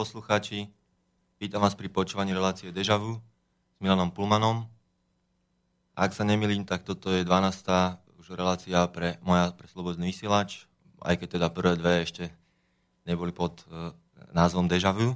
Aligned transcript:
poslucháči. 0.00 0.64
Vítam 1.36 1.60
vás 1.60 1.76
pri 1.76 1.92
počúvaní 1.92 2.32
relácie 2.32 2.72
Dežavu 2.72 3.20
s 3.20 3.76
Milanom 3.84 4.08
Pulmanom. 4.08 4.64
Ak 5.92 6.16
sa 6.16 6.24
nemilím, 6.24 6.64
tak 6.64 6.88
toto 6.88 7.12
je 7.12 7.20
12. 7.20 8.00
už 8.16 8.32
relácia 8.32 8.80
pre 8.88 9.20
moja 9.20 9.52
pre 9.52 9.68
Slobodný 9.68 10.08
vysielač, 10.08 10.64
aj 11.04 11.20
keď 11.20 11.28
teda 11.36 11.46
prvé 11.52 11.76
dve 11.76 12.00
ešte 12.00 12.32
neboli 13.04 13.28
pod 13.28 13.60
uh, 13.68 13.92
názvom 14.32 14.72
Dežavu, 14.72 15.12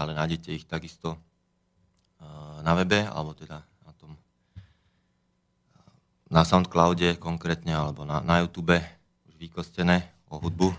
ale 0.00 0.16
nájdete 0.16 0.56
ich 0.56 0.64
takisto 0.64 1.20
uh, 1.20 2.64
na 2.64 2.72
webe, 2.72 3.04
alebo 3.04 3.36
teda 3.36 3.60
na 3.84 3.92
tom 4.00 4.16
uh, 4.16 5.92
na 6.32 6.40
Soundcloude 6.40 7.20
konkrétne, 7.20 7.76
alebo 7.76 8.08
na, 8.08 8.24
na 8.24 8.40
YouTube 8.40 8.80
už 9.28 9.36
vykostené 9.36 10.08
o 10.32 10.40
hudbu 10.40 10.72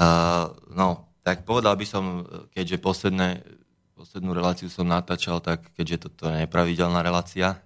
Uh, 0.00 0.56
no, 0.72 1.09
tak 1.20 1.44
povedal 1.44 1.76
by 1.76 1.86
som, 1.86 2.24
keďže 2.52 2.80
posledné, 2.80 3.44
poslednú 3.92 4.32
reláciu 4.32 4.72
som 4.72 4.88
natáčal, 4.88 5.44
tak 5.44 5.68
keďže 5.76 6.08
toto 6.08 6.28
je 6.28 6.44
nepravidelná 6.44 7.04
relácia, 7.04 7.60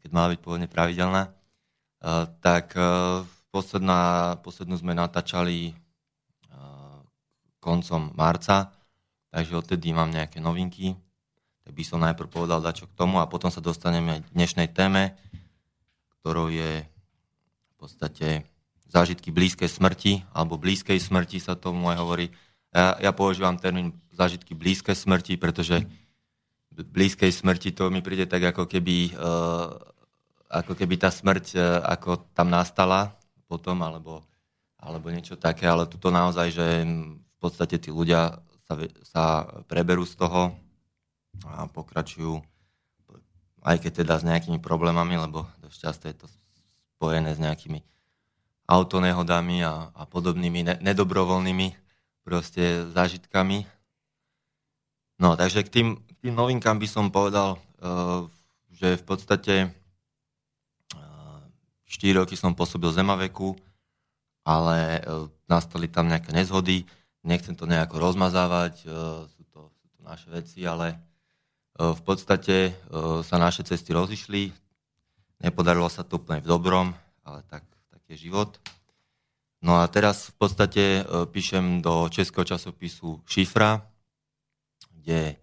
keď 0.00 0.10
má 0.10 0.24
byť 0.32 0.38
pôvodne 0.40 0.66
pravidelná, 0.66 1.28
uh, 1.30 2.24
tak 2.40 2.72
uh, 2.74 3.22
posledná, 3.52 4.34
poslednú 4.40 4.74
sme 4.80 4.96
natáčali 4.96 5.76
uh, 6.50 7.04
koncom 7.60 8.10
marca, 8.16 8.72
takže 9.30 9.60
odtedy 9.60 9.92
mám 9.92 10.10
nejaké 10.10 10.40
novinky, 10.40 10.96
tak 11.62 11.72
by 11.76 11.84
som 11.84 12.02
najprv 12.02 12.26
povedal 12.26 12.58
dačo 12.64 12.88
k 12.88 12.96
tomu 12.96 13.20
a 13.20 13.30
potom 13.30 13.52
sa 13.52 13.62
dostaneme 13.62 14.24
k 14.24 14.32
dnešnej 14.34 14.72
téme, 14.72 15.14
ktorou 16.18 16.50
je 16.50 16.82
v 16.82 17.74
podstate 17.78 18.42
zážitky 18.90 19.30
blízkej 19.30 19.70
smrti, 19.70 20.26
alebo 20.34 20.58
blízkej 20.58 20.98
smrti 20.98 21.38
sa 21.38 21.54
tomu 21.54 21.86
aj 21.92 21.98
hovorí. 22.02 22.26
Ja, 22.70 22.94
ja 23.02 23.10
používam 23.10 23.58
termín 23.58 23.98
zážitky 24.14 24.54
blízkej 24.54 24.94
smrti, 24.94 25.34
pretože 25.34 25.82
blízkej 26.70 27.34
smrti 27.34 27.74
to 27.74 27.90
mi 27.90 27.98
príde 27.98 28.30
tak, 28.30 28.54
ako 28.54 28.70
keby, 28.70 29.10
uh, 29.18 29.74
ako 30.46 30.78
keby 30.78 30.94
tá 31.02 31.10
smrť 31.10 31.46
uh, 31.58 31.82
ako 31.98 32.30
tam 32.30 32.48
nastala 32.48 33.18
potom, 33.50 33.82
alebo, 33.82 34.22
alebo 34.78 35.10
niečo 35.10 35.34
také, 35.34 35.66
ale 35.66 35.90
tuto 35.90 36.14
naozaj, 36.14 36.54
že 36.54 36.66
v 36.86 37.38
podstate 37.42 37.82
tí 37.82 37.90
ľudia 37.90 38.38
sa, 38.70 38.74
sa 39.02 39.24
preberú 39.66 40.06
z 40.06 40.14
toho 40.14 40.54
a 41.42 41.66
pokračujú, 41.66 42.38
aj 43.66 43.76
keď 43.82 44.06
teda 44.06 44.14
s 44.22 44.24
nejakými 44.24 44.62
problémami, 44.62 45.18
lebo 45.18 45.50
dosť 45.58 45.78
často 45.78 46.04
je 46.06 46.16
to 46.22 46.26
spojené 46.94 47.34
s 47.34 47.42
nejakými 47.42 47.82
autonehodami 48.70 49.66
a, 49.66 49.90
a 49.90 50.02
podobnými 50.06 50.60
ne, 50.62 50.74
nedobrovoľnými 50.78 51.79
proste 52.24 52.86
zážitkami. 52.92 53.64
No, 55.20 55.36
takže 55.36 55.64
k 55.64 55.72
tým, 55.72 55.88
k 56.00 56.12
tým 56.28 56.34
novinkám 56.36 56.80
by 56.80 56.88
som 56.88 57.12
povedal, 57.12 57.60
uh, 57.80 58.24
že 58.72 58.96
v 58.96 59.04
podstate 59.04 59.54
uh, 60.96 61.40
4 61.84 62.20
roky 62.24 62.36
som 62.36 62.56
pôsobil 62.56 62.88
Zemaveku, 62.92 63.56
ale 64.44 65.04
uh, 65.04 65.28
nastali 65.44 65.88
tam 65.88 66.08
nejaké 66.08 66.32
nezhody, 66.32 66.88
nechcem 67.20 67.52
to 67.52 67.68
nejako 67.68 68.00
rozmazávať, 68.00 68.84
uh, 68.88 69.28
sú, 69.28 69.42
to, 69.52 69.68
sú 69.76 69.86
to 69.92 70.00
naše 70.00 70.28
veci, 70.32 70.64
ale 70.64 70.96
uh, 71.76 71.92
v 71.92 72.00
podstate 72.00 72.72
uh, 72.72 73.20
sa 73.20 73.36
naše 73.36 73.60
cesty 73.64 73.92
rozišli, 73.92 74.48
nepodarilo 75.44 75.88
sa 75.92 76.00
to 76.00 76.16
úplne 76.16 76.40
v 76.40 76.48
dobrom, 76.48 76.96
ale 77.24 77.44
tak 77.48 77.60
je 78.10 78.26
život. 78.26 78.58
No 79.60 79.76
a 79.76 79.84
teraz 79.92 80.32
v 80.32 80.34
podstate 80.40 80.82
e, 80.82 81.02
píšem 81.28 81.84
do 81.84 82.08
českého 82.08 82.48
časopisu 82.48 83.20
Šifra, 83.28 83.84
kde 84.88 85.36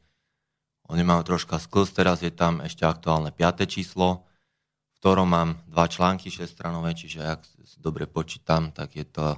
oni 0.89 1.03
majú 1.05 1.21
troška 1.21 1.61
sklz, 1.61 1.93
teraz 1.93 2.25
je 2.25 2.33
tam 2.33 2.65
ešte 2.65 2.81
aktuálne 2.81 3.29
5. 3.29 3.69
číslo, 3.69 4.25
v 4.25 4.95
ktorom 4.97 5.29
mám 5.29 5.49
dva 5.69 5.85
články 5.85 6.33
6-stranové, 6.33 6.97
čiže 6.97 7.21
ak 7.21 7.45
si 7.61 7.77
dobre 7.77 8.09
počítam, 8.09 8.73
tak 8.73 8.97
je 8.97 9.05
to, 9.05 9.37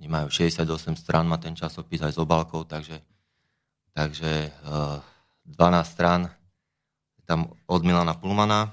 oni 0.00 0.08
majú 0.08 0.32
68 0.32 0.64
strán, 0.96 1.28
má 1.28 1.36
ten 1.36 1.52
časopis 1.52 2.00
aj 2.00 2.16
s 2.16 2.18
obálkou, 2.18 2.64
takže, 2.64 3.04
takže 3.92 4.48
12 5.44 5.52
e, 5.52 5.84
strán 5.84 6.32
tam 7.24 7.52
od 7.68 7.80
Milana 7.84 8.16
Pulmana. 8.16 8.72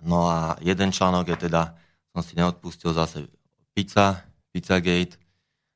No 0.00 0.28
a 0.28 0.56
jeden 0.60 0.92
článok 0.92 1.28
je 1.32 1.48
teda 1.48 1.76
som 2.12 2.24
si 2.24 2.32
neodpustil 2.36 2.96
zase 2.96 3.28
Pizza, 3.76 4.24
Pizzagate, 4.56 5.20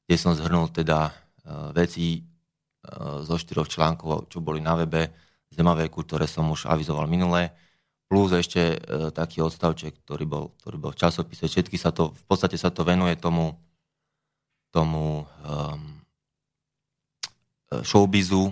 kde 0.08 0.16
som 0.16 0.32
zhrnul 0.32 0.72
teda 0.72 1.12
uh, 1.12 1.68
veci 1.76 2.24
uh, 2.24 3.20
zo 3.20 3.36
štyroch 3.36 3.68
článkov, 3.68 4.32
čo 4.32 4.40
boli 4.40 4.64
na 4.64 4.72
webe 4.72 5.12
Zemaveku, 5.52 6.00
ktoré 6.08 6.24
som 6.24 6.48
už 6.48 6.64
avizoval 6.64 7.04
minulé, 7.04 7.52
plus 8.08 8.32
ešte 8.32 8.80
uh, 8.80 9.12
taký 9.12 9.44
odstavček, 9.44 10.00
ktorý 10.00 10.24
bol, 10.24 10.44
ktorý 10.64 10.80
bol 10.80 10.96
v 10.96 11.00
časopise. 11.04 11.44
Všetky 11.44 11.76
sa 11.76 11.92
to, 11.92 12.16
v 12.16 12.24
podstate 12.24 12.56
sa 12.56 12.72
to 12.72 12.88
venuje 12.88 13.20
tomu, 13.20 13.52
tomu 14.72 15.28
um, 15.44 16.00
showbizu 17.84 18.48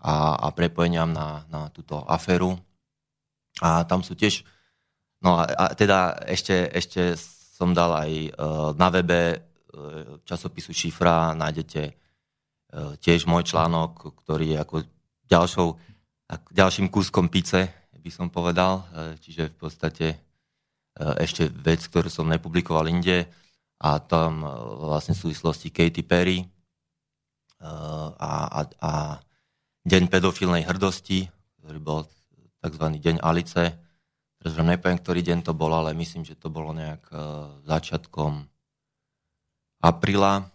a, 0.00 0.48
a 0.48 0.48
prepojeniam 0.56 1.12
na, 1.12 1.44
na 1.52 1.68
túto 1.68 2.00
aféru. 2.08 2.56
A 3.60 3.84
tam 3.84 4.00
sú 4.00 4.16
tiež 4.16 4.48
No 5.24 5.40
a, 5.40 5.48
a 5.48 5.64
teda 5.72 6.12
ešte, 6.28 6.68
ešte 6.70 7.16
som 7.56 7.72
dal 7.72 7.88
aj 7.96 8.12
uh, 8.12 8.76
na 8.76 8.92
webe 8.92 9.20
uh, 9.32 10.20
časopisu 10.28 10.76
Šifra, 10.76 11.32
nájdete 11.32 11.82
uh, 11.88 12.92
tiež 13.00 13.24
môj 13.24 13.48
článok, 13.48 14.12
ktorý 14.20 14.52
je 14.52 14.58
ako 14.60 14.76
ďalšou, 15.24 15.68
ďalším 16.52 16.92
kúskom 16.92 17.32
pice, 17.32 17.88
by 17.96 18.10
som 18.14 18.30
povedal. 18.30 18.86
Čiže 19.18 19.50
v 19.50 19.56
podstate 19.58 20.06
ešte 21.18 21.50
vec, 21.50 21.82
ktorú 21.82 22.06
som 22.06 22.30
nepublikoval 22.30 22.86
inde 22.86 23.26
a 23.82 23.98
tam 23.98 24.46
vlastne 24.86 25.18
v 25.18 25.26
súvislosti 25.26 25.74
Katy 25.74 26.06
Perry 26.06 26.46
a, 27.58 28.22
a, 28.46 28.60
a 28.78 28.92
Deň 29.86 30.10
pedofilnej 30.10 30.66
hrdosti, 30.66 31.30
ktorý 31.62 31.78
bol 31.78 32.06
tzv. 32.62 32.86
Deň 32.98 33.22
Alice, 33.22 33.85
Teraz 34.46 34.62
nepoviem, 34.62 35.02
ktorý 35.02 35.26
deň 35.26 35.38
to 35.42 35.58
bol, 35.58 35.74
ale 35.74 35.90
myslím, 35.98 36.22
že 36.22 36.38
to 36.38 36.54
bolo 36.54 36.70
nejak 36.70 37.02
uh, 37.10 37.58
začiatkom 37.66 38.46
apríla. 39.82 40.46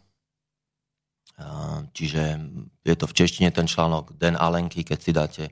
Uh, 1.36 1.84
čiže 1.92 2.40
je 2.88 2.96
to 2.96 3.04
v 3.04 3.16
češtine 3.20 3.52
ten 3.52 3.68
článok 3.68 4.16
Den 4.16 4.40
Alenky, 4.40 4.88
keď 4.88 5.00
si 5.04 5.12
dáte 5.12 5.44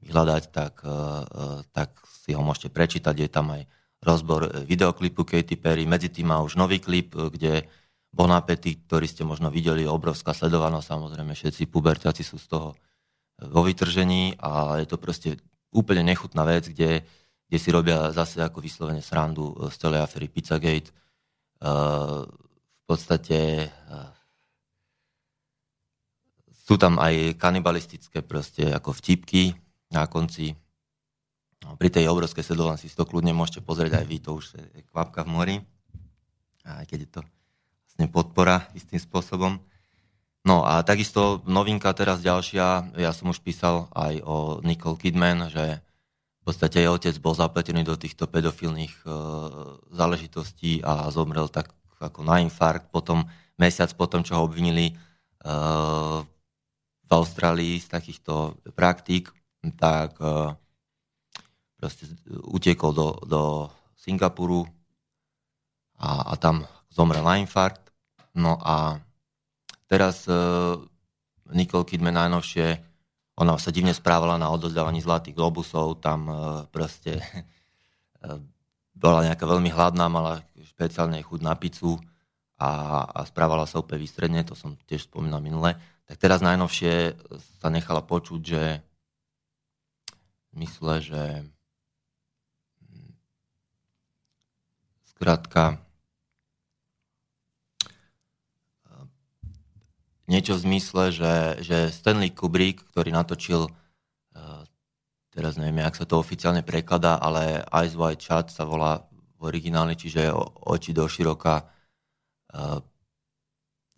vyhľadať, 0.00 0.42
tak, 0.48 0.80
uh, 0.80 1.60
tak 1.76 2.00
si 2.08 2.32
ho 2.32 2.40
môžete 2.40 2.72
prečítať. 2.72 3.20
Je 3.20 3.28
tam 3.28 3.52
aj 3.52 3.68
rozbor 4.00 4.64
videoklipu 4.64 5.20
Katy 5.28 5.60
Perry. 5.60 5.84
Medzi 5.84 6.08
tým 6.08 6.32
má 6.32 6.40
už 6.40 6.56
nový 6.56 6.80
klip, 6.80 7.12
kde 7.12 7.68
Bon 8.08 8.32
Appetit, 8.32 8.88
ktorý 8.88 9.04
ste 9.04 9.28
možno 9.28 9.52
videli, 9.52 9.84
obrovská 9.84 10.32
sledovanosť, 10.32 10.88
samozrejme 10.88 11.36
všetci 11.36 11.68
pubertáci 11.68 12.24
sú 12.24 12.40
z 12.40 12.48
toho 12.48 12.68
vo 13.44 13.60
vytržení 13.60 14.40
a 14.40 14.80
je 14.80 14.88
to 14.88 14.96
proste 14.96 15.36
úplne 15.68 16.00
nechutná 16.00 16.48
vec, 16.48 16.72
kde 16.72 17.04
kde 17.54 17.62
si 17.62 17.70
robia 17.70 18.10
zase 18.10 18.42
ako 18.42 18.58
vyslovene 18.58 18.98
srandu 18.98 19.54
z 19.70 19.78
celej 19.78 20.02
afery 20.02 20.26
Pizzagate. 20.26 20.90
Uh, 21.62 22.26
v 22.26 22.82
podstate 22.82 23.70
uh, 23.70 24.10
sú 26.50 26.74
tam 26.74 26.98
aj 26.98 27.38
kanibalistické 27.38 28.26
proste 28.26 28.74
ako 28.74 28.90
vtipky 28.98 29.54
na 29.94 30.10
konci. 30.10 30.50
No, 31.62 31.78
pri 31.78 31.94
tej 31.94 32.10
obrovskej 32.10 32.42
sledovanosti 32.42 32.90
si 32.90 32.98
to 32.98 33.06
kľudne 33.06 33.30
môžete 33.30 33.62
pozrieť 33.62 34.02
aj 34.02 34.04
vy, 34.10 34.18
to 34.18 34.34
už 34.34 34.58
je 34.58 34.82
kvapka 34.90 35.22
v 35.22 35.30
mori. 35.30 35.56
Aj 36.66 36.82
keď 36.90 36.98
je 37.06 37.10
to 37.14 37.20
vlastne 37.22 38.10
podpora 38.10 38.66
istým 38.74 38.98
spôsobom. 38.98 39.62
No 40.42 40.66
a 40.66 40.82
takisto 40.82 41.38
novinka 41.46 41.94
teraz 41.94 42.18
ďalšia, 42.18 42.98
ja 42.98 43.14
som 43.14 43.30
už 43.30 43.38
písal 43.46 43.86
aj 43.94 44.26
o 44.26 44.58
Nicole 44.66 44.98
Kidman, 44.98 45.54
že 45.54 45.83
v 46.44 46.52
podstate 46.52 46.84
jej 46.84 46.92
otec 46.92 47.16
bol 47.24 47.32
zapletený 47.32 47.88
do 47.88 47.96
týchto 47.96 48.28
pedofilných 48.28 48.92
e, 49.00 49.08
záležitostí 49.96 50.84
a 50.84 51.08
zomrel 51.08 51.48
tak 51.48 51.72
ako 51.96 52.20
na 52.20 52.44
infarkt. 52.44 52.92
Potom, 52.92 53.24
mesiac 53.56 53.88
potom, 53.96 54.20
čo 54.20 54.36
ho 54.36 54.44
obvinili 54.44 54.92
e, 54.92 54.94
v 57.00 57.10
Austrálii 57.16 57.80
z 57.80 57.88
takýchto 57.88 58.60
praktík, 58.76 59.32
tak 59.80 60.20
e, 60.20 60.52
proste 61.80 62.12
utiekol 62.52 62.92
do, 62.92 63.08
do 63.24 63.42
Singapuru 63.96 64.68
a, 65.96 66.28
a 66.28 66.34
tam 66.36 66.68
zomrel 66.92 67.24
na 67.24 67.40
infarkt. 67.40 67.88
No 68.36 68.60
a 68.60 69.00
teraz 69.88 70.28
e, 70.28 70.36
Nicole 71.56 71.88
Kidman 71.88 72.20
najnovšie 72.20 72.93
ona 73.34 73.58
sa 73.58 73.74
divne 73.74 73.90
správala 73.90 74.38
na 74.38 74.46
odozdávaní 74.50 75.02
zlatých 75.02 75.34
globusov, 75.34 75.98
tam 75.98 76.30
e, 76.30 76.34
proste 76.70 77.18
e, 78.22 78.38
bola 78.94 79.26
nejaká 79.26 79.42
veľmi 79.42 79.70
hladná, 79.74 80.06
mala 80.06 80.46
špeciálne 80.74 81.18
chuť 81.18 81.40
na 81.42 81.54
pizzu 81.58 81.98
a, 82.54 83.02
a 83.10 83.20
správala 83.26 83.66
sa 83.66 83.82
úplne 83.82 84.06
výstredne, 84.06 84.46
to 84.46 84.54
som 84.54 84.78
tiež 84.86 85.10
spomínal 85.10 85.42
minule, 85.42 85.74
tak 86.06 86.16
teraz 86.22 86.38
najnovšie 86.46 87.18
sa 87.58 87.68
nechala 87.72 88.04
počuť, 88.06 88.40
že 88.44 88.62
mysle, 90.54 91.02
že 91.02 91.22
zkrátka 95.14 95.82
niečo 100.28 100.56
v 100.56 100.64
zmysle, 100.70 101.12
že, 101.12 101.34
že 101.60 101.78
Stanley 101.92 102.32
Kubrick, 102.32 102.84
ktorý 102.92 103.12
natočil, 103.12 103.68
uh, 103.68 104.62
teraz 105.32 105.56
neviem, 105.60 105.84
jak 105.84 105.98
sa 105.98 106.06
to 106.08 106.20
oficiálne 106.20 106.64
prekladá, 106.64 107.20
ale 107.20 107.64
Eyes 107.68 107.96
Wide 107.96 108.22
Shut 108.22 108.52
sa 108.52 108.64
volá 108.64 109.04
v 109.36 109.50
origináli, 109.50 109.98
čiže 109.98 110.32
oči 110.64 110.96
do 110.96 111.04
široka 111.04 111.64
uh, 111.64 112.80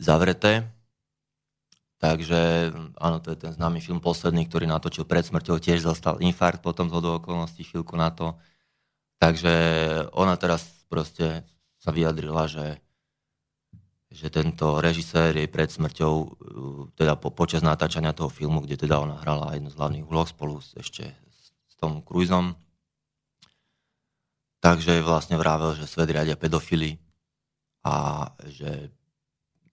zavreté. 0.01 0.67
Takže 1.97 2.73
áno, 3.01 3.25
to 3.25 3.33
je 3.33 3.41
ten 3.41 3.53
známy 3.57 3.81
film 3.81 4.05
posledný, 4.05 4.45
ktorý 4.45 4.69
natočil 4.69 5.09
pred 5.09 5.25
smrťou, 5.25 5.57
tiež 5.57 5.81
zostal 5.81 6.21
infarkt 6.21 6.61
potom 6.61 6.93
z 6.93 7.01
okolností 7.01 7.65
chvíľku 7.65 7.97
na 7.97 8.13
to. 8.13 8.37
Takže 9.17 9.55
ona 10.13 10.37
teraz 10.37 10.85
proste 10.93 11.49
sa 11.81 11.89
vyjadrila, 11.89 12.45
že 12.53 12.85
že 14.17 14.33
tento 14.33 14.81
režisér 14.81 15.37
jej 15.37 15.45
pred 15.45 15.69
smrťou, 15.69 16.15
uh, 16.17 16.29
teda 16.97 17.21
po, 17.21 17.29
počas 17.29 17.61
natáčania 17.61 18.17
toho 18.17 18.33
filmu, 18.33 18.65
kde 18.65 18.81
teda 18.81 18.97
ona 18.97 19.21
hrala 19.21 19.53
jednu 19.53 19.69
z 19.69 19.77
hlavných 19.77 20.09
úloh 20.09 20.25
spolu 20.25 20.57
s, 20.65 20.73
ešte 20.81 21.13
s 21.69 21.75
Tom 21.77 22.01
Cruiseom, 22.01 22.57
takže 24.65 25.05
vlastne 25.05 25.37
vravel, 25.37 25.77
že 25.77 25.85
svet 25.85 26.09
riadia 26.09 26.41
pedofily 26.41 26.97
a 27.85 28.27
že 28.49 28.89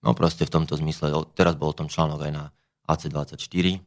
no 0.04 0.12
proste 0.12 0.44
v 0.44 0.52
tomto 0.52 0.76
zmysle, 0.76 1.08
teraz 1.32 1.56
bol 1.56 1.72
o 1.72 1.78
tom 1.80 1.88
článok 1.88 2.28
aj 2.28 2.32
na 2.36 2.44
AC24. 2.84 3.80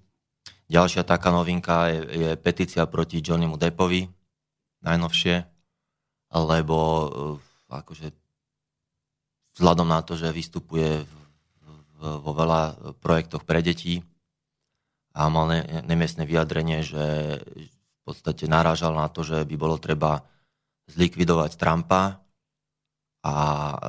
Ďalšia 0.68 1.06
taká 1.06 1.30
novinka 1.30 1.94
je, 1.94 2.00
je 2.27 2.30
petícia 2.36 2.83
proti 2.89 3.21
Johnnymu 3.21 3.56
Deppovi, 3.56 4.10
najnovšie, 4.81 5.45
lebo 6.33 6.77
uh, 6.77 7.39
akože 7.71 8.26
vzhľadom 9.57 9.89
na 9.89 10.06
to, 10.06 10.13
že 10.13 10.30
vystupuje 10.30 11.01
vo 11.98 12.31
veľa 12.38 12.94
projektoch 13.01 13.42
pre 13.42 13.65
deti 13.65 14.06
a 15.18 15.33
mal 15.33 15.50
ne, 15.50 15.65
nemiestne 15.81 16.30
vyjadrenie, 16.30 16.86
že 16.86 17.06
v 17.42 18.01
podstate 18.06 18.45
narážal 18.45 18.94
na 18.94 19.09
to, 19.09 19.25
že 19.25 19.42
by 19.50 19.56
bolo 19.57 19.81
treba 19.81 20.21
zlikvidovať 20.94 21.57
Trumpa 21.57 22.21
a 23.25 23.33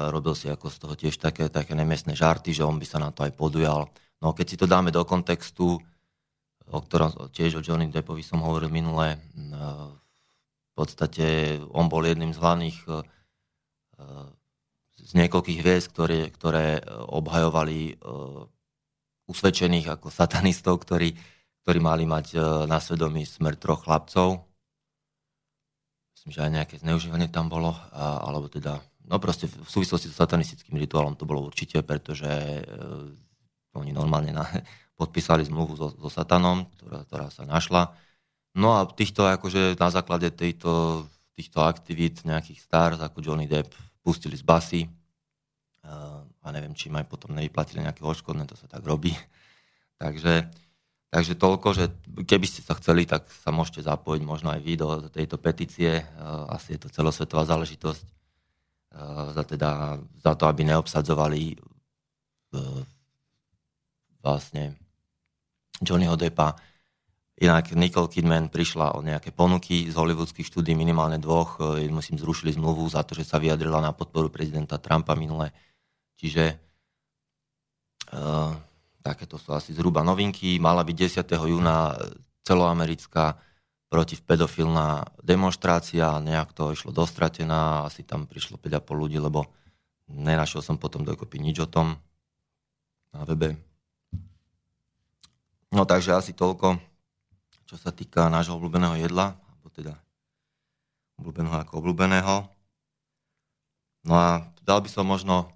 robil 0.09 0.33
si 0.33 0.49
ako 0.49 0.73
z 0.73 0.77
toho 0.81 0.95
tiež 0.97 1.21
také, 1.21 1.53
také 1.53 1.77
nemiestne 1.77 2.17
žarty, 2.17 2.57
že 2.57 2.65
on 2.65 2.81
by 2.81 2.87
sa 2.89 2.99
na 2.99 3.13
to 3.13 3.29
aj 3.29 3.37
podujal. 3.37 3.93
No 4.25 4.33
keď 4.33 4.47
si 4.49 4.57
to 4.57 4.65
dáme 4.65 4.89
do 4.89 5.05
kontextu, 5.05 5.79
o 6.69 6.79
ktorom 6.81 7.29
tiež 7.31 7.61
o 7.61 7.65
Johnny 7.65 7.93
Deppovi 7.93 8.25
som 8.25 8.41
hovoril 8.41 8.73
minule, 8.73 9.21
v 9.37 10.73
podstate 10.73 11.61
on 11.77 11.93
bol 11.93 12.03
jedným 12.09 12.33
z 12.33 12.41
hlavných 12.41 12.79
z 14.99 15.13
niekoľkých 15.15 15.59
hviezd, 15.63 15.87
ktoré, 15.95 16.29
ktoré 16.35 16.67
e, 16.79 16.83
obhajovali 16.91 17.97
uh, 18.03 18.45
usvedčených 19.31 19.95
ako 19.95 20.11
satanistov, 20.11 20.83
ktorí, 20.83 21.15
ktorí 21.65 21.79
mali 21.79 22.05
mať 22.05 22.27
uh, 22.35 22.43
na 22.67 22.83
svedomí 22.83 23.23
smrť 23.23 23.57
troch 23.57 23.87
chlapcov. 23.87 24.43
Myslím, 26.19 26.31
že 26.35 26.45
aj 26.45 26.53
nejaké 26.53 26.75
zneužívanie 26.83 27.31
tam 27.31 27.47
bolo, 27.47 27.79
alebo 27.95 28.51
teda, 28.51 28.83
no 29.07 29.23
proste 29.23 29.47
v 29.47 29.71
súvislosti 29.71 30.11
s 30.11 30.19
satanistickým 30.19 30.75
rituálom 30.75 31.15
to 31.15 31.23
bolo 31.23 31.47
určite, 31.47 31.79
pretože 31.87 32.27
oni 33.79 33.95
normálne 33.95 34.35
na, 34.35 34.43
podpísali 35.01 35.47
zmluvu 35.47 35.79
so, 35.79 35.95
so 35.95 36.11
satanom, 36.11 36.67
ktorá, 36.75 37.07
ktorá 37.07 37.27
sa 37.31 37.47
našla. 37.47 37.95
No 38.59 38.75
a 38.75 38.91
týchto, 38.91 39.31
akože 39.31 39.79
na 39.79 39.89
základe 39.95 40.35
tejto, 40.35 41.07
týchto 41.39 41.63
aktivít 41.63 42.27
nejakých 42.27 42.59
stars 42.59 42.99
ako 42.99 43.23
Johnny 43.23 43.47
Depp 43.47 43.71
pustili 44.03 44.37
z 44.39 44.45
basy, 44.45 44.83
a 46.43 46.47
neviem, 46.53 46.73
či 46.73 46.89
aj 46.93 47.07
potom 47.09 47.37
nevyplatili 47.37 47.85
nejaké 47.85 48.05
odškodné, 48.05 48.49
to 48.49 48.57
sa 48.57 48.69
tak 48.69 48.85
robí. 48.85 49.13
Takže, 49.99 50.47
takže 51.11 51.35
toľko, 51.35 51.75
že 51.75 51.91
keby 52.23 52.47
ste 52.47 52.63
sa 52.63 52.79
chceli, 52.79 53.03
tak 53.03 53.27
sa 53.35 53.51
môžete 53.51 53.83
zapojiť 53.83 54.23
možno 54.23 54.55
aj 54.55 54.63
vy 54.63 54.79
do, 54.79 55.11
tejto 55.11 55.35
petície. 55.43 56.07
Asi 56.47 56.79
je 56.79 56.87
to 56.87 56.95
celosvetová 56.95 57.43
záležitosť 57.43 58.07
za, 59.35 59.43
teda, 59.43 59.99
za 60.23 60.39
to, 60.39 60.47
aby 60.47 60.63
neobsadzovali 60.71 61.59
vlastne 64.23 64.79
Johnnyho 65.83 66.15
Deppa. 66.15 66.55
Inak 67.39 67.71
Nicole 67.79 68.11
Kidman 68.11 68.51
prišla 68.51 68.99
o 68.99 69.03
nejaké 69.03 69.31
ponuky 69.31 69.87
z 69.87 69.95
hollywoodských 69.95 70.51
štúdí, 70.51 70.75
minimálne 70.75 71.23
dvoch. 71.23 71.63
Musím 71.87 72.19
zrušili 72.19 72.51
zmluvu 72.59 72.83
za 72.91 73.07
to, 73.07 73.15
že 73.15 73.23
sa 73.23 73.39
vyjadrila 73.39 73.79
na 73.79 73.95
podporu 73.95 74.27
prezidenta 74.27 74.75
Trumpa 74.83 75.15
minule. 75.15 75.55
Čiže 76.19 76.59
uh, 78.11 78.51
takéto 79.07 79.39
sú 79.39 79.55
asi 79.55 79.71
zhruba 79.71 80.03
novinky. 80.03 80.59
Mala 80.59 80.83
byť 80.83 81.23
10. 81.23 81.47
júna 81.47 81.95
celoamerická 82.43 83.39
protivpedofilná 83.89 85.17
demonstrácia, 85.25 86.21
nejak 86.21 86.53
to 86.53 86.77
išlo 86.77 86.93
dostratená, 86.93 87.89
asi 87.89 88.05
tam 88.05 88.29
prišlo 88.29 88.61
5,5 88.61 88.85
ľudí, 88.99 89.17
lebo 89.17 89.49
nenašiel 90.11 90.61
som 90.61 90.77
potom 90.77 91.07
dokopy 91.07 91.41
nič 91.41 91.65
o 91.65 91.71
tom 91.71 91.97
na 93.17 93.25
webe. 93.25 93.57
No 95.73 95.89
takže 95.89 96.17
asi 96.17 96.33
toľko, 96.37 96.81
čo 97.69 97.77
sa 97.77 97.93
týka 97.93 98.33
nášho 98.33 98.57
obľúbeného 98.57 98.97
jedla, 98.97 99.37
alebo 99.37 99.69
teda 99.69 99.93
obľúbeného 101.21 101.57
ako 101.61 101.73
obľúbeného. 101.85 102.49
No 104.09 104.13
a 104.17 104.49
dal 104.65 104.81
by 104.81 104.89
som 104.89 105.05
možno 105.05 105.53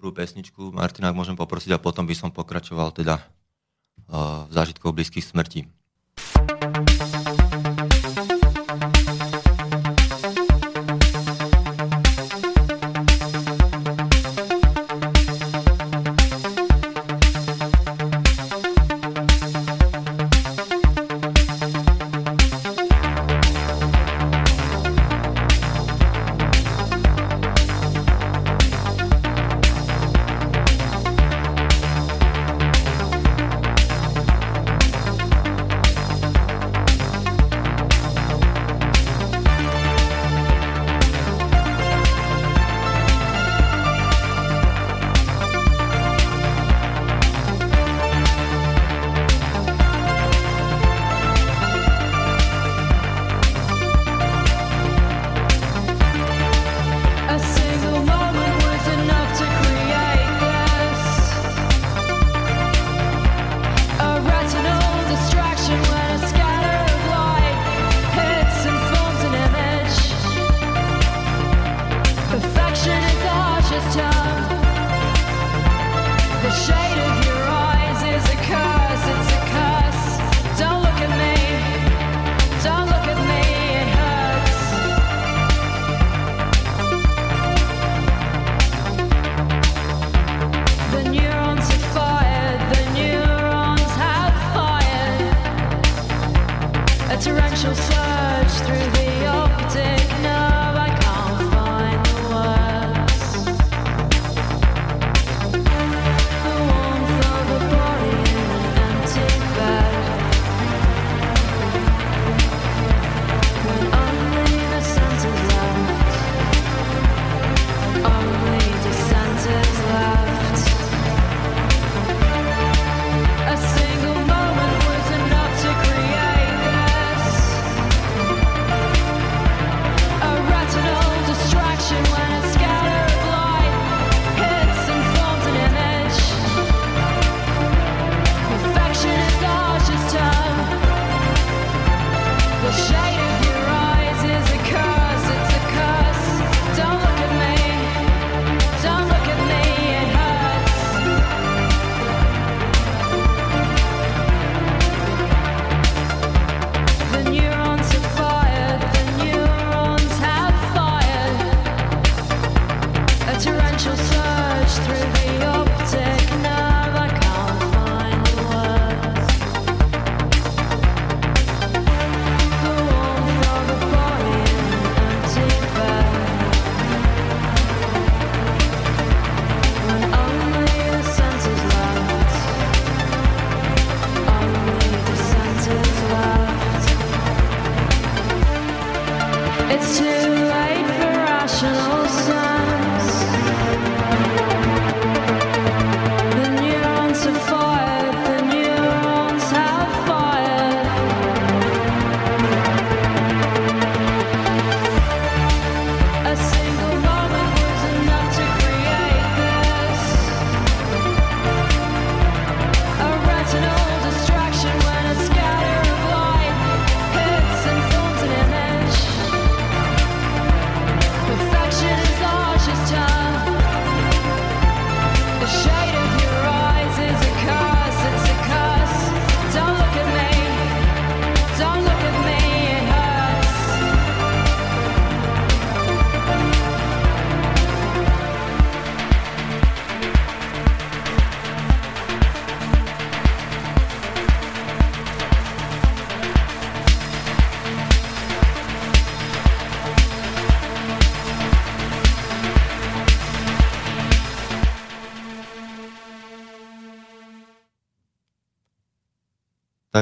prvú 0.00 0.16
pesničku, 0.16 0.72
Martina, 0.72 1.12
ak 1.12 1.18
môžem 1.20 1.36
poprosiť, 1.36 1.76
a 1.76 1.82
potom 1.82 2.08
by 2.08 2.16
som 2.16 2.32
pokračoval 2.32 2.96
teda 2.96 3.20
uh, 4.08 4.48
v 4.48 4.52
zážitkoch 4.56 4.96
blízkych 4.96 5.28
smrti. 5.28 5.68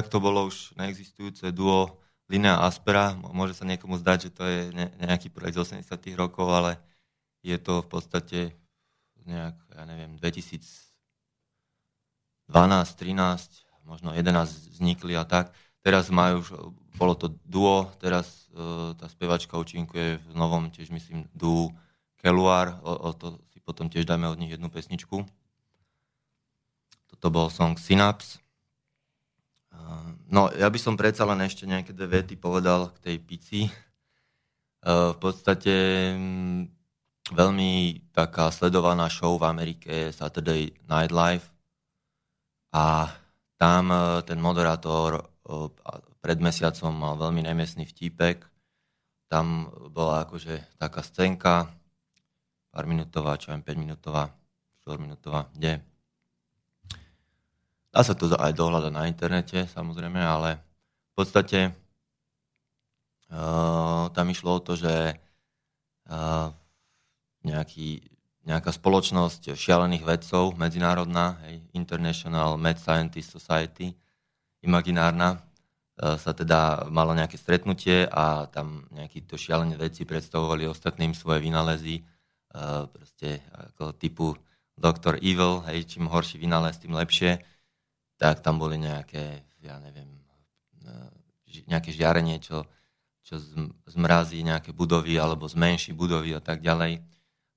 Tak 0.00 0.09
to 0.09 0.16
bolo 0.16 0.49
už 0.49 0.73
neexistujúce 0.80 1.52
duo 1.52 2.00
Linea 2.33 2.64
Aspera. 2.64 3.12
Môže 3.21 3.52
sa 3.52 3.69
niekomu 3.69 4.00
zdať, 4.00 4.19
že 4.25 4.30
to 4.33 4.49
je 4.49 4.73
nejaký 4.97 5.28
projekt 5.28 5.61
z 5.61 5.85
80 5.85 5.92
rokov, 6.16 6.49
ale 6.49 6.80
je 7.45 7.61
to 7.61 7.85
v 7.85 7.88
podstate 7.92 8.40
nejak, 9.28 9.61
ja 9.76 9.85
neviem, 9.85 10.16
2012, 10.16 10.57
13, 12.49 13.85
možno 13.85 14.16
11 14.16 14.73
vznikli 14.73 15.21
a 15.21 15.28
tak. 15.28 15.52
Teraz 15.85 16.09
majú 16.09 16.40
bolo 16.97 17.12
to 17.12 17.37
duo, 17.45 17.92
teraz 18.00 18.49
uh, 18.57 18.97
tá 18.97 19.04
spevačka 19.04 19.61
účinkuje 19.61 20.16
v 20.16 20.28
novom, 20.33 20.73
tiež 20.73 20.88
myslím, 20.97 21.28
duo 21.37 21.76
Keluar, 22.25 22.80
o, 22.80 22.92
o 23.09 23.11
to 23.12 23.37
si 23.52 23.61
potom 23.61 23.92
tiež 23.92 24.09
dáme 24.09 24.28
od 24.33 24.40
nich 24.40 24.52
jednu 24.52 24.73
pesničku. 24.73 25.28
Toto 27.12 27.26
bol 27.28 27.52
song 27.52 27.76
Synapse. 27.76 28.40
No, 30.31 30.47
ja 30.55 30.71
by 30.71 30.79
som 30.79 30.95
predsa 30.95 31.27
len 31.27 31.43
ešte 31.43 31.67
nejaké 31.67 31.91
dve 31.91 32.23
vety 32.23 32.39
povedal 32.39 32.95
k 32.95 32.99
tej 33.03 33.17
pici. 33.19 33.61
E, 33.67 33.73
v 34.87 35.19
podstate 35.19 35.75
mm, 36.15 36.71
veľmi 37.35 37.99
taká 38.15 38.55
sledovaná 38.55 39.11
show 39.11 39.35
v 39.35 39.51
Amerike 39.51 39.91
je 39.91 40.15
Saturday 40.15 40.71
Night 40.87 41.11
Live 41.11 41.51
a 42.71 43.11
tam 43.59 43.91
e, 43.91 44.23
ten 44.23 44.39
moderátor 44.39 45.19
e, 45.19 45.23
pred 46.23 46.39
mesiacom 46.39 46.95
mal 46.95 47.19
veľmi 47.19 47.51
nemiestný 47.51 47.91
vtípek. 47.91 48.47
Tam 49.27 49.67
bola 49.91 50.31
akože 50.31 50.79
taká 50.79 51.03
scénka, 51.03 51.75
pár 52.71 52.87
minútová, 52.87 53.35
čo 53.35 53.51
viem, 53.51 53.67
5 53.67 53.83
minútová, 53.83 54.31
4 54.87 54.95
minútová, 54.95 55.51
kde 55.59 55.83
Dá 57.91 58.07
sa 58.07 58.15
to 58.15 58.31
aj 58.31 58.55
dohľadať 58.55 58.93
na 58.95 59.11
internete, 59.11 59.67
samozrejme, 59.67 60.23
ale 60.23 60.63
v 61.11 61.13
podstate 61.19 61.75
uh, 63.35 64.07
tam 64.15 64.27
išlo 64.31 64.63
o 64.63 64.63
to, 64.63 64.79
že 64.79 65.19
uh, 66.07 66.55
nejaký, 67.43 68.07
nejaká 68.47 68.71
spoločnosť 68.71 69.59
šialených 69.59 70.07
vedcov, 70.07 70.55
medzinárodná, 70.55 71.43
hej, 71.51 71.67
International 71.75 72.55
Mad 72.55 72.79
Scientist 72.79 73.35
Society, 73.35 73.91
imaginárna, 74.63 75.43
uh, 75.99 76.15
sa 76.15 76.31
teda 76.31 76.87
malo 76.95 77.11
nejaké 77.11 77.43
stretnutie 77.43 78.07
a 78.07 78.47
tam 78.55 78.87
nejakí 78.95 79.27
to 79.27 79.35
šialené 79.35 79.75
vedci 79.75 80.07
predstavovali 80.07 80.71
ostatným 80.71 81.11
svoje 81.11 81.43
vynálezy, 81.43 82.07
uh, 82.55 82.87
proste 82.87 83.43
ako 83.51 83.99
typu 83.99 84.39
Dr. 84.79 85.19
Evil, 85.19 85.67
hej, 85.67 85.91
čím 85.91 86.07
horší 86.07 86.39
vynález, 86.39 86.79
tým 86.79 86.95
lepšie 86.95 87.50
tak 88.21 88.45
tam 88.45 88.61
boli 88.61 88.77
nejaké, 88.77 89.49
ja 89.65 89.81
neviem, 89.81 90.12
e, 90.85 91.65
nejaké 91.65 91.89
žiarenie, 91.97 92.37
čo, 92.45 92.69
čo 93.25 93.41
zmrazí 93.89 94.45
nejaké 94.45 94.77
budovy 94.77 95.17
alebo 95.17 95.49
zmenší 95.49 95.97
budovy 95.97 96.37
a 96.37 96.43
tak 96.45 96.61
ďalej. 96.61 97.00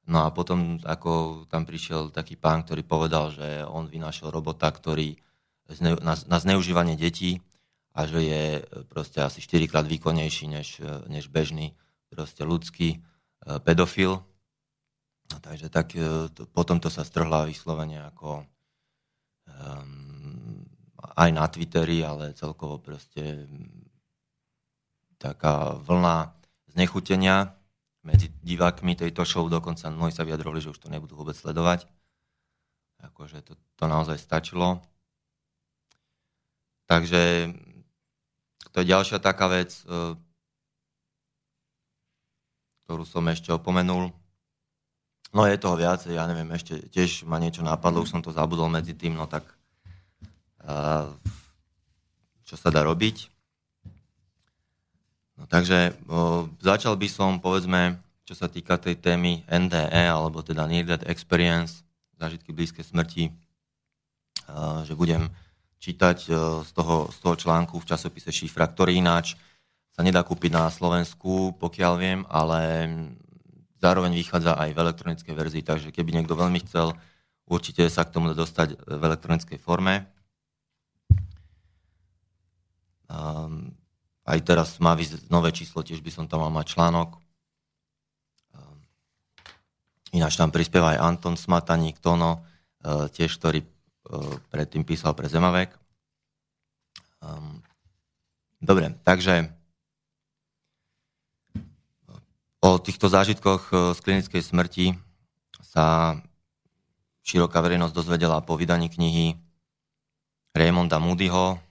No 0.08 0.24
a 0.24 0.32
potom 0.32 0.80
ako 0.88 1.44
tam 1.52 1.68
prišiel 1.68 2.16
taký 2.16 2.40
pán, 2.40 2.64
ktorý 2.64 2.88
povedal, 2.88 3.36
že 3.36 3.68
on 3.68 3.92
vynašiel 3.92 4.32
robota, 4.32 4.72
ktorý 4.72 5.20
na, 5.84 6.16
na 6.16 6.38
zneužívanie 6.40 6.96
detí 6.96 7.44
a 7.92 8.08
že 8.08 8.20
je 8.24 8.44
proste 8.88 9.20
asi 9.20 9.44
4 9.44 9.68
krát 9.68 9.86
výkonnejší 9.88 10.48
než, 10.48 10.80
než 11.12 11.28
bežný 11.28 11.76
proste 12.08 12.48
ľudský 12.48 12.90
e, 12.96 13.00
pedofil. 13.60 14.24
No, 15.32 15.38
takže 15.40 15.68
tak 15.68 15.96
e, 15.96 16.32
to, 16.32 16.48
potom 16.52 16.80
to 16.84 16.88
sa 16.88 17.08
strhla 17.08 17.48
vyslovene 17.48 18.04
ako 18.12 18.44
um, 19.48 20.03
aj 21.14 21.30
na 21.30 21.46
Twitteri, 21.46 22.02
ale 22.02 22.34
celkovo 22.34 22.82
proste 22.82 23.46
taká 25.22 25.78
vlna 25.78 26.34
znechutenia 26.74 27.54
medzi 28.04 28.28
divákmi 28.44 29.00
tejto 29.00 29.24
show, 29.24 29.48
dokonca 29.48 29.88
mnohí 29.88 30.12
sa 30.12 30.28
vyjadrovali, 30.28 30.60
že 30.60 30.74
už 30.76 30.80
to 30.82 30.92
nebudú 30.92 31.16
vôbec 31.16 31.38
sledovať. 31.38 31.88
Akože 33.00 33.40
to, 33.46 33.56
to 33.80 33.86
naozaj 33.88 34.20
stačilo. 34.20 34.84
Takže 36.90 37.52
to 38.76 38.84
je 38.84 38.92
ďalšia 38.92 39.24
taká 39.24 39.48
vec, 39.48 39.72
e, 39.88 40.20
ktorú 42.84 43.08
som 43.08 43.24
ešte 43.32 43.56
opomenul. 43.56 44.12
No 45.32 45.42
je 45.48 45.56
toho 45.56 45.80
viacej, 45.80 46.20
ja 46.20 46.28
neviem, 46.28 46.52
ešte 46.52 46.84
tiež 46.92 47.24
ma 47.24 47.40
niečo 47.40 47.64
napadlo, 47.64 48.04
už 48.04 48.12
som 48.12 48.22
to 48.22 48.36
zabudol 48.36 48.68
medzi 48.68 48.94
tým, 48.94 49.16
no 49.16 49.26
tak 49.26 49.48
čo 52.44 52.56
sa 52.56 52.70
dá 52.72 52.84
robiť. 52.84 53.30
No, 55.38 55.50
takže 55.50 55.98
začal 56.62 56.94
by 56.96 57.08
som, 57.10 57.42
povedzme, 57.42 57.98
čo 58.24 58.38
sa 58.38 58.48
týka 58.48 58.80
tej 58.80 58.96
témy 58.96 59.44
NDE, 59.50 60.08
alebo 60.08 60.40
teda 60.40 60.64
Near 60.70 60.88
Death 60.88 61.10
Experience, 61.10 61.84
zážitky 62.16 62.56
blízke 62.56 62.86
smrti, 62.86 63.34
o, 64.48 64.86
že 64.88 64.96
budem 64.96 65.28
čítať 65.84 66.32
z, 66.64 66.72
toho, 66.72 67.12
z 67.12 67.18
toho 67.20 67.36
článku 67.36 67.76
v 67.76 67.90
časopise 67.90 68.32
Šifra, 68.32 68.72
ktorý 68.72 69.04
ináč 69.04 69.36
sa 69.92 70.00
nedá 70.00 70.24
kúpiť 70.24 70.56
na 70.56 70.72
Slovensku, 70.72 71.60
pokiaľ 71.60 71.94
viem, 72.00 72.20
ale 72.32 72.88
zároveň 73.84 74.16
vychádza 74.16 74.56
aj 74.56 74.72
v 74.72 74.80
elektronickej 74.80 75.36
verzii, 75.36 75.64
takže 75.68 75.92
keby 75.92 76.16
niekto 76.16 76.40
veľmi 76.40 76.64
chcel, 76.64 76.96
určite 77.44 77.84
sa 77.92 78.08
k 78.08 78.16
tomu 78.16 78.32
dostať 78.32 78.80
v 78.80 79.02
elektronickej 79.04 79.60
forme. 79.60 80.08
Um, 83.14 83.70
aj 84.26 84.40
teraz 84.42 84.70
má 84.82 84.98
vyzť 84.98 85.30
nové 85.30 85.54
číslo, 85.54 85.86
tiež 85.86 86.02
by 86.02 86.10
som 86.10 86.26
tam 86.26 86.42
mal 86.42 86.50
mať 86.50 86.74
článok. 86.74 87.22
Um, 88.58 88.82
ináč 90.16 90.34
tam 90.34 90.50
prispieva 90.50 90.98
aj 90.98 91.02
Anton 91.14 91.38
Smataník, 91.38 92.02
Tono, 92.02 92.42
uh, 92.42 93.06
tiež, 93.14 93.38
ktorý 93.38 93.62
uh, 93.62 93.68
predtým 94.50 94.82
písal 94.82 95.14
pre 95.14 95.30
Zemavek. 95.30 95.78
Um, 97.22 97.62
dobre, 98.58 98.98
takže 99.06 99.54
o 102.64 102.82
týchto 102.82 103.14
zážitkoch 103.14 103.64
uh, 103.70 103.78
z 103.94 104.00
klinickej 104.02 104.42
smrti 104.42 104.86
sa 105.62 106.18
široká 107.22 107.62
verejnosť 107.62 107.94
dozvedela 107.94 108.42
po 108.42 108.58
vydaní 108.58 108.90
knihy 108.90 109.38
Raymonda 110.54 110.98
Moodyho, 110.98 111.62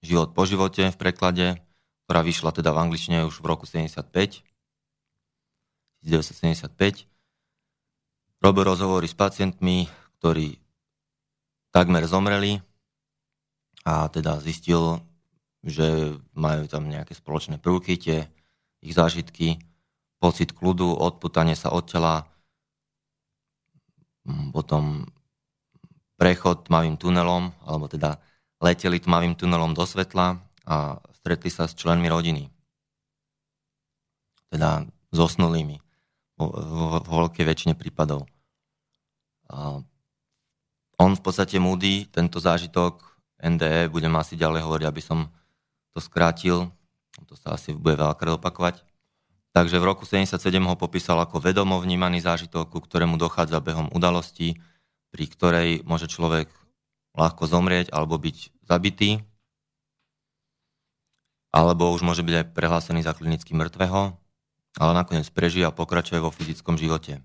Život 0.00 0.32
po 0.32 0.48
živote 0.48 0.88
v 0.88 0.96
preklade, 0.96 1.60
ktorá 2.08 2.24
vyšla 2.24 2.56
teda 2.56 2.72
v 2.72 2.80
angličtine 2.88 3.28
už 3.28 3.44
v 3.44 3.48
roku 3.52 3.68
75, 3.68 4.42
1975. 6.02 7.04
Robil 8.40 8.64
rozhovory 8.64 9.04
s 9.04 9.12
pacientmi, 9.12 9.84
ktorí 10.18 10.56
takmer 11.70 12.08
zomreli 12.08 12.64
a 13.84 14.08
teda 14.08 14.40
zistil, 14.40 15.04
že 15.60 16.16
majú 16.32 16.64
tam 16.64 16.88
nejaké 16.88 17.12
spoločné 17.12 17.60
prvky, 17.60 18.00
tie 18.00 18.18
ich 18.80 18.96
zážitky, 18.96 19.60
pocit 20.16 20.56
kľudu, 20.56 20.96
odputanie 20.96 21.52
sa 21.52 21.68
od 21.68 21.84
tela, 21.84 22.24
potom 24.52 25.04
prechod 26.16 26.68
tmavým 26.68 26.96
tunelom, 26.96 27.52
alebo 27.64 27.88
teda 27.88 28.20
leteli 28.60 29.00
tmavým 29.00 29.34
tunelom 29.34 29.72
do 29.72 29.88
svetla 29.88 30.36
a 30.68 31.00
stretli 31.20 31.48
sa 31.48 31.64
s 31.64 31.74
členmi 31.74 32.06
rodiny. 32.06 32.52
Teda 34.52 34.84
zosnulými 35.10 35.80
vo, 36.38 36.46
vo, 36.52 37.00
veľkej 37.00 37.44
väčšine 37.44 37.74
prípadov. 37.74 38.28
A 39.50 39.82
on 41.00 41.12
v 41.16 41.22
podstate 41.24 41.56
Moody, 41.56 42.06
tento 42.06 42.38
zážitok 42.38 43.00
NDE, 43.40 43.88
budem 43.88 44.12
asi 44.20 44.36
ďalej 44.36 44.68
hovoriť, 44.68 44.86
aby 44.86 45.02
som 45.02 45.32
to 45.96 45.98
skrátil, 45.98 46.68
to 47.26 47.34
sa 47.34 47.56
asi 47.56 47.74
bude 47.74 47.96
veľakrát 47.98 48.36
opakovať. 48.38 48.84
Takže 49.50 49.82
v 49.82 49.88
roku 49.88 50.06
77 50.06 50.38
ho 50.62 50.76
popísal 50.78 51.18
ako 51.18 51.42
vedomo 51.42 51.82
vnímaný 51.82 52.22
zážitok, 52.22 52.70
ku 52.70 52.78
ktorému 52.78 53.18
dochádza 53.18 53.58
behom 53.58 53.90
udalostí, 53.90 54.62
pri 55.10 55.24
ktorej 55.26 55.68
môže 55.82 56.06
človek 56.06 56.46
ľahko 57.14 57.46
zomrieť 57.46 57.90
alebo 57.90 58.18
byť 58.18 58.66
zabitý, 58.66 59.24
alebo 61.50 61.90
už 61.90 62.06
môže 62.06 62.22
byť 62.22 62.34
aj 62.34 62.46
prehlásený 62.54 63.02
za 63.02 63.14
klinicky 63.14 63.52
mŕtvého, 63.58 64.14
ale 64.78 64.92
nakoniec 64.94 65.26
prežije 65.34 65.66
a 65.66 65.74
pokračuje 65.74 66.22
vo 66.22 66.30
fyzickom 66.30 66.78
živote. 66.78 67.22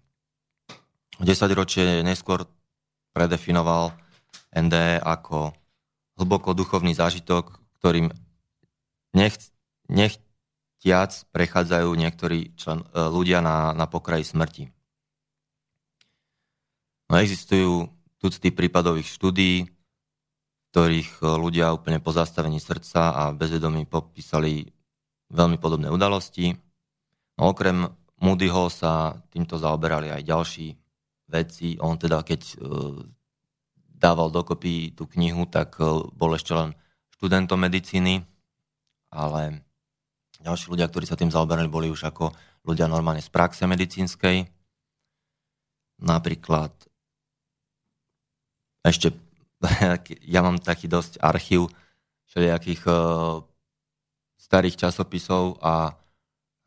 10 1.21 1.31
ročie 1.53 2.01
neskôr 2.01 2.49
predefinoval 3.15 3.95
NDE 4.51 4.99
ako 4.99 5.55
hlboko 6.19 6.51
duchovný 6.57 6.97
zážitok, 6.97 7.59
ktorým 7.79 8.11
nech, 9.15 9.37
nechtiac 9.87 11.11
prechádzajú 11.31 11.89
niektorí 11.95 12.51
člen, 12.59 12.83
e, 12.83 12.85
ľudia 13.07 13.39
na, 13.39 13.71
na 13.71 13.85
pokraji 13.87 14.27
smrti. 14.27 14.63
No, 17.07 17.21
existujú 17.21 17.94
tucty 18.25 18.49
prípadových 18.49 19.05
štúdií, 19.05 19.69
ktorých 20.73 21.21
e, 21.21 21.25
ľudia 21.37 21.69
úplne 21.77 22.01
po 22.01 22.09
zastavení 22.09 22.57
srdca 22.57 23.13
a 23.13 23.23
bezvedomí 23.29 23.85
popísali 23.85 24.65
veľmi 25.29 25.61
podobné 25.61 25.93
udalosti. 25.93 26.57
No, 27.37 27.53
okrem 27.53 27.85
Moodyho 28.17 28.73
sa 28.73 29.21
týmto 29.29 29.61
zaoberali 29.61 30.09
aj 30.09 30.25
ďalší 30.25 30.73
veci. 31.29 31.77
On 31.77 31.93
teda, 31.93 32.25
keď 32.25 32.41
e, 32.41 32.55
dával 33.93 34.33
dokopy 34.33 34.97
tú 34.97 35.05
knihu, 35.13 35.45
tak 35.45 35.77
e, 35.77 35.85
bol 36.09 36.33
ešte 36.33 36.57
len 36.57 36.73
študentom 37.13 37.61
medicíny, 37.61 38.25
ale 39.13 39.61
ďalší 40.41 40.73
ľudia, 40.73 40.89
ktorí 40.89 41.05
sa 41.05 41.13
tým 41.13 41.29
zaoberali, 41.29 41.69
boli 41.69 41.93
už 41.93 42.09
ako 42.09 42.33
ľudia 42.65 42.89
normálne 42.89 43.21
z 43.21 43.29
praxe 43.29 43.69
medicínskej. 43.69 44.49
Napríklad 46.01 46.73
ešte 48.85 49.09
ja 50.33 50.45
mám 50.45 50.61
taký 50.61 50.85
dosť 50.85 51.17
archív 51.17 51.73
všelijakých 52.29 52.85
uh, 52.85 53.41
starých 54.37 54.77
časopisov 54.85 55.57
a 55.65 55.97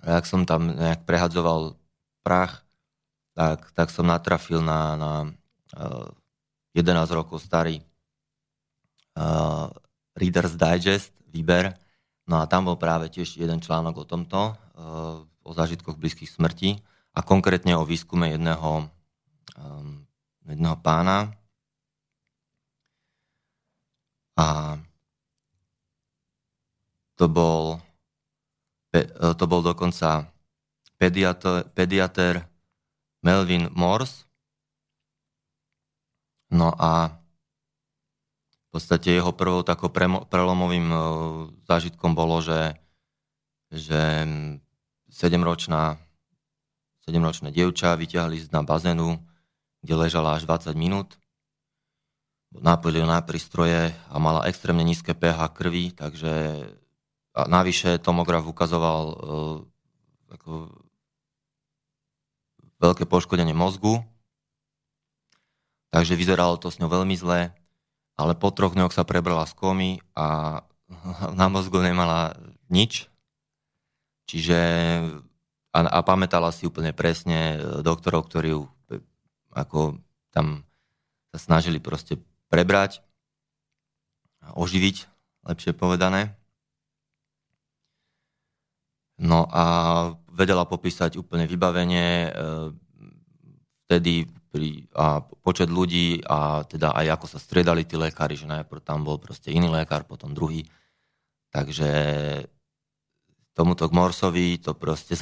ak 0.03 0.25
som 0.27 0.47
tam 0.47 0.79
nejak 0.79 1.03
prehadzoval 1.07 1.75
prach, 2.23 2.63
tak, 3.35 3.71
tak 3.75 3.91
som 3.91 4.07
natrafil 4.07 4.63
na, 4.63 4.95
na 4.95 5.13
uh, 5.75 6.11
11 6.75 7.11
rokov 7.15 7.43
starý 7.43 7.83
uh, 9.19 9.71
Reader's 10.15 10.55
Digest, 10.55 11.15
výber. 11.31 11.75
No 12.29 12.43
a 12.43 12.47
tam 12.47 12.71
bol 12.71 12.77
práve 12.79 13.11
tiež 13.11 13.39
jeden 13.39 13.59
článok 13.59 14.03
o 14.03 14.09
tomto, 14.09 14.55
uh, 14.55 15.23
o 15.43 15.51
zážitkoch 15.51 15.99
blízkych 15.99 16.31
smrti 16.31 16.79
a 17.15 17.21
konkrétne 17.27 17.75
o 17.75 17.89
výskume 17.89 18.31
jedného, 18.37 18.87
um, 19.59 20.07
jedného 20.47 20.77
pána, 20.79 21.35
a 24.39 24.79
to 27.19 27.27
bol, 27.27 27.83
e, 28.95 29.03
to 29.11 29.45
bol 29.51 29.67
dokonca 29.67 30.31
pediater, 30.95 31.67
pediater 31.75 32.47
Melvin 33.27 33.67
Morse. 33.75 34.31
No 36.55 36.71
a 36.79 37.19
v 38.63 38.69
podstate 38.71 39.19
jeho 39.19 39.35
prvou 39.35 39.67
takou 39.67 39.91
prelomovým 40.31 40.87
e, 40.87 40.99
zážitkom 41.67 42.15
bolo, 42.15 42.39
že, 42.39 42.79
že 43.75 44.23
7-ročná 45.11 45.99
7-ročné 47.11 47.51
dievča 47.51 47.99
vyťahli 47.99 48.39
z 48.39 48.55
na 48.55 48.63
bazénu, 48.63 49.19
kde 49.83 49.95
ležala 49.99 50.39
až 50.39 50.47
20 50.47 50.79
minút 50.79 51.18
nápojili 52.55 53.05
na 53.05 53.21
prístroje 53.21 53.93
a 54.09 54.17
mala 54.17 54.49
extrémne 54.49 54.85
nízke 54.85 55.13
pH 55.13 55.53
krvi, 55.53 55.93
takže 55.93 56.65
a 57.39 57.47
navyše 57.47 58.03
tomograf 58.03 58.43
ukazoval 58.51 59.03
uh, 59.15 59.59
ako 60.35 60.75
veľké 62.83 63.07
poškodenie 63.07 63.55
mozgu, 63.55 64.03
takže 65.95 66.19
vyzeralo 66.19 66.59
to 66.59 66.73
s 66.73 66.83
ňou 66.83 66.91
veľmi 66.91 67.15
zle, 67.15 67.55
ale 68.19 68.33
po 68.35 68.51
troch 68.51 68.75
dňoch 68.75 68.91
sa 68.91 69.07
prebrala 69.07 69.47
z 69.47 69.55
komy 69.55 69.91
a 70.19 70.61
na 71.39 71.47
mozgu 71.47 71.79
nemala 71.79 72.35
nič, 72.67 73.07
čiže 74.27 74.59
a, 75.71 75.79
a 75.85 75.99
pamätala 76.03 76.51
si 76.51 76.67
úplne 76.67 76.91
presne 76.91 77.61
doktorov, 77.87 78.27
ktorí 78.27 78.57
ju 78.57 78.67
ako 79.55 79.99
tam 80.35 80.67
sa 81.35 81.39
snažili 81.39 81.81
proste 81.81 82.19
prebrať, 82.49 83.05
oživiť, 84.57 84.97
lepšie 85.45 85.73
povedané. 85.77 86.37
No 89.19 89.49
a 89.51 89.65
vedela 90.31 90.63
popísať 90.63 91.19
úplne 91.19 91.45
vybavenie, 91.51 92.31
e, 92.31 92.31
vtedy 93.85 94.31
pri, 94.49 94.87
a 94.95 95.21
počet 95.21 95.69
ľudí 95.69 96.23
a 96.25 96.63
teda 96.65 96.95
aj 96.95 97.19
ako 97.19 97.27
sa 97.27 97.39
striedali 97.43 97.85
tí 97.85 97.99
lekári, 97.99 98.39
že 98.39 98.49
najprv 98.49 98.81
tam 98.81 99.03
bol 99.05 99.19
proste 99.19 99.51
iný 99.51 99.69
lekár, 99.69 100.07
potom 100.07 100.33
druhý. 100.33 100.65
Takže 101.51 101.91
tomuto 103.53 103.91
k 103.91 103.97
Morsovi 103.97 104.63
to 104.63 104.73
proste 104.79 105.19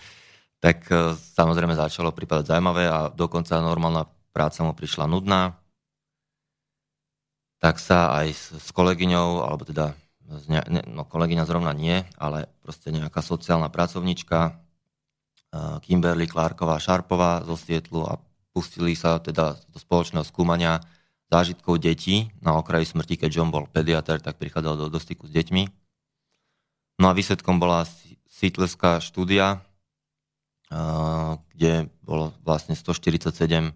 tak 0.64 0.90
e, 0.90 1.14
samozrejme 1.14 1.78
začalo 1.78 2.10
pripadať 2.10 2.50
zaujímavé 2.50 2.90
a 2.90 3.06
dokonca 3.14 3.62
normálna 3.62 4.10
práca 4.34 4.66
mu 4.66 4.74
prišla 4.74 5.06
nudná 5.06 5.54
tak 7.58 7.82
sa 7.82 8.14
aj 8.22 8.28
s, 8.30 8.44
s 8.54 8.68
kolegyňou, 8.70 9.42
alebo 9.42 9.66
teda 9.66 9.94
ne, 10.46 10.82
no 10.86 11.02
kolegyňa 11.08 11.44
zrovna 11.48 11.74
nie, 11.74 12.04
ale 12.18 12.46
proste 12.62 12.94
nejaká 12.94 13.22
sociálna 13.24 13.72
pracovnička, 13.72 14.58
Kimberly 15.82 16.28
Clarková 16.28 16.76
Šarpová 16.76 17.40
zo 17.48 17.56
Sietlu 17.56 18.04
a 18.04 18.20
pustili 18.52 18.92
sa 18.92 19.16
teda 19.16 19.56
do 19.72 19.78
spoločného 19.80 20.26
skúmania 20.26 20.84
zážitkov 21.32 21.80
detí 21.80 22.28
na 22.44 22.56
okraji 22.56 22.88
smrti, 22.88 23.16
keď 23.16 23.30
John 23.32 23.48
bol 23.52 23.68
pediatr, 23.68 24.20
tak 24.20 24.36
prichádzal 24.36 24.74
do, 24.76 24.86
do 24.92 25.00
styku 25.00 25.24
s 25.28 25.32
deťmi. 25.32 25.62
No 27.00 27.08
a 27.08 27.16
výsledkom 27.16 27.56
bola 27.56 27.88
sítleská 28.28 29.00
štúdia, 29.00 29.64
kde 31.54 31.88
bolo 32.04 32.36
vlastne 32.44 32.76
147 32.76 33.72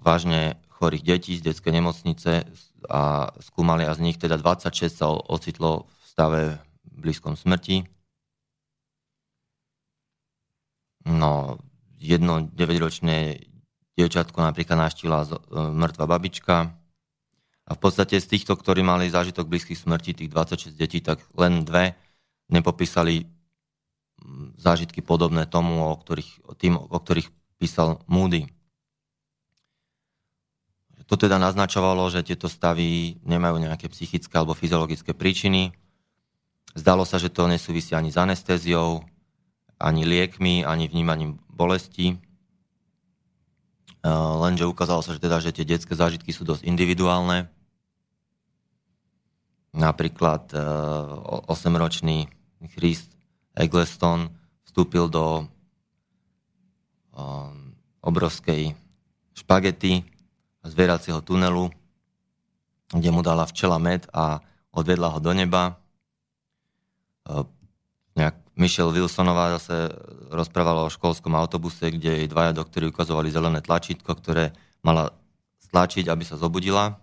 vážne 0.00 0.56
chorých 0.80 1.04
detí 1.04 1.36
z 1.36 1.52
detskej 1.52 1.76
nemocnice 1.76 2.48
a 2.88 3.28
skúmali 3.44 3.84
a 3.84 3.92
z 3.92 4.00
nich 4.00 4.16
teda 4.16 4.40
26 4.40 4.88
sa 4.88 5.12
ocitlo 5.12 5.84
v 5.84 6.04
stave 6.08 6.40
blízkom 6.88 7.36
smrti. 7.36 7.84
No, 11.04 11.60
jedno 12.00 12.48
9-ročné 12.48 13.44
dievčatko 13.92 14.40
napríklad 14.40 14.88
naštila 14.88 15.28
e, 15.28 15.28
mŕtva 15.76 16.08
babička. 16.08 16.72
A 17.68 17.70
v 17.76 17.80
podstate 17.80 18.16
z 18.16 18.26
týchto, 18.26 18.56
ktorí 18.56 18.80
mali 18.80 19.12
zážitok 19.12 19.46
blízkych 19.46 19.76
smrti, 19.76 20.16
tých 20.16 20.32
26 20.32 20.74
detí, 20.74 21.04
tak 21.04 21.20
len 21.36 21.62
dve 21.62 21.92
nepopísali 22.48 23.28
zážitky 24.56 25.00
podobné 25.04 25.46
tomu, 25.46 25.86
o 25.86 25.94
ktorých, 25.96 26.56
tým, 26.60 26.76
o 26.76 26.98
ktorých 26.98 27.28
písal 27.60 28.00
Moody. 28.08 28.48
To 31.10 31.18
teda 31.18 31.42
naznačovalo, 31.42 32.06
že 32.06 32.22
tieto 32.22 32.46
stavy 32.46 33.18
nemajú 33.26 33.58
nejaké 33.58 33.90
psychické 33.90 34.30
alebo 34.38 34.54
fyziologické 34.54 35.10
príčiny. 35.10 35.74
Zdalo 36.78 37.02
sa, 37.02 37.18
že 37.18 37.34
to 37.34 37.50
nesúvisí 37.50 37.98
ani 37.98 38.14
s 38.14 38.16
anestéziou, 38.16 39.02
ani 39.74 40.06
liekmi, 40.06 40.62
ani 40.62 40.86
vnímaním 40.86 41.42
bolesti. 41.50 42.14
E, 42.14 42.16
lenže 44.38 44.70
ukázalo 44.70 45.02
sa, 45.02 45.10
že, 45.10 45.18
teda, 45.18 45.42
že 45.42 45.50
tie 45.50 45.66
detské 45.66 45.98
zážitky 45.98 46.30
sú 46.30 46.46
dosť 46.46 46.62
individuálne. 46.62 47.50
Napríklad 49.74 50.54
8-ročný 51.50 52.30
e, 52.30 52.70
Christ 52.70 53.18
Eggleston 53.58 54.30
vstúpil 54.62 55.10
do 55.10 55.50
um, 57.18 57.74
obrovskej 57.98 58.78
špagety 59.34 60.06
zvieracieho 60.64 61.24
tunelu, 61.24 61.72
kde 62.90 63.10
mu 63.10 63.22
dala 63.22 63.46
včela 63.46 63.78
med 63.78 64.04
a 64.10 64.42
odvedla 64.74 65.08
ho 65.14 65.18
do 65.22 65.32
neba. 65.32 65.78
Uh, 67.24 67.46
nejak 68.18 68.36
Michelle 68.58 68.92
Wilsonová 68.92 69.56
zase 69.56 69.88
rozprávala 70.28 70.84
o 70.84 70.92
školskom 70.92 71.32
autobuse, 71.32 71.88
kde 71.88 72.24
jej 72.24 72.28
dvaja 72.28 72.52
doktori 72.52 72.90
ukazovali 72.90 73.32
zelené 73.32 73.64
tlačítko, 73.64 74.12
ktoré 74.18 74.52
mala 74.84 75.14
stlačiť, 75.70 76.10
aby 76.10 76.24
sa 76.26 76.36
zobudila. 76.36 76.98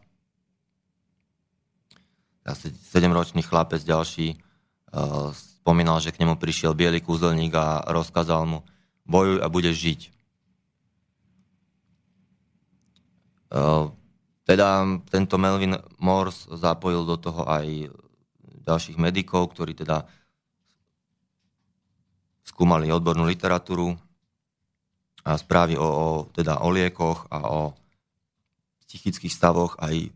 Asi 2.46 2.72
7-ročný 2.72 3.43
chlapec 3.43 3.84
ďalší 3.84 4.38
uh, 4.38 5.32
spomínal, 5.34 6.00
že 6.00 6.15
k 6.15 6.24
nemu 6.24 6.39
prišiel 6.39 6.72
biely 6.78 7.04
kúzelník 7.04 7.56
a 7.56 7.84
rozkázal 7.91 8.48
mu 8.48 8.60
bojuj 9.04 9.43
a 9.43 9.48
budeš 9.52 9.76
žiť. 9.76 10.00
Uh, 10.08 10.15
teda 14.47 14.67
tento 15.12 15.36
Melvin 15.36 15.75
Morse 15.99 16.47
zapojil 16.55 17.03
do 17.03 17.15
toho 17.19 17.43
aj 17.47 17.91
ďalších 18.67 18.99
medikov, 18.99 19.55
ktorí 19.55 19.75
teda 19.75 20.03
skúmali 22.47 22.88
odbornú 22.91 23.27
literatúru 23.27 23.95
a 25.27 25.36
správy 25.36 25.75
o, 25.75 25.83
o, 25.83 26.07
teda 26.31 26.63
o 26.63 26.71
liekoch 26.71 27.27
a 27.27 27.39
o 27.51 27.62
psychických 28.88 29.36
stavoch 29.36 29.75
aj 29.83 30.12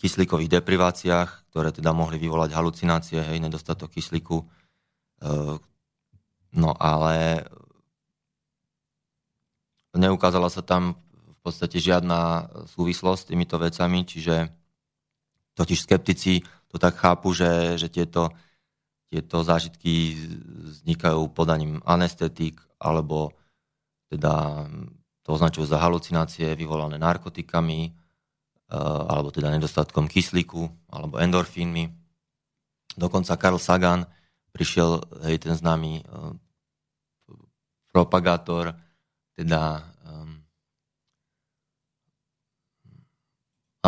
kyslíkových 0.00 0.60
depriváciách, 0.60 1.52
ktoré 1.52 1.72
teda 1.72 1.92
mohli 1.92 2.16
vyvolať 2.16 2.56
halucinácie, 2.56 3.20
hej, 3.20 3.38
nedostatok 3.40 3.92
kyslíku. 3.92 4.40
E, 4.40 4.46
no 6.56 6.70
ale 6.76 7.44
neukázala 9.96 10.48
sa 10.52 10.60
tam 10.64 10.96
v 11.46 11.54
podstate 11.54 11.78
žiadna 11.78 12.50
súvislosť 12.74 13.20
s 13.22 13.28
týmito 13.30 13.54
vecami, 13.54 14.02
čiže 14.02 14.50
totiž 15.54 15.78
skeptici 15.78 16.42
to 16.66 16.76
tak 16.82 16.98
chápu, 16.98 17.30
že, 17.30 17.78
že 17.78 17.86
tieto, 17.86 18.34
tieto 19.06 19.46
zážitky 19.46 20.18
vznikajú 20.82 21.30
podaním 21.30 21.78
anestetík 21.86 22.58
alebo 22.82 23.30
teda 24.10 24.66
to 25.22 25.28
označujú 25.38 25.70
za 25.70 25.78
halucinácie 25.78 26.58
vyvolané 26.58 26.98
narkotikami, 26.98 27.94
Eh, 28.66 28.74
alebo 28.82 29.30
teda 29.30 29.54
nedostatkom 29.54 30.10
kyslíku 30.10 30.66
alebo 30.90 31.22
endorfínmi. 31.22 31.86
Dokonca 32.98 33.38
Carl 33.38 33.62
Sagan 33.62 34.02
prišiel, 34.50 35.06
hej, 35.22 35.38
ten 35.38 35.54
známy 35.54 36.02
uh, 36.02 36.32
propagátor, 37.92 38.72
teda 39.36 39.84
um, 40.02 40.40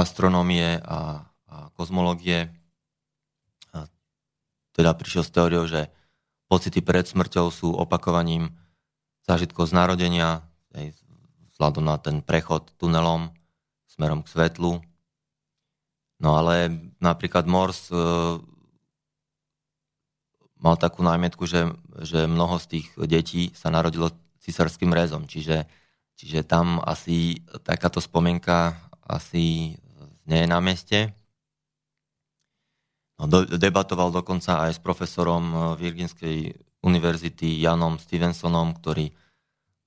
astronómie 0.00 0.78
a, 0.82 1.26
a 1.48 1.56
kozmológie. 1.74 2.48
A 3.74 3.86
teda 4.72 4.94
prišiel 4.94 5.26
s 5.26 5.34
teóriou, 5.34 5.66
že 5.66 5.90
pocity 6.48 6.80
pred 6.80 7.04
smrťou 7.04 7.50
sú 7.50 7.68
opakovaním 7.74 8.54
zážitkov 9.28 9.68
z 9.68 9.76
narodenia, 9.76 10.42
vzhľadom 11.58 11.84
na 11.84 11.98
ten 11.98 12.22
prechod 12.22 12.70
tunelom 12.78 13.34
smerom 13.90 14.22
k 14.22 14.30
svetlu. 14.30 14.80
No 16.22 16.30
ale 16.38 16.70
napríklad 17.02 17.46
Morse 17.50 17.90
e, 17.90 17.98
mal 20.58 20.74
takú 20.78 21.02
námietku, 21.02 21.46
že, 21.46 21.70
že 22.02 22.26
mnoho 22.26 22.58
z 22.58 22.66
tých 22.78 22.86
detí 23.06 23.42
sa 23.54 23.70
narodilo 23.70 24.10
císarským 24.42 24.90
rezom, 24.90 25.26
čiže, 25.30 25.66
čiže 26.18 26.42
tam 26.42 26.82
asi 26.82 27.42
takáto 27.62 28.02
spomienka 28.02 28.74
asi 29.06 29.74
nie 30.28 30.44
je 30.44 30.48
na 30.48 30.60
mieste. 30.60 31.16
No, 33.18 33.26
do, 33.26 33.42
debatoval 33.48 34.14
dokonca 34.14 34.68
aj 34.68 34.78
s 34.78 34.80
profesorom 34.80 35.74
Virginskej 35.74 36.54
univerzity 36.86 37.58
Janom 37.58 37.98
Stevensonom, 37.98 38.78
ktorý 38.78 39.10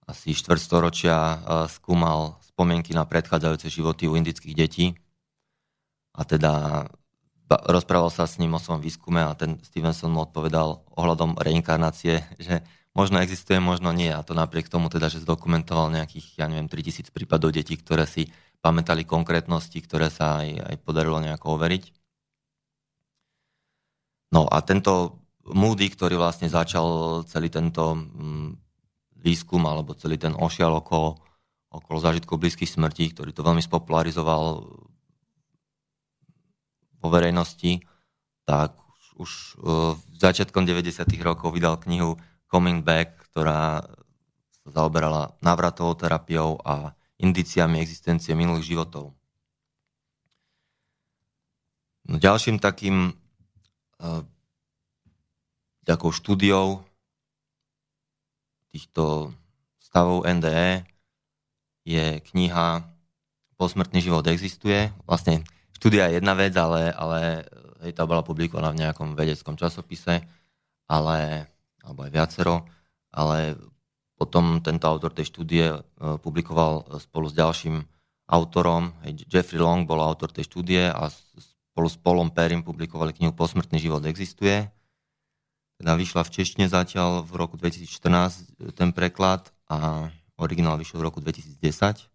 asi 0.03 0.35
štvrtstoročia 0.35 1.15
e, 1.15 1.37
skúmal 1.71 2.41
spomienky 2.43 2.91
na 2.91 3.07
predchádzajúce 3.07 3.71
životy 3.71 4.11
u 4.11 4.19
indických 4.19 4.55
detí. 4.57 4.85
A 6.11 6.27
teda 6.27 6.83
rozprával 7.47 8.11
sa 8.11 8.27
s 8.27 8.35
ním 8.35 8.51
o 8.55 8.59
svojom 8.59 8.83
výskume 8.83 9.23
a 9.23 9.31
ten 9.39 9.59
Stevenson 9.63 10.11
mu 10.11 10.27
odpovedal 10.27 10.83
ohľadom 10.91 11.39
reinkarnácie, 11.39 12.27
že 12.45 12.59
možno 12.91 13.23
existuje, 13.23 13.63
možno 13.63 13.95
nie. 13.95 14.11
A 14.11 14.19
to 14.25 14.35
napriek 14.35 14.67
tomu 14.67 14.91
teda, 14.91 15.07
že 15.07 15.23
zdokumentoval 15.23 15.95
nejakých, 15.95 16.43
ja 16.43 16.51
neviem, 16.51 16.67
3000 16.67 17.15
prípadov 17.15 17.55
detí, 17.55 17.79
ktoré 17.79 18.03
si 18.03 18.27
pamätali 18.61 19.03
konkrétnosti, 19.03 19.81
ktoré 19.81 20.13
sa 20.13 20.45
aj, 20.45 20.73
aj 20.73 20.75
podarilo 20.85 21.17
nejako 21.17 21.57
overiť. 21.57 21.83
No 24.31 24.47
a 24.47 24.61
tento 24.63 25.19
Moody, 25.41 25.89
ktorý 25.89 26.21
vlastne 26.21 26.47
začal 26.47 27.21
celý 27.25 27.49
tento 27.49 27.97
mm, 27.97 28.49
výskum 29.25 29.65
alebo 29.65 29.97
celý 29.97 30.21
ten 30.21 30.37
ošial 30.37 30.79
okolo 30.79 31.17
okolo 31.71 31.97
zážitkov 32.03 32.35
blízkych 32.35 32.67
smrti, 32.67 33.15
ktorý 33.15 33.31
to 33.31 33.47
veľmi 33.47 33.63
spopularizoval 33.63 34.43
vo 37.01 37.07
verejnosti, 37.07 37.79
tak 38.43 38.75
už, 39.15 39.55
v 39.63 40.15
začiatkom 40.19 40.67
90. 40.67 41.07
rokov 41.23 41.55
vydal 41.55 41.79
knihu 41.87 42.19
Coming 42.51 42.83
Back, 42.83 43.31
ktorá 43.31 43.87
sa 44.51 44.69
zaoberala 44.69 45.31
návratovou 45.39 45.95
terapiou 45.95 46.59
a 46.61 46.91
indiciami 47.21 47.79
existencie 47.79 48.33
minulých 48.33 48.73
životov. 48.73 49.13
No, 52.09 52.17
ďalším 52.17 52.57
takým 52.57 53.13
takou 55.85 56.09
štúdiou 56.09 56.81
týchto 58.73 59.35
stavov 59.77 60.25
NDE 60.25 60.87
je 61.85 62.21
kniha 62.33 62.87
Posmrtný 63.61 64.01
život 64.01 64.25
existuje. 64.25 64.89
Vlastne 65.05 65.45
štúdia 65.77 66.09
je 66.09 66.17
jedna 66.17 66.33
vec, 66.33 66.49
ale, 66.57 66.89
ale 66.97 67.45
hej, 67.85 67.93
tá 67.93 68.09
bola 68.09 68.25
publikovaná 68.25 68.73
v 68.73 68.81
nejakom 68.81 69.13
vedeckom 69.13 69.53
časopise, 69.53 70.25
ale, 70.89 71.45
alebo 71.85 72.01
aj 72.01 72.09
viacero, 72.09 72.65
ale 73.13 73.53
potom 74.21 74.61
tento 74.61 74.85
autor 74.85 75.17
tej 75.17 75.33
štúdie 75.33 75.65
uh, 75.73 75.81
publikoval 76.21 76.85
spolu 77.01 77.25
s 77.25 77.33
ďalším 77.33 77.81
autorom, 78.29 78.93
Jeffrey 79.25 79.57
Long 79.57 79.89
bol 79.89 79.97
autor 79.97 80.29
tej 80.29 80.45
štúdie 80.45 80.93
a 80.93 81.09
spolu 81.09 81.87
s 81.89 81.97
Paulom 81.97 82.29
Perim 82.29 82.61
publikovali 82.61 83.17
knihu 83.17 83.33
Posmrtný 83.33 83.81
život 83.81 84.05
existuje. 84.05 84.69
Teda 85.81 85.97
vyšla 85.97 86.21
v 86.21 86.33
češtine 86.37 86.69
zatiaľ 86.69 87.25
v 87.25 87.33
roku 87.33 87.57
2014 87.57 88.77
ten 88.77 88.93
preklad 88.93 89.49
a 89.65 90.07
Originál 90.37 90.77
vyšiel 90.77 91.01
v 91.01 91.07
roku 91.09 91.19
2010 91.19 92.05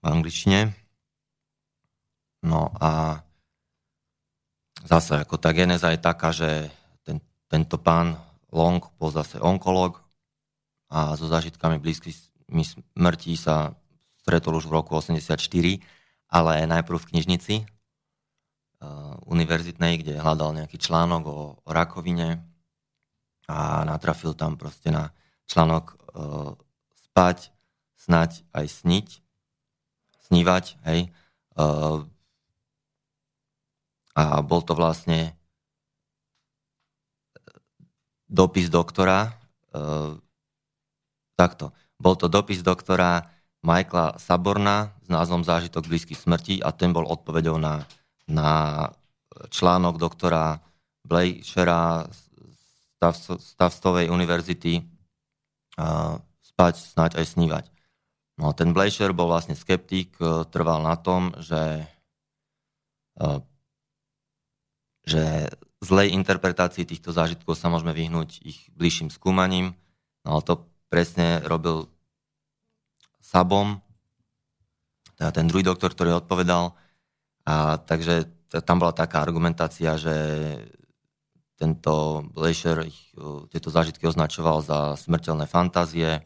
v 0.00 0.04
angličtine. 0.08 0.72
No 2.48 2.72
a 2.80 3.20
zase 4.88 5.20
ako 5.20 5.36
tá 5.36 5.52
geneza 5.52 5.92
je 5.92 6.00
taká, 6.00 6.32
že 6.32 6.72
ten, 7.04 7.20
tento 7.46 7.76
pán 7.76 8.16
Long 8.48 8.80
bol 8.96 9.12
zase 9.12 9.36
onkolog 9.36 10.07
a 10.88 11.14
so 11.14 11.28
zážitkami 11.28 11.76
blízky 11.76 12.16
smrti 12.48 13.36
sa 13.36 13.76
stretol 14.24 14.56
už 14.56 14.68
v 14.68 14.76
roku 14.80 14.96
84, 14.96 15.36
ale 16.28 16.52
najprv 16.68 16.96
v 17.00 17.08
knižnici 17.12 17.54
uh, 17.64 19.16
univerzitnej, 19.28 20.00
kde 20.00 20.20
hľadal 20.20 20.56
nejaký 20.56 20.76
článok 20.80 21.22
o, 21.28 21.38
o 21.60 21.70
rakovine 21.72 22.44
a 23.48 23.84
natrafil 23.88 24.36
tam 24.36 24.60
proste 24.60 24.92
na 24.92 25.12
článok 25.48 25.96
uh, 26.12 26.52
spať, 27.08 27.52
snať 27.96 28.44
aj 28.52 28.66
sniť, 28.68 29.08
snívať, 30.28 30.64
hej. 30.84 31.08
Uh, 31.56 32.04
a 34.12 34.44
bol 34.44 34.60
to 34.60 34.76
vlastne 34.76 35.32
dopis 38.28 38.68
doktora, 38.68 39.32
uh, 39.72 40.20
takto, 41.38 41.70
bol 41.94 42.18
to 42.18 42.26
dopis 42.26 42.66
doktora 42.66 43.30
Michaela 43.62 44.18
Saborna 44.18 44.90
s 45.06 45.08
názvom 45.10 45.46
Zážitok 45.46 45.86
blízky 45.86 46.18
smrti 46.18 46.58
a 46.58 46.74
ten 46.74 46.90
bol 46.90 47.06
odpovedou 47.06 47.54
na, 47.62 47.86
na 48.26 48.50
článok 49.46 50.02
doktora 50.02 50.58
Blejšera 51.06 52.10
z 52.10 52.28
Stavstovej 53.38 54.10
univerzity 54.10 54.82
uh, 54.82 56.18
spať, 56.42 56.74
snáď 56.74 57.22
aj 57.22 57.26
snívať. 57.38 57.64
No 58.38 58.54
ten 58.54 58.70
Blaisher 58.70 59.10
bol 59.10 59.26
vlastne 59.26 59.58
skeptik, 59.58 60.14
e, 60.22 60.46
trval 60.46 60.78
na 60.86 60.94
tom, 60.94 61.34
že, 61.42 61.90
e, 63.18 63.26
že 65.02 65.50
zlej 65.82 66.14
interpretácii 66.14 66.86
týchto 66.86 67.10
zážitkov 67.10 67.58
sa 67.58 67.66
môžeme 67.66 67.90
vyhnúť 67.90 68.38
ich 68.46 68.70
bližším 68.78 69.10
skúmaním. 69.10 69.74
No 70.22 70.38
ale 70.38 70.42
to 70.46 70.67
presne 70.88 71.44
robil 71.44 71.88
Sabom, 73.20 73.84
teda 75.20 75.30
ten 75.34 75.46
druhý 75.50 75.66
doktor, 75.66 75.92
ktorý 75.92 76.24
odpovedal. 76.24 76.72
A 77.44 77.76
takže 77.76 78.28
tam 78.64 78.80
bola 78.80 78.96
taká 78.96 79.20
argumentácia, 79.20 80.00
že 80.00 80.16
tento 81.58 82.24
Leisure 82.38 82.86
ich, 82.86 83.12
tieto 83.50 83.68
zážitky 83.68 84.06
označoval 84.06 84.62
za 84.62 84.78
smrteľné 84.96 85.50
fantázie 85.50 86.22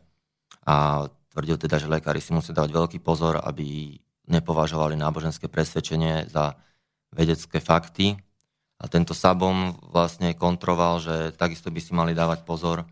a 0.68 1.08
tvrdil 1.32 1.56
teda, 1.56 1.80
že 1.80 1.88
lekári 1.88 2.20
si 2.20 2.36
musia 2.36 2.52
dávať 2.52 2.70
veľký 2.76 2.98
pozor, 3.00 3.40
aby 3.40 3.96
nepovažovali 4.28 4.94
náboženské 4.94 5.48
presvedčenie 5.48 6.28
za 6.28 6.54
vedecké 7.10 7.58
fakty. 7.58 8.20
A 8.76 8.84
tento 8.92 9.16
Sabom 9.16 9.78
vlastne 9.88 10.36
kontroval, 10.36 11.00
že 11.00 11.32
takisto 11.32 11.72
by 11.72 11.80
si 11.80 11.96
mali 11.96 12.12
dávať 12.12 12.44
pozor, 12.44 12.84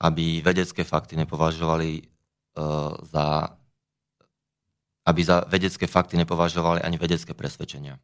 aby 0.00 0.44
vedecké 0.44 0.84
fakty 0.84 1.16
nepovažovali 1.16 2.02
uh, 2.02 2.92
za 3.06 3.56
aby 5.06 5.22
za 5.22 5.46
vedecké 5.46 5.86
fakty 5.86 6.18
nepovažovali 6.18 6.82
ani 6.82 6.98
vedecké 6.98 7.30
presvedčenia. 7.30 7.94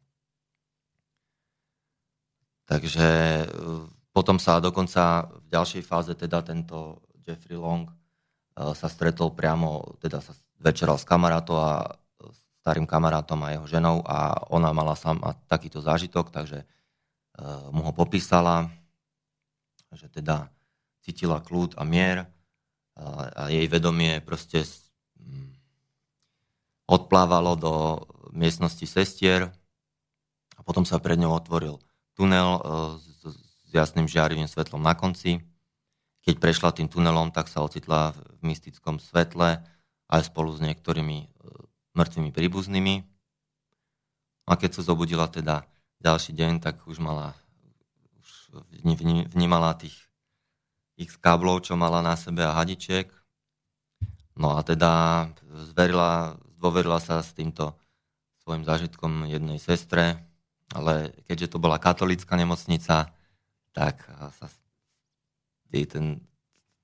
Takže 2.63 3.07
uh, 3.43 3.85
potom 4.15 4.39
sa 4.39 4.63
dokonca 4.63 5.27
v 5.27 5.47
ďalšej 5.51 5.83
fáze 5.83 6.15
teda 6.15 6.39
tento 6.41 7.03
Jeffrey 7.27 7.59
Long 7.59 7.91
uh, 7.91 8.71
sa 8.71 8.87
stretol 8.87 9.35
priamo, 9.35 9.99
teda 9.99 10.23
sa 10.23 10.31
večeral 10.63 10.95
s 10.95 11.03
kamarátom 11.03 11.59
a 11.59 11.99
starým 12.63 12.87
kamarátom 12.87 13.43
a 13.43 13.51
jeho 13.51 13.67
ženou 13.67 13.99
a 14.07 14.47
ona 14.47 14.71
mala 14.71 14.95
sama 14.95 15.35
takýto 15.51 15.83
zážitok, 15.83 16.31
takže 16.31 16.63
mu 17.75 17.83
ho 17.83 17.91
popísala, 17.91 18.71
že 19.91 20.07
teda 20.07 20.47
cítila 21.03 21.43
kľud 21.43 21.75
a 21.75 21.83
mier 21.83 22.23
a, 22.95 23.05
a 23.35 23.41
jej 23.51 23.67
vedomie 23.67 24.23
proste 24.23 24.63
mm, 25.19 25.51
odplávalo 26.87 27.59
do 27.59 27.73
miestnosti 28.31 28.87
sestier 28.87 29.51
a 30.57 30.61
potom 30.63 30.87
sa 30.87 30.97
pred 30.97 31.19
ňou 31.19 31.35
otvoril 31.35 31.77
tunel 32.15 32.49
uh, 32.57 32.95
s, 32.97 33.27
s 33.27 33.69
jasným 33.73 34.07
žiarivým 34.07 34.47
svetlom 34.47 34.81
na 34.81 34.95
konci. 34.95 35.41
Keď 36.23 36.35
prešla 36.39 36.71
tým 36.71 36.87
tunelom, 36.87 37.35
tak 37.35 37.51
sa 37.51 37.65
ocitla 37.65 38.15
v 38.39 38.53
mystickom 38.53 39.01
svetle 39.01 39.59
aj 40.07 40.21
spolu 40.29 40.55
s 40.55 40.63
niektorými 40.63 41.19
uh, 41.25 41.27
mŕtvými 41.97 42.31
príbuznými. 42.31 42.95
A 44.47 44.53
keď 44.59 44.79
sa 44.79 44.87
zobudila 44.87 45.27
teda 45.27 45.67
ďalší 46.03 46.35
deň, 46.35 46.59
tak 46.59 46.83
už 46.83 46.99
mala 46.99 47.31
už 48.19 48.29
vnímala 49.33 49.73
tých 49.79 50.02
x 50.97 51.17
káblov, 51.17 51.65
čo 51.65 51.73
mala 51.73 52.05
na 52.05 52.13
sebe 52.13 52.45
a 52.45 52.53
hadičiek. 52.53 53.09
No 54.33 54.57
a 54.57 54.65
teda 54.65 55.25
zverila, 55.73 56.37
zdôverila 56.57 56.97
sa 56.97 57.21
s 57.21 57.33
týmto 57.37 57.77
svojim 58.41 58.65
zážitkom 58.65 59.29
jednej 59.29 59.61
sestre, 59.61 60.19
ale 60.73 61.13
keďže 61.29 61.55
to 61.55 61.57
bola 61.61 61.79
katolická 61.79 62.33
nemocnica, 62.35 63.13
tak 63.73 64.05
sa 64.37 64.47
ten, 65.73 66.21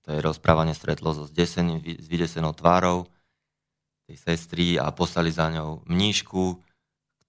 to 0.01 0.09
je 0.09 0.25
rozprávanie 0.25 0.73
stretlo 0.73 1.13
so 1.13 1.29
zdeseným, 1.29 1.77
s 1.85 2.05
vydesenou 2.09 2.57
tvárou 2.57 3.05
tej 4.09 4.17
sestry 4.17 4.81
a 4.81 4.89
poslali 4.89 5.29
za 5.29 5.45
ňou 5.53 5.85
mníšku, 5.85 6.57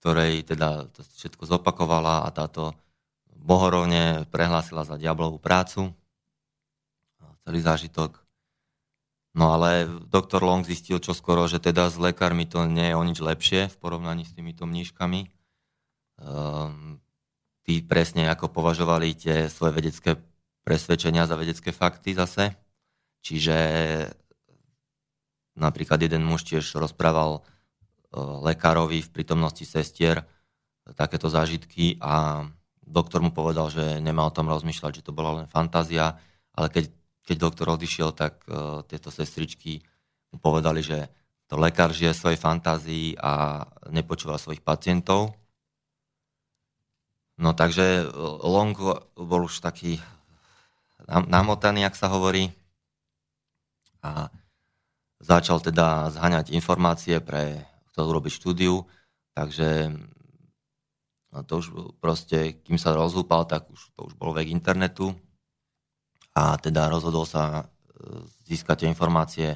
ktorej 0.00 0.48
teda 0.48 0.88
to 0.88 1.04
všetko 1.04 1.44
zopakovala 1.44 2.24
a 2.24 2.28
táto 2.32 2.72
bohorovne 3.28 4.24
prehlásila 4.32 4.88
za 4.88 4.96
diablovú 4.96 5.36
prácu, 5.36 5.92
celý 7.50 7.58
zážitok. 7.58 8.22
No 9.34 9.50
ale 9.54 9.90
doktor 10.06 10.46
Long 10.46 10.62
zistil 10.62 11.02
čo 11.02 11.10
skoro, 11.10 11.50
že 11.50 11.58
teda 11.58 11.90
s 11.90 11.98
lekármi 11.98 12.46
to 12.46 12.62
nie 12.66 12.94
je 12.94 12.98
o 12.98 13.02
nič 13.02 13.18
lepšie 13.18 13.66
v 13.70 13.76
porovnaní 13.78 14.22
s 14.22 14.34
týmito 14.34 14.66
mníškami. 14.66 15.26
Um, 16.22 17.02
tí 17.66 17.82
presne 17.82 18.30
ako 18.30 18.54
považovali 18.54 19.18
tie 19.18 19.50
svoje 19.50 19.74
vedecké 19.74 20.18
presvedčenia 20.62 21.26
za 21.26 21.34
vedecké 21.34 21.74
fakty 21.74 22.14
zase. 22.14 22.54
Čiže 23.22 23.56
Napríklad 25.60 26.00
jeden 26.00 26.24
muž 26.24 26.48
tiež 26.48 26.78
rozprával 26.80 27.38
e, 27.38 27.40
lekárovi 28.16 29.04
v 29.04 29.12
prítomnosti 29.12 29.66
sestier 29.68 30.24
takéto 30.96 31.28
zážitky 31.28 32.00
a 32.00 32.48
doktor 32.80 33.20
mu 33.22 33.30
povedal, 33.30 33.68
že 33.68 34.00
nemá 34.00 34.26
o 34.26 34.34
tom 34.34 34.48
rozmýšľať, 34.48 35.02
že 35.02 35.06
to 35.06 35.12
bola 35.14 35.42
len 35.42 35.46
fantázia, 35.46 36.18
ale 36.56 36.72
keď, 36.72 36.90
keď 37.30 37.38
doktor 37.38 37.78
odišiel, 37.78 38.10
tak 38.10 38.42
uh, 38.50 38.82
tieto 38.90 39.14
sestričky 39.14 39.78
mu 40.34 40.42
povedali, 40.42 40.82
že 40.82 41.06
to 41.46 41.54
lekár 41.54 41.94
žije 41.94 42.10
svojej 42.10 42.42
fantázii 42.42 43.14
a 43.22 43.62
nepočúva 43.94 44.34
svojich 44.34 44.62
pacientov. 44.62 45.34
No 47.42 47.50
takže 47.58 48.06
e, 48.06 48.14
Long 48.46 48.70
bol 49.18 49.42
už 49.50 49.58
taký 49.58 49.98
namotaný, 51.10 51.82
ak 51.82 51.98
sa 51.98 52.06
hovorí. 52.06 52.54
A 54.06 54.30
začal 55.18 55.58
teda 55.58 56.14
zhaňať 56.14 56.54
informácie 56.54 57.18
pre, 57.18 57.66
chcel 57.90 58.04
urobiť 58.06 58.30
štúdiu, 58.30 58.86
takže 59.34 59.90
no 61.34 61.38
to 61.42 61.58
už 61.58 61.66
proste, 61.98 62.62
kým 62.62 62.78
sa 62.78 62.94
rozhúpal, 62.94 63.42
tak 63.50 63.66
už, 63.74 63.90
to 63.98 64.06
už 64.06 64.14
bol 64.14 64.30
vek 64.30 64.46
internetu 64.46 65.18
a 66.34 66.56
teda 66.58 66.90
rozhodol 66.90 67.26
sa 67.26 67.62
e, 67.62 67.64
získať 68.46 68.84
tie 68.84 68.88
informácie 68.90 69.48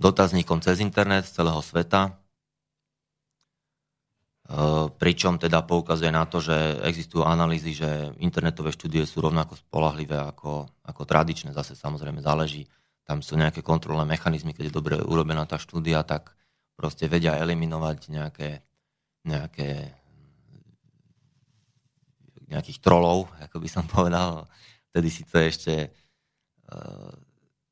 dotazníkom 0.00 0.64
cez 0.64 0.80
internet 0.80 1.28
z 1.28 1.38
celého 1.42 1.60
sveta, 1.62 2.08
e, 2.08 2.12
pričom 4.90 5.38
teda 5.38 5.62
poukazuje 5.62 6.10
na 6.10 6.26
to, 6.26 6.42
že 6.42 6.82
existujú 6.82 7.22
analýzy, 7.22 7.76
že 7.76 8.16
internetové 8.18 8.74
štúdie 8.74 9.06
sú 9.06 9.22
rovnako 9.22 9.54
spolahlivé 9.58 10.18
ako, 10.18 10.66
ako 10.82 11.02
tradičné. 11.06 11.54
Zase 11.54 11.78
samozrejme 11.78 12.24
záleží 12.24 12.66
tam 13.06 13.26
sú 13.26 13.34
nejaké 13.34 13.66
kontrolné 13.66 14.06
mechanizmy, 14.06 14.54
keď 14.54 14.70
je 14.70 14.76
dobre 14.78 14.94
urobená 15.02 15.42
tá 15.42 15.58
štúdia, 15.58 16.06
tak 16.06 16.30
proste 16.78 17.10
vedia 17.10 17.34
eliminovať 17.42 17.98
nejaké, 18.06 18.62
nejaké 19.26 20.00
nejakých 22.50 22.82
trolov, 22.82 23.30
ako 23.38 23.56
by 23.62 23.68
som 23.70 23.86
povedal. 23.86 24.50
Vtedy 24.90 25.08
síce 25.10 25.36
ešte 25.46 25.74
uh, 26.70 27.14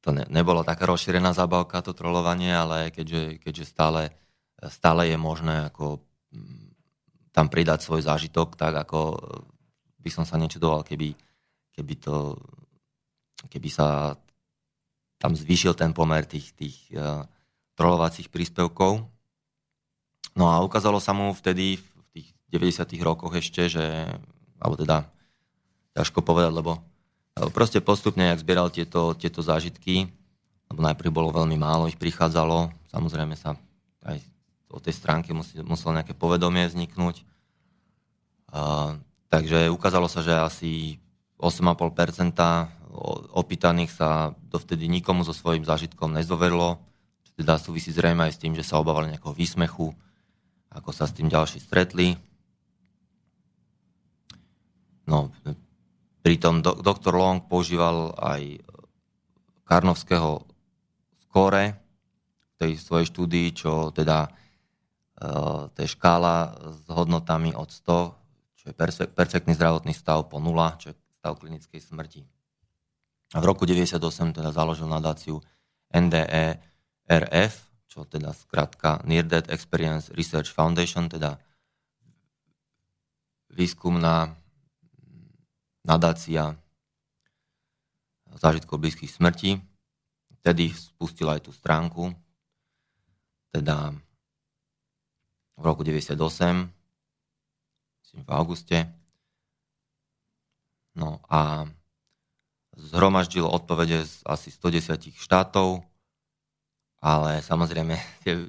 to 0.00 0.14
ne, 0.14 0.24
nebola 0.30 0.62
taká 0.62 0.86
rozšírená 0.86 1.34
zábavka, 1.34 1.82
to 1.82 1.92
trolovanie, 1.92 2.54
ale 2.54 2.94
keďže, 2.94 3.42
keďže 3.42 3.64
stále, 3.66 4.02
stále 4.70 5.10
je 5.10 5.18
možné 5.18 5.68
ako 5.68 5.98
um, 6.32 6.70
tam 7.34 7.50
pridať 7.50 7.82
svoj 7.82 8.06
zážitok, 8.06 8.54
tak 8.54 8.74
ako 8.86 9.18
by 9.98 10.10
som 10.14 10.22
sa 10.22 10.38
nečudoval, 10.38 10.86
keby, 10.86 11.14
keby 11.74 11.94
to 11.98 12.38
keby 13.46 13.70
sa 13.70 14.18
tam 15.22 15.38
zvýšil 15.38 15.78
ten 15.78 15.94
pomer 15.94 16.26
tých, 16.26 16.50
tých 16.58 16.76
uh, 16.98 17.22
trolovacích 17.78 18.26
príspevkov. 18.26 19.06
No 20.34 20.44
a 20.50 20.58
ukázalo 20.66 20.98
sa 20.98 21.14
mu 21.14 21.30
vtedy 21.30 21.78
v 21.78 21.86
tých 22.10 22.28
90. 22.50 22.98
rokoch 23.06 23.34
ešte, 23.38 23.70
že, 23.70 23.86
alebo 24.58 24.74
teda 24.74 25.06
ťažko 25.94 26.22
povedať, 26.22 26.50
lebo 26.54 26.82
proste 27.54 27.78
postupne, 27.78 28.32
jak 28.32 28.42
zbieral 28.42 28.68
tieto, 28.72 29.14
tieto 29.14 29.40
zážitky, 29.44 30.10
lebo 30.68 30.80
najprv 30.84 31.10
bolo 31.12 31.30
veľmi 31.32 31.56
málo, 31.56 31.88
ich 31.88 31.96
prichádzalo, 31.96 32.72
samozrejme 32.90 33.34
sa 33.38 33.56
aj 34.04 34.20
o 34.68 34.78
tej 34.80 34.94
stránke 34.96 35.32
musel, 35.32 35.64
muselo 35.64 35.96
nejaké 35.96 36.12
povedomie 36.12 36.68
vzniknúť. 36.68 37.24
Uh, 38.48 39.00
takže 39.32 39.72
ukázalo 39.72 40.08
sa, 40.08 40.20
že 40.20 40.32
asi 40.32 40.70
8,5% 41.40 42.34
opýtaných 43.32 43.94
sa 43.94 44.34
dovtedy 44.50 44.90
nikomu 44.90 45.22
so 45.22 45.36
svojím 45.36 45.62
zážitkom 45.62 46.10
nezdoverilo, 46.10 46.80
čo 47.24 47.32
teda 47.38 47.60
súvisí 47.60 47.94
zrejme 47.94 48.26
aj 48.26 48.32
s 48.34 48.42
tým, 48.42 48.52
že 48.56 48.66
sa 48.66 48.80
obávali 48.80 49.12
nejakého 49.12 49.36
výsmechu, 49.36 49.94
ako 50.72 50.90
sa 50.90 51.06
s 51.06 51.14
tým 51.14 51.30
ďalší 51.30 51.62
stretli. 51.62 52.18
No, 55.08 55.32
pritom 56.28 56.60
do, 56.60 56.76
doktor 56.76 57.16
Long 57.16 57.40
používal 57.40 58.12
aj 58.20 58.60
Karnovského 59.64 60.44
skóre 61.24 61.80
v 62.52 62.54
tej 62.60 62.72
svojej 62.76 63.08
štúdii, 63.08 63.48
čo 63.56 63.88
teda 63.96 64.28
e, 64.28 64.30
to 65.72 65.78
je 65.80 65.88
škála 65.88 66.52
s 66.68 66.84
hodnotami 66.92 67.56
od 67.56 67.72
100, 67.72 68.60
čo 68.60 68.64
je 68.68 68.74
perfektný 69.08 69.56
zdravotný 69.56 69.96
stav 69.96 70.28
po 70.28 70.36
0, 70.36 70.52
čo 70.76 70.92
je 70.92 70.94
stav 71.16 71.32
klinickej 71.40 71.80
smrti. 71.80 72.20
A 73.32 73.40
v 73.40 73.48
roku 73.48 73.64
98 73.64 73.96
teda 74.36 74.52
založil 74.52 74.84
nadáciu 74.84 75.40
NDE 75.88 76.60
RF, 77.08 77.54
čo 77.88 78.04
teda 78.04 78.36
skratka 78.36 79.00
Near 79.08 79.24
Death 79.24 79.48
Experience 79.48 80.12
Research 80.12 80.52
Foundation, 80.52 81.08
teda 81.08 81.40
výskumná 83.48 84.37
nadácia 85.88 86.52
zážitkov 88.36 88.76
blízkych 88.76 89.08
smrti. 89.08 89.56
Vtedy 90.44 90.70
spustila 90.76 91.40
aj 91.40 91.48
tú 91.48 91.52
stránku, 91.56 92.12
teda 93.50 93.96
v 95.58 95.62
roku 95.64 95.82
98, 95.82 96.14
myslím 98.04 98.22
v 98.22 98.30
auguste. 98.30 98.78
No 100.94 101.18
a 101.26 101.66
zhromaždil 102.78 103.42
odpovede 103.42 104.06
z 104.06 104.22
asi 104.22 104.54
110 104.54 105.18
štátov, 105.18 105.82
ale 107.02 107.42
samozrejme 107.42 107.98
tie, 108.22 108.46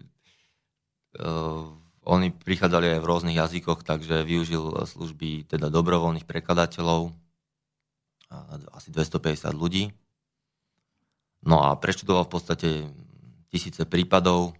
uh, 1.17 1.65
oni 2.05 2.29
prichádzali 2.29 2.97
aj 2.97 2.99
v 3.01 3.09
rôznych 3.09 3.37
jazykoch, 3.37 3.81
takže 3.81 4.21
využil 4.21 4.85
služby 4.85 5.49
teda 5.49 5.73
dobrovoľných 5.73 6.29
prekladateľov, 6.29 7.17
asi 8.73 8.93
250 8.93 9.49
ľudí. 9.53 9.89
No 11.41 11.65
a 11.65 11.73
preštudoval 11.79 12.27
v 12.27 12.33
podstate 12.33 12.69
tisíce 13.49 13.83
prípadov 13.89 14.53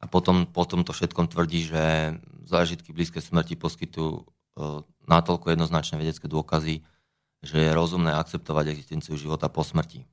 a 0.00 0.04
potom 0.08 0.44
po 0.44 0.64
tomto 0.68 0.92
všetkom 0.92 1.28
tvrdí, 1.28 1.68
že 1.68 2.16
zážitky 2.44 2.92
blízke 2.92 3.22
smrti 3.22 3.56
poskytujú 3.56 4.12
uh, 4.12 4.82
natoľko 5.06 5.52
jednoznačné 5.52 6.00
vedecké 6.00 6.26
dôkazy, 6.26 6.82
že 7.40 7.56
je 7.56 7.70
rozumné 7.72 8.12
akceptovať 8.12 8.76
existenciu 8.76 9.16
života 9.16 9.48
po 9.48 9.64
smrti. 9.64 10.04
E, 10.04 10.06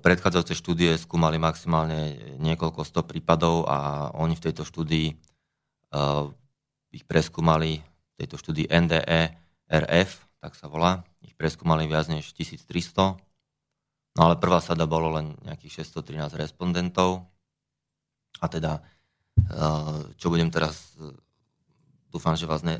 predchádzajúce 0.00 0.56
štúdie 0.56 0.96
skúmali 0.96 1.36
maximálne 1.36 2.16
niekoľko 2.40 2.80
sto 2.88 3.04
prípadov 3.04 3.68
a 3.68 4.08
oni 4.16 4.34
v 4.40 4.44
tejto 4.48 4.64
štúdii 4.64 5.08
e, 5.12 5.14
ich 6.96 7.04
preskúmali, 7.04 7.84
v 7.84 8.14
tejto 8.16 8.40
štúdii 8.40 8.72
NDE 8.72 9.36
RF, 9.68 10.27
tak 10.38 10.54
sa 10.54 10.70
volá, 10.70 11.02
ich 11.22 11.34
preskúmali 11.34 11.90
viac 11.90 12.06
než 12.06 12.30
1300, 12.34 13.18
no 14.14 14.20
ale 14.20 14.38
prvá 14.38 14.62
sada 14.62 14.86
bolo 14.86 15.14
len 15.18 15.34
nejakých 15.42 15.82
613 15.82 16.38
respondentov. 16.38 17.26
A 18.38 18.46
teda, 18.46 18.78
e, 18.78 18.82
čo 20.14 20.30
budem 20.30 20.50
teraz, 20.50 20.94
dúfam, 22.10 22.38
že 22.38 22.46
vás 22.46 22.62
ne, 22.62 22.78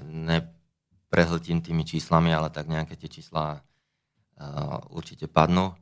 tými 1.64 1.82
číslami, 1.82 2.30
ale 2.30 2.52
tak 2.52 2.68
nejaké 2.68 2.92
tie 2.92 3.08
čísla 3.08 3.64
uh, 4.36 4.76
určite 4.92 5.24
padnú. 5.24 5.72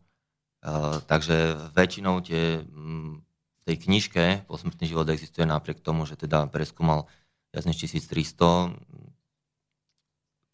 Takže 1.06 1.70
väčšinou 1.74 2.22
tie, 2.22 2.62
m, 2.62 3.22
v 3.22 3.60
tej 3.66 3.76
knižke 3.86 4.24
Posmrtný 4.50 4.90
život 4.90 5.06
existuje 5.10 5.46
napriek 5.46 5.78
tomu, 5.78 6.06
že 6.06 6.18
teda 6.18 6.50
preskúmal 6.50 7.06
viac 7.54 7.66
než 7.66 7.78
1300 7.78 8.74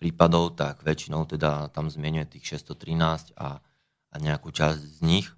prípadov, 0.03 0.59
tak 0.59 0.83
väčšinou 0.83 1.31
teda 1.31 1.71
tam 1.71 1.87
zmienuje 1.87 2.35
tých 2.35 2.59
613 2.59 3.38
a, 3.38 3.62
a 4.11 4.15
nejakú 4.19 4.51
časť 4.51 4.99
z 4.99 4.99
nich. 5.07 5.31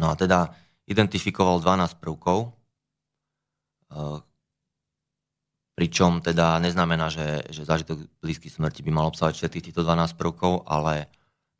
No 0.00 0.08
a 0.08 0.16
teda 0.16 0.56
identifikoval 0.88 1.60
12 1.60 2.00
prvkov, 2.00 2.56
uh, 3.92 4.24
Pričom 5.72 6.20
teda 6.20 6.60
neznamená, 6.60 7.08
že, 7.08 7.48
že 7.48 7.64
zážitok 7.64 8.04
blízky 8.20 8.52
smrti 8.52 8.84
by 8.84 8.92
mal 8.92 9.08
obsahovať 9.08 9.40
všetkých 9.40 9.64
týchto 9.72 9.82
12 9.88 10.20
prvkov, 10.20 10.68
ale 10.68 11.08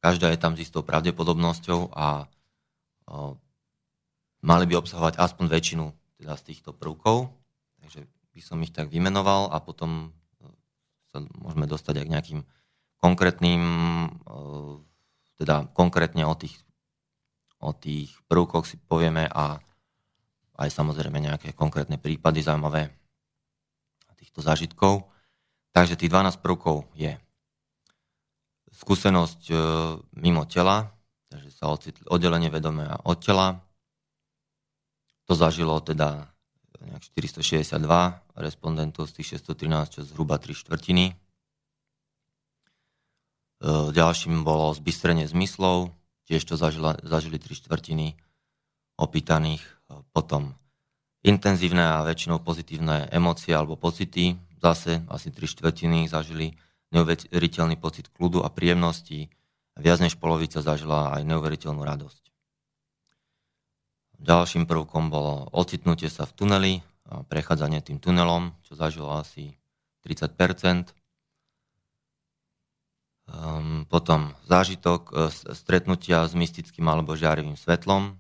každá 0.05 0.29
je 0.29 0.39
tam 0.39 0.53
s 0.53 0.69
istou 0.69 0.85
pravdepodobnosťou 0.85 1.97
a 1.97 2.29
o, 3.09 3.41
mali 4.45 4.69
by 4.69 4.85
obsahovať 4.85 5.17
aspoň 5.17 5.47
väčšinu 5.49 5.85
teda 6.21 6.37
z 6.37 6.43
týchto 6.45 6.77
prvkov. 6.77 7.33
Takže 7.81 8.05
by 8.37 8.41
som 8.45 8.61
ich 8.61 8.77
tak 8.77 8.93
vymenoval 8.93 9.49
a 9.49 9.57
potom 9.65 10.13
sa 11.13 11.21
môžeme 11.21 11.69
dostať 11.69 12.01
aj 12.01 12.05
k 12.09 12.13
nejakým 12.17 12.41
konkrétnym, 12.97 13.63
teda 15.37 15.69
konkrétne 15.77 16.25
o 16.25 16.33
tých, 16.33 16.57
o 17.61 17.77
tých 17.77 18.17
prvkoch 18.27 18.65
si 18.65 18.81
povieme 18.81 19.29
a 19.29 19.61
aj 20.57 20.69
samozrejme 20.73 21.21
nejaké 21.21 21.53
konkrétne 21.53 22.01
prípady 22.01 22.41
zaujímavé 22.41 22.89
týchto 24.17 24.41
zážitkov. 24.41 25.13
Takže 25.77 26.01
tých 26.01 26.09
12 26.09 26.41
prvkov 26.41 26.89
je 26.97 27.17
skúsenosť 28.73 29.41
e, 29.53 29.55
mimo 30.17 30.49
tela, 30.49 30.89
takže 31.29 31.51
sa 31.53 31.69
ocitli 31.69 32.05
oddelenie 32.09 32.49
vedomia 32.49 32.97
od 33.05 33.21
tela. 33.21 33.61
To 35.29 35.37
zažilo 35.37 35.77
teda 35.85 36.32
nejak 36.87 37.03
462 37.15 37.79
respondentov 38.39 39.07
z 39.11 39.13
tých 39.21 39.39
613, 39.39 39.95
čo 39.99 40.01
zhruba 40.03 40.39
3 40.39 40.55
štvrtiny. 40.55 41.05
E, 41.11 41.15
ďalším 43.95 44.43
bolo 44.43 44.75
zbystrenie 44.75 45.31
zmyslov, 45.31 45.95
tiež 46.27 46.43
to 46.43 46.59
zažila, 46.59 46.99
zažili 47.07 47.39
3 47.39 47.55
štvrtiny 47.55 48.19
opýtaných. 48.99 49.63
E, 49.63 50.03
potom 50.11 50.59
intenzívne 51.23 51.83
a 51.83 52.03
väčšinou 52.03 52.43
pozitívne 52.43 53.07
emócie 53.15 53.55
alebo 53.55 53.79
pocity. 53.79 54.35
Zase 54.63 55.03
asi 55.11 55.35
tri 55.35 55.51
štvrtiny 55.51 56.07
zažili 56.07 56.55
neuveriteľný 56.95 57.79
pocit 57.79 58.11
kľudu 58.15 58.47
a 58.47 58.49
príjemnosti. 58.51 59.27
Viac 59.75 59.99
než 59.99 60.15
polovica 60.21 60.63
zažila 60.63 61.17
aj 61.17 61.27
neuveriteľnú 61.27 61.83
radosť. 61.83 62.32
Ďalším 64.23 64.71
prvkom 64.71 65.11
bolo 65.11 65.51
ocitnutie 65.51 66.07
sa 66.07 66.23
v 66.23 66.33
tuneli, 66.39 66.73
a 67.11 67.27
prechádzanie 67.27 67.83
tým 67.83 67.99
tunelom, 67.99 68.55
čo 68.63 68.79
zažilo 68.79 69.11
asi 69.11 69.59
30 70.07 70.39
Um, 73.23 73.39
ehm, 73.39 73.79
potom 73.87 74.35
zážitok 74.51 75.03
e, 75.15 75.31
stretnutia 75.55 76.27
s 76.27 76.35
mystickým 76.35 76.83
alebo 76.91 77.15
žiarivým 77.15 77.55
svetlom. 77.55 78.19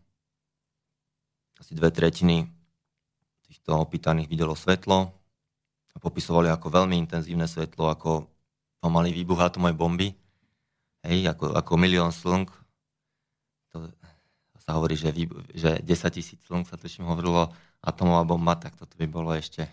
Asi 1.58 1.74
dve 1.74 1.90
tretiny 1.90 2.46
týchto 3.50 3.82
opýtaných 3.82 4.30
videlo 4.30 4.54
svetlo 4.54 5.10
a 5.92 5.96
popisovali 5.98 6.48
ako 6.54 6.70
veľmi 6.70 6.96
intenzívne 7.02 7.50
svetlo, 7.50 7.90
ako 7.90 8.30
pomalý 8.78 9.10
výbuch 9.10 9.42
atomovej 9.42 9.76
bomby, 9.76 10.08
hej, 11.02 11.28
ako, 11.28 11.50
ako 11.50 11.72
milión 11.76 12.14
slnk. 12.14 12.61
Sa 14.62 14.78
hovorí, 14.78 14.94
že, 14.94 15.10
že 15.58 15.82
10 15.82 16.14
tisíc 16.14 16.38
slnk 16.46 16.70
sa 16.70 16.78
tuším 16.78 17.10
hovorilo 17.10 17.50
atomová 17.82 18.22
bomba, 18.22 18.54
tak 18.54 18.78
toto 18.78 18.94
by 18.94 19.10
bolo 19.10 19.34
ešte, 19.34 19.66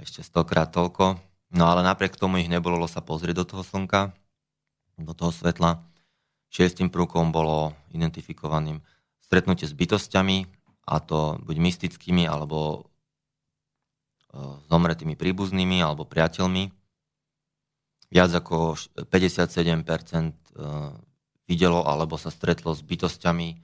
ešte 0.00 0.24
stokrát 0.24 0.72
toľko. 0.72 1.20
No 1.52 1.68
ale 1.68 1.84
napriek 1.84 2.16
tomu 2.16 2.40
ich 2.40 2.48
nebolo 2.48 2.88
sa 2.88 3.04
pozrieť 3.04 3.44
do 3.44 3.44
toho 3.44 3.62
slnka, 3.66 4.16
do 4.96 5.12
toho 5.12 5.28
svetla. 5.28 5.84
Šiestým 6.48 6.88
prvkom 6.88 7.36
bolo 7.36 7.76
identifikovaným 7.92 8.80
stretnutie 9.20 9.68
s 9.68 9.76
bytostiami, 9.76 10.48
a 10.90 10.98
to 10.98 11.38
buď 11.46 11.56
mystickými, 11.62 12.26
alebo 12.26 12.90
e, 14.34 14.38
zomretými 14.66 15.14
príbuznými, 15.14 15.78
alebo 15.78 16.02
priateľmi. 16.02 16.74
Viac 18.10 18.30
ako 18.34 18.74
57% 19.06 19.86
e, 19.86 20.34
videlo 21.50 21.82
alebo 21.82 22.14
sa 22.14 22.30
stretlo 22.30 22.70
s 22.70 22.86
bytostiami, 22.86 23.58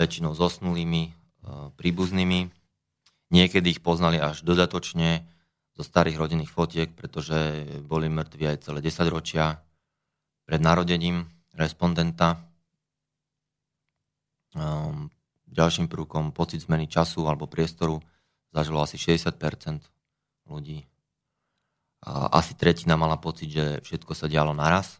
väčšinou 0.00 0.32
zosnulými, 0.32 1.02
e, 1.04 1.12
príbuznými. 1.76 2.48
Niekedy 3.28 3.76
ich 3.76 3.84
poznali 3.84 4.16
až 4.16 4.40
dodatočne 4.40 5.28
zo 5.76 5.82
starých 5.84 6.16
rodinných 6.16 6.48
fotiek, 6.48 6.88
pretože 6.96 7.68
boli 7.84 8.08
mŕtvi 8.08 8.56
aj 8.56 8.64
celé 8.64 8.80
10 8.80 9.12
ročia 9.12 9.60
pred 10.48 10.64
narodením 10.64 11.28
respondenta. 11.52 12.40
Ehm, 14.56 15.12
Ďalším 15.54 15.86
prvkom 15.86 16.34
pocit 16.34 16.66
zmeny 16.66 16.90
času 16.90 17.30
alebo 17.30 17.46
priestoru 17.46 18.02
zažilo 18.50 18.82
asi 18.82 18.98
60% 18.98 19.86
ľudí. 20.50 20.82
Asi 22.34 22.58
tretina 22.58 22.98
mala 22.98 23.14
pocit, 23.16 23.54
že 23.54 23.78
všetko 23.86 24.18
sa 24.18 24.26
dialo 24.26 24.50
naraz. 24.50 24.98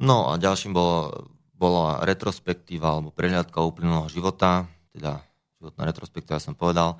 No 0.00 0.32
a 0.32 0.40
ďalším 0.40 0.72
bolo, 0.72 1.28
bola 1.52 2.00
retrospektíva 2.02 2.96
alebo 2.96 3.12
prehľadka 3.12 3.60
uplynulého 3.60 4.08
života, 4.08 4.64
teda 4.96 5.20
životná 5.60 5.82
retrospektíva 5.84 6.40
som 6.40 6.56
povedal, 6.56 6.96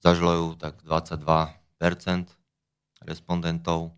zažilo 0.00 0.32
ju 0.32 0.46
tak 0.56 0.80
22% 0.82 1.52
respondentov. 3.04 3.92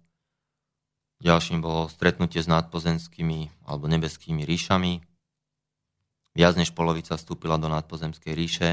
Ďalším 1.22 1.62
bolo 1.62 1.86
stretnutie 1.86 2.42
s 2.42 2.50
nadpozemskými 2.50 3.70
alebo 3.70 3.86
nebeskými 3.86 4.42
ríšami, 4.42 5.06
Viac 6.30 6.54
než 6.54 6.70
polovica 6.70 7.18
vstúpila 7.18 7.58
do 7.58 7.66
nadpozemskej 7.66 8.32
ríše 8.38 8.70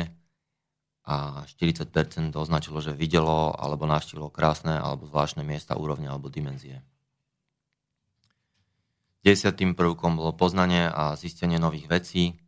a 1.07 1.41
40% 1.49 1.89
označilo, 2.37 2.83
že 2.83 2.93
videlo 2.93 3.55
alebo 3.57 3.89
navštívilo 3.89 4.29
krásne 4.29 4.77
alebo 4.77 5.09
zvláštne 5.09 5.41
miesta, 5.41 5.79
úrovne 5.79 6.05
alebo 6.05 6.29
dimenzie. 6.29 6.85
Desiatým 9.27 9.75
prvkom 9.75 10.15
bolo 10.15 10.31
poznanie 10.31 10.87
a 10.87 11.19
zistenie 11.19 11.59
nových 11.59 11.91
vecí. 11.91 12.39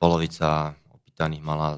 Polovica 0.00 0.72
opýtaných 0.88 1.44
mala 1.44 1.76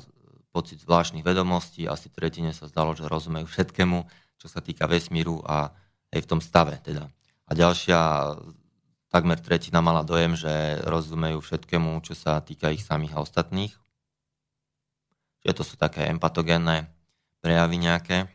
pocit 0.54 0.78
zvláštnych 0.78 1.26
vedomostí, 1.26 1.90
asi 1.90 2.06
tretine 2.06 2.54
sa 2.54 2.70
zdalo, 2.70 2.94
že 2.94 3.10
rozumejú 3.10 3.50
všetkému, 3.50 3.98
čo 4.38 4.46
sa 4.46 4.62
týka 4.62 4.86
vesmíru 4.86 5.42
a 5.42 5.74
aj 6.14 6.22
v 6.22 6.30
tom 6.30 6.38
stave. 6.38 6.78
Teda. 6.86 7.10
A 7.46 7.50
ďalšia, 7.50 7.98
takmer 9.10 9.42
tretina 9.42 9.82
mala 9.82 10.06
dojem, 10.06 10.38
že 10.38 10.78
rozumejú 10.86 11.42
všetkému, 11.42 11.98
čo 12.06 12.14
sa 12.14 12.38
týka 12.46 12.70
ich 12.70 12.86
samých 12.86 13.18
a 13.18 13.22
ostatných. 13.26 13.74
Čiže 15.42 15.54
to 15.58 15.64
sú 15.66 15.74
také 15.74 16.06
empatogénne 16.06 16.86
prejavy 17.42 17.74
nejaké. 17.82 18.30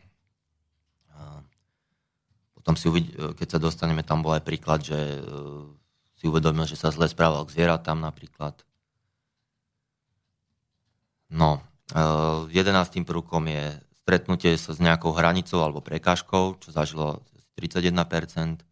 Potom 2.66 2.74
si 2.74 2.90
uvid- 2.90 3.14
keď 3.14 3.46
sa 3.46 3.62
dostaneme, 3.62 4.02
tam 4.02 4.26
bol 4.26 4.34
aj 4.34 4.42
príklad, 4.42 4.82
že 4.82 4.98
si 6.18 6.26
uvedomil, 6.26 6.66
že 6.66 6.74
sa 6.74 6.90
zle 6.90 7.06
správal 7.06 7.46
k 7.46 7.54
zvieratám 7.54 7.94
napríklad. 7.94 8.58
No, 11.30 11.62
jedenáctým 12.50 13.06
prvkom 13.06 13.46
je 13.46 13.78
stretnutie 14.02 14.58
sa 14.58 14.74
s 14.74 14.82
nejakou 14.82 15.14
hranicou 15.14 15.62
alebo 15.62 15.78
prekážkou, 15.78 16.58
čo 16.58 16.74
zažilo 16.74 17.22
31%. 17.54 18.66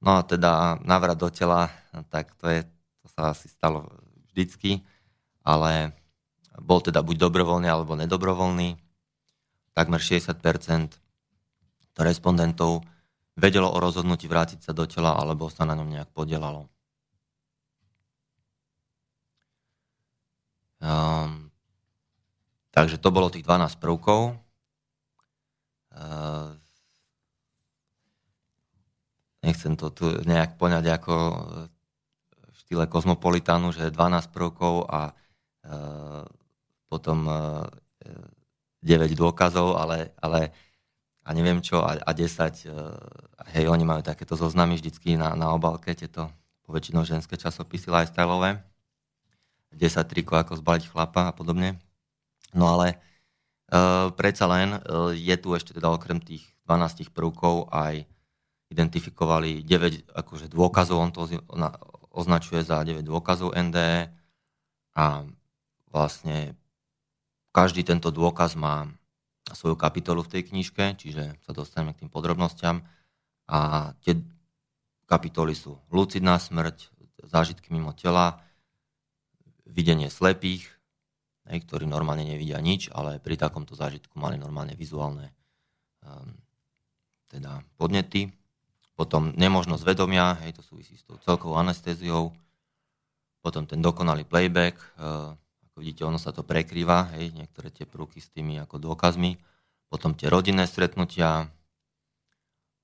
No 0.00 0.16
a 0.16 0.24
teda 0.24 0.80
návrat 0.80 1.20
do 1.20 1.28
tela, 1.28 1.68
tak 2.08 2.32
to, 2.40 2.48
je, 2.48 2.64
to 3.04 3.06
sa 3.12 3.36
asi 3.36 3.52
stalo 3.52 3.84
vždycky, 4.32 4.80
ale 5.44 5.92
bol 6.56 6.80
teda 6.80 7.04
buď 7.04 7.20
dobrovoľný 7.28 7.68
alebo 7.68 8.00
nedobrovoľný. 8.00 8.80
Takmer 9.76 10.00
60% 10.00 10.40
respondentov 12.00 12.80
vedelo 13.34 13.70
o 13.70 13.78
rozhodnutí 13.82 14.30
vrátiť 14.30 14.62
sa 14.64 14.72
do 14.72 14.86
tela 14.86 15.18
alebo 15.18 15.50
sa 15.50 15.66
na 15.66 15.74
ňom 15.74 15.90
nejak 15.90 16.10
podielalo. 16.14 16.70
Um, 20.84 21.44
Takže 22.74 22.98
to 22.98 23.14
bolo 23.14 23.30
tých 23.30 23.46
12 23.46 23.78
prvkov. 23.78 24.34
Ehm, 25.94 26.58
nechcem 29.46 29.78
to 29.78 29.94
tu 29.94 30.10
nejak 30.26 30.58
poňať 30.58 30.84
ako 30.98 31.14
v 32.50 32.56
štýle 32.66 32.90
kozmopolitánu, 32.90 33.70
že 33.70 33.94
12 33.94 34.26
prvkov 34.34 34.90
a 34.90 35.14
ehm, 35.62 36.26
potom 36.90 37.30
9 38.82 38.82
ehm, 38.82 39.14
dôkazov, 39.14 39.78
ale, 39.78 40.10
ale 40.18 40.50
a 41.24 41.28
neviem 41.32 41.64
čo, 41.64 41.80
a, 41.80 41.96
a 41.96 42.10
10, 42.12 42.68
hej, 43.56 43.64
oni 43.64 43.84
majú 43.88 44.04
takéto 44.04 44.36
zoznamy 44.36 44.76
vždycky 44.76 45.16
na, 45.16 45.32
na 45.32 45.56
obalke, 45.56 45.96
tieto 45.96 46.28
poväčšinou 46.68 47.08
ženské 47.08 47.40
časopisy 47.40 47.88
lifestyleové, 47.88 48.60
10 49.72 50.04
trikov, 50.04 50.44
ako 50.44 50.60
zbaliť 50.60 50.84
chlapa 50.92 51.32
a 51.32 51.32
podobne. 51.32 51.80
No 52.54 52.76
ale 52.76 53.00
uh, 53.72 54.12
predsa 54.14 54.46
len 54.46 54.78
uh, 54.78 55.10
je 55.10 55.34
tu 55.40 55.56
ešte 55.56 55.74
teda 55.74 55.90
okrem 55.90 56.20
tých 56.20 56.44
12 56.68 57.10
prvkov 57.10 57.72
aj 57.72 58.04
identifikovali 58.72 59.64
9 59.64 60.12
akože 60.12 60.46
dôkazov, 60.52 61.00
on 61.00 61.12
to 61.12 61.28
označuje 62.14 62.64
za 62.64 62.80
9 62.84 63.04
dôkazov 63.04 63.52
NDE 63.52 64.08
a 64.94 65.26
vlastne 65.90 66.54
každý 67.54 67.86
tento 67.86 68.10
dôkaz 68.10 68.58
má 68.58 68.88
svoju 69.52 69.76
kapitolu 69.76 70.24
v 70.24 70.32
tej 70.38 70.42
knižke, 70.48 70.96
čiže 70.96 71.36
sa 71.44 71.52
dostaneme 71.52 71.92
k 71.92 72.04
tým 72.06 72.10
podrobnostiam 72.10 72.80
a 73.44 73.92
tie 74.00 74.16
kapitoly 75.04 75.52
sú 75.52 75.76
lucidná 75.92 76.40
smrť, 76.40 76.88
zážitky 77.28 77.68
mimo 77.68 77.92
tela, 77.92 78.40
videnie 79.68 80.08
slepých, 80.08 80.64
ktorí 81.44 81.84
normálne 81.84 82.24
nevidia 82.24 82.56
nič, 82.64 82.88
ale 82.88 83.20
pri 83.20 83.36
takomto 83.36 83.76
zážitku 83.76 84.16
mali 84.16 84.40
normálne 84.40 84.72
vizuálne 84.72 85.28
um, 86.00 86.32
teda 87.28 87.60
podnety. 87.76 88.32
Potom 88.96 89.34
nemožnosť 89.36 89.82
vedomia, 89.84 90.40
hej, 90.46 90.56
to 90.56 90.62
súvisí 90.64 90.96
s 90.96 91.04
tou 91.04 91.20
celkovou 91.20 91.60
anestéziou. 91.60 92.32
Potom 93.44 93.68
ten 93.68 93.84
dokonalý 93.84 94.24
playback, 94.24 94.80
uh, 94.96 95.36
ako 95.74 95.82
vidíte, 95.82 96.06
ono 96.06 96.22
sa 96.22 96.30
to 96.30 96.46
prekrýva, 96.46 97.18
hej, 97.18 97.34
niektoré 97.34 97.66
tie 97.66 97.82
prúky 97.82 98.22
s 98.22 98.30
tými 98.30 98.62
ako 98.62 98.78
dôkazmi. 98.78 99.34
Potom 99.90 100.14
tie 100.14 100.30
rodinné 100.30 100.70
stretnutia, 100.70 101.50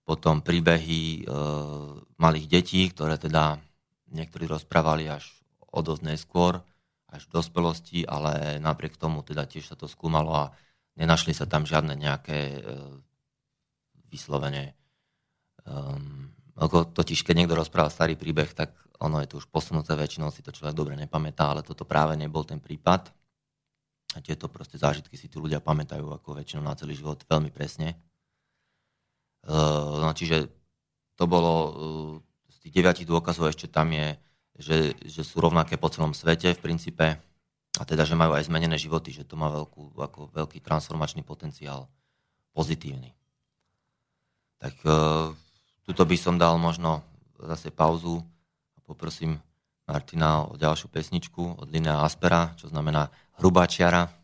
potom 0.03 0.43
príbehy 0.43 1.23
uh, 1.23 2.03
malých 2.19 2.51
detí, 2.51 2.83
ktoré 2.91 3.15
teda 3.15 3.63
niektorí 4.11 4.51
rozprávali 4.51 5.07
až 5.07 5.31
o 5.71 5.87
dosť 5.87 6.03
neskôr, 6.03 6.59
až 7.07 7.31
v 7.31 7.39
dospelosti, 7.39 8.03
ale 8.11 8.59
napriek 8.59 8.99
tomu 8.99 9.23
teda 9.23 9.47
tiež 9.47 9.71
sa 9.71 9.79
to 9.79 9.87
skúmalo 9.87 10.35
a 10.35 10.51
nenašli 10.99 11.31
sa 11.31 11.47
tam 11.47 11.63
žiadne 11.63 11.95
nejaké 11.95 12.59
e, 12.59 12.61
vyslovene. 14.11 14.75
Um, 15.63 16.35
totiž 16.71 17.23
keď 17.23 17.35
niekto 17.35 17.55
rozpráva 17.55 17.91
starý 17.91 18.19
príbeh, 18.19 18.51
tak 18.55 18.75
ono 19.01 19.25
je 19.25 19.29
to 19.33 19.41
už 19.41 19.49
posunuté, 19.49 19.97
väčšinou 19.97 20.29
si 20.29 20.45
to 20.45 20.53
človek 20.53 20.77
dobre 20.77 20.95
nepamätá, 20.95 21.51
ale 21.51 21.65
toto 21.65 21.89
práve 21.89 22.15
nebol 22.21 22.45
ten 22.45 22.61
prípad. 22.61 23.09
A 24.15 24.19
tieto 24.21 24.51
proste 24.51 24.77
zážitky 24.77 25.15
si 25.17 25.31
tí 25.31 25.39
ľudia 25.41 25.63
pamätajú 25.63 26.05
ako 26.05 26.37
väčšinou 26.37 26.67
na 26.67 26.77
celý 26.77 26.99
život 26.99 27.23
veľmi 27.25 27.49
presne. 27.55 27.97
Uh, 29.47 30.05
no, 30.05 30.13
čiže 30.13 30.53
to 31.17 31.25
bolo 31.25 31.53
uh, 31.55 31.73
z 32.53 32.57
tých 32.69 32.73
deviatich 32.77 33.09
dôkazov 33.09 33.49
ešte 33.49 33.71
tam 33.71 33.89
je 33.97 34.21
že, 34.61 34.93
že 35.01 35.25
sú 35.25 35.41
rovnaké 35.41 35.81
po 35.81 35.89
celom 35.89 36.13
svete 36.13 36.53
v 36.53 36.61
princípe 36.61 37.17
a 37.81 37.83
teda, 37.89 38.05
že 38.05 38.19
majú 38.19 38.37
aj 38.37 38.47
zmenené 38.47 38.77
životy, 38.77 39.09
že 39.09 39.25
to 39.25 39.41
má 39.41 39.49
veľkú, 39.49 39.97
ako 39.97 40.29
veľký 40.37 40.61
transformačný 40.61 41.25
potenciál 41.25 41.89
pozitívny. 42.53 43.17
Tak 44.61 44.75
uh, 44.85 45.33
tuto 45.89 46.03
by 46.05 46.17
som 46.21 46.37
dal 46.37 46.61
možno 46.61 47.01
zase 47.41 47.73
pauzu 47.73 48.21
poprosím 48.91 49.39
Martina 49.87 50.51
o 50.51 50.59
ďalšiu 50.59 50.91
pesničku 50.91 51.63
od 51.63 51.71
Linea 51.71 52.03
Aspera, 52.03 52.59
čo 52.59 52.67
znamená 52.67 53.11
Hrubá 53.39 53.71
čiara. 53.71 54.20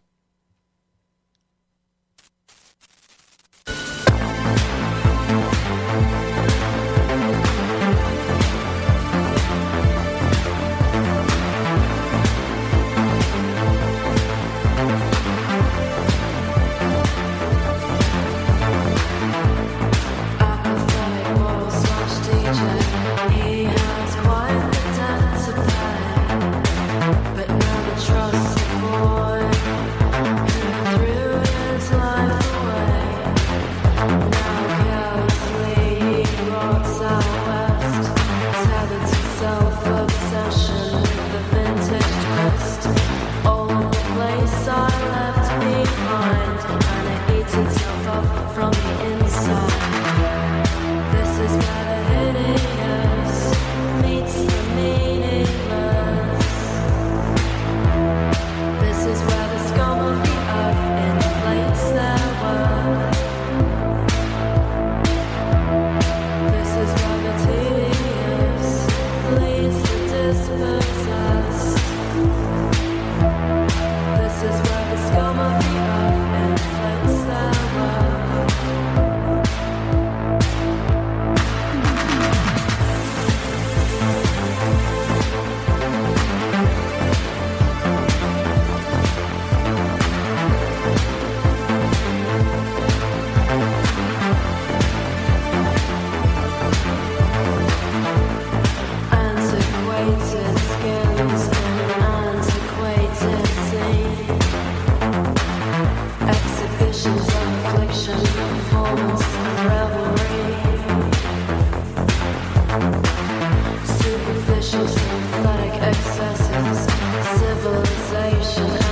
civilization 117.67 118.86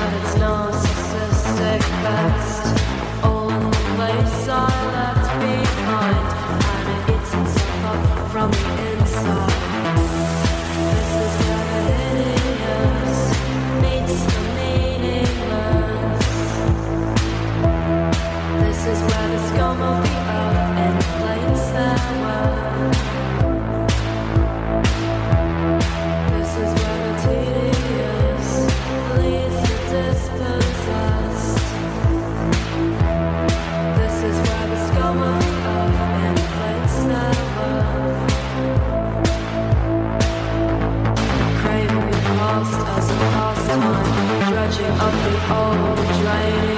of 45.07 45.13
the 45.25 45.55
old, 45.55 46.74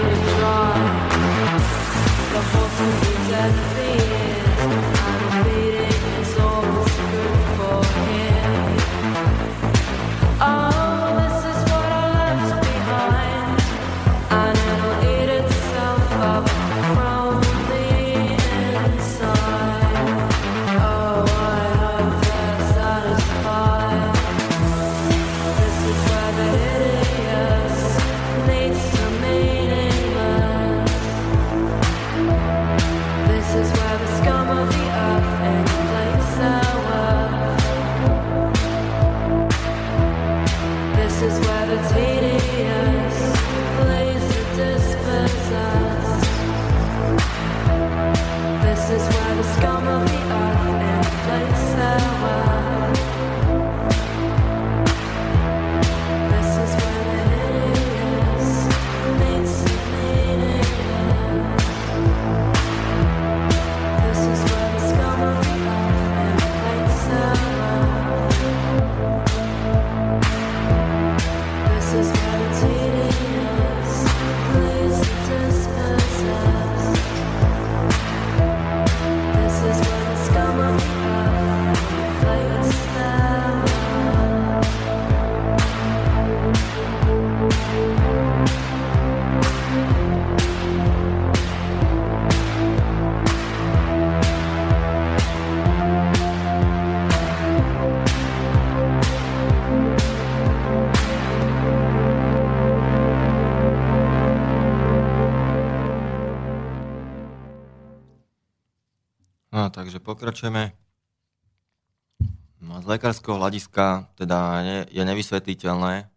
takže 51.99 52.36
pokračujeme. 110.17 110.73
No, 112.64 112.81
z 112.81 112.89
lekárskeho 112.89 113.37
hľadiska 113.37 114.09
teda 114.17 114.64
ne, 114.64 114.77
je 114.89 115.05
nevysvetliteľné, 115.05 116.09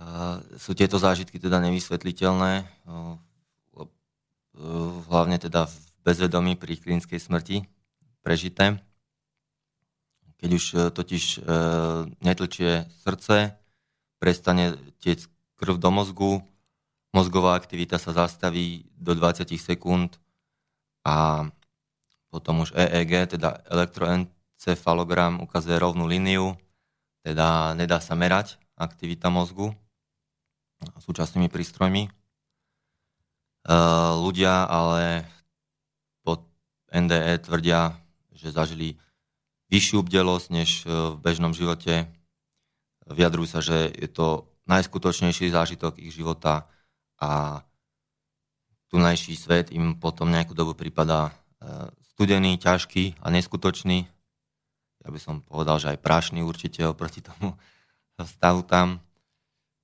uh, 0.00 0.40
sú 0.56 0.72
tieto 0.72 0.96
zážitky 0.96 1.36
teda 1.36 1.60
nevysvetliteľné, 1.60 2.64
uh, 2.88 3.20
uh, 3.76 3.86
hlavne 5.12 5.36
teda 5.36 5.68
v 5.68 5.76
bezvedomí 6.00 6.56
pri 6.56 6.80
klinickej 6.80 7.20
smrti 7.20 7.68
prežité. 8.24 8.80
Keď 10.40 10.50
už 10.56 10.64
uh, 10.72 10.88
totiž 10.88 11.44
uh, 11.44 12.08
netlčie 12.24 12.88
srdce, 13.04 13.60
prestane 14.16 14.80
tiec 15.04 15.28
krv 15.60 15.76
do 15.76 15.92
mozgu, 15.92 16.40
mozgová 17.12 17.60
aktivita 17.60 18.00
sa 18.00 18.16
zastaví 18.16 18.88
do 18.96 19.12
20 19.12 19.52
sekúnd 19.60 20.16
a 21.04 21.44
potom 22.30 22.62
už 22.62 22.72
EEG, 22.78 23.36
teda 23.36 23.60
elektroencefalogram, 23.66 25.42
ukazuje 25.42 25.76
rovnú 25.76 26.06
líniu, 26.06 26.54
teda 27.26 27.74
nedá 27.76 27.98
sa 28.00 28.14
merať 28.16 28.56
aktivita 28.78 29.28
mozgu 29.28 29.76
súčasnými 31.04 31.52
prístrojmi. 31.52 32.08
E, 32.08 32.10
ľudia 34.16 34.64
ale 34.64 35.28
po 36.24 36.40
NDE 36.88 37.44
tvrdia, 37.44 37.98
že 38.32 38.54
zažili 38.54 38.96
vyššiu 39.68 40.00
bdelosť 40.00 40.46
než 40.50 40.70
v 40.88 41.14
bežnom 41.20 41.52
živote. 41.52 42.08
Vyjadrujú 43.04 43.46
sa, 43.46 43.60
že 43.60 43.92
je 43.92 44.08
to 44.08 44.48
najskutočnejší 44.64 45.50
zážitok 45.50 45.98
ich 45.98 46.14
života 46.14 46.70
a 47.20 47.62
tunajší 48.90 49.34
svet 49.38 49.70
im 49.70 49.94
potom 49.98 50.30
nejakú 50.30 50.56
dobu 50.56 50.74
prípada 50.74 51.28
e, 51.28 51.32
studený, 52.20 52.60
ťažký 52.60 53.24
a 53.24 53.32
neskutočný. 53.32 54.04
Ja 55.00 55.08
by 55.08 55.16
som 55.16 55.40
povedal, 55.40 55.80
že 55.80 55.96
aj 55.96 56.04
prašný 56.04 56.44
určite 56.44 56.84
oproti 56.84 57.24
tomu 57.32 57.56
stavu 58.20 58.60
tam. 58.60 59.00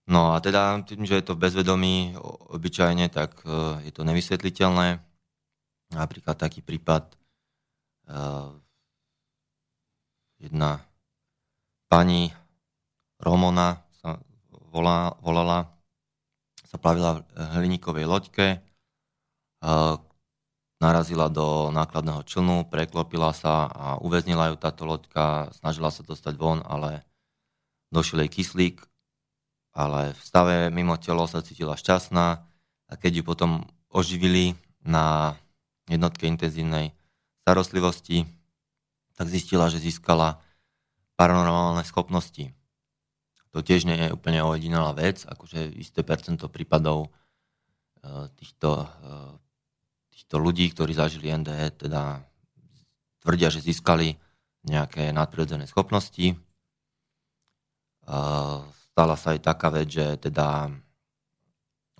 No 0.05 0.37
a 0.37 0.45
teda 0.45 0.84
tým, 0.84 1.09
že 1.09 1.16
je 1.16 1.24
to 1.24 1.32
v 1.32 1.49
bezvedomí 1.49 2.12
obyčajne, 2.53 3.09
tak 3.09 3.41
uh, 3.49 3.80
je 3.80 3.89
to 3.89 4.05
nevysvetliteľné. 4.05 5.01
Napríklad 5.97 6.37
taký 6.37 6.61
prípad 6.61 7.16
uh, 8.12 8.53
jedna 10.37 10.84
pani 11.89 12.37
Romona 13.16 13.80
sa 13.97 14.20
volá, 14.68 15.16
volala, 15.24 15.72
sa 16.68 16.76
plavila 16.76 17.16
v 17.16 17.24
hliníkovej 17.64 18.05
loďke, 18.05 18.61
narazila 20.77 21.33
do 21.33 21.72
nákladného 21.72 22.20
člnu, 22.29 22.68
preklopila 22.68 23.33
sa 23.33 23.68
a 23.68 23.87
uväznila 24.01 24.53
ju 24.53 24.57
táto 24.61 24.85
loďka, 24.85 25.53
snažila 25.57 25.89
sa 25.89 26.05
dostať 26.05 26.35
von, 26.37 26.61
ale 26.64 27.05
došiel 27.89 28.24
jej 28.27 28.31
kyslík, 28.41 28.77
ale 29.72 30.12
v 30.12 30.20
stave 30.20 30.57
mimo 30.68 30.97
telo 31.01 31.24
sa 31.24 31.41
cítila 31.41 31.77
šťastná 31.77 32.27
a 32.87 32.93
keď 32.97 33.20
ju 33.20 33.24
potom 33.24 33.64
oživili 33.89 34.57
na 34.85 35.37
jednotke 35.89 36.29
intenzívnej 36.29 36.93
starostlivosti, 37.45 38.29
tak 39.16 39.33
zistila, 39.33 39.72
že 39.72 39.81
získala 39.81 40.45
paranormálne 41.16 41.81
schopnosti. 41.89 42.53
To 43.57 43.64
tiež 43.64 43.89
nie 43.89 43.97
je 43.97 44.12
úplne 44.12 44.45
ojedinelá 44.45 44.93
vec, 44.93 45.24
akože 45.24 45.72
isté 45.81 46.05
percento 46.05 46.53
prípadov 46.53 47.09
eh, 48.05 48.29
týchto 48.37 48.85
eh, 48.85 49.45
týchto 50.17 50.41
ľudí, 50.41 50.73
ktorí 50.73 50.97
zažili 50.97 51.29
NDE, 51.29 51.77
teda 51.77 52.25
tvrdia, 53.21 53.53
že 53.53 53.61
získali 53.61 54.17
nejaké 54.64 55.12
nadprirodzené 55.12 55.69
schopnosti. 55.69 56.33
Stala 58.97 59.14
sa 59.21 59.37
aj 59.37 59.45
taká 59.45 59.69
vec, 59.69 59.93
že 59.93 60.17
teda 60.17 60.73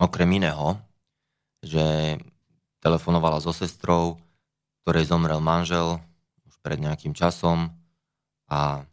okrem 0.01 0.41
iného, 0.41 0.81
že 1.61 2.17
telefonovala 2.81 3.45
so 3.45 3.53
sestrou, 3.53 4.17
ktorej 4.81 5.13
zomrel 5.13 5.43
manžel 5.43 6.01
už 6.49 6.57
pred 6.65 6.81
nejakým 6.81 7.13
časom 7.13 7.69
a, 8.49 8.87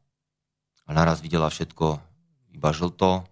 a 0.83 0.89
naraz 0.89 1.23
videla 1.23 1.47
všetko 1.47 2.01
iba 2.53 2.69
žlto, 2.73 3.23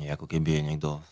ako 0.00 0.24
keby 0.24 0.56
jej 0.56 0.64
niekto 0.64 0.98
e, 0.98 1.02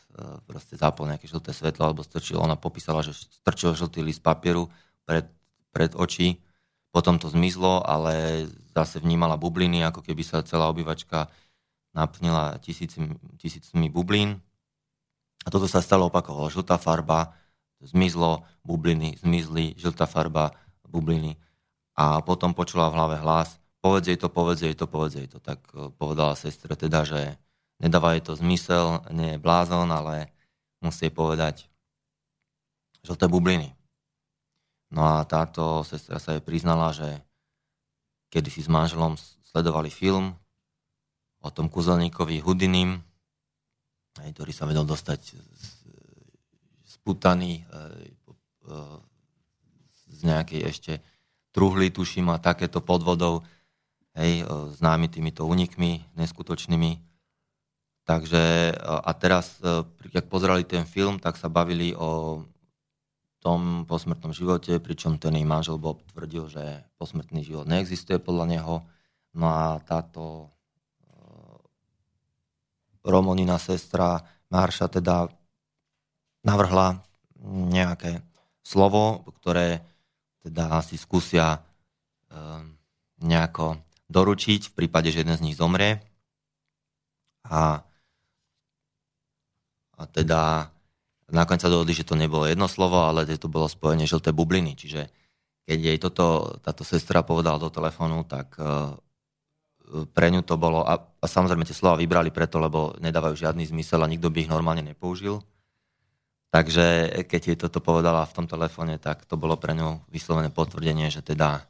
proste 0.44 0.74
zapol 0.76 1.06
nejaké 1.08 1.30
žlté 1.30 1.54
svetlo 1.54 1.90
alebo 1.90 2.02
strčil. 2.04 2.42
Ona 2.42 2.58
popísala, 2.58 3.00
že 3.00 3.14
strčil 3.14 3.74
žltý 3.74 4.02
list 4.04 4.20
papieru 4.20 4.68
pred, 5.06 5.26
pred 5.70 5.94
oči, 5.94 6.42
potom 6.90 7.22
to 7.22 7.30
zmizlo, 7.30 7.86
ale 7.86 8.46
zase 8.74 8.98
vnímala 8.98 9.38
bubliny, 9.38 9.86
ako 9.86 10.02
keby 10.02 10.22
sa 10.26 10.42
celá 10.42 10.66
obývačka 10.66 11.30
naplnila 11.94 12.58
tisícmi, 12.58 13.14
tisícmi 13.38 13.86
bublín. 13.90 14.42
A 15.46 15.48
toto 15.48 15.70
sa 15.70 15.78
stalo 15.80 16.10
opakovalo. 16.10 16.50
Žltá 16.50 16.76
farba, 16.76 17.34
zmizlo, 17.80 18.44
bubliny, 18.66 19.16
zmizli, 19.22 19.78
žltá 19.78 20.04
farba, 20.04 20.52
bubliny. 20.86 21.38
A 21.94 22.20
potom 22.26 22.52
počula 22.52 22.90
v 22.90 22.96
hlave 22.98 23.16
hlas, 23.22 23.56
povedz 23.80 24.10
jej 24.10 24.18
to, 24.18 24.28
povedz 24.28 24.60
jej 24.66 24.74
to, 24.74 24.86
povedz 24.90 25.14
jej 25.16 25.28
to. 25.30 25.38
Tak 25.38 25.58
eh, 25.72 25.88
povedala 25.94 26.34
sestre 26.34 26.74
teda, 26.74 27.06
že 27.06 27.38
nedáva 27.80 28.14
jej 28.14 28.22
to 28.22 28.36
zmysel, 28.36 29.02
nie 29.10 29.36
je 29.36 29.42
blázon, 29.42 29.88
ale 29.88 30.28
musí 30.84 31.08
povedať 31.08 31.66
žlté 33.00 33.26
bubliny. 33.26 33.72
No 34.92 35.06
a 35.06 35.24
táto 35.24 35.80
sestra 35.88 36.20
sa 36.20 36.36
jej 36.36 36.44
priznala, 36.44 36.92
že 36.92 37.24
kedy 38.28 38.52
si 38.52 38.60
s 38.60 38.68
manželom 38.68 39.16
sledovali 39.50 39.88
film 39.88 40.36
o 41.40 41.48
tom 41.48 41.72
kuzelníkovi 41.72 42.44
Hudinim, 42.44 43.00
ktorý 44.14 44.52
sa 44.52 44.68
vedel 44.68 44.84
dostať 44.84 45.38
sputaný 46.84 47.62
e, 47.62 47.62
e, 47.64 47.82
z 50.10 50.20
nejakej 50.26 50.60
ešte 50.68 50.92
truhly, 51.54 51.88
tuším, 51.88 52.28
a 52.30 52.42
takéto 52.42 52.84
podvodov, 52.84 53.42
hej, 54.14 54.46
známy 54.78 55.10
týmito 55.10 55.46
unikmi 55.46 56.04
neskutočnými. 56.14 57.09
Takže 58.10 58.74
a 58.82 59.10
teraz, 59.14 59.62
e, 59.62 59.86
keď 60.10 60.26
pozerali 60.26 60.66
ten 60.66 60.82
film, 60.82 61.22
tak 61.22 61.38
sa 61.38 61.46
bavili 61.46 61.94
o 61.94 62.42
tom 63.38 63.86
posmrtnom 63.86 64.34
živote, 64.34 64.82
pričom 64.82 65.14
ten 65.14 65.38
jej 65.38 65.46
manžel 65.46 65.78
Bob 65.78 66.02
tvrdil, 66.10 66.50
že 66.50 66.82
posmrtný 66.98 67.46
život 67.46 67.70
neexistuje 67.70 68.18
podľa 68.18 68.46
neho. 68.50 68.74
No 69.30 69.46
a 69.46 69.78
táto 69.86 70.50
Romonina 73.00 73.56
sestra 73.56 74.20
Marša 74.52 74.92
teda 74.92 75.30
navrhla 76.44 77.00
nejaké 77.70 78.20
slovo, 78.60 79.24
ktoré 79.40 79.80
teda 80.44 80.76
asi 80.76 81.00
skúsia 81.00 81.64
nejako 83.24 83.80
doručiť 84.10 84.72
v 84.72 84.76
prípade, 84.84 85.08
že 85.12 85.24
jeden 85.24 85.36
z 85.36 85.44
nich 85.48 85.56
zomrie. 85.56 86.02
A, 87.48 87.80
a 90.00 90.08
teda 90.08 90.72
nakoniec 91.28 91.60
sa 91.60 91.68
dohodli, 91.68 91.92
že 91.92 92.08
to 92.08 92.16
nebolo 92.16 92.48
jedno 92.48 92.66
slovo, 92.66 93.04
ale 93.04 93.28
to 93.28 93.52
bolo 93.52 93.68
spojenie 93.68 94.08
žlté 94.08 94.32
bubliny. 94.32 94.72
Čiže 94.74 95.12
keď 95.68 95.78
jej 95.78 95.98
toto, 96.00 96.56
táto 96.64 96.82
sestra 96.82 97.22
povedala 97.22 97.60
do 97.60 97.68
telefónu, 97.68 98.24
tak 98.24 98.56
uh, 98.58 98.96
pre 100.16 100.32
ňu 100.32 100.42
to 100.42 100.58
bolo, 100.58 100.82
a, 100.82 100.98
a 100.98 101.26
samozrejme 101.28 101.68
tie 101.68 101.76
slova 101.76 102.00
vybrali 102.00 102.32
preto, 102.34 102.58
lebo 102.58 102.96
nedávajú 102.98 103.38
žiadny 103.38 103.68
zmysel 103.68 104.02
a 104.02 104.10
nikto 104.10 104.32
by 104.32 104.46
ich 104.46 104.50
normálne 104.50 104.82
nepoužil. 104.82 105.44
Takže 106.50 107.22
keď 107.30 107.40
jej 107.46 107.58
toto 107.58 107.78
povedala 107.78 108.26
v 108.26 108.34
tom 108.34 108.46
telefóne, 108.50 108.98
tak 108.98 109.22
to 109.22 109.38
bolo 109.38 109.54
pre 109.54 109.70
ňu 109.70 110.02
vyslovené 110.10 110.50
potvrdenie, 110.50 111.06
že 111.06 111.22
teda 111.22 111.62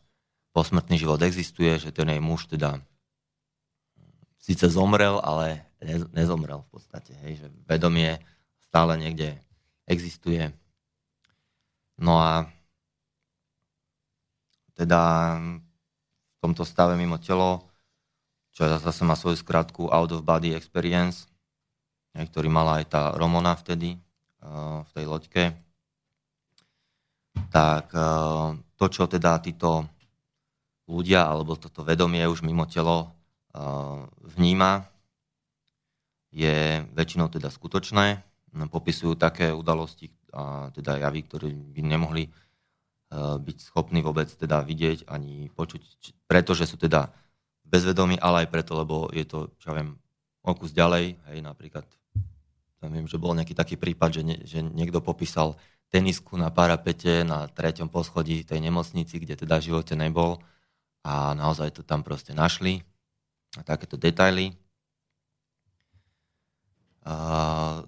posmrtný 0.56 0.96
život 0.96 1.20
existuje, 1.20 1.76
že 1.76 1.92
ten 1.92 2.08
jej 2.08 2.20
muž 2.20 2.48
teda 2.48 2.80
síce 4.40 4.66
zomrel, 4.72 5.20
ale 5.20 5.68
nezomrel 6.16 6.64
v 6.66 6.70
podstate. 6.72 7.12
Hej, 7.22 7.44
že 7.44 7.46
vedomie 7.68 8.18
stále 8.64 8.96
niekde 8.96 9.36
existuje. 9.84 10.48
No 12.00 12.16
a 12.16 12.48
teda 14.72 15.36
v 15.36 16.36
tomto 16.40 16.64
stave 16.64 16.96
mimo 16.96 17.20
telo, 17.20 17.68
čo 18.56 18.64
zase 18.64 19.04
má 19.04 19.12
svoju 19.12 19.36
skratku 19.36 19.92
Out 19.92 20.16
of 20.16 20.24
Body 20.24 20.56
Experience, 20.56 21.28
ktorý 22.16 22.48
mala 22.48 22.80
aj 22.80 22.86
tá 22.88 23.02
Romona 23.12 23.52
vtedy, 23.54 24.00
v 24.40 24.90
tej 24.96 25.04
loďke, 25.04 25.44
tak 27.52 27.92
to, 28.80 28.84
čo 28.88 29.04
teda 29.04 29.36
títo 29.44 29.84
ľudia 30.88 31.28
alebo 31.28 31.60
toto 31.60 31.84
vedomie 31.84 32.24
už 32.24 32.40
mimo 32.40 32.64
telo 32.64 33.12
vníma, 34.36 34.86
je 36.30 36.86
väčšinou 36.94 37.26
teda 37.26 37.50
skutočné. 37.50 38.22
Popisujú 38.70 39.14
také 39.18 39.50
udalosti 39.54 40.10
a 40.30 40.70
teda 40.70 40.98
javy, 41.02 41.20
ktoré 41.26 41.46
by 41.50 41.82
nemohli 41.82 42.30
byť 43.14 43.58
schopní 43.58 44.06
vôbec 44.06 44.30
teda 44.30 44.62
vidieť 44.62 45.10
ani 45.10 45.50
počuť, 45.50 45.82
pretože 46.30 46.70
sú 46.70 46.78
teda 46.78 47.10
bezvedomí, 47.66 48.14
ale 48.22 48.46
aj 48.46 48.48
preto, 48.54 48.78
lebo 48.78 49.10
je 49.10 49.26
to, 49.26 49.50
čo 49.58 49.74
ja 49.74 49.82
viem, 49.82 49.98
okus 50.46 50.70
ďalej, 50.70 51.18
hej, 51.30 51.38
napríklad 51.42 51.82
tam 52.80 52.90
viem, 52.96 53.04
že 53.04 53.20
bol 53.20 53.36
nejaký 53.36 53.52
taký 53.52 53.76
prípad, 53.76 54.10
že, 54.14 54.22
ne, 54.22 54.36
že 54.46 54.62
niekto 54.62 55.02
popísal 55.02 55.58
tenisku 55.90 56.38
na 56.38 56.48
parapete 56.54 57.26
na 57.26 57.50
treťom 57.50 57.90
poschodí 57.90 58.46
tej 58.46 58.62
nemocnici, 58.62 59.18
kde 59.18 59.34
teda 59.36 59.58
v 59.58 59.66
živote 59.74 59.98
nebol 59.98 60.38
a 61.02 61.34
naozaj 61.34 61.76
to 61.76 61.82
tam 61.82 62.06
proste 62.06 62.32
našli. 62.32 62.86
A 63.58 63.62
takéto 63.66 63.98
detaily. 63.98 64.54
A, 67.02 67.82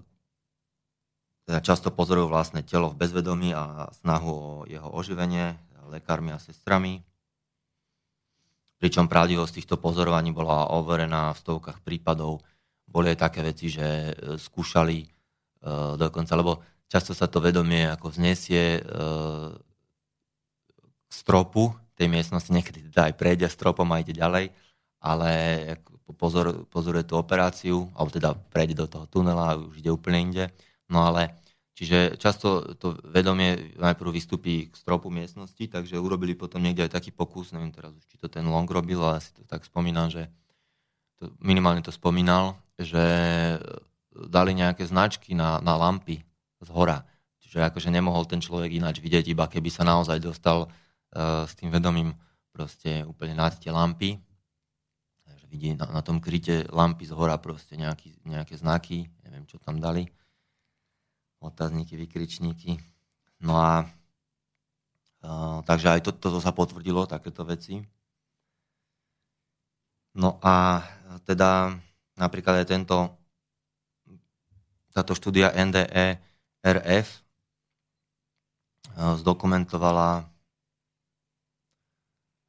teda 1.47 1.59
často 1.63 1.91
pozorujú 1.93 2.27
vlastné 2.27 2.63
telo 2.67 2.91
v 2.91 2.99
bezvedomí 2.99 3.55
a 3.55 3.87
snahu 4.03 4.31
o 4.31 4.51
jeho 4.67 4.89
oživenie 4.91 5.55
lekármi 5.91 6.33
a 6.33 6.41
sestrami. 6.41 7.03
Pričom 8.79 9.07
pravdivosť 9.07 9.63
týchto 9.63 9.75
pozorovaní 9.79 10.35
bola 10.35 10.73
overená 10.75 11.31
v 11.31 11.39
stovkách 11.39 11.79
prípadov 11.85 12.43
boli 12.93 13.09
aj 13.09 13.25
také 13.25 13.41
veci, 13.41 13.73
že 13.73 14.13
e, 14.13 14.37
skúšali 14.37 15.01
uh, 15.01 15.97
dokonca, 15.97 16.37
lebo 16.37 16.61
často 16.85 17.17
sa 17.17 17.25
to 17.25 17.41
vedomie 17.41 17.89
ako 17.89 18.13
vznesie 18.13 18.85
uh, 18.85 19.49
k 21.09 21.11
stropu 21.11 21.73
tej 21.97 22.05
miestnosti, 22.05 22.53
niekedy 22.53 22.93
teda 22.93 23.09
aj 23.09 23.13
prejde 23.17 23.47
stropom 23.49 23.89
a 23.89 23.97
ide 23.97 24.13
ďalej, 24.13 24.53
ale 25.03 25.31
pozor, 26.15 26.63
pozoruje 26.71 27.03
tú 27.03 27.19
operáciu, 27.19 27.91
alebo 27.93 28.09
teda 28.09 28.31
prejde 28.55 28.79
do 28.79 28.87
toho 28.87 29.05
tunela 29.11 29.53
a 29.53 29.59
už 29.59 29.83
ide 29.83 29.91
úplne 29.91 30.31
inde. 30.31 30.45
No 30.87 31.03
ale 31.03 31.43
Čiže 31.73 32.21
často 32.21 32.77
to 32.77 33.01
vedomie 33.01 33.73
najprv 33.81 34.13
vystúpi 34.13 34.69
k 34.69 34.73
stropu 34.77 35.09
miestnosti, 35.09 35.65
takže 35.65 35.97
urobili 35.97 36.37
potom 36.37 36.61
niekde 36.61 36.85
aj 36.85 37.01
taký 37.01 37.09
pokus, 37.09 37.49
neviem 37.49 37.73
teraz 37.73 37.97
už, 37.97 38.05
či 38.05 38.21
to 38.21 38.29
ten 38.29 38.45
Long 38.45 38.69
robil, 38.69 39.01
ale 39.01 39.17
si 39.17 39.33
to 39.33 39.41
tak 39.41 39.65
spomínam, 39.65 40.13
že 40.13 40.29
to, 41.17 41.33
minimálne 41.41 41.81
to 41.81 41.89
spomínal, 41.89 42.61
že 42.77 43.01
dali 44.13 44.53
nejaké 44.53 44.85
značky 44.85 45.33
na, 45.33 45.57
na 45.65 45.73
lampy 45.73 46.21
z 46.61 46.69
hora. 46.69 47.09
Čiže 47.41 47.65
akože 47.73 47.89
nemohol 47.89 48.29
ten 48.29 48.37
človek 48.37 48.69
ináč 48.69 49.01
vidieť, 49.01 49.33
iba 49.33 49.49
keby 49.49 49.73
sa 49.73 49.81
naozaj 49.81 50.21
dostal 50.21 50.69
uh, 50.69 51.49
s 51.49 51.57
tým 51.57 51.73
vedomím 51.73 52.13
proste 52.53 53.01
úplne 53.01 53.33
nad 53.33 53.57
tie 53.57 53.73
lampy. 53.73 54.21
Vidí 55.53 55.77
na, 55.77 55.85
na 55.85 56.01
tom 56.01 56.17
kryte 56.17 56.65
lampy 56.73 57.05
z 57.05 57.13
hora 57.13 57.37
proste 57.37 57.77
nejaký, 57.77 58.17
nejaké 58.25 58.57
znaky, 58.57 59.05
neviem, 59.21 59.45
čo 59.45 59.61
tam 59.61 59.77
dali. 59.77 60.09
Otázniky, 61.37 61.93
vykričníky. 61.93 62.81
No 63.45 63.61
a 63.61 63.85
uh, 65.21 65.61
takže 65.61 65.93
aj 65.93 66.09
to, 66.09 66.11
toto 66.17 66.41
sa 66.41 66.49
potvrdilo, 66.49 67.05
takéto 67.05 67.45
veci. 67.45 67.85
No 70.17 70.41
a 70.41 70.81
teda 71.29 71.77
Napríklad 72.13 72.61
aj 72.61 72.67
tento, 72.69 73.09
táto 74.93 75.17
štúdia 75.17 75.49
NDE 75.49 76.21
RF 76.61 77.07
eh, 77.09 77.21
zdokumentovala 78.93 80.29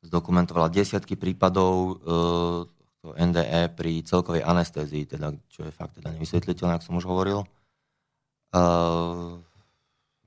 zdokumentovala 0.05 0.69
desiatky 0.69 1.17
prípadov 1.17 1.97
eh, 3.05 3.25
NDE 3.29 3.63
pri 3.77 4.01
celkovej 4.03 4.43
anestézii, 4.43 5.05
teda, 5.05 5.37
čo 5.53 5.69
je 5.69 5.73
fakt 5.75 6.01
teda 6.01 6.17
nevysvetliteľné, 6.17 6.81
ako 6.81 6.85
som 6.85 6.99
už 6.99 7.07
hovoril. 7.11 7.45
Uh, 8.55 9.43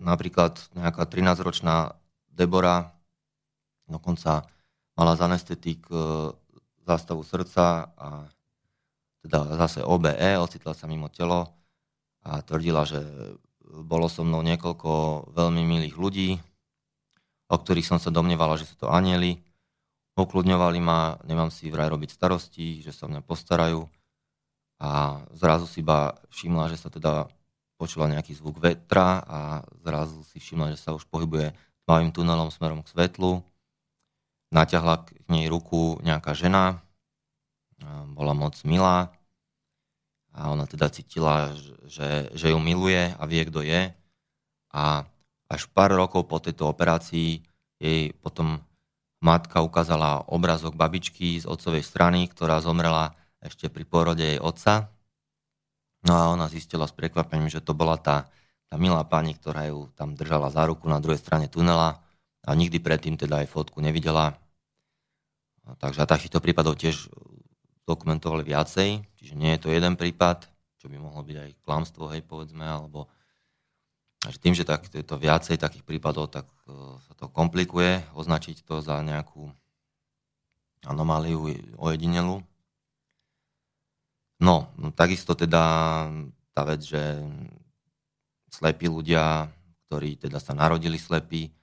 napríklad 0.03 0.59
nejaká 0.75 1.07
13-ročná 1.07 1.95
Debora 2.27 2.91
dokonca 3.87 4.43
mala 4.99 5.15
z 5.15 5.31
anestetik 5.31 5.87
uh, 5.87 6.35
zástavu 6.83 7.23
srdca 7.23 7.87
a 7.95 8.27
teda 9.23 9.59
zase 9.59 9.79
OBE, 9.79 10.39
ocitla 10.39 10.75
sa 10.75 10.91
mimo 10.91 11.07
telo 11.07 11.55
a 12.27 12.43
tvrdila, 12.43 12.83
že 12.83 12.99
bolo 13.67 14.07
so 14.07 14.23
mnou 14.23 14.43
niekoľko 14.43 14.91
veľmi 15.35 15.63
milých 15.63 15.95
ľudí, 15.95 16.29
o 17.47 17.55
ktorých 17.55 17.87
som 17.87 17.99
sa 17.99 18.11
domnievala, 18.11 18.59
že 18.59 18.67
sú 18.67 18.75
to 18.79 18.87
anieli. 18.91 19.39
Ukludňovali 20.17 20.81
ma, 20.81 21.21
nemám 21.29 21.53
si 21.53 21.69
vraj 21.69 21.93
robiť 21.93 22.09
starosti, 22.09 22.81
že 22.81 22.89
sa 22.89 23.05
mňa 23.05 23.21
postarajú. 23.21 23.85
A 24.81 25.21
zrazu 25.37 25.69
si 25.69 25.85
iba 25.85 26.17
všimla, 26.33 26.73
že 26.73 26.81
sa 26.81 26.89
teda 26.89 27.29
počula 27.77 28.09
nejaký 28.09 28.33
zvuk 28.33 28.57
vetra 28.57 29.21
a 29.21 29.39
zrazu 29.85 30.25
si 30.25 30.41
všimla, 30.41 30.73
že 30.73 30.81
sa 30.81 30.97
už 30.97 31.05
pohybuje 31.05 31.53
tmavým 31.85 32.09
tunelom 32.09 32.49
smerom 32.49 32.81
k 32.81 32.89
svetlu. 32.97 33.45
Naťahla 34.49 35.05
k 35.05 35.21
nej 35.29 35.45
ruku 35.45 36.01
nejaká 36.01 36.33
žena, 36.33 36.81
bola 38.09 38.33
moc 38.33 38.57
milá 38.65 39.13
a 40.33 40.49
ona 40.49 40.65
teda 40.65 40.89
cítila, 40.89 41.53
že, 41.85 42.33
že 42.33 42.49
ju 42.49 42.57
miluje 42.57 43.13
a 43.13 43.23
vie, 43.29 43.41
kto 43.45 43.61
je. 43.61 43.93
A 44.73 45.05
až 45.45 45.61
pár 45.69 45.93
rokov 45.93 46.25
po 46.25 46.41
tejto 46.41 46.69
operácii 46.69 47.45
jej 47.77 48.13
potom 48.17 48.61
matka 49.27 49.59
ukázala 49.59 50.23
obrazok 50.31 50.79
babičky 50.79 51.43
z 51.43 51.45
otcovej 51.45 51.83
strany, 51.83 52.31
ktorá 52.31 52.63
zomrela 52.63 53.11
ešte 53.43 53.67
pri 53.67 53.83
porode 53.83 54.23
jej 54.23 54.39
otca. 54.39 54.87
No 56.07 56.15
a 56.15 56.31
ona 56.31 56.47
zistila 56.47 56.87
s 56.87 56.95
prekvapením, 56.95 57.51
že 57.51 57.59
to 57.59 57.75
bola 57.75 57.99
tá, 57.99 58.31
tá 58.71 58.79
milá 58.79 59.03
pani, 59.03 59.35
ktorá 59.35 59.67
ju 59.67 59.91
tam 59.99 60.15
držala 60.15 60.47
za 60.47 60.63
ruku 60.63 60.87
na 60.87 61.03
druhej 61.03 61.19
strane 61.19 61.51
tunela 61.51 61.99
a 62.47 62.51
nikdy 62.55 62.79
predtým 62.79 63.19
teda 63.19 63.43
aj 63.43 63.51
fotku 63.51 63.83
nevidela. 63.83 64.39
Takže 65.67 65.99
a 65.99 66.07
takýchto 66.07 66.39
prípadov 66.39 66.79
tiež 66.79 67.11
dokumentovali 67.83 68.47
viacej, 68.47 69.03
čiže 69.19 69.35
nie 69.35 69.51
je 69.55 69.67
to 69.67 69.75
jeden 69.75 69.99
prípad, 69.99 70.47
čo 70.79 70.87
by 70.87 70.95
mohlo 70.95 71.19
byť 71.27 71.37
aj 71.43 71.49
klamstvo, 71.67 72.07
hej, 72.15 72.23
povedzme, 72.23 72.63
alebo 72.63 73.11
že 74.25 74.41
tým, 74.41 74.57
že 74.57 74.65
tak, 74.65 74.89
je 74.89 75.05
to 75.05 75.21
viacej 75.21 75.61
takých 75.61 75.85
prípadov, 75.85 76.33
tak 76.33 76.49
uh, 76.65 76.97
sa 77.05 77.13
to 77.13 77.29
komplikuje 77.29 78.01
označiť 78.17 78.65
to 78.65 78.81
za 78.81 78.97
nejakú 79.05 79.53
anomáliu 80.85 81.53
ojedinelú. 81.77 82.41
No, 84.37 84.69
no, 84.77 84.93
takisto 84.93 85.33
teda 85.33 85.61
tá 86.53 86.61
vec, 86.65 86.81
že 86.85 87.01
slepí 88.53 88.89
ľudia, 88.89 89.49
ktorí 89.85 90.17
teda 90.17 90.37
sa 90.41 90.53
narodili 90.53 90.97
slepí, 90.97 91.53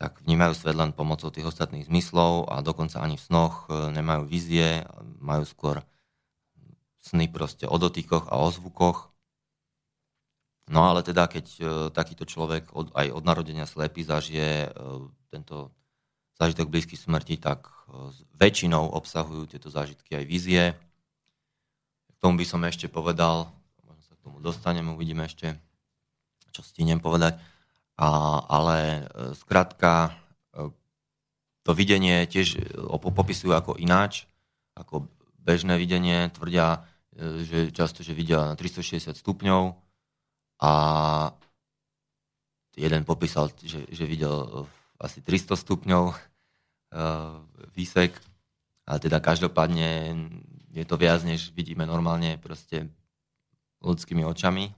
tak 0.00 0.16
vnímajú 0.24 0.56
svet 0.56 0.76
len 0.80 0.96
pomocou 0.96 1.28
tých 1.28 1.44
ostatných 1.44 1.84
zmyslov 1.84 2.48
a 2.48 2.64
dokonca 2.64 3.04
ani 3.04 3.20
v 3.20 3.24
snoch 3.28 3.68
e, 3.68 3.92
nemajú 3.92 4.24
vízie, 4.24 4.80
majú 5.20 5.44
skôr 5.44 5.84
sny 7.04 7.28
proste 7.28 7.68
o 7.68 7.76
dotykoch 7.76 8.32
a 8.32 8.40
o 8.40 8.48
zvukoch. 8.48 9.09
No 10.70 10.86
ale 10.86 11.02
teda, 11.02 11.26
keď 11.26 11.46
e, 11.58 11.62
takýto 11.90 12.22
človek 12.22 12.70
od, 12.70 12.94
aj 12.94 13.10
od 13.10 13.26
narodenia 13.26 13.66
slepý 13.66 14.06
zažije 14.06 14.70
e, 14.70 14.88
tento 15.34 15.74
zážitok 16.38 16.70
blízky 16.70 16.94
smrti, 16.94 17.36
tak 17.42 17.68
väčšinou 18.38 18.94
obsahujú 18.94 19.50
tieto 19.50 19.66
zážitky 19.68 20.14
aj 20.14 20.24
vízie. 20.24 20.64
K 22.06 22.16
tomu 22.22 22.38
by 22.40 22.46
som 22.46 22.62
ešte 22.62 22.86
povedal, 22.86 23.50
možno 23.82 24.02
sa 24.06 24.14
k 24.14 24.24
tomu 24.24 24.38
dostanem, 24.38 24.86
uvidíme 24.94 25.26
ešte, 25.26 25.58
čo 26.54 26.62
stihnem 26.62 27.02
povedať. 27.02 27.36
A, 27.98 28.40
ale 28.46 28.78
e, 28.78 29.00
zkrátka 29.36 30.14
e, 30.54 30.70
to 31.66 31.70
videnie 31.74 32.24
tiež 32.30 32.62
popisujú 33.02 33.52
ako 33.52 33.74
ináč, 33.74 34.30
ako 34.78 35.10
bežné 35.42 35.76
videnie, 35.76 36.30
tvrdia, 36.30 36.86
že 37.18 37.68
často, 37.74 38.00
že 38.00 38.16
vidia 38.16 38.48
na 38.48 38.56
360 38.56 39.12
stupňov 39.12 39.89
a 40.60 40.72
jeden 42.76 43.04
popísal, 43.04 43.48
že, 43.60 43.88
že 43.88 44.04
videl 44.04 44.68
asi 45.00 45.24
300 45.24 45.56
stupňov 45.56 46.12
výsek, 47.76 48.12
ale 48.84 48.98
teda 49.00 49.20
každopádne 49.20 50.18
je 50.70 50.84
to 50.84 50.96
viac, 50.96 51.22
než 51.22 51.50
vidíme 51.54 51.86
normálne 51.86 52.38
proste 52.38 52.90
ľudskými 53.80 54.26
očami. 54.26 54.74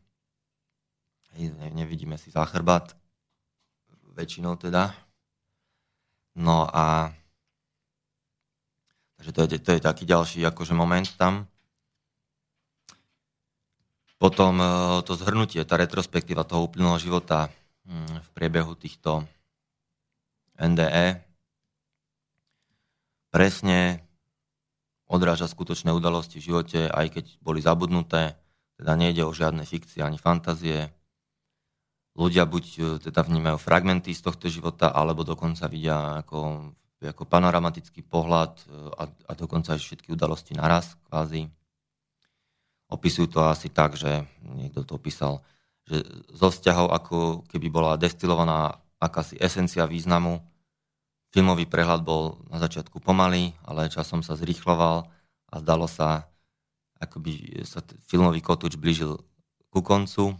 Nevidíme 1.72 2.20
si 2.20 2.30
záchrbat 2.30 2.93
väčšinou 4.12 4.61
teda. 4.61 4.93
No 6.37 6.68
a 6.68 7.12
takže 9.16 9.33
to 9.33 9.41
je, 9.43 9.59
to 9.59 9.70
je 9.76 9.80
taký 9.80 10.05
ďalší 10.05 10.45
akože 10.49 10.76
moment 10.76 11.09
tam. 11.16 11.49
Potom 14.22 14.54
e, 14.62 14.66
to 15.02 15.18
zhrnutie, 15.18 15.66
tá 15.66 15.74
retrospektíva 15.74 16.46
toho 16.46 16.70
uplynulého 16.70 17.02
života 17.02 17.50
hm, 17.82 18.22
v 18.22 18.28
priebehu 18.38 18.78
týchto 18.78 19.26
NDE 20.54 21.18
presne 23.34 24.06
odráža 25.10 25.50
skutočné 25.50 25.90
udalosti 25.90 26.38
v 26.38 26.54
živote, 26.54 26.86
aj 26.86 27.18
keď 27.18 27.24
boli 27.42 27.58
zabudnuté, 27.58 28.38
teda 28.78 28.94
nejde 28.94 29.26
o 29.26 29.34
žiadne 29.34 29.66
fikcie 29.66 30.06
ani 30.06 30.22
fantázie, 30.22 30.94
ľudia 32.14 32.46
buď 32.46 32.64
e, 32.78 32.80
teda 33.02 33.26
vnímajú 33.26 33.58
fragmenty 33.58 34.14
z 34.14 34.22
tohto 34.22 34.46
života, 34.46 34.94
alebo 34.94 35.26
dokonca 35.26 35.66
vidia 35.66 36.22
ako, 36.22 36.70
ako 37.02 37.22
panoramatický 37.26 38.06
pohľad 38.06 38.54
e, 38.54 38.64
a, 39.02 39.04
a 39.10 39.32
dokonca 39.34 39.74
aj 39.74 39.82
všetky 39.82 40.14
udalosti 40.14 40.54
naraz 40.54 40.94
kvázi. 41.10 41.50
Opisujú 42.93 43.32
to 43.32 43.40
asi 43.49 43.72
tak, 43.72 43.97
že 43.97 44.28
niekto 44.45 44.84
to 44.84 45.01
opísal, 45.01 45.40
že 45.88 46.05
zo 46.28 46.53
vzťahov 46.53 46.93
ako 46.93 47.16
keby 47.49 47.72
bola 47.72 47.97
destilovaná 47.97 48.76
akási 49.01 49.40
esencia 49.40 49.88
významu. 49.88 50.45
Filmový 51.32 51.64
prehľad 51.64 52.05
bol 52.05 52.45
na 52.53 52.61
začiatku 52.61 53.01
pomalý, 53.01 53.57
ale 53.64 53.88
časom 53.88 54.20
sa 54.20 54.36
zrýchloval 54.36 55.09
a 55.49 55.55
zdalo 55.64 55.88
sa, 55.88 56.28
ako 57.01 57.16
by 57.24 57.64
sa 57.64 57.80
filmový 58.05 58.45
kotúč 58.45 58.76
blížil 58.76 59.16
ku 59.72 59.80
koncu 59.80 60.36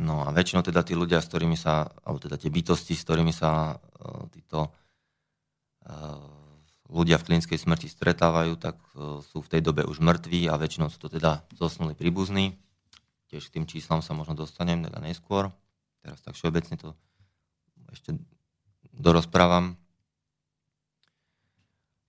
No 0.00 0.24
a 0.24 0.32
väčšinou 0.32 0.66
teda 0.66 0.80
tí 0.82 0.96
ľudia, 0.96 1.20
s 1.22 1.28
ktorými 1.28 1.54
sa, 1.54 1.86
alebo 2.02 2.18
teda 2.18 2.40
tie 2.40 2.48
bytosti, 2.48 2.96
s 2.96 3.06
ktorými 3.06 3.30
sa 3.30 3.76
uh, 3.76 4.26
títo 4.34 4.66
uh, 5.86 6.41
ľudia 6.92 7.16
v 7.16 7.32
klinickej 7.32 7.56
smrti 7.56 7.88
stretávajú, 7.88 8.60
tak 8.60 8.76
uh, 8.92 9.24
sú 9.24 9.40
v 9.40 9.50
tej 9.50 9.64
dobe 9.64 9.88
už 9.88 10.04
mŕtvi 10.04 10.52
a 10.52 10.60
väčšinou 10.60 10.92
sú 10.92 11.00
to 11.00 11.08
teda 11.08 11.40
zosnuli 11.56 11.96
príbuzní. 11.96 12.60
Tiež 13.32 13.48
k 13.48 13.58
tým 13.58 13.64
číslam 13.64 14.04
sa 14.04 14.12
možno 14.12 14.36
dostanem 14.36 14.84
teda 14.84 15.00
neskôr. 15.00 15.48
Teraz 16.04 16.20
tak 16.20 16.36
všeobecne 16.36 16.76
to 16.76 16.92
ešte 17.96 18.20
dorozprávam. 18.92 19.80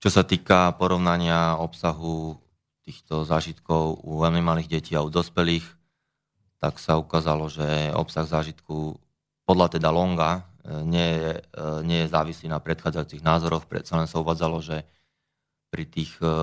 Čo 0.04 0.12
sa 0.12 0.20
týka 0.20 0.76
porovnania 0.76 1.56
obsahu 1.56 2.36
týchto 2.84 3.24
zážitkov 3.24 4.04
u 4.04 4.20
veľmi 4.20 4.44
malých 4.44 4.68
detí 4.68 4.92
a 4.92 5.00
u 5.00 5.08
dospelých, 5.08 5.64
tak 6.60 6.76
sa 6.76 7.00
ukázalo, 7.00 7.48
že 7.48 7.92
obsah 7.96 8.28
zážitku 8.28 9.00
podľa 9.48 9.80
teda 9.80 9.88
Longa 9.88 10.40
e, 10.40 10.42
nie 10.64 11.08
je, 11.20 11.30
e, 11.36 11.62
nie 11.84 11.98
je 12.04 12.12
závislý 12.12 12.48
na 12.48 12.60
predchádzajúcich 12.60 13.20
názoroch. 13.20 13.68
Predsa 13.68 14.00
len 14.00 14.08
sa 14.08 14.20
uvádzalo, 14.20 14.64
že 14.64 14.88
pri 15.68 15.84
tých, 15.84 16.16
e, 16.24 16.36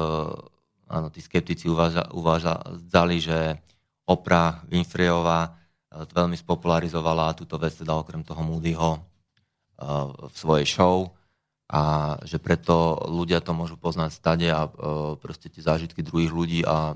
áno, 0.85 1.07
tí 1.09 1.19
skeptici 1.25 1.65
uvážali, 1.65 3.17
že 3.17 3.57
Oprah 4.05 4.61
Winfreyová 4.69 5.57
veľmi 5.91 6.39
spopularizovala 6.39 7.35
túto 7.35 7.59
vec, 7.59 7.75
teda 7.75 7.99
okrem 7.99 8.23
toho 8.23 8.39
Moodyho 8.43 9.03
v 10.29 10.35
svojej 10.35 10.67
show 10.67 11.11
a 11.67 12.15
že 12.23 12.39
preto 12.39 12.95
ľudia 13.07 13.43
to 13.43 13.51
môžu 13.51 13.75
poznať 13.75 14.11
stade 14.13 14.47
a 14.47 14.71
proste 15.19 15.51
tie 15.51 15.63
zážitky 15.63 15.99
druhých 15.99 16.31
ľudí 16.31 16.59
a 16.63 16.95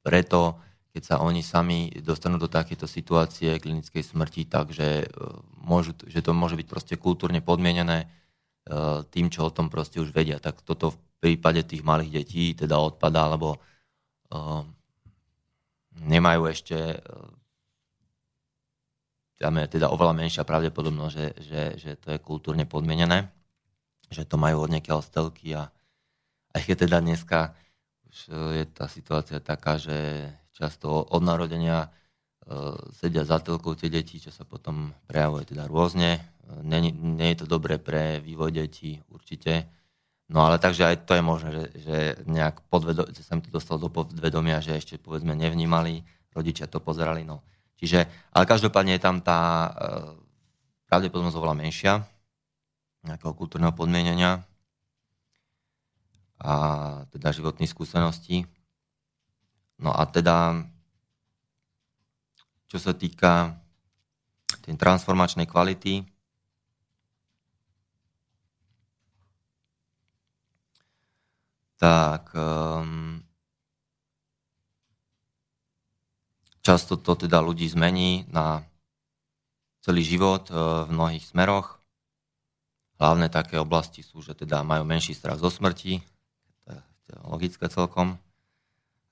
preto 0.00 0.60
keď 0.92 1.02
sa 1.02 1.16
oni 1.24 1.40
sami 1.40 1.88
dostanú 2.04 2.36
do 2.36 2.52
takéto 2.52 2.84
situácie 2.84 3.56
klinickej 3.56 4.04
smrti, 4.04 4.44
takže 4.44 4.88
e, 5.02 5.06
môžu, 5.64 5.96
že 6.04 6.20
to 6.20 6.36
môže 6.36 6.52
byť 6.60 6.68
proste 6.68 6.94
kultúrne 7.00 7.40
podmienené 7.40 8.04
e, 8.04 8.06
tým, 9.08 9.32
čo 9.32 9.48
o 9.48 9.54
tom 9.54 9.72
proste 9.72 10.04
už 10.04 10.12
vedia. 10.12 10.36
Tak 10.36 10.60
toto 10.60 10.92
v 10.92 11.00
prípade 11.24 11.64
tých 11.64 11.80
malých 11.80 12.22
detí 12.22 12.52
teda 12.52 12.76
odpadá, 12.82 13.30
lebo 13.30 13.54
uh, 14.34 14.66
nemajú 16.02 16.50
ešte 16.50 16.98
tam 19.42 19.58
je 19.58 19.66
teda 19.74 19.90
oveľa 19.90 20.14
menšia 20.14 20.46
pravdepodobnosť, 20.46 21.14
že, 21.14 21.26
že, 21.42 21.62
že 21.74 21.90
to 21.98 22.14
je 22.14 22.18
kultúrne 22.22 22.62
podmienené, 22.62 23.26
že 24.06 24.22
to 24.22 24.38
majú 24.38 24.62
od 24.62 24.70
niekiaľ 24.70 25.02
stelky 25.02 25.58
a 25.58 25.66
aj 26.54 26.62
keď 26.62 26.76
teda 26.86 26.98
dneska 27.02 27.38
už 28.06 28.18
je 28.54 28.64
tá 28.70 28.86
situácia 28.86 29.42
taká, 29.42 29.82
že 29.82 30.30
často 30.52 30.88
od 30.88 31.22
narodenia 31.24 31.88
e, 31.88 31.88
sedia 32.94 33.24
za 33.24 33.40
telkou 33.40 33.74
tie 33.74 33.88
deti, 33.88 34.20
čo 34.20 34.30
sa 34.30 34.44
potom 34.44 34.92
prejavuje 35.08 35.52
teda 35.52 35.66
rôzne. 35.66 36.20
Nie, 36.62 36.80
nie 36.92 37.28
je 37.32 37.44
to 37.44 37.46
dobré 37.48 37.80
pre 37.80 38.20
vývoj 38.20 38.52
detí 38.52 39.00
určite. 39.08 39.66
No 40.32 40.48
ale 40.48 40.56
takže 40.56 40.84
aj 40.88 40.96
to 41.08 41.12
je 41.16 41.22
možné, 41.24 41.48
že, 41.52 41.64
že 41.80 41.96
nejak 42.24 42.64
podvedo, 42.68 43.08
že 43.08 43.24
sa 43.24 43.36
mi 43.36 43.44
to 43.44 43.52
dostalo 43.52 43.80
do 43.80 43.90
podvedomia, 43.92 44.64
že 44.64 44.76
ešte 44.76 44.96
povedzme 44.96 45.36
nevnímali, 45.36 46.04
rodičia 46.32 46.68
to 46.68 46.80
pozerali. 46.80 47.24
No. 47.24 47.44
Čiže, 47.76 48.06
ale 48.32 48.44
každopádne 48.48 48.96
je 48.96 49.02
tam 49.02 49.20
tá 49.20 49.40
e, 49.40 49.70
pravdepodobnosť 50.88 51.36
oveľa 51.36 51.56
menšia 51.56 51.94
nejakého 53.02 53.34
kultúrneho 53.34 53.74
podmienenia 53.74 54.46
a 56.42 56.54
teda 57.10 57.34
životných 57.34 57.70
skúseností. 57.70 58.46
No 59.82 59.90
a 59.90 60.06
teda, 60.06 60.62
čo 62.70 62.78
sa 62.78 62.94
týka 62.94 63.58
tej 64.62 64.78
transformačnej 64.78 65.50
kvality, 65.50 66.06
tak 71.82 72.30
um, 72.38 73.18
často 76.62 76.94
to 76.94 77.18
teda 77.18 77.42
ľudí 77.42 77.66
zmení 77.66 78.30
na 78.30 78.62
celý 79.82 80.06
život 80.06 80.46
uh, 80.54 80.86
v 80.86 80.94
mnohých 80.94 81.26
smeroch. 81.26 81.82
Hlavné 83.02 83.26
také 83.34 83.58
oblasti 83.58 84.06
sú, 84.06 84.22
že 84.22 84.38
teda 84.38 84.62
majú 84.62 84.86
menší 84.86 85.10
strach 85.10 85.42
zo 85.42 85.50
smrti, 85.50 85.98
to 87.02 87.08
je 87.10 87.18
logické 87.26 87.66
celkom. 87.66 88.14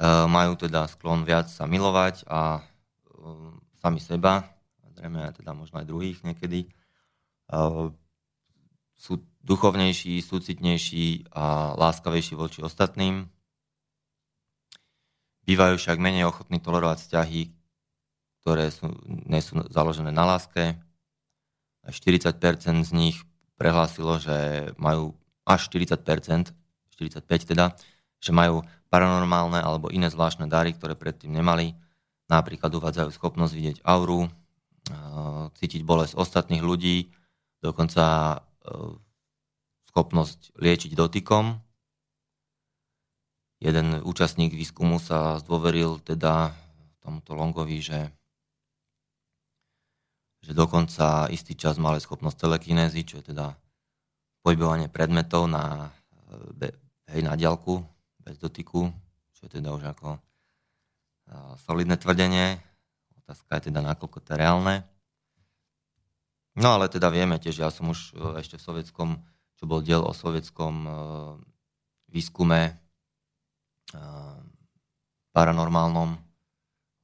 Uh, 0.01 0.24
majú 0.24 0.57
teda 0.57 0.88
sklon 0.88 1.28
viac 1.28 1.53
sa 1.53 1.68
milovať 1.68 2.24
a 2.24 2.64
uh, 2.64 3.53
sami 3.84 4.01
seba, 4.01 4.48
zrejme 4.96 5.28
teda 5.36 5.53
možno 5.53 5.76
aj 5.76 5.86
druhých 5.92 6.24
niekedy. 6.24 6.72
Uh, 7.53 7.92
sú 8.96 9.20
duchovnejší, 9.44 10.20
súcitnejší 10.24 11.28
a 11.36 11.76
láskavejší 11.76 12.32
voči 12.32 12.64
ostatným. 12.64 13.28
Bývajú 15.44 15.76
však 15.80 16.01
menej 16.01 16.28
ochotní 16.28 16.61
tolerovať 16.61 17.05
vzťahy, 17.05 17.42
ktoré 18.40 18.72
sú, 18.72 18.92
nie 19.05 19.40
sú 19.40 19.61
založené 19.68 20.12
na 20.12 20.24
láske. 20.24 20.80
40% 21.84 22.88
z 22.88 22.92
nich 22.92 23.16
prehlásilo, 23.57 24.20
že 24.20 24.72
majú 24.76 25.16
až 25.48 25.68
40%, 25.72 26.53
45 26.96 27.53
teda, 27.53 27.76
že 28.20 28.32
majú 28.36 28.64
paranormálne 28.91 29.62
alebo 29.62 29.88
iné 29.88 30.11
zvláštne 30.11 30.51
dary, 30.51 30.74
ktoré 30.74 30.99
predtým 30.99 31.30
nemali. 31.30 31.78
Napríklad 32.26 32.74
uvádzajú 32.74 33.11
schopnosť 33.14 33.53
vidieť 33.55 33.76
auru, 33.86 34.26
cítiť 35.55 35.82
bolesť 35.86 36.18
ostatných 36.18 36.62
ľudí, 36.62 37.11
dokonca 37.62 38.38
schopnosť 39.91 40.55
liečiť 40.59 40.95
dotykom. 40.95 41.59
Jeden 43.61 44.01
účastník 44.03 44.55
výskumu 44.55 44.99
sa 45.03 45.38
zdôveril 45.43 46.01
teda 46.03 46.55
tomuto 47.05 47.36
Longovi, 47.36 47.82
že, 47.82 48.09
že 50.41 50.57
dokonca 50.57 51.28
istý 51.28 51.59
čas 51.59 51.76
mal 51.76 51.99
schopnosť 52.01 52.41
telekinézy, 52.41 53.05
čo 53.05 53.20
je 53.20 53.34
teda 53.34 53.59
pohybovanie 54.41 54.88
predmetov 54.88 55.45
na, 55.51 55.93
hej, 57.12 57.20
na 57.20 57.36
diálku, 57.36 57.84
bez 58.24 58.36
dotyku, 58.38 58.92
čo 59.34 59.40
je 59.48 59.60
teda 59.60 59.72
už 59.72 59.84
ako 59.96 60.18
solidné 61.62 61.94
tvrdenie. 61.94 62.58
Otázka 63.22 63.60
je 63.60 63.70
teda, 63.70 63.80
nakoľko 63.80 64.18
to 64.20 64.34
je 64.34 64.40
reálne. 64.40 64.74
No 66.58 66.74
ale 66.74 66.90
teda 66.90 67.08
vieme 67.14 67.38
tiež, 67.38 67.62
ja 67.62 67.70
som 67.70 67.94
už 67.94 68.10
e, 68.10 68.42
ešte 68.42 68.58
v 68.58 68.66
sovietskom 68.66 69.08
čo 69.60 69.68
bol 69.68 69.84
diel 69.84 70.00
o 70.00 70.16
sovietskom 70.16 70.74
e, 70.88 70.92
výskume 72.08 72.60
e, 72.64 72.72
paranormálnom, 75.36 76.16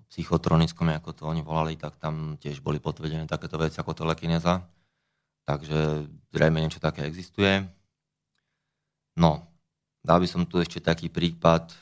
psychotronickom, 0.09 0.89
ako 0.97 1.11
to 1.13 1.23
oni 1.29 1.45
volali, 1.45 1.77
tak 1.77 2.01
tam 2.01 2.41
tiež 2.41 2.65
boli 2.65 2.81
potvrdené 2.81 3.29
takéto 3.29 3.61
veci 3.61 3.77
ako 3.77 3.93
telekineza. 3.93 4.65
Takže 5.45 6.09
zrejme 6.33 6.65
niečo 6.65 6.81
také 6.81 7.05
existuje. 7.05 7.61
No, 9.21 9.45
dal 10.07 10.23
by 10.23 10.29
som 10.31 10.47
tu 10.47 10.63
ešte 10.63 10.79
taký 10.79 11.11
prípad, 11.11 11.75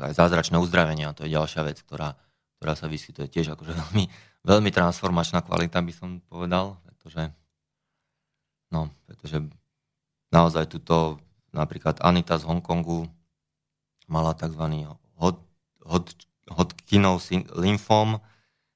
aj 0.00 0.16
zázračné 0.16 0.56
uzdravenia, 0.56 1.12
to 1.12 1.28
je 1.28 1.36
ďalšia 1.36 1.60
vec, 1.68 1.84
ktorá, 1.84 2.16
ktorá 2.56 2.72
sa 2.72 2.88
vyskytuje 2.88 3.28
tiež 3.28 3.52
akože 3.52 3.76
veľmi, 3.84 4.04
veľmi 4.48 4.70
transformačná 4.72 5.44
kvalita, 5.44 5.84
by 5.84 5.92
som 5.92 6.24
povedal, 6.24 6.80
pretože, 6.88 7.28
no, 8.72 8.88
pretože 9.04 9.44
naozaj 10.32 10.72
tuto 10.72 11.20
napríklad 11.52 12.00
Anita 12.00 12.40
z 12.40 12.48
Hongkongu 12.48 13.06
mala 14.08 14.32
tzv. 14.32 14.88
hod, 15.20 15.36
hod, 15.84 16.06
Hodkinov 16.50 17.24
lymfóm. 17.56 18.20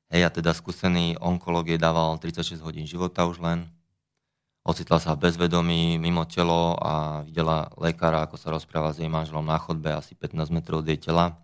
Hej, 0.08 0.22
a 0.24 0.30
teda 0.32 0.56
skúsený 0.56 1.20
onkológ 1.20 1.76
dával 1.76 2.16
36 2.16 2.64
hodín 2.64 2.88
života 2.88 3.28
už 3.28 3.44
len. 3.44 3.68
Ocitla 4.68 5.00
sa 5.00 5.16
v 5.16 5.24
bezvedomí, 5.24 5.96
mimo 5.96 6.28
telo 6.28 6.76
a 6.76 7.24
videla 7.24 7.72
lekára, 7.80 8.28
ako 8.28 8.36
sa 8.36 8.52
rozpráva 8.52 8.92
s 8.92 9.00
jej 9.00 9.08
manželom 9.08 9.40
na 9.40 9.56
chodbe 9.56 9.88
asi 9.88 10.12
15 10.12 10.52
metrov 10.52 10.84
od 10.84 10.88
jej 10.92 11.00
tela. 11.00 11.40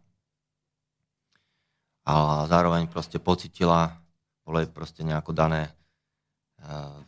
A 2.05 2.45
zároveň 2.45 2.85
proste 2.85 3.17
pocitila, 3.17 3.97
bolo 4.45 4.61
jej 4.61 4.69
proste 4.69 5.01
nejako 5.09 5.33
dané 5.33 5.73
eh, 6.61 7.01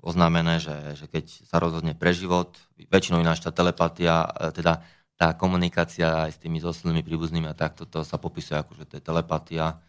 oznámené, 0.00 0.56
že, 0.56 0.72
že 0.96 1.04
keď 1.04 1.24
sa 1.44 1.60
rozhodne 1.60 1.92
pre 1.92 2.16
život, 2.16 2.56
väčšinou 2.88 3.20
ináč 3.20 3.44
tá 3.44 3.50
telepatia, 3.50 4.30
e, 4.40 4.54
teda 4.54 4.80
tá 5.18 5.34
komunikácia 5.34 6.30
aj 6.30 6.38
s 6.38 6.40
tými 6.40 6.62
zosilnými 6.62 7.02
príbuznými 7.02 7.50
a 7.50 7.58
takto 7.58 7.82
to 7.84 8.06
sa 8.06 8.16
popisuje 8.16 8.56
ako, 8.56 8.78
že 8.78 8.84
to 8.86 8.92
je 8.96 9.02
telepatia. 9.02 9.82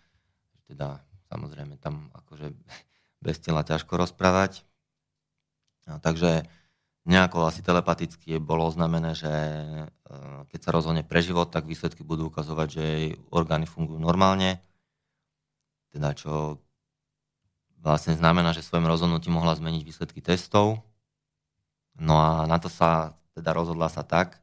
Teda 0.65 0.99
samozrejme 1.29 1.77
tam 1.77 2.09
akože 2.25 2.51
bez 3.25 3.37
tela 3.39 3.61
ťažko 3.61 3.95
rozprávať. 3.95 4.65
No, 5.89 5.97
takže 5.97 6.45
nejako 7.09 7.49
asi 7.49 7.65
telepaticky 7.65 8.37
bolo 8.37 8.69
oznámené, 8.69 9.17
že 9.17 9.33
e, 9.33 9.89
keď 10.53 10.59
sa 10.61 10.69
rozhodne 10.69 11.01
pre 11.01 11.25
život, 11.25 11.49
tak 11.49 11.65
výsledky 11.65 12.05
budú 12.05 12.29
ukazovať, 12.29 12.67
že 12.69 12.81
jej 12.85 13.07
orgány 13.33 13.65
fungujú 13.65 13.97
normálne. 13.97 14.61
Teda 15.89 16.13
čo 16.13 16.61
vlastne 17.81 18.13
znamená, 18.13 18.53
že 18.53 18.61
svojim 18.61 18.85
rozhodnutím 18.85 19.33
mohla 19.33 19.57
zmeniť 19.57 19.81
výsledky 19.81 20.21
testov. 20.21 20.85
No 21.97 22.21
a 22.21 22.45
na 22.45 22.61
to 22.61 22.69
sa 22.69 23.17
teda 23.33 23.55
rozhodla 23.57 23.89
sa 23.89 24.05
tak, 24.05 24.37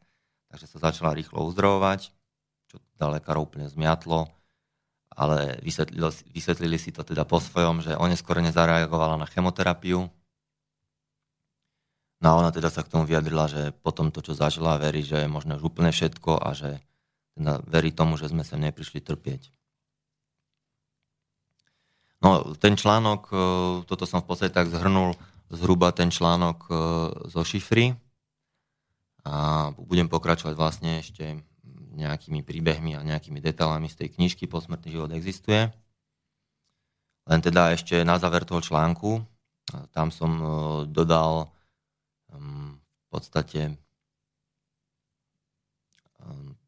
takže 0.50 0.66
sa 0.66 0.90
začala 0.90 1.14
rýchlo 1.14 1.44
uzdravovať, 1.46 2.10
čo 2.66 2.76
teda 2.96 3.20
lekárov 3.20 3.46
úplne 3.46 3.68
zmiatlo, 3.70 4.26
ale 5.12 5.60
vysvetlili, 5.62 6.02
vysvetlili 6.32 6.76
si 6.80 6.90
to 6.90 7.04
teda 7.04 7.28
po 7.28 7.38
svojom, 7.40 7.84
že 7.84 7.94
neskôr 7.96 8.40
nezareagovala 8.40 9.20
na 9.20 9.28
chemoterapiu. 9.28 10.08
No 12.20 12.26
a 12.32 12.36
ona 12.40 12.50
teda 12.52 12.72
sa 12.72 12.80
k 12.80 12.88
tomu 12.88 13.04
vyjadrila, 13.04 13.44
že 13.48 13.62
potom 13.84 14.08
to, 14.08 14.24
čo 14.24 14.32
zažila, 14.32 14.80
verí, 14.80 15.04
že 15.04 15.20
je 15.20 15.28
možné 15.28 15.60
už 15.60 15.68
úplne 15.68 15.92
všetko 15.92 16.40
a 16.40 16.56
že 16.56 16.80
teda 17.36 17.60
verí 17.68 17.92
tomu, 17.92 18.16
že 18.16 18.32
sme 18.32 18.40
sa 18.40 18.56
neprišli 18.56 19.04
trpieť. 19.04 19.52
No, 22.24 22.56
ten 22.56 22.80
článok, 22.80 23.28
e, 23.28 23.36
toto 23.84 24.08
som 24.08 24.24
v 24.24 24.28
podstate 24.32 24.48
tak 24.48 24.72
zhrnul 24.72 25.12
zhruba 25.52 25.92
ten 25.92 26.08
článok 26.08 26.58
e, 26.64 26.72
zo 27.28 27.44
šifry 27.44 27.92
a 29.28 29.68
budem 29.76 30.08
pokračovať 30.08 30.54
vlastne 30.56 31.04
ešte 31.04 31.44
nejakými 31.96 32.40
príbehmi 32.40 32.96
a 32.96 33.04
nejakými 33.04 33.40
detailami 33.44 33.92
z 33.92 34.04
tej 34.04 34.08
knižky 34.16 34.48
Posmrtný 34.48 34.96
život 34.96 35.12
existuje. 35.12 35.68
Len 37.26 37.40
teda 37.44 37.76
ešte 37.76 38.00
na 38.00 38.16
záver 38.16 38.48
toho 38.48 38.64
článku, 38.64 39.20
tam 39.92 40.08
som 40.08 40.32
e, 40.40 40.46
dodal 42.30 42.80
v 42.80 43.06
podstate 43.08 43.60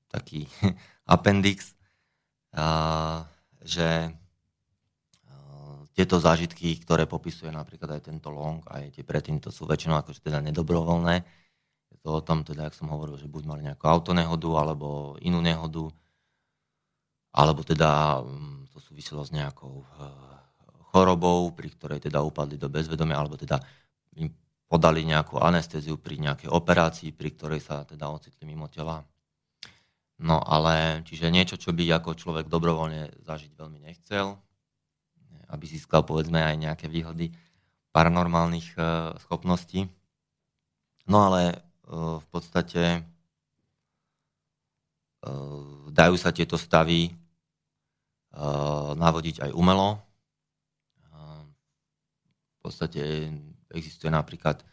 taký 0.09 0.47
appendix, 1.15 1.75
že 3.63 3.89
tieto 5.99 6.23
zážitky, 6.23 6.79
ktoré 6.79 7.11
popisuje 7.11 7.51
napríklad 7.51 7.99
aj 7.99 8.07
tento 8.07 8.31
long, 8.31 8.63
aj 8.71 8.95
tie 8.95 9.03
predtým, 9.03 9.43
to 9.43 9.51
sú 9.51 9.67
väčšinou 9.67 9.99
akože 9.99 10.23
teda 10.23 10.39
nedobrovoľné. 10.47 11.27
Je 11.91 11.99
to 11.99 12.23
o 12.23 12.23
tom, 12.23 12.47
teda, 12.47 12.71
ak 12.71 12.79
som 12.79 12.87
hovoril, 12.87 13.19
že 13.19 13.27
buď 13.27 13.43
mali 13.43 13.67
nejakú 13.67 13.83
autonehodu, 13.83 14.63
alebo 14.63 15.19
inú 15.19 15.43
nehodu, 15.43 15.91
alebo 17.35 17.67
teda 17.67 18.23
mm, 18.23 18.71
to 18.71 18.79
súviselo 18.79 19.27
s 19.27 19.35
nejakou 19.35 19.83
eh, 19.83 20.07
chorobou, 20.95 21.51
pri 21.51 21.75
ktorej 21.75 21.99
teda 21.99 22.23
upadli 22.23 22.55
do 22.55 22.71
bezvedomia, 22.71 23.19
alebo 23.19 23.35
teda 23.35 23.59
im 24.23 24.31
podali 24.69 25.01
nejakú 25.09 25.41
anestéziu 25.41 25.97
pri 25.97 26.21
nejakej 26.21 26.53
operácii, 26.53 27.11
pri 27.17 27.33
ktorej 27.33 27.61
sa 27.65 27.89
teda 27.89 28.13
ocitli 28.13 28.45
mimo 28.45 28.69
tela. 28.69 29.01
No 30.21 30.45
ale, 30.45 31.01
čiže 31.09 31.33
niečo, 31.33 31.57
čo 31.57 31.73
by 31.73 31.89
ako 31.99 32.19
človek 32.19 32.47
dobrovoľne 32.53 33.25
zažiť 33.25 33.57
veľmi 33.57 33.81
nechcel, 33.81 34.37
aby 35.49 35.65
získal 35.65 36.05
povedzme 36.05 36.43
aj 36.45 36.57
nejaké 36.61 36.87
výhody 36.91 37.33
paranormálnych 37.95 38.77
e, 38.77 38.81
schopností. 39.25 39.89
No 41.09 41.33
ale 41.33 41.43
e, 41.51 41.57
v 42.21 42.27
podstate 42.29 42.83
e, 42.85 43.01
dajú 45.89 46.15
sa 46.21 46.31
tieto 46.31 46.61
stavy 46.61 47.11
navodiť 48.95 49.51
aj 49.51 49.51
umelo. 49.57 49.99
V 52.55 52.59
podstate 52.61 53.33
existuje 53.75 54.09
napríklad 54.13 54.65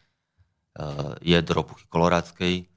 jedro 1.24 1.64
puchy 1.64 1.88
kolorádskej, 1.88 2.68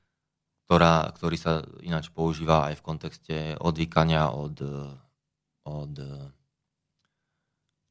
ktorá, 0.66 1.11
ktorý 1.19 1.35
sa 1.35 1.66
ináč 1.83 2.14
používa 2.14 2.71
aj 2.71 2.79
v 2.79 2.87
kontexte 2.87 3.37
odvykania 3.59 4.31
od, 4.31 4.62
od 5.66 5.95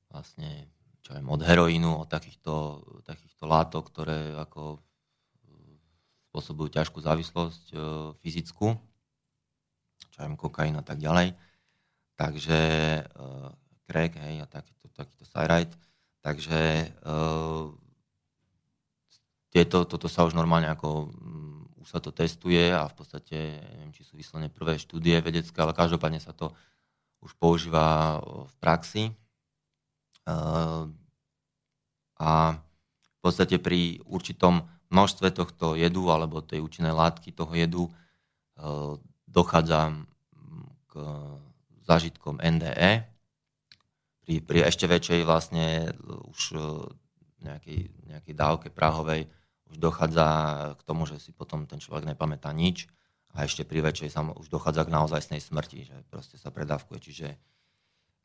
vlastne 0.08 0.72
čo 1.08 1.16
viem, 1.16 1.28
od 1.28 1.40
heroínu, 1.40 2.04
od 2.04 2.08
takýchto, 2.12 2.84
takýchto 3.08 3.48
látok, 3.48 3.88
ktoré 3.92 4.36
ako 4.36 4.84
spôsobujú 6.28 6.70
ťažkú 6.76 7.00
závislosť 7.00 7.64
e, 7.72 7.76
fyzickú, 8.20 8.76
čo 10.12 10.18
viem, 10.20 10.36
kokain 10.36 10.76
a 10.76 10.84
tak 10.84 11.00
ďalej. 11.00 11.34
Takže 12.20 12.60
e, 13.00 13.02
crack, 13.88 14.20
hej, 14.20 14.44
a 14.44 14.48
takýto, 14.52 14.92
takýto 14.92 15.24
cyrite. 15.26 15.74
Takže 16.22 16.62
e, 16.86 16.88
tieto, 19.54 19.88
toto 19.88 20.12
sa 20.12 20.28
už 20.28 20.36
normálne 20.36 20.68
ako 20.68 21.10
um, 21.10 21.48
už 21.88 21.96
sa 21.96 22.04
to 22.04 22.12
testuje 22.12 22.68
a 22.68 22.84
v 22.92 22.96
podstate, 23.00 23.64
neviem, 23.64 23.96
či 23.96 24.04
sú 24.04 24.20
vyslovene 24.20 24.52
prvé 24.52 24.76
štúdie 24.76 25.24
vedecké, 25.24 25.56
ale 25.56 25.72
každopádne 25.72 26.20
sa 26.20 26.36
to 26.36 26.52
už 27.24 27.32
používa 27.40 28.20
v 28.20 28.54
praxi. 28.60 29.16
A 32.20 32.32
v 32.60 33.20
podstate 33.24 33.56
pri 33.56 34.04
určitom 34.04 34.68
množstve 34.92 35.32
tohto 35.32 35.80
jedu 35.80 36.12
alebo 36.12 36.44
tej 36.44 36.60
účinnej 36.60 36.92
látky 36.92 37.32
toho 37.32 37.56
jedu 37.56 37.88
dochádza 39.24 39.96
k 40.92 40.94
zážitkom 41.88 42.44
NDE. 42.44 43.08
Pri, 44.28 44.44
pri 44.44 44.68
ešte 44.68 44.92
väčšej 44.92 45.24
vlastne 45.24 45.96
už 46.36 46.60
nejakej, 47.40 47.96
nejakej 48.12 48.34
dávke 48.36 48.68
prahovej 48.68 49.32
už 49.72 49.78
dochádza 49.78 50.28
k 50.80 50.82
tomu, 50.88 51.04
že 51.08 51.20
si 51.20 51.32
potom 51.36 51.68
ten 51.68 51.80
človek 51.82 52.08
nepamätá 52.08 52.52
nič 52.56 52.88
a 53.36 53.46
ešte 53.46 53.68
pri 53.68 53.84
väčšej 53.84 54.10
sa 54.10 54.24
už 54.24 54.48
dochádza 54.50 54.88
k 54.88 54.94
naozajstnej 54.94 55.42
smrti, 55.44 55.80
že 55.88 55.96
proste 56.10 56.40
sa 56.40 56.50
predávkuje. 56.50 57.00
Čiže 57.00 57.28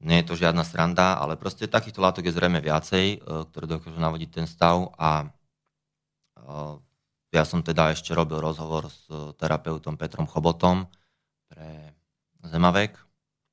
nie 0.03 0.19
je 0.23 0.27
to 0.27 0.35
žiadna 0.35 0.67
sranda, 0.67 1.19
ale 1.19 1.39
proste 1.39 1.71
takýchto 1.71 2.03
látok 2.03 2.27
je 2.27 2.35
zrejme 2.35 2.59
viacej, 2.59 3.07
e, 3.07 3.19
ktoré 3.23 3.65
dokážu 3.71 3.99
navodiť 4.03 4.31
ten 4.35 4.47
stav 4.51 4.91
a 4.99 5.23
e, 5.23 5.27
ja 7.33 7.43
som 7.47 7.63
teda 7.63 7.95
ešte 7.95 8.13
robil 8.13 8.43
rozhovor 8.43 8.91
s 8.91 9.07
terapeutom 9.39 9.97
Petrom 9.97 10.29
Chobotom 10.29 10.91
pre 11.49 11.97
Zemavek, 12.45 12.99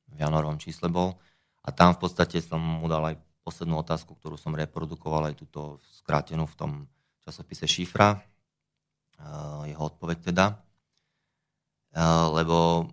v 0.09 0.15
januárovom 0.17 0.57
čísle 0.57 0.89
bol 0.89 1.15
a 1.61 1.69
tam 1.69 1.93
v 1.93 2.01
podstate 2.01 2.41
som 2.41 2.59
mu 2.59 2.89
dal 2.89 3.13
aj 3.13 3.15
poslednú 3.45 3.79
otázku, 3.79 4.17
ktorú 4.17 4.35
som 4.35 4.57
reprodukoval 4.57 5.31
aj 5.31 5.35
túto 5.39 5.79
skrátenú 6.01 6.49
v 6.49 6.57
tom 6.57 6.71
časopise 7.29 7.69
Šifra, 7.69 8.17
jeho 9.69 9.83
odpoveď 9.85 10.33
teda, 10.33 10.57
lebo 12.33 12.89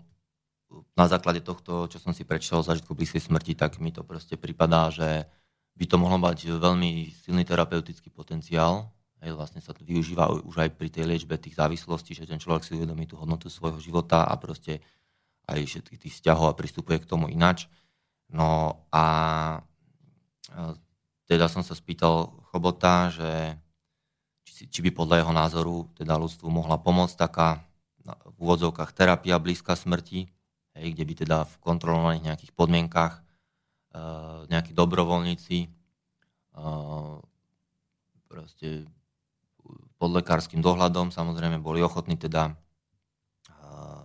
na 0.92 1.08
základe 1.08 1.40
tohto, 1.40 1.88
čo 1.88 1.96
som 1.96 2.12
si 2.12 2.28
prečítal 2.28 2.60
o 2.60 2.66
zážitku 2.66 2.92
blízkej 2.92 3.24
smrti, 3.24 3.56
tak 3.56 3.80
mi 3.80 3.96
to 3.96 4.04
proste 4.04 4.36
pripadá, 4.36 4.92
že 4.92 5.24
by 5.76 5.84
to 5.88 5.96
mohlo 5.96 6.20
mať 6.20 6.52
veľmi 6.56 7.12
silný 7.24 7.48
terapeutický 7.48 8.12
potenciál. 8.12 8.92
Hej, 9.24 9.32
vlastne 9.32 9.64
sa 9.64 9.72
to 9.72 9.80
využíva 9.84 10.28
už 10.44 10.56
aj 10.60 10.70
pri 10.76 10.92
tej 10.92 11.08
liečbe 11.08 11.40
tých 11.40 11.56
závislostí, 11.56 12.12
že 12.12 12.28
ten 12.28 12.36
človek 12.36 12.64
si 12.64 12.76
uvedomí 12.76 13.08
tú 13.08 13.16
hodnotu 13.16 13.48
svojho 13.48 13.80
života 13.80 14.28
a 14.28 14.36
proste 14.36 14.84
aj 15.48 15.64
všetkých 15.64 16.00
tých 16.04 16.14
vzťahov 16.20 16.52
a 16.52 16.58
pristupuje 16.58 17.00
k 17.00 17.08
tomu 17.08 17.32
inač. 17.32 17.68
No 18.28 18.80
a 18.92 19.04
teda 21.28 21.48
som 21.48 21.64
sa 21.64 21.72
spýtal 21.72 22.28
Chobota, 22.52 23.08
že 23.08 23.56
či, 24.56 24.80
by 24.80 24.90
podľa 24.96 25.20
jeho 25.20 25.32
názoru 25.36 25.76
teda 25.92 26.16
ľudstvu 26.16 26.48
mohla 26.48 26.80
pomôcť 26.80 27.16
taká 27.20 27.60
v 28.06 28.36
úvodzovkách 28.40 28.96
terapia 28.96 29.36
blízka 29.36 29.76
smrti, 29.76 30.32
hej, 30.78 30.86
kde 30.96 31.04
by 31.04 31.14
teda 31.26 31.38
v 31.44 31.54
kontrolovaných 31.60 32.24
nejakých 32.32 32.52
podmienkach 32.56 33.20
uh, 33.20 34.48
nejakí 34.48 34.72
dobrovoľníci 34.72 35.68
uh, 36.56 37.20
proste 38.30 38.88
pod 39.96 40.10
lekárským 40.12 40.62
dohľadom 40.64 41.12
samozrejme 41.12 41.60
boli 41.60 41.82
ochotní 41.82 42.16
teda 42.16 42.54
uh, 42.54 44.04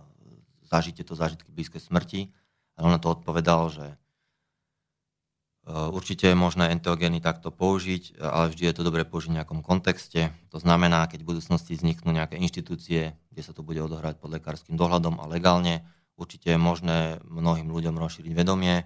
zažiť 0.68 1.00
tieto 1.00 1.16
zážitky 1.16 1.48
blízkej 1.48 1.80
smrti. 1.80 2.28
A 2.76 2.88
on 2.88 2.92
na 2.92 3.00
to 3.00 3.12
odpovedal, 3.12 3.68
že 3.68 3.86
určite 5.66 6.26
je 6.26 6.34
možné 6.34 6.74
enteogény 6.74 7.22
takto 7.22 7.54
použiť, 7.54 8.18
ale 8.18 8.50
vždy 8.50 8.62
je 8.66 8.74
to 8.74 8.82
dobré 8.82 9.06
použiť 9.06 9.30
v 9.30 9.36
nejakom 9.38 9.60
kontexte. 9.62 10.34
To 10.50 10.58
znamená, 10.58 11.06
keď 11.06 11.22
v 11.22 11.30
budúcnosti 11.36 11.78
vzniknú 11.78 12.10
nejaké 12.10 12.34
inštitúcie, 12.34 13.14
kde 13.30 13.42
sa 13.42 13.54
to 13.54 13.62
bude 13.62 13.78
odohrať 13.78 14.18
pod 14.18 14.34
lekárskym 14.34 14.74
dohľadom 14.74 15.22
a 15.22 15.30
legálne, 15.30 15.86
určite 16.18 16.50
je 16.50 16.58
možné 16.58 17.22
mnohým 17.30 17.70
ľuďom 17.70 17.94
rozšíriť 17.94 18.32
vedomie. 18.34 18.82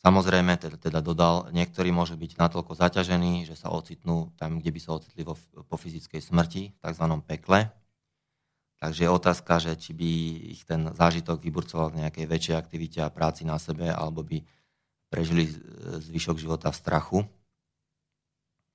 Samozrejme, 0.00 0.56
teda, 0.56 0.80
teda 0.80 1.04
dodal, 1.04 1.52
niektorí 1.52 1.92
môžu 1.92 2.16
byť 2.16 2.40
natoľko 2.40 2.72
zaťažení, 2.72 3.44
že 3.44 3.52
sa 3.52 3.68
ocitnú 3.68 4.32
tam, 4.40 4.56
kde 4.56 4.72
by 4.72 4.80
sa 4.80 4.96
ocitli 4.96 5.26
vo, 5.26 5.36
po 5.68 5.76
fyzickej 5.76 6.24
smrti, 6.24 6.62
v 6.72 6.78
tzv. 6.80 7.04
pekle. 7.28 7.68
Takže 8.80 9.04
je 9.04 9.10
otázka, 9.12 9.60
že 9.60 9.76
či 9.76 9.92
by 9.92 10.10
ich 10.56 10.64
ten 10.64 10.88
zážitok 10.96 11.44
vyburcoval 11.44 11.92
v 11.92 12.00
nejakej 12.00 12.24
väčšej 12.24 12.56
aktivite 12.56 13.04
a 13.04 13.12
práci 13.12 13.44
na 13.44 13.60
sebe, 13.60 13.92
alebo 13.92 14.24
by 14.24 14.40
prežili 15.10 15.50
zvyšok 16.06 16.38
života 16.38 16.70
v 16.70 16.80
strachu. 16.80 17.18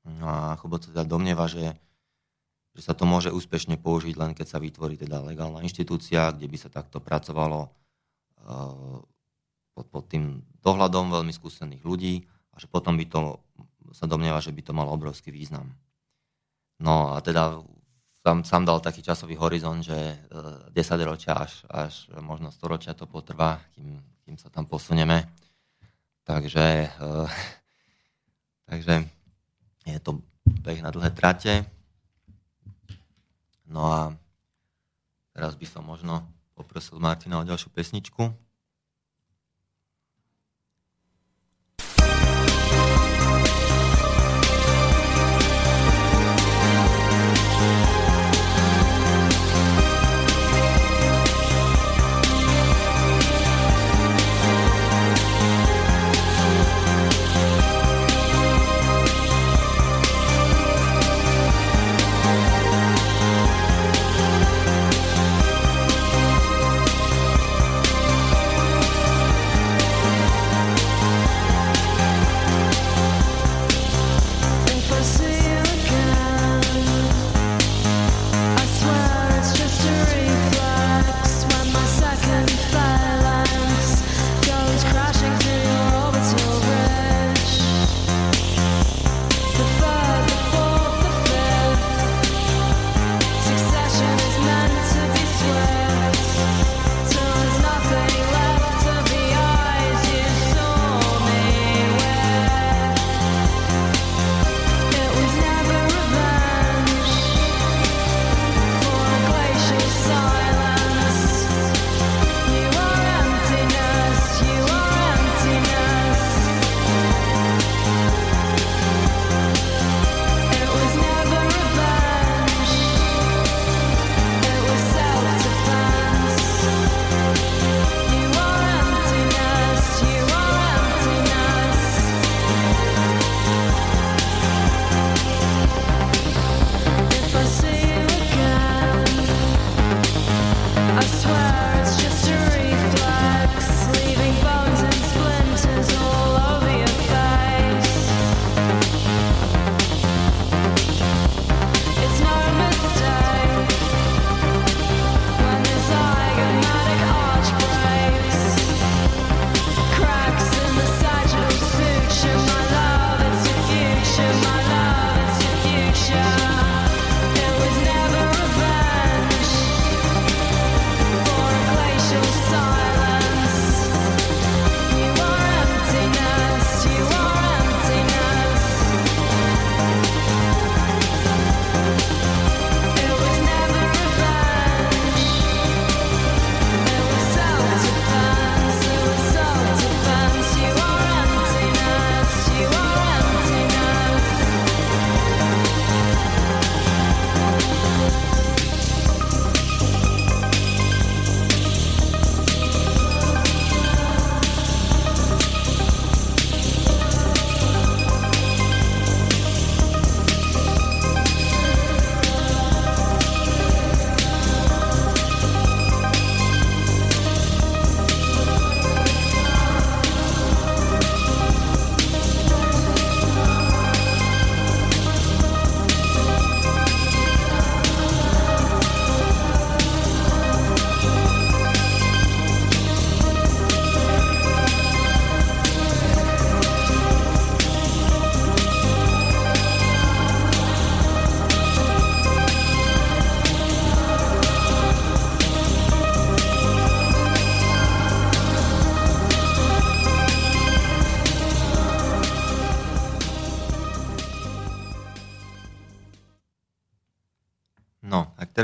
No 0.05 0.25
a 0.27 0.59
Chobot 0.61 0.85
sa 0.85 0.93
teda 0.93 1.07
domnieva, 1.07 1.49
že, 1.49 1.73
že 2.77 2.81
sa 2.85 2.93
to 2.93 3.09
môže 3.09 3.33
úspešne 3.33 3.81
použiť 3.81 4.13
len 4.19 4.37
keď 4.37 4.47
sa 4.53 4.59
vytvorí 4.61 4.99
teda 4.99 5.23
legálna 5.23 5.65
inštitúcia, 5.65 6.29
kde 6.35 6.45
by 6.45 6.57
sa 6.59 6.69
takto 6.69 7.01
pracovalo 7.01 7.65
uh, 7.65 9.01
pod, 9.73 9.85
pod 9.89 10.03
tým 10.05 10.45
dohľadom 10.61 11.09
veľmi 11.09 11.33
skúsených 11.33 11.81
ľudí 11.81 12.21
a 12.53 12.61
že 12.61 12.69
potom 12.69 12.93
by 12.99 13.05
to 13.09 13.41
sa 13.95 14.05
domnieva, 14.05 14.43
že 14.43 14.51
by 14.51 14.61
to 14.61 14.75
malo 14.75 14.91
obrovský 14.93 15.31
význam. 15.31 15.71
No 16.83 17.15
a 17.15 17.23
teda 17.23 17.63
tam 18.25 18.41
sám 18.41 18.65
dal 18.65 18.81
taký 18.81 19.05
časový 19.05 19.37
horizont, 19.37 19.85
že 19.85 19.95
10 19.95 20.73
ročia 21.05 21.37
až, 21.37 21.61
až 21.69 22.09
možno 22.19 22.49
100 22.49 22.65
ročia 22.65 22.93
to 22.97 23.05
potrvá, 23.05 23.61
kým, 23.77 24.01
kým 24.25 24.35
sa 24.41 24.49
tam 24.49 24.65
posunieme. 24.65 25.29
Takže, 26.25 26.89
uh, 26.99 27.29
takže 28.69 29.05
je 29.85 29.99
to 30.01 30.17
beh 30.65 30.81
na 30.81 30.89
dlhé 30.89 31.13
trate. 31.13 31.61
No 33.69 33.93
a 33.93 34.01
teraz 35.37 35.53
by 35.53 35.65
som 35.69 35.85
možno 35.85 36.25
poprosil 36.57 36.97
Martina 36.97 37.37
o 37.37 37.45
ďalšiu 37.45 37.69
pesničku. 37.69 38.33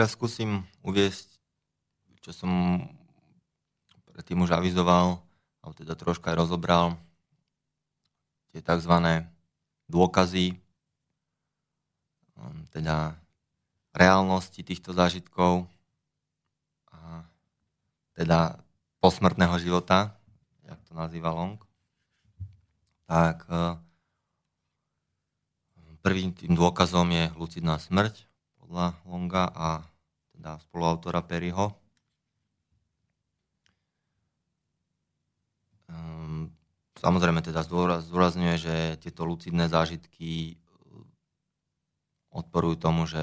Teraz 0.01 0.17
skúsim 0.17 0.65
uviesť, 0.81 1.29
čo 2.25 2.33
som 2.33 2.49
predtým 4.17 4.41
už 4.41 4.57
avizoval, 4.57 5.21
alebo 5.61 5.77
teda 5.77 5.93
troška 5.93 6.33
aj 6.33 6.41
rozobral, 6.41 6.97
tie 8.49 8.65
tzv. 8.65 8.97
dôkazy, 9.85 10.57
um, 12.33 12.65
teda 12.73 13.13
reálnosti 13.93 14.65
týchto 14.65 14.89
zážitkov 14.89 15.69
a 16.89 17.21
teda 18.17 18.57
posmrtného 19.05 19.53
života, 19.61 20.17
jak 20.65 20.81
to 20.89 20.97
nazýva 20.97 21.29
Long, 21.29 21.61
tak 23.05 23.45
e, 23.45 23.77
prvým 26.01 26.33
tým 26.33 26.57
dôkazom 26.57 27.05
je 27.13 27.29
lucidná 27.37 27.77
smrť 27.77 28.25
podľa 28.57 28.97
Longa 29.05 29.45
a 29.53 29.90
teda 30.41 30.57
spoluautora 30.57 31.22
Perryho. 31.22 31.69
Ehm, 35.85 36.49
samozrejme 36.97 37.45
teda 37.45 37.61
zdôrazňuje, 38.01 38.55
že 38.57 38.76
tieto 38.97 39.22
lucidné 39.30 39.69
zážitky 39.69 40.57
odporujú 42.34 42.76
tomu, 42.81 43.05
že 43.05 43.22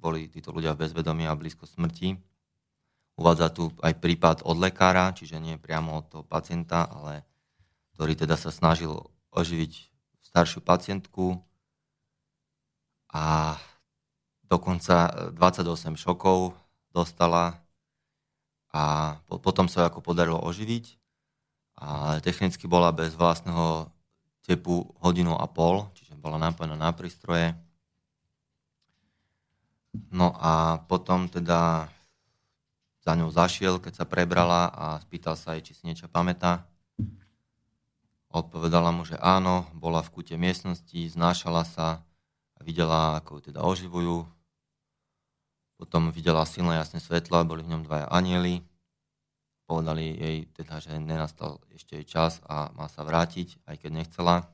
boli 0.00 0.32
títo 0.32 0.48
ľudia 0.48 0.72
v 0.72 0.88
bezvedomí 0.88 1.28
a 1.28 1.36
blízko 1.36 1.68
smrti. 1.68 2.16
Uvádza 3.20 3.52
tu 3.52 3.68
aj 3.84 3.92
prípad 4.00 4.48
od 4.48 4.56
lekára, 4.56 5.12
čiže 5.12 5.36
nie 5.36 5.60
priamo 5.60 6.00
od 6.00 6.08
toho 6.08 6.24
pacienta, 6.24 6.88
ale 6.88 7.28
ktorý 7.92 8.16
teda 8.16 8.40
sa 8.40 8.48
snažil 8.48 8.96
oživiť 9.28 9.92
staršiu 10.24 10.64
pacientku 10.64 11.36
a 13.12 13.60
dokonca 14.52 15.08
28 15.32 15.96
šokov 15.96 16.52
dostala 16.92 17.56
a 18.68 19.16
potom 19.40 19.64
sa 19.64 19.88
ako 19.88 20.04
podarilo 20.04 20.36
oživiť. 20.44 21.00
A 21.80 22.20
technicky 22.20 22.68
bola 22.68 22.92
bez 22.92 23.16
vlastného 23.16 23.88
tepu 24.44 24.92
hodinu 25.00 25.32
a 25.32 25.48
pol, 25.48 25.88
čiže 25.96 26.20
bola 26.20 26.36
napojená 26.36 26.76
na 26.76 26.92
prístroje. 26.92 27.56
No 30.12 30.36
a 30.36 30.84
potom 30.84 31.32
teda 31.32 31.88
za 33.02 33.12
ňou 33.18 33.32
zašiel, 33.32 33.80
keď 33.80 34.04
sa 34.04 34.06
prebrala 34.06 34.68
a 34.70 34.86
spýtal 35.02 35.34
sa 35.34 35.56
jej, 35.56 35.72
či 35.72 35.72
si 35.74 35.82
niečo 35.88 36.06
pamätá. 36.12 36.64
Odpovedala 38.32 38.94
mu, 38.94 39.04
že 39.04 39.18
áno, 39.20 39.68
bola 39.76 40.00
v 40.00 40.12
kute 40.12 40.38
miestnosti, 40.38 40.96
znášala 41.12 41.66
sa 41.68 42.00
a 42.56 42.60
videla, 42.64 43.20
ako 43.20 43.36
ju 43.36 43.52
teda 43.52 43.60
oživujú. 43.60 44.24
Potom 45.82 46.14
videla 46.14 46.46
silné 46.46 46.78
jasné 46.78 47.02
svetla, 47.02 47.42
boli 47.42 47.66
v 47.66 47.74
ňom 47.74 47.82
dvaja 47.82 48.06
anieli. 48.14 48.62
Povedali 49.66 50.14
jej 50.14 50.38
teda, 50.54 50.78
že 50.78 50.94
nenastal 50.94 51.58
ešte 51.74 51.98
jej 51.98 52.06
čas 52.06 52.38
a 52.46 52.70
má 52.78 52.86
sa 52.86 53.02
vrátiť, 53.02 53.58
aj 53.66 53.82
keď 53.82 53.90
nechcela. 53.90 54.46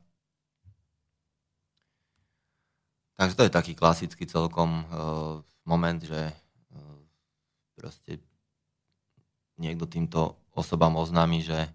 Takže 3.20 3.36
to 3.36 3.44
je 3.44 3.52
taký 3.52 3.76
klasický 3.76 4.24
celkom 4.24 4.88
uh, 4.88 5.44
moment, 5.68 6.00
že 6.00 6.32
uh, 6.32 6.98
proste 7.76 8.24
niekto 9.60 9.84
týmto 9.84 10.40
osobám 10.56 10.96
oznámi, 10.96 11.44
že 11.44 11.68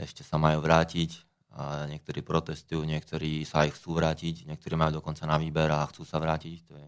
ešte 0.00 0.24
sa 0.24 0.40
majú 0.40 0.64
vrátiť 0.64 1.20
a 1.52 1.84
niektorí 1.84 2.24
protestujú, 2.24 2.80
niektorí 2.88 3.44
sa 3.44 3.68
aj 3.68 3.76
chcú 3.76 4.00
vrátiť, 4.00 4.48
niektorí 4.48 4.72
majú 4.72 5.04
dokonca 5.04 5.28
na 5.28 5.36
výber 5.36 5.68
a 5.68 5.84
chcú 5.90 6.08
sa 6.08 6.16
vrátiť. 6.16 6.56
To 6.70 6.80
je, 6.80 6.86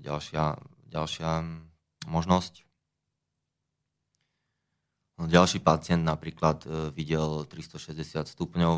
ďalšia, 0.00 0.58
ďalšia 0.88 1.30
možnosť. 2.08 2.64
No, 5.18 5.26
ďalší 5.26 5.58
pacient 5.58 6.06
napríklad 6.06 6.62
uh, 6.64 6.94
videl 6.94 7.44
360 7.46 8.26
stupňov 8.30 8.76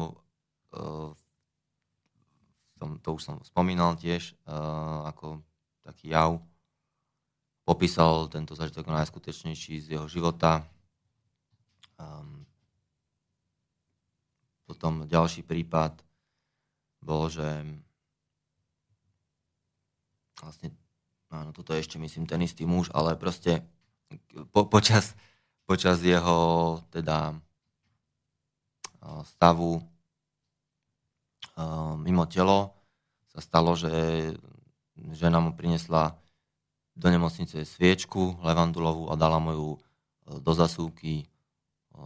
tom, 2.80 2.96
to 3.04 3.20
už 3.20 3.22
som 3.22 3.36
spomínal 3.44 3.92
tiež, 4.00 4.32
uh, 4.48 5.04
ako 5.12 5.44
taký 5.84 6.16
jav. 6.16 6.40
Popísal 7.68 8.32
tento 8.32 8.56
zažitok 8.56 8.88
najskutečnejší 8.88 9.84
z 9.84 9.86
jeho 10.00 10.08
života. 10.08 10.64
Um, 12.00 12.48
potom 14.64 15.04
ďalší 15.04 15.44
prípad 15.44 16.00
bol, 17.04 17.28
že 17.28 17.44
vlastne, 20.40 20.72
áno, 21.30 21.50
toto 21.54 21.72
je 21.72 21.82
ešte 21.82 21.96
myslím 21.96 22.26
ten 22.26 22.42
istý 22.42 22.66
muž, 22.66 22.90
ale 22.92 23.14
proste 23.14 23.62
po, 24.50 24.66
počas, 24.66 25.14
počas 25.64 26.02
jeho 26.02 26.78
teda 26.90 27.38
stavu 29.24 29.82
mimo 32.00 32.24
telo 32.26 32.74
sa 33.30 33.40
stalo, 33.40 33.76
že 33.78 33.90
žena 35.14 35.38
mu 35.38 35.54
prinesla 35.54 36.18
do 36.98 37.08
nemocnice 37.08 37.64
sviečku 37.64 38.42
levandulovú 38.42 39.08
a 39.08 39.14
dala 39.16 39.38
mu 39.40 39.50
ju 39.54 39.70
e, 39.72 39.78
do 40.42 40.52
zasúky 40.52 41.24
e, 41.24 41.26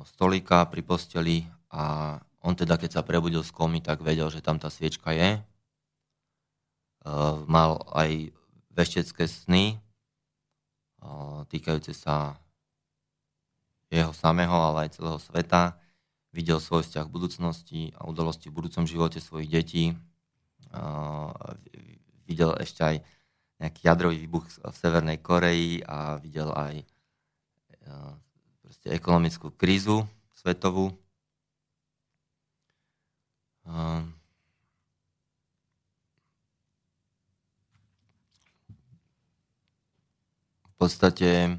stolika 0.06 0.68
pri 0.68 0.82
posteli 0.84 1.36
a 1.72 2.14
on 2.44 2.52
teda, 2.54 2.76
keď 2.76 3.00
sa 3.00 3.02
prebudil 3.02 3.40
z 3.40 3.50
komy, 3.50 3.80
tak 3.80 4.04
vedel, 4.04 4.28
že 4.28 4.44
tam 4.44 4.60
tá 4.60 4.68
sviečka 4.68 5.16
je. 5.16 5.40
E, 5.40 5.42
mal 7.48 7.80
aj 7.96 8.30
veštecké 8.74 9.30
sny 9.30 9.78
týkajúce 11.48 11.94
sa 11.94 12.34
jeho 13.92 14.10
samého, 14.10 14.50
ale 14.50 14.88
aj 14.88 14.98
celého 14.98 15.20
sveta 15.22 15.78
videl 16.34 16.58
svoj 16.58 16.82
vzťah 16.82 17.06
budúcnosti 17.06 17.94
a 17.94 18.10
udalosti 18.10 18.50
v 18.50 18.56
budúcom 18.58 18.82
živote 18.90 19.22
svojich 19.22 19.50
detí. 19.52 19.84
Videl 22.26 22.50
ešte 22.58 22.82
aj 22.82 22.96
nejaký 23.62 23.80
jadrový 23.86 24.16
výbuch 24.26 24.50
v 24.50 24.74
Severnej 24.74 25.22
Koreji 25.22 25.86
a 25.86 26.18
videl 26.18 26.50
aj 26.50 26.82
proste 28.64 28.90
ekonomickú 28.90 29.54
krízu 29.54 30.02
svetovú. 30.34 30.90
Podstate 40.84 41.56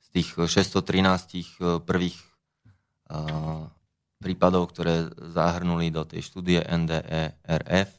z 0.00 0.08
tých 0.16 0.32
613 0.32 1.84
prvých 1.84 2.16
prípadov, 4.16 4.72
ktoré 4.72 5.12
zahrnuli 5.20 5.92
do 5.92 6.08
tej 6.08 6.24
štúdie 6.24 6.64
NDERF. 6.64 7.90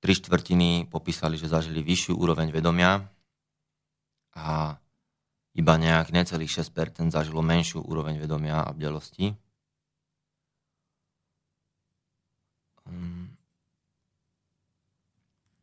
Tri 0.00 0.12
štvrtiny 0.16 0.88
popísali, 0.88 1.40
že 1.40 1.48
zažili 1.48 1.80
vyššiu 1.80 2.12
úroveň 2.16 2.52
vedomia 2.52 3.08
a 4.36 4.76
iba 5.56 5.74
nejak 5.80 6.12
necelých 6.12 6.60
6% 6.60 7.08
zažilo 7.08 7.40
menšiu 7.40 7.80
úroveň 7.80 8.20
vedomia 8.20 8.60
a 8.60 8.72
bdelosti. 8.72 9.32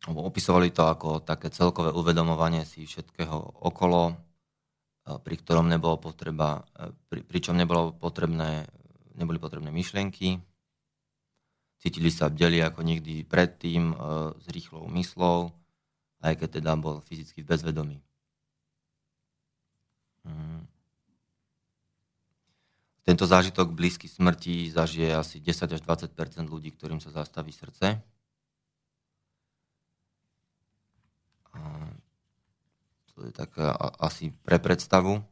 Opisovali 0.08 0.72
to 0.72 0.88
ako 0.88 1.20
také 1.20 1.52
celkové 1.52 1.92
uvedomovanie 1.92 2.64
si 2.64 2.88
všetkého 2.88 3.64
okolo, 3.68 4.16
pri 5.04 5.36
ktorom 5.36 5.68
nebolo 5.68 6.00
potreba, 6.00 6.64
pri, 7.12 7.24
pričom 7.28 7.56
nebolo 7.56 7.92
potrebné 7.92 8.68
neboli 9.18 9.42
potrebné 9.42 9.74
myšlienky, 9.74 10.38
cítili 11.82 12.14
sa 12.14 12.30
bdeli 12.30 12.62
ako 12.62 12.86
nikdy 12.86 13.26
predtým 13.26 13.92
e, 13.92 13.96
s 14.38 14.46
rýchlou 14.54 14.86
myslou, 14.94 15.50
aj 16.22 16.34
keď 16.38 16.62
teda 16.62 16.72
bol 16.78 17.02
fyzicky 17.02 17.42
v 17.42 17.50
bezvedomí. 17.50 17.98
Mm. 20.24 20.70
Tento 23.02 23.26
zážitok 23.26 23.74
blízky 23.74 24.06
smrti 24.06 24.70
zažije 24.70 25.16
asi 25.16 25.40
10 25.42 25.80
až 25.80 25.82
20% 25.82 26.12
ľudí, 26.46 26.76
ktorým 26.76 27.00
sa 27.00 27.10
zastaví 27.10 27.56
srdce. 27.56 28.04
A 31.47 31.47
to 33.18 33.26
je 33.26 33.32
tak 33.34 33.50
asi 33.98 34.30
pre 34.46 34.62
predstavu. 34.62 35.26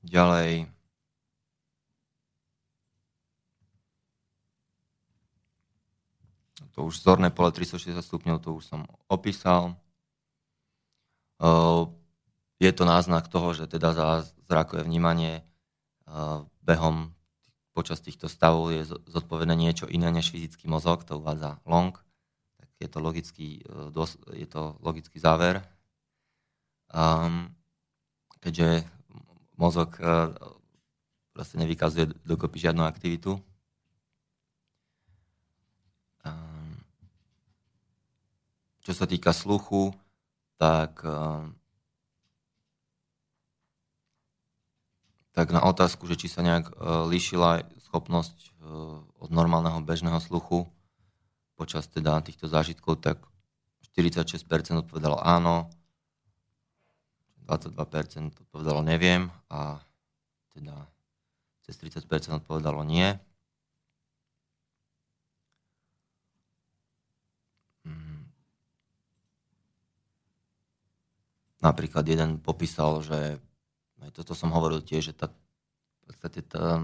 Ďalej. 0.00 0.66
To 6.74 6.88
už 6.88 6.98
zorné 6.98 7.30
pole 7.30 7.52
360 7.52 8.00
stupňov, 8.02 8.42
to 8.42 8.58
už 8.58 8.64
som 8.64 8.90
opísal. 9.06 9.78
Je 12.58 12.70
to 12.74 12.84
náznak 12.88 13.28
toho, 13.30 13.54
že 13.54 13.70
teda 13.70 13.94
zrakové 14.50 14.82
vnímanie 14.82 15.46
behom 16.62 17.14
počas 17.72 18.02
týchto 18.02 18.26
stavov 18.28 18.74
je 18.74 18.84
zodpovedné 18.86 19.54
niečo 19.54 19.86
iné 19.86 20.10
než 20.10 20.34
fyzický 20.34 20.66
mozog, 20.66 21.06
to 21.06 21.22
uvádza 21.22 21.62
Long, 21.64 21.94
tak 22.58 22.68
je 22.76 22.88
to 22.90 22.98
logický, 22.98 23.48
e, 23.62 24.36
je 24.36 24.46
to 24.46 24.76
logický 24.82 25.16
záver. 25.22 25.62
Um, 26.90 27.54
keďže 28.42 28.82
mozog 29.54 29.94
uh, 30.02 30.34
nevykazuje 31.54 32.10
dokopy 32.26 32.58
žiadnu 32.58 32.82
aktivitu. 32.82 33.38
Um, 36.26 36.74
čo 38.82 38.90
sa 38.90 39.06
týka 39.06 39.30
sluchu, 39.30 39.94
tak 40.58 41.04
um, 41.06 41.54
tak 45.30 45.54
na 45.54 45.62
otázku, 45.62 46.06
že 46.10 46.18
či 46.18 46.26
sa 46.26 46.42
nejak 46.42 46.70
e, 46.70 46.74
líšila 47.06 47.62
schopnosť 47.90 48.36
e, 48.38 48.48
od 49.22 49.30
normálneho 49.30 49.78
bežného 49.82 50.18
sluchu 50.18 50.66
počas 51.54 51.86
teda 51.86 52.24
týchto 52.24 52.48
zážitkov, 52.48 53.04
tak 53.04 53.20
46% 53.94 54.86
odpovedalo 54.88 55.20
áno, 55.20 55.68
22% 57.44 58.46
odpovedalo 58.46 58.80
neviem 58.80 59.28
a 59.50 59.82
teda 60.54 60.86
cez 61.66 61.76
30% 61.82 62.46
odpovedalo 62.46 62.86
nie. 62.86 63.18
Mm. 67.84 68.30
Napríklad 71.60 72.06
jeden 72.06 72.38
popísal, 72.40 73.02
že 73.04 73.42
aj 74.00 74.10
toto 74.16 74.32
som 74.32 74.52
hovoril 74.52 74.80
tiež, 74.80 75.12
že 75.12 75.14
tá, 75.14 75.28
v 75.30 76.00
podstate 76.08 76.40
tá, 76.44 76.80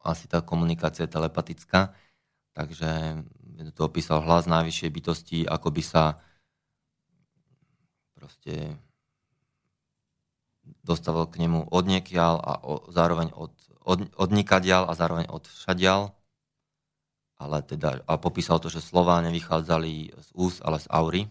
asi 0.00 0.24
tá 0.30 0.40
komunikácia 0.40 1.04
je 1.04 1.14
telepatická, 1.14 1.92
takže 2.54 3.22
to 3.76 3.80
opísal 3.84 4.24
hlas 4.24 4.48
najvyššej 4.48 4.90
bytosti, 4.90 5.38
ako 5.44 5.68
by 5.68 5.82
sa 5.84 6.04
proste 8.16 8.76
dostavil 10.84 11.26
k 11.28 11.40
nemu 11.46 11.66
odniekiaľ 11.68 12.34
a 12.40 12.52
o, 12.62 12.74
zároveň 12.92 13.32
od, 13.34 13.52
od, 13.84 13.98
odnikadiaľ 14.16 14.88
a 14.88 14.96
zároveň 14.96 15.26
od 15.28 15.44
všadiaľ. 15.48 16.12
Ale 17.40 17.64
teda, 17.64 18.04
a 18.04 18.20
popísal 18.20 18.60
to, 18.60 18.68
že 18.68 18.84
slova 18.84 19.16
nevychádzali 19.24 20.12
z 20.12 20.28
úst, 20.36 20.60
ale 20.60 20.76
z 20.76 20.86
aury. 20.92 21.22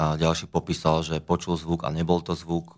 A 0.00 0.16
ďalší 0.16 0.48
popísal, 0.48 1.04
že 1.04 1.20
počul 1.20 1.60
zvuk 1.60 1.84
a 1.84 1.92
nebol 1.92 2.24
to 2.24 2.32
zvuk, 2.32 2.72
e, 2.72 2.76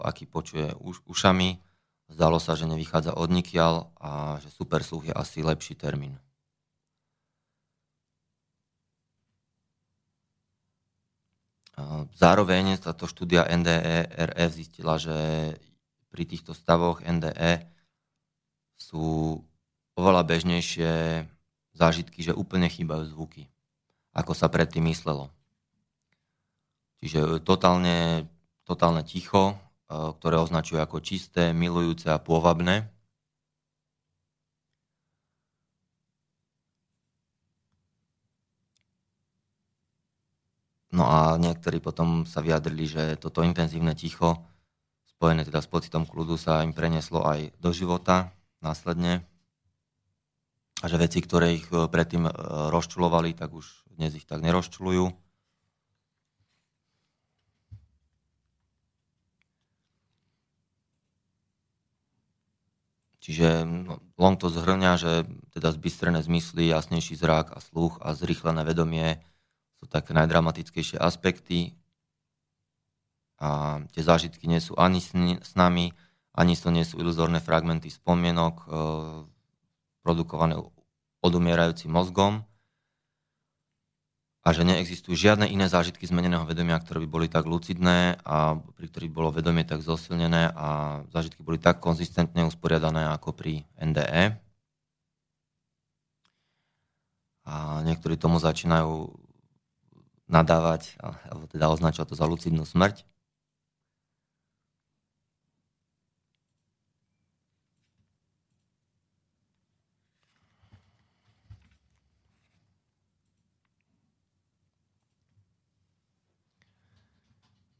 aký 0.00 0.24
počuje 0.24 0.72
ušami. 1.04 1.60
Zdalo 2.08 2.40
sa, 2.40 2.56
že 2.56 2.64
nevychádza 2.64 3.12
od 3.12 3.28
nikiaľ 3.28 3.92
a 4.00 4.40
že 4.40 4.48
super 4.48 4.80
sluch 4.80 5.04
je 5.04 5.12
asi 5.12 5.44
lepší 5.44 5.76
termín. 5.76 6.16
Zároveň 12.14 12.78
táto 12.78 13.10
štúdia 13.10 13.44
NDE-RF 13.50 14.50
zistila, 14.54 14.94
že 14.94 15.12
pri 16.14 16.22
týchto 16.22 16.54
stavoch 16.54 17.02
NDE 17.02 17.66
sú 18.78 19.42
oveľa 19.98 20.22
bežnejšie 20.22 21.26
zážitky, 21.74 22.22
že 22.22 22.30
úplne 22.30 22.70
chýbajú 22.70 23.10
zvuky, 23.10 23.50
ako 24.14 24.32
sa 24.38 24.46
predtým 24.46 24.86
myslelo. 24.86 25.34
Čiže 27.04 27.44
totálne, 27.44 28.24
totálne 28.64 29.04
ticho, 29.04 29.52
e, 29.52 29.54
ktoré 29.92 30.40
označuje 30.40 30.80
ako 30.80 31.04
čisté, 31.04 31.52
milujúce 31.52 32.08
a 32.08 32.16
pôvabné. 32.16 32.88
No 40.96 41.04
a 41.04 41.36
niektorí 41.36 41.84
potom 41.84 42.24
sa 42.24 42.40
vyjadrili, 42.40 42.88
že 42.88 43.20
toto 43.20 43.44
intenzívne 43.44 43.92
ticho, 43.92 44.40
spojené 45.04 45.44
teda 45.44 45.60
s 45.60 45.68
pocitom 45.68 46.08
kľudu, 46.08 46.40
sa 46.40 46.64
im 46.64 46.72
preneslo 46.72 47.20
aj 47.20 47.52
do 47.60 47.68
života 47.76 48.32
následne. 48.64 49.28
A 50.80 50.88
že 50.88 50.96
veci, 50.96 51.20
ktoré 51.20 51.52
ich 51.60 51.68
e, 51.68 51.84
predtým 51.84 52.24
e, 52.24 52.32
rozčulovali, 52.72 53.36
tak 53.36 53.52
už 53.52 53.92
dnes 53.92 54.16
ich 54.16 54.24
tak 54.24 54.40
nerozčulujú. 54.40 55.23
Čiže 63.24 63.64
no, 63.64 64.04
Long 64.20 64.36
to 64.36 64.52
zhrňa, 64.52 65.00
že 65.00 65.24
teda 65.56 65.72
zbystrené 65.72 66.20
zmysly, 66.20 66.68
jasnejší 66.68 67.16
zrak 67.16 67.56
a 67.56 67.58
sluch 67.64 67.96
a 68.04 68.12
zrýchlené 68.12 68.68
vedomie 68.68 69.16
sú 69.80 69.88
také 69.88 70.12
najdramatickejšie 70.12 71.00
aspekty. 71.00 71.72
A 73.40 73.80
tie 73.96 74.04
zážitky 74.04 74.44
nie 74.44 74.60
sú 74.60 74.76
ani 74.76 75.00
s 75.00 75.52
nami, 75.56 75.96
ani 76.36 76.52
to 76.52 76.68
nie 76.68 76.84
sú 76.84 77.00
iluzórne 77.00 77.40
fragmenty 77.40 77.88
spomienok 77.88 78.54
e, 78.60 78.66
produkované 80.04 80.60
odumierajúcim 81.24 81.88
mozgom, 81.88 82.44
a 84.44 84.52
že 84.52 84.60
neexistujú 84.68 85.16
žiadne 85.16 85.48
iné 85.48 85.72
zážitky 85.72 86.04
zmeneného 86.04 86.44
vedomia, 86.44 86.76
ktoré 86.76 87.00
by 87.00 87.08
boli 87.08 87.26
tak 87.32 87.48
lucidné 87.48 88.20
a 88.28 88.60
pri 88.76 88.86
ktorých 88.92 89.16
bolo 89.16 89.32
vedomie 89.32 89.64
tak 89.64 89.80
zosilnené 89.80 90.52
a 90.52 91.00
zážitky 91.08 91.40
boli 91.40 91.56
tak 91.56 91.80
konzistentne 91.80 92.44
usporiadané 92.44 93.08
ako 93.08 93.32
pri 93.32 93.64
NDE. 93.80 94.36
A 97.48 97.80
niektorí 97.88 98.20
tomu 98.20 98.36
začínajú 98.36 99.16
nadávať, 100.28 100.96
alebo 101.00 101.48
teda 101.48 101.72
označovať 101.72 102.12
to 102.12 102.16
za 102.16 102.28
lucidnú 102.28 102.68
smrť. 102.68 103.04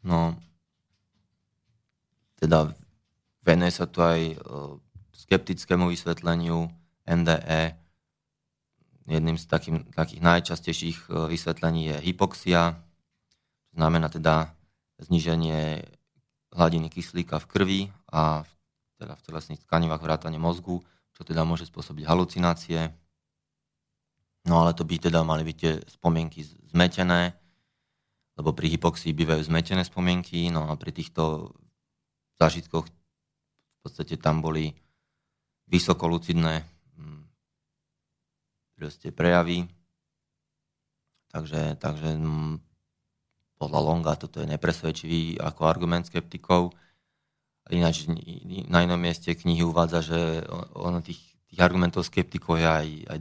No, 0.05 0.37
teda 2.37 2.77
venuje 3.41 3.73
sa 3.73 3.89
tu 3.89 4.05
aj 4.05 4.21
e, 4.21 4.37
skeptickému 5.17 5.89
vysvetleniu 5.89 6.69
NDE. 7.09 7.73
Jedným 9.09 9.41
z 9.41 9.45
takých, 9.49 9.89
takých 9.97 10.21
najčastejších 10.21 10.99
e, 11.09 11.33
vysvetlení 11.33 11.89
je 11.89 11.97
hypoxia, 12.05 12.77
čo 13.73 13.73
znamená 13.81 14.13
teda 14.13 14.53
zníženie 15.01 15.89
hladiny 16.53 16.93
kyslíka 16.93 17.41
v 17.41 17.49
krvi 17.49 17.81
a 18.13 18.45
v, 18.45 18.51
teda 19.01 19.17
v 19.17 19.25
telesných 19.25 19.65
tkanivách 19.65 20.05
vrátane 20.05 20.37
mozgu, 20.37 20.85
čo 21.17 21.25
teda 21.25 21.49
môže 21.49 21.65
spôsobiť 21.65 22.05
halucinácie. 22.05 22.93
No 24.45 24.61
ale 24.61 24.77
to 24.77 24.85
by 24.85 25.01
teda 25.01 25.25
mali 25.25 25.49
byť 25.49 25.57
tie 25.57 25.73
spomienky 25.89 26.45
zmetené, 26.45 27.33
lebo 28.35 28.51
pri 28.51 28.67
hypoxii 28.75 29.15
bývajú 29.15 29.47
zmetené 29.47 29.87
spomienky, 29.87 30.51
no 30.51 30.67
a 30.67 30.75
pri 30.75 30.91
týchto 30.91 31.55
zážitkoch 32.39 32.87
v 32.87 33.79
podstate 33.83 34.19
tam 34.19 34.43
boli 34.43 34.75
vysokolucidné 35.71 36.55
hm, 36.99 37.23
proste 38.75 39.15
prejavy. 39.15 39.71
Takže, 41.31 41.79
takže 41.79 42.19
hm, 42.19 42.59
podľa 43.59 43.81
Longa 43.81 44.15
toto 44.19 44.43
je 44.43 44.51
nepresvedčivý 44.51 45.39
ako 45.39 45.71
argument 45.71 46.07
skeptikov. 46.07 46.75
Ináč 47.71 48.05
na 48.69 48.85
inom 48.85 49.01
mieste 49.01 49.33
knihy 49.33 49.65
uvádza, 49.65 50.05
že 50.05 50.21
ono 50.77 51.01
tých, 51.01 51.23
tých 51.49 51.61
argumentov 51.63 52.05
skeptikov 52.05 52.61
je 52.61 52.67
aj, 52.69 52.89
aj 53.09 53.19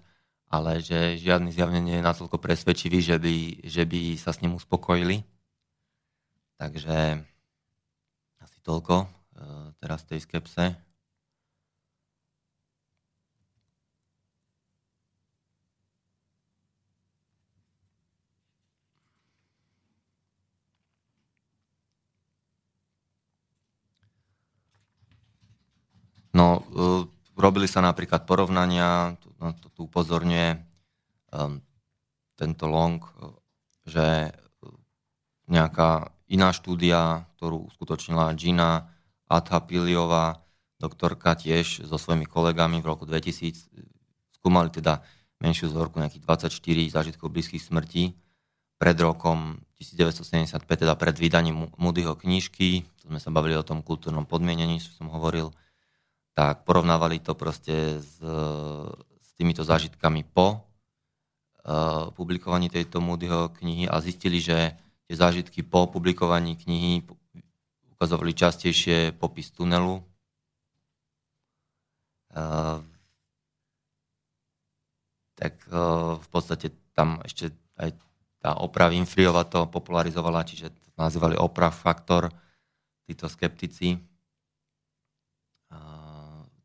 20 0.00 0.11
ale 0.52 0.84
že 0.84 1.16
žiadny 1.16 1.48
zjavne 1.48 1.80
nie 1.80 1.96
je 1.96 2.04
natoľko 2.04 2.36
presvedčivý, 2.36 3.00
že 3.00 3.16
by, 3.16 3.64
že 3.64 3.88
by 3.88 4.20
sa 4.20 4.36
s 4.36 4.44
ním 4.44 4.52
uspokojili. 4.52 5.24
Takže 6.60 7.24
asi 8.36 8.58
toľko 8.60 8.94
e, 9.02 9.06
teraz 9.80 10.04
tej 10.04 10.20
skepse. 10.20 10.76
No, 26.36 26.64
e, 26.76 27.11
robili 27.36 27.68
sa 27.68 27.80
napríklad 27.80 28.24
porovnania, 28.28 29.16
na 29.40 29.50
to 29.56 29.68
tu 29.72 29.88
upozorňuje 29.88 30.58
um, 31.32 31.58
tento 32.36 32.64
long, 32.68 33.02
že 33.86 34.30
nejaká 35.50 36.12
iná 36.30 36.54
štúdia, 36.54 37.28
ktorú 37.36 37.68
uskutočnila 37.72 38.32
Gina 38.38 38.88
Adhapiliová, 39.28 40.42
doktorka 40.82 41.38
tiež 41.38 41.86
so 41.86 41.96
svojimi 41.96 42.26
kolegami 42.26 42.82
v 42.82 42.90
roku 42.90 43.06
2000 43.06 43.70
skúmali 44.34 44.74
teda 44.74 44.98
menšiu 45.38 45.70
vzorku 45.70 46.02
nejakých 46.02 46.26
24 46.26 46.50
zážitkov 46.90 47.30
blízkych 47.30 47.62
smrti 47.62 48.18
pred 48.82 48.98
rokom 48.98 49.62
1975, 49.78 50.66
teda 50.66 50.98
pred 50.98 51.14
vydaním 51.14 51.70
Moodyho 51.78 52.18
knižky, 52.18 52.82
to 52.98 53.14
sme 53.14 53.22
sa 53.22 53.30
bavili 53.30 53.54
o 53.54 53.62
tom 53.62 53.78
kultúrnom 53.78 54.26
podmienení, 54.26 54.82
čo 54.82 54.90
som 54.98 55.06
hovoril, 55.06 55.54
tak 56.32 56.64
porovnávali 56.64 57.20
to 57.20 57.36
proste 57.36 58.00
s, 58.00 58.16
s 59.20 59.28
týmito 59.36 59.64
zážitkami 59.64 60.24
po 60.24 60.56
uh, 60.56 62.08
publikovaní 62.16 62.72
tejto 62.72 63.04
Moodyho 63.04 63.52
knihy 63.52 63.84
a 63.88 64.00
zistili, 64.00 64.40
že 64.40 64.72
tie 65.08 65.16
zážitky 65.16 65.60
po 65.60 65.88
publikovaní 65.88 66.56
knihy 66.56 67.04
ukazovali 67.92 68.32
častejšie 68.32 69.12
popis 69.16 69.52
tunelu, 69.52 70.00
Uh, 72.32 72.80
tak 75.36 75.60
uh, 75.68 76.16
v 76.16 76.28
podstate 76.32 76.72
tam 76.96 77.20
ešte 77.28 77.52
aj 77.76 77.92
tá 78.40 78.56
Oprah 78.56 78.88
Winfreyová 78.88 79.44
to 79.44 79.68
popularizovala, 79.68 80.48
čiže 80.48 80.72
to 80.72 80.88
nazývali 80.96 81.36
Oprah 81.36 81.68
faktor, 81.68 82.32
títo 83.04 83.28
skeptici. 83.28 84.00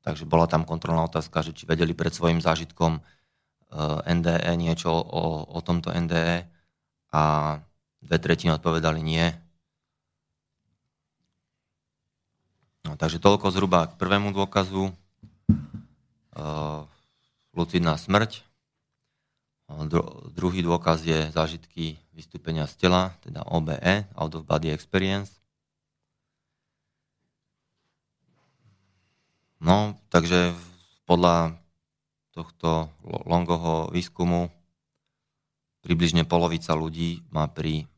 Takže 0.08 0.24
bola 0.24 0.48
tam 0.48 0.64
kontrolná 0.64 1.04
otázka, 1.04 1.44
že 1.44 1.52
či 1.52 1.68
vedeli 1.68 1.92
pred 1.92 2.16
svojim 2.16 2.40
zážitkom 2.40 3.04
NDE 4.08 4.56
niečo 4.56 4.88
o, 4.96 5.44
o 5.52 5.60
tomto 5.60 5.92
NDE 5.92 6.48
a 7.12 7.24
dve 8.00 8.18
tretiny 8.24 8.56
odpovedali 8.56 9.04
nie. 9.04 9.28
No, 12.88 12.96
takže 12.96 13.20
toľko 13.20 13.52
zhruba 13.52 13.92
k 13.92 14.00
prvému 14.00 14.32
dôkazu. 14.32 14.96
Uh, 16.38 16.88
lucidná 17.58 17.98
smrť. 17.98 18.46
Dru- 19.68 20.32
druhý 20.32 20.64
dôkaz 20.64 21.04
je 21.04 21.28
zážitky 21.36 22.00
vystúpenia 22.16 22.64
z 22.70 22.88
tela, 22.88 23.18
teda 23.26 23.44
OBE, 23.44 24.08
Out 24.16 24.40
of 24.40 24.48
Body 24.48 24.72
Experience. 24.72 25.37
No, 29.58 29.98
takže 30.14 30.54
podľa 31.10 31.58
tohto 32.36 32.94
longoho 33.26 33.90
výskumu 33.90 34.54
približne 35.82 36.28
polovica 36.28 36.78
ľudí 36.78 37.26
má 37.34 37.50
pri 37.50 37.90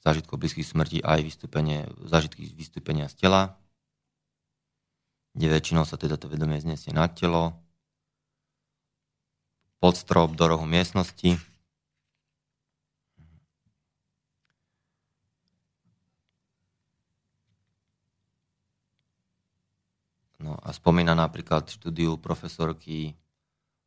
zážitkoch 0.00 0.40
blízkych 0.40 0.64
smrti 0.64 0.98
aj 1.04 1.20
vystúpenie, 1.20 1.88
zážitky 2.08 2.48
vystúpenia 2.56 3.08
z 3.12 3.24
tela 3.24 3.60
kde 5.34 5.50
väčšinou 5.50 5.82
sa 5.82 5.98
teda 5.98 6.14
to 6.14 6.30
vedomie 6.30 6.62
znesie 6.62 6.94
na 6.94 7.10
telo, 7.10 7.58
pod 9.82 9.98
strop 9.98 10.38
do 10.38 10.46
rohu 10.46 10.64
miestnosti. 10.64 11.36
No 20.44 20.60
a 20.60 20.76
spomína 20.76 21.16
napríklad 21.16 21.72
štúdiu 21.72 22.20
profesorky 22.20 23.16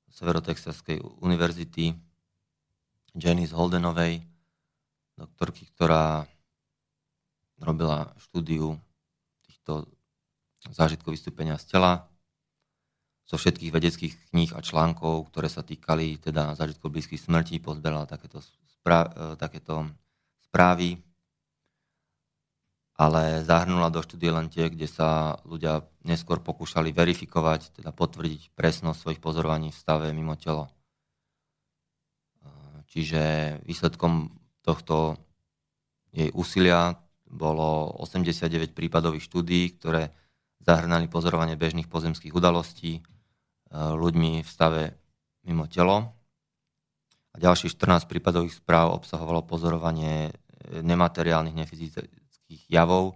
Severotexaskej 0.10 0.98
univerzity 1.22 1.94
Janice 3.14 3.54
Holdenovej, 3.54 4.26
doktorky, 5.14 5.70
ktorá 5.70 6.26
robila 7.62 8.10
štúdiu 8.18 8.74
týchto 9.46 9.86
zážitkov 10.74 11.14
vystúpenia 11.14 11.62
z 11.62 11.78
tela, 11.78 12.10
zo 13.28 13.38
všetkých 13.38 13.72
vedeckých 13.74 14.14
kníh 14.32 14.52
a 14.56 14.64
článkov, 14.64 15.30
ktoré 15.30 15.52
sa 15.52 15.62
týkali 15.62 16.18
teda 16.18 16.58
zážitkov 16.58 16.90
blízkych 16.90 17.22
smrti, 17.22 17.60
pozberala 17.62 18.08
takéto, 18.08 18.40
spra- 18.66 19.12
e, 19.14 19.36
takéto 19.36 19.84
správy, 20.48 20.96
ale 22.98 23.46
zahrnula 23.46 23.94
do 23.94 24.02
štúdie 24.02 24.34
len 24.34 24.50
tie, 24.50 24.74
kde 24.74 24.90
sa 24.90 25.38
ľudia 25.46 25.86
neskôr 26.02 26.42
pokúšali 26.42 26.90
verifikovať, 26.90 27.78
teda 27.78 27.94
potvrdiť 27.94 28.58
presnosť 28.58 28.98
svojich 28.98 29.22
pozorovaní 29.22 29.70
v 29.70 29.78
stave 29.78 30.10
mimo 30.18 30.34
telo. 30.34 30.66
E, 30.66 30.72
čiže 32.90 33.22
výsledkom 33.70 34.34
tohto 34.66 35.22
jej 36.10 36.34
úsilia 36.34 36.98
bolo 37.30 37.94
89 38.02 38.74
prípadových 38.74 39.30
štúdí, 39.30 39.78
ktoré 39.78 40.10
zahrnali 40.66 41.06
pozorovanie 41.06 41.54
bežných 41.54 41.86
pozemských 41.86 42.34
udalostí 42.34 42.98
e, 42.98 43.02
ľuďmi 43.78 44.42
v 44.42 44.50
stave 44.50 44.98
mimo 45.46 45.70
telo. 45.70 46.18
A 47.30 47.36
ďalších 47.38 47.78
14 47.78 48.10
prípadových 48.10 48.58
správ 48.58 48.98
obsahovalo 48.98 49.46
pozorovanie 49.46 50.34
e, 50.34 50.82
nemateriálnych 50.82 51.54
nefyzických 51.54 52.17
javov 52.68 53.14
e, 53.14 53.16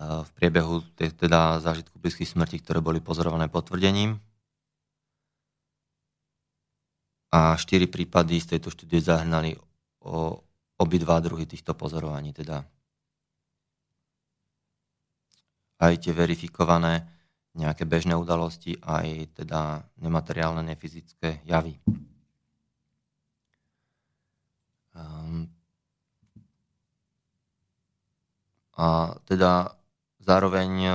v 0.00 0.30
priebehu 0.32 0.82
teda 0.96 1.60
zážitku 1.60 2.00
blízkych 2.00 2.28
smrti, 2.28 2.64
ktoré 2.64 2.80
boli 2.80 3.04
pozorované 3.04 3.48
potvrdením. 3.48 4.16
A 7.32 7.58
4 7.58 7.84
prípady 7.90 8.40
z 8.40 8.56
tejto 8.56 8.72
štúdie 8.72 9.02
zahrnali 9.02 9.52
o 10.00 10.40
obidva 10.80 11.20
druhy 11.20 11.44
týchto 11.44 11.76
pozorovaní, 11.76 12.32
teda 12.32 12.64
aj 15.76 15.92
tie 16.00 16.12
verifikované 16.16 17.04
nejaké 17.56 17.88
bežné 17.88 18.12
udalosti, 18.12 18.76
aj 18.84 19.32
teda 19.32 19.84
nemateriálne, 19.96 20.60
nefyzické 20.60 21.40
javy. 21.48 21.80
Um, 24.92 25.48
a 28.76 29.16
teda 29.24 29.80
zároveň, 30.20 30.70
e, 30.84 30.92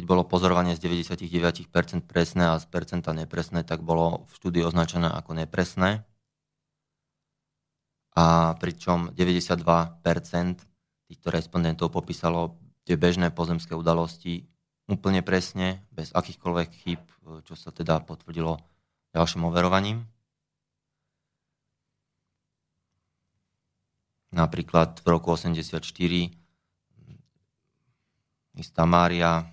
keď 0.00 0.02
bolo 0.08 0.24
pozorovanie 0.24 0.72
z 0.72 0.80
99% 0.80 2.08
presné 2.08 2.56
a 2.56 2.56
z 2.56 2.66
percenta 2.72 3.12
nepresné, 3.12 3.62
tak 3.62 3.84
bolo 3.84 4.24
v 4.26 4.30
štúdii 4.40 4.64
označené 4.64 5.12
ako 5.12 5.36
nepresné. 5.36 6.08
A 8.16 8.56
pričom 8.58 9.12
92% 9.12 10.00
týchto 11.06 11.28
respondentov 11.30 11.92
popísalo 11.92 12.56
tie 12.88 12.96
bežné 12.96 13.30
pozemské 13.30 13.76
udalosti 13.76 14.50
úplne 14.90 15.22
presne, 15.22 15.86
bez 15.94 16.10
akýchkoľvek 16.10 16.68
chyb, 16.82 17.02
čo 17.46 17.54
sa 17.54 17.70
teda 17.70 18.02
potvrdilo 18.02 18.58
ďalším 19.14 19.46
overovaním. 19.46 20.10
Napríklad 24.30 25.02
v 25.02 25.06
roku 25.10 25.34
84 25.34 25.82
istá 28.54 28.82
Mária 28.86 29.46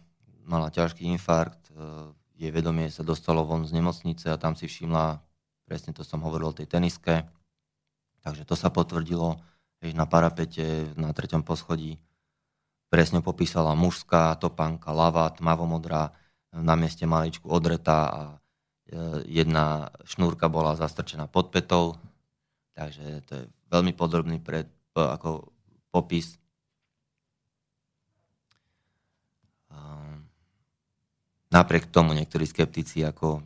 mala 0.47 0.71
ťažký 0.71 1.03
infarkt, 1.17 1.71
e, 1.71 2.13
jej 2.37 2.51
vedomie 2.53 2.87
sa 2.93 3.01
dostalo 3.01 3.43
von 3.43 3.65
z 3.65 3.73
nemocnice 3.73 4.29
a 4.29 4.39
tam 4.39 4.53
si 4.53 4.69
všimla, 4.69 5.19
presne 5.65 5.91
to 5.91 6.05
som 6.05 6.21
hovoril 6.21 6.53
o 6.53 6.57
tej 6.57 6.69
teniske, 6.69 7.25
takže 8.21 8.45
to 8.45 8.55
sa 8.55 8.69
potvrdilo, 8.69 9.41
že 9.81 9.97
na 9.97 10.05
parapete 10.05 10.93
na 10.95 11.11
treťom 11.11 11.41
poschodí. 11.41 11.97
Presne 12.87 13.19
popísala 13.19 13.75
mužská 13.75 14.37
topánka, 14.39 14.95
lava, 14.95 15.27
tmavomodrá, 15.33 16.15
na 16.55 16.79
mieste 16.79 17.03
maličku 17.03 17.51
odretá 17.51 17.99
a 18.07 18.21
e, 18.31 18.35
jedna 19.27 19.91
šnúrka 20.07 20.47
bola 20.47 20.79
zastrčená 20.79 21.27
pod 21.27 21.51
petou, 21.51 21.99
takže 22.77 23.25
to 23.25 23.31
je 23.41 23.43
veľmi 23.73 23.97
podrobný 23.97 24.37
pred, 24.37 24.69
ako 24.93 25.49
popis. 25.89 26.37
Napriek 31.49 31.89
tomu 31.89 32.13
niektorí 32.13 32.45
skeptici 32.45 33.01
ako 33.01 33.39
e, 33.39 33.41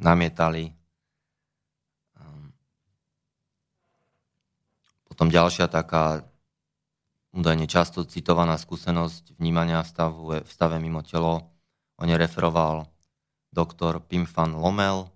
namietali. 0.00 0.70
Potom 5.10 5.34
ďalšia 5.34 5.66
taká 5.66 6.22
údajne 7.34 7.66
často 7.66 8.06
citovaná 8.06 8.54
skúsenosť 8.54 9.34
vnímania 9.34 9.82
stavu, 9.82 10.46
v 10.46 10.46
stave 10.46 10.78
mimo 10.78 11.02
telo. 11.02 11.42
O 11.98 12.06
ne 12.06 12.14
referoval 12.14 12.86
doktor 13.50 13.98
Pim 13.98 14.30
van 14.30 14.54
Lommel 14.54 15.10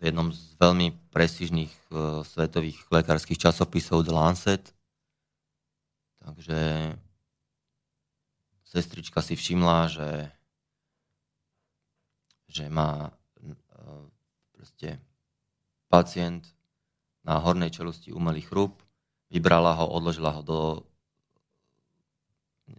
v 0.00 0.08
jednom 0.08 0.32
z 0.32 0.56
veľmi 0.56 0.96
prestížnych 1.12 1.68
uh, 1.92 2.24
svetových 2.24 2.88
lekárskych 2.88 3.36
časopisov 3.36 4.08
The 4.08 4.12
Lancet. 4.16 4.64
Takže 6.24 6.58
sestrička 8.64 9.20
si 9.20 9.36
všimla, 9.36 9.92
že, 9.92 10.10
že 12.48 12.64
má 12.72 13.12
uh, 13.12 14.04
proste 14.56 14.96
pacient 15.92 16.48
na 17.20 17.36
hornej 17.36 17.68
čelusti 17.68 18.08
umelý 18.08 18.40
chrup 18.40 18.80
vybrala 19.28 19.76
ho, 19.76 19.84
odložila 19.84 20.32
ho 20.32 20.42
do 20.42 20.58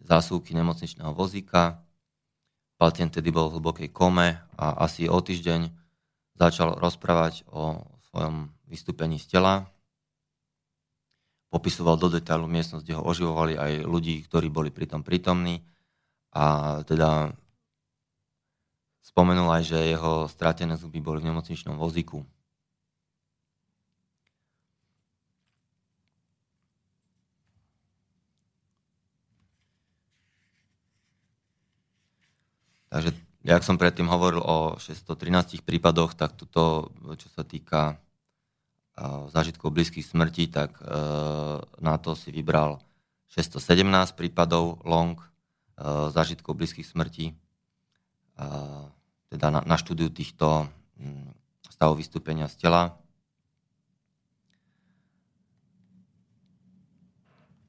zásuvky 0.09 0.57
nemocničného 0.57 1.13
vozíka. 1.13 1.85
Pacient 2.81 3.13
tedy 3.13 3.29
bol 3.29 3.53
v 3.53 3.61
hlbokej 3.61 3.89
kome 3.93 4.41
a 4.57 4.65
asi 4.81 5.05
o 5.05 5.21
týždeň 5.21 5.80
začal 6.41 6.81
rozprávať 6.81 7.45
o 7.53 7.85
svojom 8.09 8.49
vystúpení 8.65 9.21
z 9.21 9.37
tela. 9.37 9.69
Popisoval 11.53 12.01
do 12.01 12.09
detailu 12.09 12.49
miestnosť, 12.49 12.81
kde 12.81 12.97
ho 12.97 13.05
oživovali 13.05 13.53
aj 13.59 13.71
ľudí, 13.85 14.25
ktorí 14.25 14.49
boli 14.49 14.73
pritom 14.73 15.05
prítomní. 15.05 15.61
A 16.33 16.79
teda 16.87 17.35
spomenul 19.05 19.51
aj, 19.51 19.69
že 19.69 19.91
jeho 19.91 20.25
stratené 20.25 20.79
zuby 20.79 20.97
boli 21.03 21.21
v 21.21 21.29
nemocničnom 21.29 21.77
vozíku. 21.77 22.25
Takže, 32.91 33.15
jak 33.41 33.65
som 33.65 33.77
predtým 33.77 34.05
hovoril 34.05 34.41
o 34.41 34.77
613 34.77 35.65
prípadoch, 35.65 36.13
tak 36.13 36.37
toto, 36.37 36.93
čo 37.17 37.27
sa 37.33 37.41
týka 37.41 37.97
zážitkov 39.33 39.73
blízkych 39.73 40.05
smrti, 40.05 40.51
tak 40.51 40.77
e, 40.77 40.85
na 41.81 41.95
to 41.97 42.13
si 42.13 42.29
vybral 42.29 42.77
617 43.33 44.13
prípadov 44.13 44.77
long 44.85 45.17
e, 45.17 45.25
zážitkov 46.13 46.53
blízkych 46.59 46.85
smrti, 46.85 47.33
teda 49.29 49.47
na, 49.53 49.61
na 49.61 49.77
štúdiu 49.77 50.09
týchto 50.09 50.65
stavov 51.69 52.01
vystúpenia 52.01 52.49
z 52.49 52.57
tela. 52.57 52.97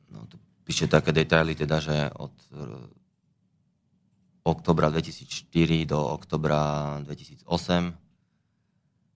No, 0.09 0.25
tu 0.25 0.41
píše 0.65 0.89
také 0.89 1.13
detaily, 1.13 1.53
teda, 1.53 1.77
že 1.77 2.09
od 2.17 2.33
oktobra 4.43 4.91
2004 4.91 5.87
do 5.87 5.99
oktobra 5.99 6.99
2008. 7.07 7.95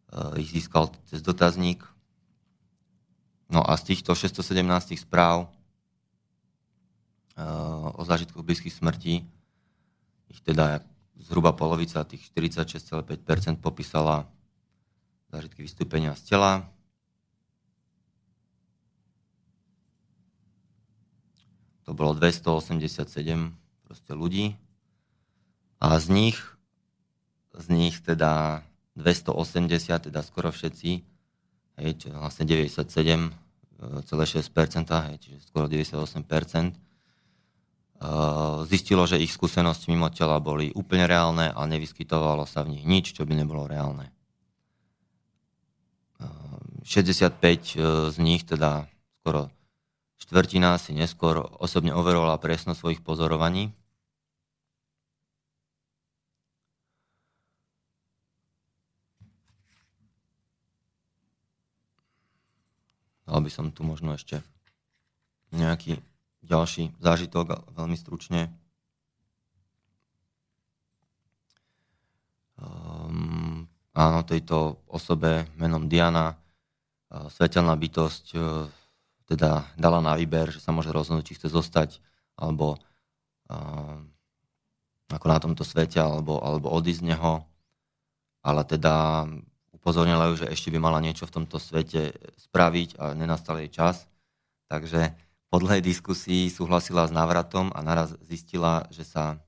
Eh, 0.07 0.40
ich 0.40 0.51
získal 0.55 0.90
cez 1.11 1.23
dotazník. 1.23 1.82
No 3.51 3.62
a 3.62 3.74
z 3.78 3.94
týchto 3.94 4.15
617 4.15 4.97
správ 4.98 5.51
eh, 7.35 7.43
o 7.94 8.03
zážitkoch 8.07 8.47
blízkych 8.47 8.74
smrti 8.74 9.27
ich 10.27 10.40
teda 10.43 10.82
zhruba 11.16 11.55
polovica, 11.55 12.05
tých 12.05 12.28
46,5% 12.35 13.59
popísala 13.62 14.27
zážitky 15.31 15.62
vystúpenia 15.62 16.15
z 16.15 16.23
tela. 16.35 16.53
To 21.86 21.94
bolo 21.94 22.19
287 22.19 23.55
proste 23.86 24.12
ľudí. 24.12 24.59
A 25.81 26.01
z 26.01 26.07
nich, 26.09 26.39
z 27.53 27.66
nich 27.69 28.01
teda 28.01 28.65
280, 28.97 30.09
teda 30.09 30.20
skoro 30.24 30.48
všetci, 30.48 30.90
hej, 31.81 31.90
čo 32.01 32.09
vlastne 32.16 32.48
97,6%, 32.48 33.32
hej, 35.12 35.16
čiže 35.20 35.39
skoro 35.44 35.69
98%, 35.69 36.73
zistilo, 38.69 39.09
že 39.09 39.20
ich 39.20 39.32
skúsenosti 39.32 39.89
mimo 39.89 40.12
tela 40.12 40.36
boli 40.36 40.69
úplne 40.77 41.09
reálne 41.09 41.48
a 41.48 41.61
nevyskytovalo 41.65 42.44
sa 42.44 42.61
v 42.65 42.77
nich 42.77 42.85
nič, 42.85 43.16
čo 43.16 43.24
by 43.24 43.32
nebolo 43.36 43.65
reálne. 43.65 44.12
65 46.86 47.35
e, 47.43 47.82
z 48.15 48.16
nich, 48.23 48.47
teda 48.47 48.86
skoro 49.19 49.51
štvrtina 50.23 50.78
si 50.78 50.94
neskôr 50.94 51.43
osobne 51.59 51.90
overovala 51.90 52.39
presnosť 52.39 52.78
svojich 52.78 53.01
pozorovaní 53.03 53.74
Dal 63.27 63.43
by 63.43 63.51
som 63.51 63.74
tu 63.74 63.82
možno 63.82 64.15
ešte 64.15 64.40
nejaký 65.51 65.98
ďalší 66.47 66.94
zážitok, 67.03 67.74
veľmi 67.74 67.98
stručne. 67.98 68.55
Um, 72.57 73.66
áno, 73.93 74.23
tejto 74.23 74.81
osobe 74.89 75.44
menom 75.59 75.90
Diana 75.90 76.39
uh, 76.39 77.28
svetelná 77.28 77.74
bytosť 77.77 78.24
uh, 78.39 78.70
teda 79.27 79.66
dala 79.74 79.98
na 79.98 80.15
výber, 80.15 80.55
že 80.55 80.62
sa 80.62 80.70
môže 80.70 80.94
rozhodnúť, 80.94 81.27
či 81.27 81.36
chce 81.36 81.51
zostať 81.51 81.98
alebo 82.39 82.78
uh, 83.51 83.98
ako 85.11 85.27
na 85.27 85.39
tomto 85.39 85.62
svete, 85.62 86.03
alebo, 86.03 86.43
alebo 86.43 86.70
odísť 86.70 87.03
z 87.03 87.09
neho. 87.15 87.47
Ale 88.43 88.62
teda 88.66 89.27
upozornila 89.87 90.35
ju, 90.35 90.43
že 90.43 90.51
ešte 90.51 90.75
by 90.75 90.83
mala 90.83 90.99
niečo 90.99 91.31
v 91.31 91.35
tomto 91.39 91.63
svete 91.63 92.11
spraviť 92.51 92.99
a 92.99 93.15
nenastal 93.15 93.63
jej 93.63 93.71
čas. 93.71 94.11
Takže 94.67 95.15
po 95.47 95.63
dlhej 95.63 95.79
diskusii 95.79 96.51
súhlasila 96.51 97.07
s 97.07 97.15
návratom 97.15 97.71
a 97.71 97.87
naraz 97.87 98.19
zistila, 98.27 98.91
že 98.91 99.07
sa 99.07 99.39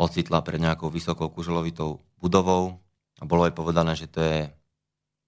ocitla 0.00 0.40
pred 0.40 0.56
nejakou 0.56 0.88
vysokou 0.88 1.28
kuželovitou 1.28 2.00
budovou 2.16 2.80
a 3.20 3.28
bolo 3.28 3.44
jej 3.44 3.52
povedané, 3.52 3.92
že 3.92 4.08
to 4.08 4.24
je 4.24 4.48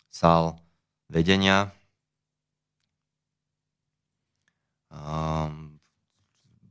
sál 0.09 0.57
vedenia. 1.13 1.69
Um, 4.89 5.77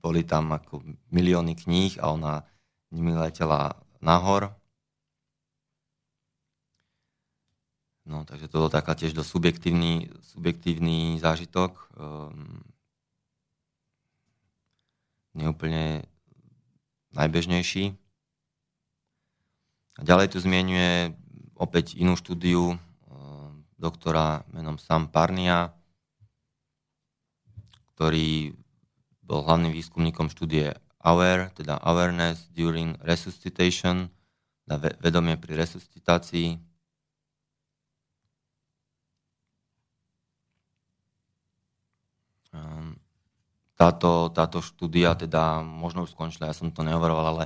boli 0.02 0.26
tam 0.26 0.58
ako 0.58 0.82
milióny 1.14 1.54
kníh 1.54 2.02
a 2.02 2.18
ona 2.18 2.42
nimi 2.90 3.14
letela 3.14 3.78
nahor 4.02 4.58
No, 8.02 8.26
takže 8.26 8.50
to 8.50 8.66
bol 8.66 8.72
taká 8.74 8.98
tiež 8.98 9.14
dosť 9.14 9.30
subjektívny, 9.30 10.10
subjektívny 10.26 11.22
zážitok. 11.22 11.78
Um, 11.94 12.66
neúplne 15.38 16.04
najbežnejší. 17.14 17.94
A 20.00 20.02
ďalej 20.02 20.34
tu 20.34 20.38
zmienuje 20.42 21.14
opäť 21.54 21.94
inú 21.94 22.18
štúdiu 22.18 22.74
um, 22.74 23.62
doktora 23.78 24.42
menom 24.50 24.82
Sam 24.82 25.06
Parnia, 25.06 25.70
ktorý 27.94 28.58
bol 29.22 29.46
hlavným 29.46 29.70
výskumníkom 29.78 30.34
štúdie 30.34 30.74
AWARE, 31.06 31.54
teda 31.54 31.78
Awareness 31.86 32.50
During 32.50 32.98
Resuscitation, 33.06 34.10
vedomie 34.98 35.38
pri 35.38 35.54
resuscitácii, 35.54 36.71
táto, 43.82 44.30
táto 44.30 44.62
štúdia 44.62 45.18
teda 45.18 45.66
možno 45.66 46.06
už 46.06 46.14
skončila, 46.14 46.54
ja 46.54 46.54
som 46.54 46.70
to 46.70 46.86
nehovaroval, 46.86 47.34
ale 47.34 47.46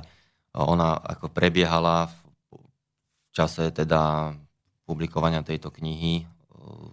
ona 0.52 1.00
ako 1.00 1.32
prebiehala 1.32 2.12
v, 2.12 2.16
čase 3.32 3.72
teda 3.72 4.32
publikovania 4.84 5.40
tejto 5.40 5.72
knihy, 5.72 6.20
eh, 6.20 6.88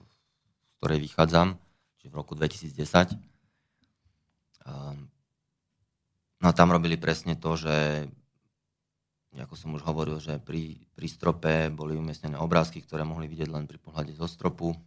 z 0.63 0.69
ktorej 0.79 0.99
vychádzam, 1.03 1.59
čiže 1.99 2.11
v 2.11 2.15
roku 2.15 2.39
2010. 2.39 3.19
Ehm, 4.63 5.11
no 6.39 6.45
a 6.47 6.55
tam 6.55 6.71
robili 6.71 6.95
presne 6.95 7.35
to, 7.35 7.59
že 7.59 8.07
ako 9.35 9.55
som 9.59 9.75
už 9.75 9.83
hovoril, 9.83 10.23
že 10.23 10.39
pri, 10.39 10.77
pri 10.93 11.07
strope 11.09 11.67
boli 11.73 11.97
umiestnené 11.97 12.37
obrázky, 12.39 12.79
ktoré 12.79 13.01
mohli 13.01 13.25
vidieť 13.27 13.49
len 13.49 13.65
pri 13.65 13.81
pohľade 13.81 14.13
zo 14.13 14.29
stropu. 14.29 14.77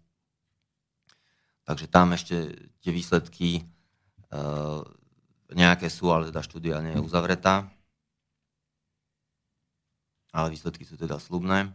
Takže 1.67 1.91
tam 1.91 2.15
ešte 2.15 2.55
tie 2.79 2.95
výsledky 2.95 3.67
nejaké 5.53 5.87
sú, 5.87 6.11
ale 6.11 6.29
teda 6.29 6.43
štúdia 6.43 6.83
nie 6.83 6.99
je 6.99 7.05
uzavretá. 7.05 7.71
Ale 10.35 10.53
výsledky 10.53 10.85
sú 10.85 10.99
teda 11.01 11.17
slubné. 11.17 11.73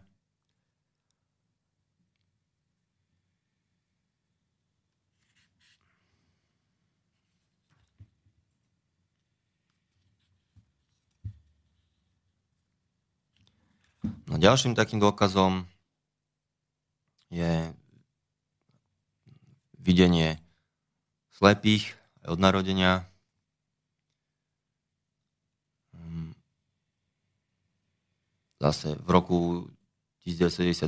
No, 14.32 14.40
ďalším 14.40 14.72
takým 14.72 14.96
dôkazom 14.96 15.68
je 17.28 17.68
videnie 19.76 20.40
slepých 21.34 22.01
od 22.26 22.38
narodenia. 22.38 23.06
Hm. 25.94 26.32
Zase 28.62 28.94
v 28.94 29.08
roku 29.10 29.38
1998 30.22 30.86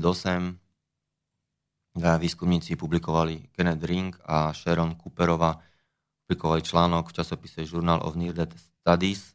dva 1.94 2.18
výskumníci 2.18 2.74
publikovali 2.74 3.50
Kenneth 3.54 3.86
Ring 3.86 4.14
a 4.26 4.50
Sharon 4.54 4.98
Cooperova 4.98 5.58
publikovali 6.26 6.62
článok 6.62 7.10
v 7.10 7.16
časopise 7.20 7.62
Journal 7.62 8.02
of 8.02 8.16
Near 8.18 8.34
Death 8.34 8.56
Studies 8.56 9.34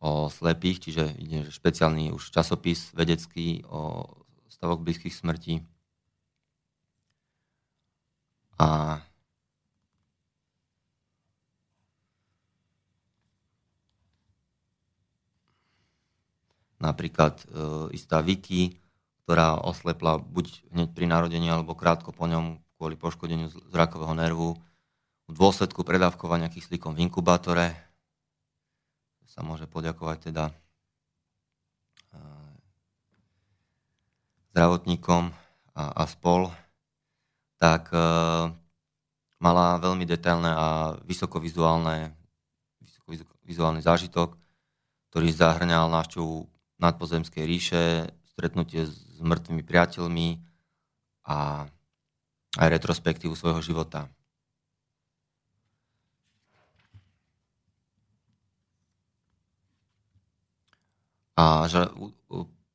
o 0.00 0.32
slepých, 0.32 0.80
čiže 0.80 1.04
špeciálny 1.52 2.08
už 2.16 2.32
časopis 2.32 2.88
vedecký 2.96 3.62
o 3.68 4.08
stavoch 4.48 4.80
blízkych 4.80 5.12
smrti. 5.12 5.60
A 8.60 9.00
napríklad 16.80 17.44
e, 17.44 17.44
istá 17.94 18.24
Vicky, 18.24 18.80
ktorá 19.22 19.60
oslepla 19.62 20.18
buď 20.18 20.64
hneď 20.74 20.88
pri 20.96 21.06
narodení 21.06 21.46
alebo 21.52 21.76
krátko 21.76 22.10
po 22.10 22.26
ňom 22.26 22.58
kvôli 22.80 22.96
poškodeniu 22.96 23.52
zrakového 23.68 24.16
nervu 24.16 24.56
v 25.28 25.32
dôsledku 25.36 25.84
predávkovania 25.86 26.50
kyslíkom 26.50 26.96
v 26.96 27.06
inkubátore. 27.06 27.76
Sa 29.30 29.46
môže 29.46 29.70
poďakovať 29.70 30.32
teda 30.32 30.50
e, 30.50 30.54
zdravotníkom 34.50 35.30
a, 35.76 35.82
a 35.94 36.04
spol, 36.10 36.50
tak 37.62 37.92
e, 37.94 38.00
mala 39.38 39.78
veľmi 39.78 40.08
detailné 40.08 40.50
a 40.50 40.66
vysokovizuálne, 41.06 42.10
vysokovizuálny 42.82 43.84
zážitok, 43.84 44.34
ktorý 45.12 45.28
zahrňal 45.30 45.86
návštevu 45.86 46.48
nadpozemskej 46.80 47.44
ríše, 47.44 47.84
stretnutie 48.32 48.88
s 48.88 49.20
mŕtvými 49.20 49.62
priateľmi 49.62 50.28
a 51.28 51.68
aj 52.56 52.68
retrospektívu 52.72 53.36
svojho 53.36 53.60
života. 53.62 54.08
A 61.40 61.64
že 61.72 61.88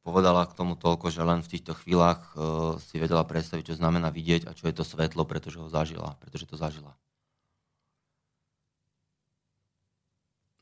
povedala 0.02 0.45
k 0.45 0.57
tomu 0.57 0.73
toľko, 0.73 1.14
že 1.14 1.22
len 1.22 1.41
v 1.41 1.52
týchto 1.53 1.77
chvíľach 1.77 2.34
uh, 2.34 2.77
si 2.82 3.02
vedela 3.02 3.26
predstaviť, 3.26 3.73
čo 3.73 3.80
znamená 3.82 4.14
vidieť 4.14 4.49
a 4.49 4.57
čo 4.57 4.69
je 4.69 4.73
to 4.77 4.86
svetlo, 4.86 5.26
pretože 5.26 5.57
ho 5.57 5.69
zažila, 5.69 6.18
pretože 6.22 6.49
to 6.49 6.57
zažila. 6.57 6.94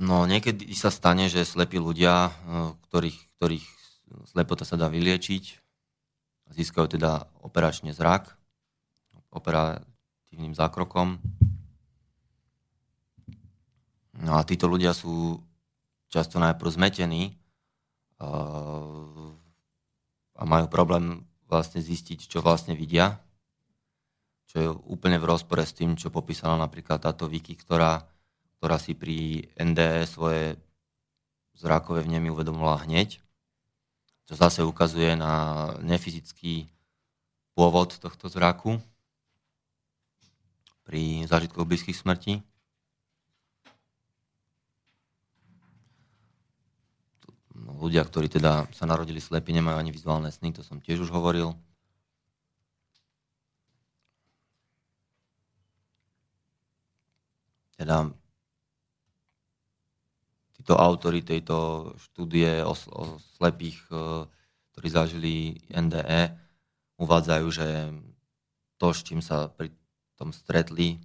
No 0.01 0.25
niekedy 0.25 0.73
sa 0.73 0.89
stane, 0.89 1.29
že 1.29 1.45
slepí 1.45 1.77
ľudia, 1.77 2.29
uh, 2.29 2.73
ktorých, 2.89 3.19
ktorých 3.37 3.65
slepota 4.29 4.65
sa 4.65 4.77
dá 4.77 4.89
vyliečiť, 4.89 5.43
získajú 6.53 6.97
teda 6.97 7.29
operačne 7.41 7.93
zrak, 7.93 8.29
operatívnym 9.33 10.53
zákrokom. 10.53 11.17
No 14.21 14.37
a 14.37 14.45
títo 14.45 14.69
ľudia 14.69 14.93
sú 14.93 15.41
často 16.13 16.37
najprv 16.37 16.69
zmetení 16.69 17.33
a 20.33 20.41
majú 20.45 20.69
problém 20.69 21.25
vlastne 21.49 21.81
zistiť, 21.81 22.29
čo 22.29 22.45
vlastne 22.45 22.77
vidia, 22.77 23.17
čo 24.47 24.55
je 24.61 24.69
úplne 24.69 25.17
v 25.17 25.27
rozpore 25.27 25.65
s 25.65 25.73
tým, 25.73 25.97
čo 25.97 26.13
popísala 26.13 26.55
napríklad 26.61 27.01
táto 27.01 27.25
Viki, 27.25 27.57
ktorá, 27.57 28.05
ktorá 28.63 28.79
si 28.79 28.95
pri 28.95 29.51
NDE 29.59 30.07
svoje 30.07 30.55
zrakové 31.51 32.07
vnemy 32.07 32.31
uvedomila 32.31 32.79
hneď 32.79 33.19
čo 34.23 34.39
zase 34.39 34.63
ukazuje 34.63 35.19
na 35.19 35.75
nefyzický 35.83 36.71
pôvod 37.59 37.99
tohto 37.99 38.31
zraku 38.31 38.79
pri 40.87 41.27
zážitkoch 41.27 41.67
blízkych 41.67 41.95
smrti. 41.95 42.39
No, 47.51 47.75
ľudia, 47.83 48.07
ktorí 48.07 48.31
teda 48.31 48.67
sa 48.71 48.87
narodili 48.87 49.19
slepí, 49.19 49.51
nemajú 49.51 49.75
ani 49.75 49.91
vizuálne 49.91 50.31
sny, 50.31 50.55
to 50.55 50.63
som 50.63 50.79
tiež 50.79 51.03
už 51.03 51.11
hovoril. 51.11 51.55
Teda 57.75 58.07
títo 60.63 60.79
autory 60.79 61.19
tejto 61.19 61.91
štúdie 61.99 62.63
o, 62.63 62.71
o 62.71 63.19
slepých, 63.35 63.83
e, 63.91 64.23
ktorí 64.71 64.87
zažili 64.87 65.33
NDE, 65.67 66.31
uvádzajú, 67.03 67.47
že 67.51 67.91
to, 68.79 68.95
s 68.95 69.03
čím 69.03 69.19
sa 69.19 69.51
pri 69.51 69.75
tom 70.15 70.31
stretli, 70.31 71.03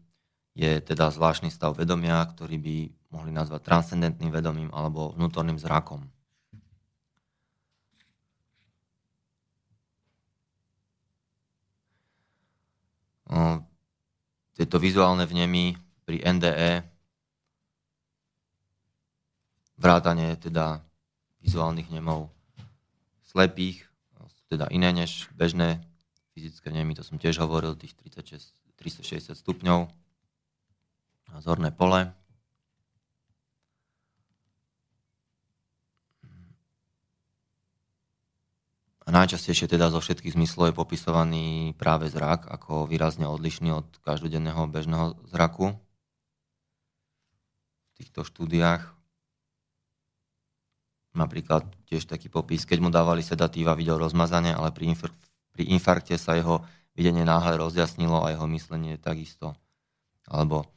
je 0.55 0.79
teda 0.79 1.11
zvláštny 1.11 1.51
stav 1.51 1.75
vedomia, 1.75 2.23
ktorý 2.23 2.55
by 2.55 2.77
mohli 3.11 3.35
nazvať 3.35 3.67
transcendentným 3.67 4.31
vedomím 4.31 4.71
alebo 4.71 5.11
vnútorným 5.19 5.59
zrakom. 5.59 6.07
No, 13.27 13.67
tieto 14.55 14.79
vizuálne 14.79 15.27
vnemy 15.27 15.75
pri 16.07 16.23
NDE 16.23 16.98
vrátane 19.79 20.35
teda 20.37 20.83
vizuálnych 21.41 21.89
nemov 21.95 22.29
slepých, 23.23 23.87
teda 24.49 24.67
iné 24.73 24.91
než 24.93 25.29
bežné 25.37 25.85
fyzické 26.33 26.73
nemy, 26.73 26.97
to 26.97 27.05
som 27.05 27.21
tiež 27.21 27.39
hovoril, 27.39 27.77
tých 27.77 27.95
36, 27.95 28.55
360 28.81 29.37
stupňov 29.37 29.91
a 31.29 31.33
zorné 31.45 31.69
pole. 31.69 32.09
A 39.05 39.09
najčastejšie 39.09 39.73
teda 39.73 39.89
zo 39.89 40.05
všetkých 40.05 40.37
zmyslov 40.37 40.69
je 40.69 40.77
popisovaný 40.77 41.73
práve 41.81 42.13
zrak 42.13 42.45
ako 42.45 42.85
výrazne 42.85 43.25
odlišný 43.25 43.73
od 43.73 43.89
každodenného 44.05 44.69
bežného 44.69 45.17
zraku. 45.33 45.73
V 47.89 47.93
týchto 48.05 48.21
štúdiách 48.21 48.98
Napríklad 51.17 51.65
tiež 51.89 52.05
taký 52.05 52.29
popis, 52.29 52.69
keď 52.69 52.79
mu 52.85 52.91
dávali 52.93 53.25
sedatíva, 53.25 53.79
videl 53.79 53.97
rozmazanie, 53.97 54.53
ale 54.53 54.73
pri, 54.73 54.93
infark- 54.93 55.25
pri 55.57 55.65
infarkte 55.73 56.15
sa 56.21 56.37
jeho 56.37 56.63
videnie 56.93 57.23
náhle 57.23 57.57
rozjasnilo 57.57 58.27
a 58.27 58.35
jeho 58.35 58.47
myslenie 58.51 58.99
takisto. 58.99 59.55
Alebo 60.29 60.69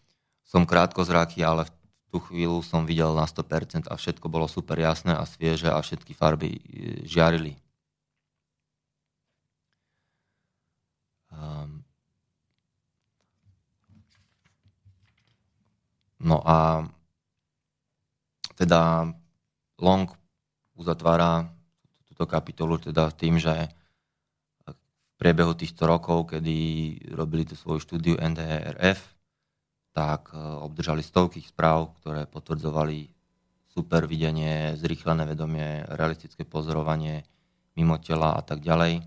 som 0.46 0.64
krátkozráky, 0.68 1.42
ale 1.44 1.68
v 1.68 1.72
tú 2.12 2.18
chvíľu 2.20 2.60
som 2.62 2.84
videl 2.84 3.16
na 3.16 3.24
100% 3.24 3.88
a 3.88 3.96
všetko 3.96 4.28
bolo 4.28 4.46
super 4.46 4.76
jasné 4.76 5.16
a 5.16 5.24
svieže 5.24 5.72
a 5.72 5.80
všetky 5.80 6.12
farby 6.12 6.60
e, 6.60 6.62
žiarili. 7.08 7.56
Um, 11.32 11.88
no 16.20 16.44
a 16.44 16.84
teda 18.60 19.08
Long 19.80 20.21
uzatvára 20.82 21.46
túto 22.10 22.26
kapitolu 22.26 22.82
teda 22.82 23.14
tým, 23.14 23.38
že 23.38 23.70
v 24.66 25.16
priebehu 25.22 25.54
týchto 25.54 25.86
rokov, 25.86 26.34
kedy 26.34 26.58
robili 27.14 27.46
tú 27.46 27.54
svoju 27.54 27.78
štúdiu 27.78 28.18
NDRF, 28.18 29.00
tak 29.94 30.34
e, 30.34 30.40
obdržali 30.40 31.06
stovky 31.06 31.44
správ, 31.46 31.94
ktoré 32.02 32.26
potvrdzovali 32.26 33.12
super 33.72 34.10
videnie, 34.10 34.76
zrýchlené 34.76 35.24
vedomie, 35.30 35.86
realistické 35.94 36.44
pozorovanie 36.44 37.24
mimo 37.76 37.96
tela 38.02 38.36
a 38.36 38.42
tak 38.44 38.60
ďalej. 38.60 39.04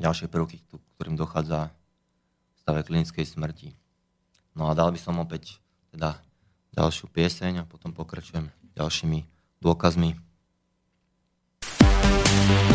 Ďalšie 0.00 0.28
prvky, 0.32 0.62
ktorým 0.96 1.16
dochádza 1.18 1.68
v 1.68 2.58
stave 2.62 2.80
klinickej 2.86 3.26
smrti. 3.28 3.68
No 4.56 4.68
a 4.68 4.76
dal 4.76 4.92
by 4.92 5.00
som 5.00 5.20
opäť 5.20 5.60
teda 5.92 6.20
ďalšiu 6.72 7.12
pieseň 7.12 7.64
a 7.64 7.68
potom 7.68 7.92
pokračujem 7.92 8.48
ďalšími 8.76 9.18
dôkazmi. 9.60 10.31
Tak, 12.48 12.71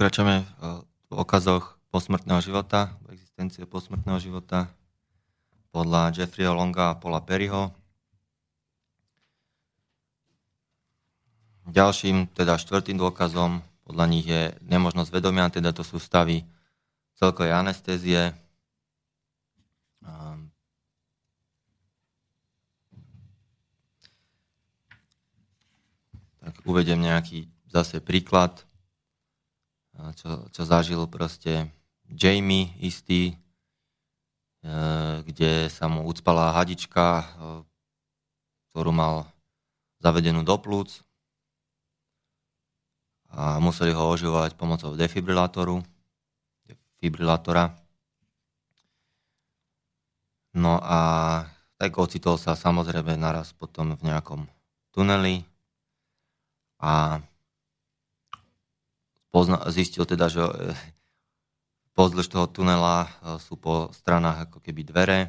pokračujeme 0.00 0.48
v 0.80 1.12
okazoch 1.12 1.76
posmrtného 1.92 2.40
života, 2.40 2.96
existencie 3.12 3.68
posmrtného 3.68 4.16
života 4.16 4.72
podľa 5.76 6.16
Jeffreyho 6.16 6.56
Longa 6.56 6.96
a 6.96 6.96
Paula 6.96 7.20
Perryho. 7.20 7.68
Ďalším, 11.68 12.32
teda 12.32 12.56
štvrtým 12.56 12.96
dôkazom 12.96 13.60
podľa 13.84 14.06
nich 14.08 14.24
je 14.24 14.56
nemožnosť 14.72 15.12
vedomia, 15.12 15.52
teda 15.52 15.68
to 15.68 15.84
sú 15.84 16.00
stavy 16.00 16.48
celkovej 17.20 17.60
anestézie. 17.60 18.32
Tak 26.40 26.56
uvedem 26.64 27.04
nejaký 27.04 27.52
zase 27.68 28.00
príklad 28.00 28.64
čo, 30.16 30.48
čo 30.50 30.62
zažil 30.64 31.04
proste 31.06 31.70
Jamie 32.10 32.74
istý, 32.82 33.32
e, 33.32 33.34
kde 35.24 35.70
sa 35.70 35.86
mu 35.86 36.04
ucpala 36.08 36.56
hadička, 36.56 37.22
e, 37.22 37.24
ktorú 38.70 38.90
mal 38.90 39.30
zavedenú 40.00 40.42
do 40.42 40.56
plúc 40.58 41.04
a 43.30 43.62
museli 43.62 43.94
ho 43.94 44.10
oživovať 44.10 44.58
pomocou 44.58 44.98
defibrilátoru, 44.98 45.78
defibrilátora. 46.66 47.78
No 50.50 50.82
a 50.82 50.98
tak 51.78 51.94
ocitol 51.94 52.34
sa 52.42 52.58
samozrejme 52.58 53.14
naraz 53.14 53.54
potom 53.54 53.94
v 53.94 54.02
nejakom 54.02 54.50
tuneli 54.90 55.46
a 56.82 57.22
pozna, 59.30 59.62
zistil 59.70 60.04
teda, 60.04 60.26
že 60.26 60.42
e, 60.42 60.74
pozdĺž 61.94 62.26
toho 62.26 62.46
tunela 62.50 63.06
e, 63.06 63.38
sú 63.38 63.54
po 63.56 63.88
stranách 63.94 64.50
ako 64.50 64.58
keby 64.60 64.82
dvere 64.86 65.20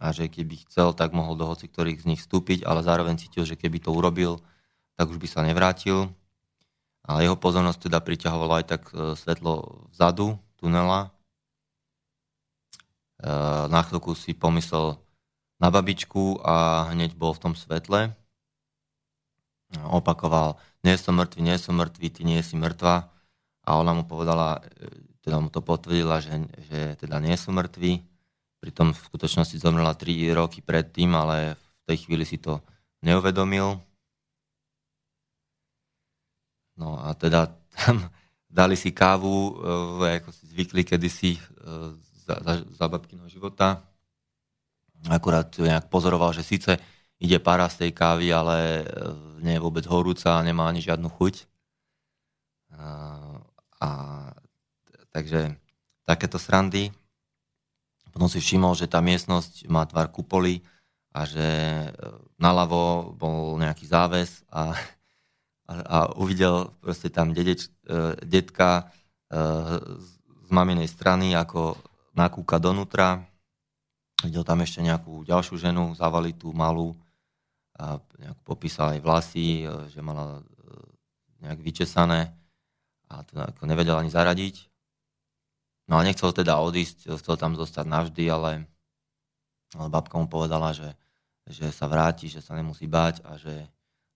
a 0.00 0.10
že 0.10 0.26
keby 0.26 0.64
chcel, 0.66 0.96
tak 0.96 1.14
mohol 1.14 1.38
do 1.38 1.46
hoci 1.46 1.70
ktorých 1.70 2.02
z 2.02 2.08
nich 2.08 2.20
vstúpiť, 2.24 2.66
ale 2.66 2.82
zároveň 2.82 3.20
cítil, 3.20 3.46
že 3.46 3.54
keby 3.54 3.78
to 3.78 3.94
urobil, 3.94 4.42
tak 4.98 5.12
už 5.12 5.22
by 5.22 5.28
sa 5.30 5.46
nevrátil. 5.46 6.10
A 7.04 7.20
jeho 7.20 7.36
pozornosť 7.36 7.92
teda 7.92 8.00
priťahovalo 8.00 8.52
aj 8.58 8.66
tak 8.66 8.82
e, 8.90 9.14
svetlo 9.14 9.86
vzadu 9.92 10.40
tunela. 10.58 11.12
Na 13.64 13.80
chvíľku 13.80 14.12
si 14.12 14.36
pomyslel 14.36 15.00
na 15.56 15.72
babičku 15.72 16.44
a 16.44 16.88
hneď 16.92 17.16
bol 17.16 17.32
v 17.32 17.40
tom 17.40 17.54
svetle. 17.56 18.12
Opakoval, 19.80 20.60
nie 20.84 20.92
som 21.00 21.16
mŕtvy, 21.16 21.40
nie 21.40 21.56
som 21.56 21.80
mŕtvy, 21.80 22.06
ty 22.12 22.20
nie 22.20 22.44
si 22.44 22.52
mŕtva 22.52 23.13
a 23.64 23.80
ona 23.80 23.96
mu 23.96 24.04
povedala, 24.04 24.60
e, 24.60 24.88
teda 25.24 25.40
mu 25.40 25.48
to 25.48 25.64
potvrdila, 25.64 26.20
že, 26.20 26.36
že 26.68 26.80
teda 27.00 27.16
nie 27.16 27.32
sú 27.34 27.48
mŕtvi. 27.48 28.04
Pritom 28.60 28.92
v 28.92 29.04
skutočnosti 29.08 29.56
zomrela 29.56 29.96
3 29.96 30.36
roky 30.36 30.60
predtým, 30.60 31.16
ale 31.16 31.56
v 31.56 31.82
tej 31.88 31.96
chvíli 32.04 32.28
si 32.28 32.36
to 32.36 32.60
neuvedomil. 33.00 33.80
No 36.76 37.00
a 37.00 37.16
teda 37.16 37.48
tam 37.72 38.04
dali 38.60 38.76
si 38.76 38.92
kávu, 38.92 39.56
e, 40.04 40.20
ako 40.20 40.30
si 40.36 40.44
zvykli 40.52 40.84
kedysi 40.84 41.32
e, 41.36 41.40
za, 42.28 42.36
za, 42.44 42.52
za 42.60 42.86
babkyného 42.88 43.32
života. 43.32 43.80
Akurát 45.08 45.52
nejak 45.56 45.88
pozoroval, 45.92 46.32
že 46.36 46.44
síce 46.44 46.80
ide 47.20 47.40
para 47.40 47.68
z 47.68 47.88
tej 47.88 47.90
kávy, 47.92 48.32
ale 48.32 48.88
nie 49.44 49.56
je 49.56 49.64
vôbec 49.64 49.84
horúca 49.84 50.40
a 50.40 50.44
nemá 50.44 50.64
ani 50.64 50.80
žiadnu 50.80 51.12
chuť. 51.12 51.44
A 53.84 53.88
takže 55.12 55.60
takéto 56.08 56.40
srandy. 56.40 56.88
Potom 58.10 58.30
si 58.30 58.40
všimol, 58.40 58.72
že 58.78 58.88
tá 58.88 59.04
miestnosť 59.04 59.66
má 59.68 59.84
tvar 59.84 60.08
kupoly 60.08 60.62
a 61.14 61.26
že 61.26 61.42
e, 61.42 61.88
naľavo 62.38 63.14
bol 63.14 63.58
nejaký 63.58 63.86
záves 63.86 64.42
a, 64.50 64.74
a, 65.66 65.74
a 65.82 65.98
uvidel 66.18 66.70
proste 66.78 67.10
tam 67.10 67.34
dedeč, 67.34 67.70
e, 67.86 68.18
detka 68.22 68.70
e, 68.78 68.84
z 70.46 70.48
maminej 70.50 70.90
strany, 70.90 71.34
ako 71.34 71.78
nakúka 72.14 72.62
donútra. 72.62 73.22
Videl 74.22 74.46
tam 74.46 74.62
ešte 74.62 74.82
nejakú 74.82 75.26
ďalšiu 75.26 75.58
ženu, 75.58 75.94
zavalitú 75.98 76.54
malú 76.54 76.94
a 77.74 77.98
nejak 77.98 78.38
popísal 78.46 78.94
aj 78.94 79.00
vlasy, 79.02 79.66
že 79.90 79.98
mala 79.98 80.46
nejak 81.42 81.58
vyčesané 81.58 82.30
a 83.14 83.22
to 83.22 83.38
ako 83.38 83.62
nevedel 83.70 83.94
ani 83.94 84.10
zaradiť. 84.10 84.66
No 85.86 86.00
a 86.00 86.06
nechcel 86.06 86.32
teda 86.32 86.58
odísť, 86.58 87.14
chcel 87.20 87.36
tam 87.36 87.54
zostať 87.54 87.86
navždy, 87.86 88.24
ale, 88.32 88.64
ale 89.76 89.88
babka 89.92 90.16
mu 90.16 90.26
povedala, 90.26 90.72
že, 90.72 90.96
že 91.46 91.68
sa 91.70 91.86
vráti, 91.86 92.26
že 92.26 92.40
sa 92.40 92.56
nemusí 92.56 92.88
báť 92.88 93.20
a 93.22 93.36
že 93.36 93.68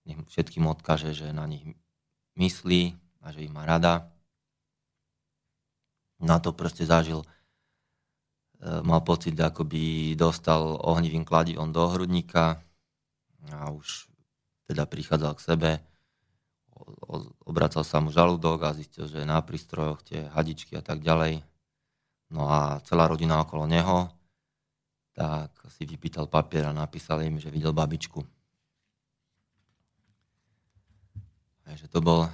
nech 0.09 0.17
všetkým 0.33 0.65
odkaže, 0.65 1.13
že 1.13 1.29
na 1.29 1.45
nich 1.45 1.61
myslí 2.35 2.97
a 3.21 3.29
že 3.29 3.45
ich 3.45 3.53
má 3.53 3.69
rada. 3.69 4.09
Na 6.19 6.41
to 6.41 6.51
proste 6.51 6.83
zažil, 6.83 7.21
e, 7.23 7.27
mal 8.81 9.05
pocit, 9.05 9.37
ako 9.37 9.63
by 9.63 10.17
dostal 10.17 10.81
ohnivým 10.81 11.23
kladivom 11.23 11.69
do 11.69 11.85
hrudníka 11.85 12.59
a 13.53 13.71
už 13.71 14.09
teda 14.67 14.89
prichádzal 14.89 15.33
k 15.37 15.45
sebe 15.45 15.71
obracal 17.45 17.85
sa 17.85 18.01
mu 18.01 18.09
žalúdok 18.09 18.65
a 18.65 18.75
zistil, 18.75 19.05
že 19.09 19.27
na 19.27 19.41
prístrojoch 19.41 20.01
tie 20.05 20.27
hadičky 20.31 20.77
a 20.77 20.83
tak 20.83 21.01
ďalej. 21.03 21.41
No 22.29 22.45
a 22.45 22.77
celá 22.85 23.09
rodina 23.09 23.41
okolo 23.41 23.65
neho, 23.65 24.09
tak 25.13 25.51
si 25.73 25.83
vypýtal 25.83 26.29
papier 26.29 26.69
a 26.69 26.73
napísal 26.73 27.25
im, 27.25 27.41
že 27.41 27.51
videl 27.51 27.73
babičku. 27.73 28.21
Takže 31.65 31.85
to 31.91 31.99
bol, 32.01 32.25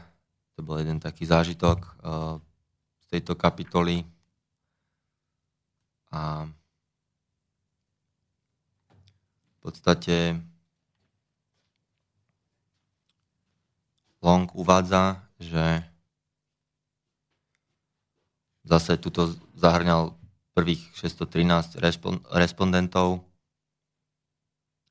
to 0.56 0.64
bol 0.64 0.80
jeden 0.80 1.02
taký 1.02 1.28
zážitok 1.28 1.80
uh, 1.82 2.40
z 3.04 3.06
tejto 3.20 3.36
kapitoly. 3.36 4.08
A 6.16 6.48
v 9.52 9.58
podstate 9.60 10.40
Long 14.26 14.50
uvádza, 14.58 15.22
že 15.38 15.86
zase 18.66 18.98
tuto 18.98 19.30
zahrňal 19.54 20.18
prvých 20.58 20.82
613 20.98 21.78
respondentov. 22.34 23.22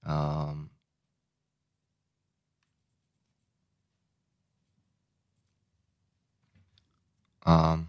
Um, 0.06 0.70
a 7.42 7.82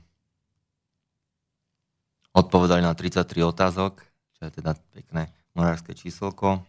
odpovedali 2.33 2.81
na 2.81 2.97
33 2.97 3.45
otázok, 3.45 4.01
čo 4.33 4.41
je 4.49 4.51
teda 4.51 4.73
pekné 4.91 5.29
morárske 5.53 5.93
číselko. 5.93 6.65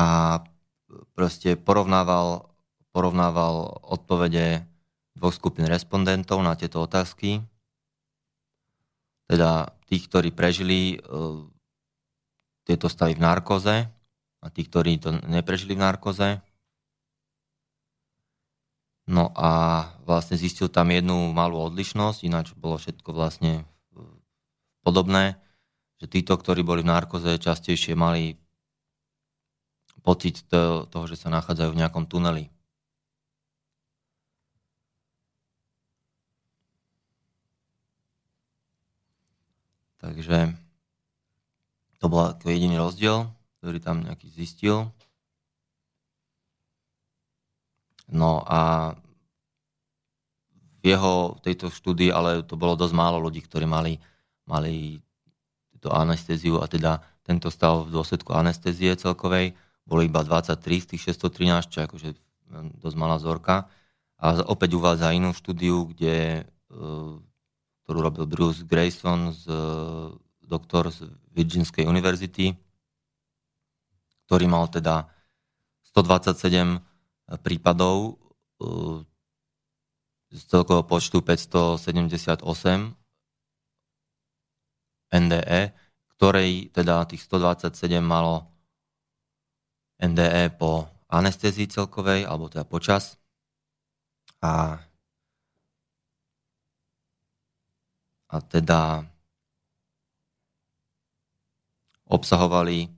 A 0.00 0.40
proste 1.14 1.54
porovnával, 1.54 2.50
porovnával 2.90 3.80
odpovede 3.84 4.64
dvoch 5.14 5.34
skupín 5.34 5.68
respondentov 5.68 6.40
na 6.40 6.56
tieto 6.56 6.82
otázky. 6.82 7.44
Teda 9.30 9.70
tých, 9.86 10.10
ktorí 10.10 10.34
prežili 10.34 10.98
uh, 10.98 11.46
tieto 12.66 12.86
stavy 12.90 13.18
v 13.18 13.24
narkoze 13.24 13.86
a 14.40 14.46
tí, 14.48 14.64
ktorí 14.66 15.02
to 15.02 15.14
neprežili 15.26 15.74
v 15.74 15.84
narkoze. 15.84 16.28
No 19.10 19.34
a 19.34 19.84
vlastne 20.06 20.38
zistil 20.38 20.70
tam 20.70 20.94
jednu 20.94 21.34
malú 21.34 21.58
odlišnosť, 21.66 22.18
ináč 22.22 22.54
bolo 22.54 22.78
všetko 22.78 23.10
vlastne 23.10 23.66
podobné, 24.86 25.34
že 26.00 26.06
títo, 26.08 26.38
ktorí 26.38 26.62
boli 26.62 26.86
v 26.86 26.94
narkoze, 26.94 27.36
častejšie 27.36 27.98
mali 27.98 28.38
pocit 30.00 30.42
toho, 30.50 31.04
že 31.06 31.16
sa 31.16 31.28
nachádzajú 31.28 31.70
v 31.72 31.80
nejakom 31.80 32.04
tuneli. 32.08 32.48
Takže 40.00 40.56
to 42.00 42.08
bol 42.08 42.32
jediný 42.40 42.80
rozdiel, 42.80 43.28
ktorý 43.60 43.78
tam 43.84 44.00
nejaký 44.00 44.32
zistil. 44.32 44.88
No 48.08 48.40
a 48.48 48.92
v 50.80 50.96
jeho 50.96 51.36
tejto 51.44 51.68
štúdii, 51.68 52.08
ale 52.08 52.40
to 52.40 52.56
bolo 52.56 52.72
dosť 52.72 52.96
málo 52.96 53.20
ľudí, 53.20 53.44
ktorí 53.44 53.68
mali, 53.68 54.00
mali 54.48 54.96
túto 55.76 55.92
anestéziu 55.92 56.56
a 56.58 56.66
teda 56.66 57.04
tento 57.20 57.52
stav 57.52 57.84
v 57.84 57.92
dôsledku 57.92 58.32
anestézie 58.32 58.96
celkovej 58.96 59.52
bolo 59.90 60.06
iba 60.06 60.22
23 60.22 60.54
z 60.54 60.86
tých 60.94 61.02
613, 61.18 61.66
čo 61.66 61.82
je 61.82 61.86
akože 61.90 62.08
dosť 62.78 62.96
malá 62.96 63.18
vzorka. 63.18 63.66
A 64.22 64.46
opäť 64.46 64.78
uvádza 64.78 65.10
inú 65.10 65.34
štúdiu, 65.34 65.90
kde, 65.90 66.46
ktorú 67.82 67.98
robil 67.98 68.30
Bruce 68.30 68.62
Grayson, 68.62 69.34
z, 69.34 69.50
doktor 70.46 70.94
z 70.94 71.10
Virginskej 71.34 71.90
univerzity, 71.90 72.54
ktorý 74.26 74.46
mal 74.46 74.70
teda 74.70 75.10
127 75.90 76.78
prípadov 77.42 78.18
z 80.30 80.40
celkového 80.46 80.86
počtu 80.86 81.22
578 81.22 82.46
NDE, 85.10 85.74
ktorej 86.18 86.70
teda 86.70 87.06
tých 87.06 87.22
127 87.26 87.98
malo 87.98 88.49
NDE 90.00 90.56
po 90.56 90.88
anestezii 91.12 91.68
celkovej, 91.68 92.24
alebo 92.24 92.48
teda 92.48 92.64
počas. 92.64 93.20
A, 94.40 94.80
a 98.32 98.36
teda 98.40 99.04
obsahovali 102.08 102.88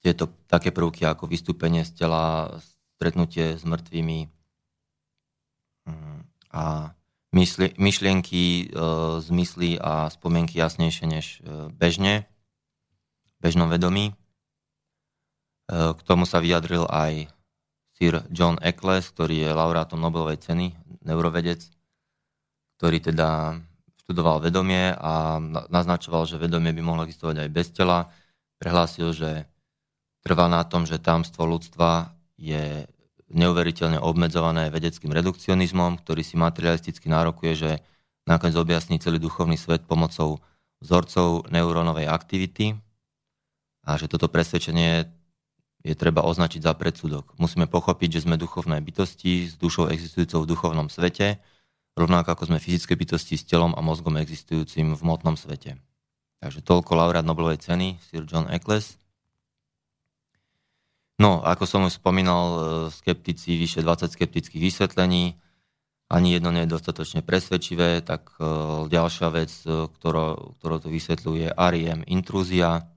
tieto 0.00 0.30
také 0.48 0.72
prvky 0.72 1.04
ako 1.04 1.28
vystúpenie 1.28 1.84
z 1.84 2.06
tela, 2.06 2.54
stretnutie 2.96 3.58
s 3.58 3.66
mŕtvými, 3.66 4.40
a 6.50 6.94
mysli, 7.32 7.74
myšlienky, 7.78 8.44
e, 8.44 8.82
zmysly 9.22 9.78
a 9.78 10.10
spomienky 10.10 10.58
jasnejšie 10.58 11.06
než 11.06 11.26
e, 11.40 11.70
bežne, 11.70 12.26
bežnom 13.38 13.70
vedomí. 13.70 14.18
E, 15.70 15.94
k 15.94 16.00
tomu 16.02 16.26
sa 16.26 16.42
vyjadril 16.42 16.90
aj 16.90 17.30
Sir 17.94 18.26
John 18.34 18.58
Eccles, 18.58 19.06
ktorý 19.14 19.46
je 19.46 19.50
laureátom 19.54 20.02
Nobelovej 20.02 20.42
ceny, 20.42 20.74
neurovedec, 21.06 21.62
ktorý 22.80 22.98
teda 22.98 23.60
študoval 24.02 24.42
vedomie 24.42 24.90
a 24.98 25.38
naznačoval, 25.70 26.26
že 26.26 26.42
vedomie 26.42 26.74
by 26.74 26.82
mohlo 26.82 27.06
existovať 27.06 27.46
aj 27.46 27.50
bez 27.54 27.70
tela. 27.70 28.10
Prehlásil, 28.58 29.14
že 29.14 29.46
trvá 30.26 30.50
na 30.50 30.66
tom, 30.66 30.82
že 30.82 30.98
tamstvo 30.98 31.46
ľudstva 31.46 32.10
je 32.34 32.90
neuveriteľne 33.30 34.02
obmedzované 34.02 34.74
vedeckým 34.74 35.14
redukcionizmom, 35.14 36.02
ktorý 36.02 36.26
si 36.26 36.34
materialisticky 36.34 37.06
nárokuje, 37.06 37.52
že 37.54 37.70
nakoniec 38.26 38.58
objasní 38.58 38.98
celý 38.98 39.22
duchovný 39.22 39.54
svet 39.54 39.86
pomocou 39.86 40.42
vzorcov 40.82 41.46
neurónovej 41.52 42.10
aktivity 42.10 42.74
a 43.86 43.94
že 43.94 44.10
toto 44.10 44.26
presvedčenie 44.26 45.19
je 45.80 45.94
treba 45.96 46.20
označiť 46.24 46.60
za 46.60 46.76
predsudok. 46.76 47.36
Musíme 47.40 47.64
pochopiť, 47.64 48.20
že 48.20 48.22
sme 48.28 48.36
duchovné 48.36 48.80
bytosti 48.84 49.48
s 49.48 49.56
dušou 49.56 49.88
existujúcou 49.88 50.44
v 50.44 50.50
duchovnom 50.52 50.88
svete, 50.92 51.40
rovnako 51.96 52.36
ako 52.36 52.44
sme 52.52 52.58
fyzické 52.60 52.96
bytosti 52.96 53.40
s 53.40 53.48
telom 53.48 53.72
a 53.72 53.80
mozgom 53.80 54.20
existujúcim 54.20 54.92
v 54.92 55.02
motnom 55.02 55.40
svete. 55.40 55.80
Takže 56.40 56.64
toľko 56.64 56.96
laureát 56.96 57.24
Nobelovej 57.24 57.60
ceny, 57.60 58.00
Sir 58.00 58.24
John 58.24 58.48
Eccles. 58.48 58.96
No, 61.20 61.44
ako 61.44 61.68
som 61.68 61.84
už 61.84 62.00
spomínal, 62.00 62.44
e, 62.48 62.58
skeptici, 62.96 63.60
vyše 63.60 63.84
20 63.84 64.08
skeptických 64.08 64.72
vysvetlení, 64.72 65.36
ani 66.08 66.28
jedno 66.32 66.48
nie 66.48 66.64
je 66.64 66.72
dostatočne 66.72 67.20
presvedčivé, 67.20 68.00
tak 68.00 68.40
e, 68.40 68.44
ďalšia 68.88 69.28
vec, 69.28 69.52
e, 69.68 69.84
ktorú, 69.84 70.56
to 70.56 70.88
vysvetľuje, 70.88 71.52
REM 71.52 72.08
intrúzia, 72.08 72.88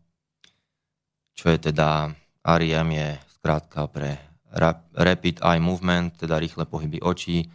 čo 1.36 1.52
je 1.52 1.68
teda, 1.68 2.16
REM 2.44 2.92
je 2.92 3.08
skrátka 3.40 3.88
pre 3.88 4.20
Rapid 4.94 5.42
Eye 5.42 5.64
Movement, 5.64 6.20
teda 6.20 6.38
rýchle 6.38 6.68
pohyby 6.68 7.00
očí, 7.02 7.48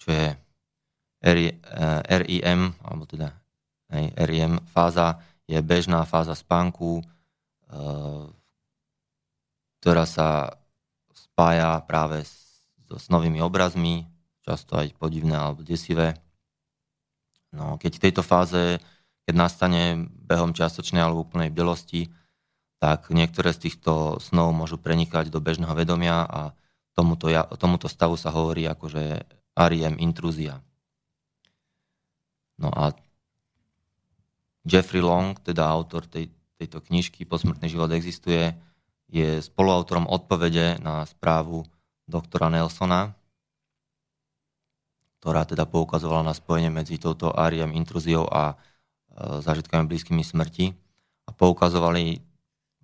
čo 0.00 0.08
je 0.10 0.34
REM, 2.08 2.62
alebo 2.84 3.04
teda 3.06 3.32
REM 4.16 4.58
fáza, 4.72 5.20
je 5.44 5.60
bežná 5.60 6.08
fáza 6.08 6.32
spánku, 6.32 7.04
ktorá 9.80 10.04
sa 10.08 10.56
spája 11.12 11.84
práve 11.84 12.24
so 12.88 12.96
snovými 12.96 13.44
obrazmi, 13.44 14.08
často 14.44 14.76
aj 14.76 14.96
podivné 14.96 15.36
alebo 15.36 15.64
desivé. 15.64 16.16
No, 17.52 17.76
keď 17.80 17.96
v 17.96 18.02
tejto 18.08 18.22
fáze, 18.24 18.80
keď 19.24 19.34
nastane 19.36 20.10
behom 20.28 20.52
čiastočnej 20.52 21.00
alebo 21.00 21.24
úplnej 21.24 21.48
bdelosti, 21.52 22.08
tak 22.84 23.08
niektoré 23.08 23.56
z 23.56 23.72
týchto 23.72 24.20
snov 24.20 24.52
môžu 24.52 24.76
prenikať 24.76 25.32
do 25.32 25.40
bežného 25.40 25.72
vedomia 25.72 26.20
a 26.28 26.52
tomuto, 26.92 27.32
tomuto 27.56 27.88
stavu 27.88 28.12
sa 28.20 28.28
hovorí 28.28 28.68
akože 28.68 29.24
REM 29.56 29.96
intrúzia. 30.04 30.60
No 32.60 32.68
a 32.68 32.92
Jeffrey 34.68 35.00
Long, 35.00 35.32
teda 35.40 35.64
autor 35.64 36.04
tej, 36.04 36.28
tejto 36.60 36.84
knižky 36.84 37.24
Posmrtný 37.24 37.72
život 37.72 37.88
existuje, 37.88 38.52
je 39.08 39.40
spoluautorom 39.40 40.04
odpovede 40.04 40.76
na 40.84 41.08
správu 41.08 41.64
doktora 42.04 42.52
Nelsona, 42.52 43.16
ktorá 45.24 45.48
teda 45.48 45.64
poukazovala 45.64 46.20
na 46.20 46.36
spojenie 46.36 46.68
medzi 46.68 47.00
touto 47.00 47.32
áriam 47.32 47.72
intruziou 47.72 48.28
a 48.28 48.52
e, 48.52 49.40
zážitkami 49.40 49.88
blízkymi 49.88 50.20
smrti. 50.20 50.76
A 51.24 51.32
poukazovali 51.32 52.33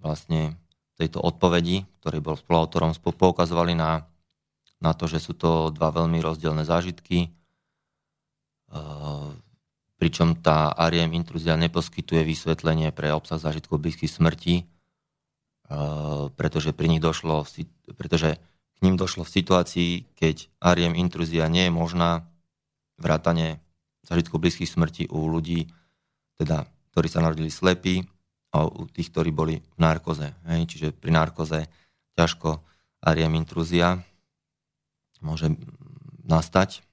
vlastne 0.00 0.56
tejto 0.96 1.20
odpovedi, 1.20 1.84
ktorý 2.00 2.18
bol 2.20 2.36
spoluautorom, 2.36 2.92
poukazovali 2.96 3.72
na, 3.76 4.04
na 4.80 4.92
to, 4.92 5.08
že 5.08 5.20
sú 5.20 5.32
to 5.36 5.72
dva 5.72 5.92
veľmi 5.92 6.20
rozdielne 6.20 6.64
zážitky, 6.64 7.18
e, 7.24 7.28
pričom 9.96 10.36
tá 10.40 10.72
Ariem 10.76 11.12
intrúzia 11.16 11.56
neposkytuje 11.56 12.24
vysvetlenie 12.24 12.92
pre 12.92 13.12
obsah 13.12 13.40
zážitkov 13.40 13.80
blízkych 13.80 14.12
smrti, 14.12 14.68
Eh, 15.70 16.24
pretože 16.34 16.74
pri 16.74 16.90
nich 16.90 16.98
došlo, 16.98 17.46
pretože 17.94 18.42
k 18.42 18.78
ním 18.82 18.98
došlo 18.98 19.22
v 19.22 19.34
situácii, 19.38 19.90
keď 20.18 20.50
Ariem 20.58 20.98
intrúzia 20.98 21.46
nie 21.46 21.70
je 21.70 21.72
možná, 21.72 22.26
vrátane 22.98 23.62
zažitku 24.02 24.34
blízkych 24.42 24.66
smrti 24.66 25.06
u 25.14 25.30
ľudí, 25.30 25.70
teda, 26.42 26.66
ktorí 26.90 27.06
sa 27.06 27.22
narodili 27.22 27.54
slepí 27.54 28.02
a 28.50 28.66
tých, 28.90 29.10
ktorí 29.14 29.30
boli 29.30 29.62
v 29.62 29.78
narkoze. 29.78 30.34
Hej? 30.50 30.66
Čiže 30.74 30.88
pri 30.96 31.10
narkoze 31.14 31.70
ťažko 32.18 32.62
Ariem 33.00 33.38
intrúzia 33.38 34.02
môže 35.22 35.54
nastať. 36.26 36.84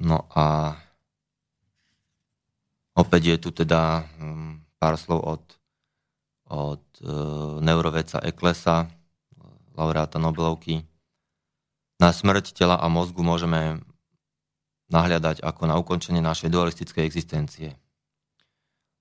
No 0.00 0.26
a 0.34 0.74
opäť 2.98 3.22
je 3.30 3.36
tu 3.38 3.50
teda 3.54 4.08
hm, 4.18 4.66
pár 4.80 4.98
slov 4.98 5.20
od 5.22 5.42
od 6.48 6.84
e, 7.00 7.08
neuroveca 7.64 8.20
Eklesa, 8.20 8.88
laureáta 9.74 10.20
Nobelovky. 10.20 10.84
Na 11.98 12.12
smrť 12.12 12.52
tela 12.52 12.76
a 12.76 12.86
mozgu 12.90 13.24
môžeme 13.24 13.80
nahľadať 14.92 15.40
ako 15.40 15.62
na 15.64 15.74
ukončenie 15.80 16.20
našej 16.20 16.52
dualistickej 16.52 17.02
existencie. 17.06 17.68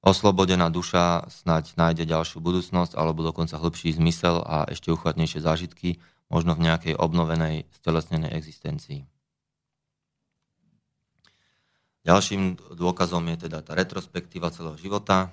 Oslobodená 0.04 0.68
duša 0.68 1.32
snať 1.32 1.80
nájde 1.80 2.04
ďalšiu 2.04 2.44
budúcnosť 2.44 2.92
alebo 3.00 3.24
dokonca 3.24 3.56
hĺbší 3.56 3.96
zmysel 3.96 4.44
a 4.44 4.68
ešte 4.68 4.92
uchvatnejšie 4.92 5.40
zážitky, 5.40 6.04
možno 6.28 6.60
v 6.60 6.68
nejakej 6.68 7.00
obnovenej, 7.00 7.72
stelesnenej 7.72 8.36
existencii. 8.36 9.08
Ďalším 12.04 12.76
dôkazom 12.76 13.24
je 13.32 13.48
teda 13.48 13.64
tá 13.64 13.80
retrospektíva 13.80 14.52
celého 14.52 14.76
života, 14.76 15.32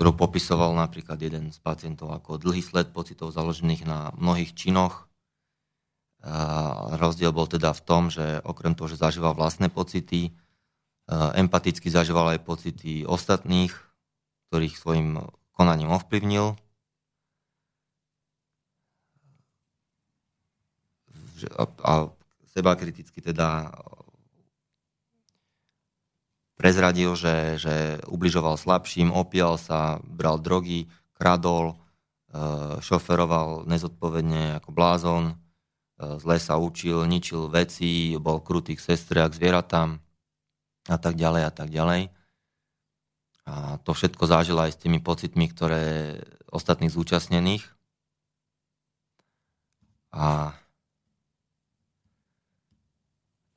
ktorú 0.00 0.16
popisoval 0.16 0.72
napríklad 0.72 1.20
jeden 1.20 1.52
z 1.52 1.60
pacientov 1.60 2.08
ako 2.08 2.40
dlhý 2.40 2.64
sled 2.64 2.88
pocitov 2.96 3.36
založených 3.36 3.84
na 3.84 4.16
mnohých 4.16 4.56
činoch. 4.56 5.12
Rozdiel 6.96 7.36
bol 7.36 7.44
teda 7.44 7.76
v 7.76 7.84
tom, 7.84 8.08
že 8.08 8.40
okrem 8.40 8.72
toho, 8.72 8.88
že 8.88 8.96
zažíval 8.96 9.36
vlastné 9.36 9.68
pocity, 9.68 10.32
empaticky 11.12 11.92
zažíval 11.92 12.32
aj 12.32 12.40
pocity 12.48 13.04
ostatných, 13.04 13.76
ktorých 14.48 14.74
svojim 14.80 15.20
konaním 15.52 15.92
ovplyvnil. 15.92 16.56
A 21.84 22.08
seba 22.48 22.72
kriticky 22.72 23.20
teda 23.20 23.74
prezradil, 26.54 27.12
že, 27.18 27.60
že 27.60 27.74
ubližoval 28.08 28.56
slabším, 28.56 29.12
opíjal 29.12 29.60
sa, 29.60 30.00
bral 30.06 30.40
drogy, 30.40 30.88
kradol, 31.18 31.74
e, 31.74 31.76
šoferoval 32.80 33.68
nezodpovedne 33.68 34.62
ako 34.62 34.70
blázon, 34.72 35.24
e, 35.28 35.34
zle 35.98 36.36
sa 36.42 36.58
učil, 36.58 37.06
ničil 37.06 37.46
veci, 37.46 38.18
bol 38.18 38.42
krutý 38.42 38.74
k 38.74 38.84
sestre 38.94 39.22
a 39.22 39.30
k 39.30 39.36
zvieratám 39.38 40.02
a 40.90 40.96
tak 40.98 41.14
ďalej 41.14 41.42
a 41.46 41.52
tak 41.54 41.68
ďalej. 41.70 42.10
A 43.44 43.76
to 43.84 43.92
všetko 43.92 44.24
zažila 44.24 44.66
aj 44.66 44.72
s 44.74 44.82
tými 44.82 44.98
pocitmi, 45.04 45.46
ktoré 45.52 46.18
ostatných 46.48 46.92
zúčastnených. 46.92 47.64
A 50.14 50.56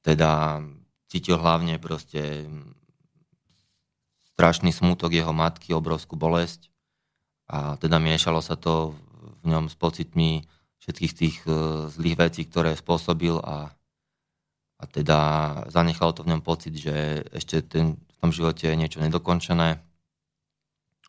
teda 0.03 0.63
cítil 1.07 1.39
hlavne 1.39 1.79
proste 1.79 2.47
strašný 4.35 4.69
smútok 4.69 5.13
jeho 5.13 5.33
matky, 5.33 5.73
obrovskú 5.73 6.13
bolesť 6.13 6.69
a 7.47 7.79
teda 7.79 7.97
miešalo 7.97 8.43
sa 8.43 8.59
to 8.59 8.93
v 9.43 9.45
ňom 9.49 9.71
s 9.71 9.75
pocitmi 9.79 10.43
všetkých 10.87 11.13
tých 11.19 11.37
e, 11.43 11.51
zlých 11.91 12.15
vecí, 12.15 12.47
ktoré 12.47 12.71
spôsobil 12.79 13.35
a, 13.43 13.75
a 14.79 14.83
teda 14.87 15.19
zanechalo 15.67 16.15
to 16.15 16.23
v 16.23 16.31
ňom 16.31 16.41
pocit, 16.41 16.71
že 16.79 17.27
ešte 17.35 17.59
ten, 17.59 17.99
v 17.99 18.15
tom 18.23 18.31
živote 18.31 18.71
je 18.71 18.79
niečo 18.79 19.03
nedokončené. 19.03 19.83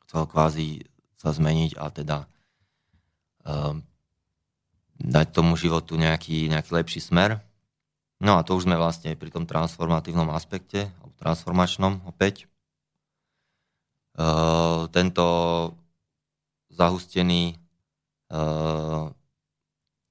Chcel 0.02 0.22
kvázi 0.26 0.82
sa 1.14 1.30
zmeniť 1.30 1.78
a 1.78 1.84
teda 1.94 2.18
um, 3.46 3.86
dať 4.98 5.26
tomu 5.30 5.54
životu 5.54 5.94
nejaký, 5.94 6.50
nejaký 6.50 6.70
lepší 6.74 6.98
smer. 6.98 7.38
No 8.18 8.34
a 8.34 8.42
to 8.42 8.58
už 8.58 8.66
sme 8.66 8.74
vlastne 8.74 9.14
pri 9.14 9.30
tom 9.30 9.46
transformatívnom 9.46 10.32
aspekte, 10.34 10.90
alebo 10.98 11.14
transformačnom 11.22 12.02
opäť. 12.08 12.50
Uh, 14.18 14.90
tento 14.90 15.26
zahustený 16.74 17.54
uh, 18.34 19.14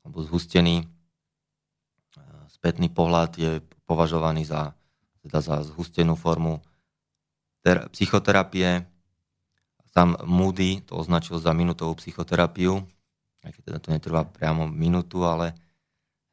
alebo 0.07 0.23
zhustený 0.23 0.87
uh, 2.15 2.47
spätný 2.47 2.87
pohľad 2.87 3.35
je 3.35 3.59
považovaný 3.83 4.47
za, 4.47 4.71
teda 5.19 5.43
za 5.43 5.67
zhustenú 5.67 6.15
formu 6.15 6.63
ter- 7.59 7.91
psychoterapie. 7.91 8.87
Sam 9.91 10.15
Moody 10.23 10.79
to 10.87 10.95
označil 10.95 11.43
za 11.43 11.51
minutovú 11.51 11.99
psychoterapiu, 11.99 12.79
aj 13.43 13.51
keď 13.51 13.61
teda 13.67 13.79
to 13.83 13.89
netrvá 13.91 14.23
priamo 14.23 14.63
minútu, 14.63 15.27
ale 15.27 15.51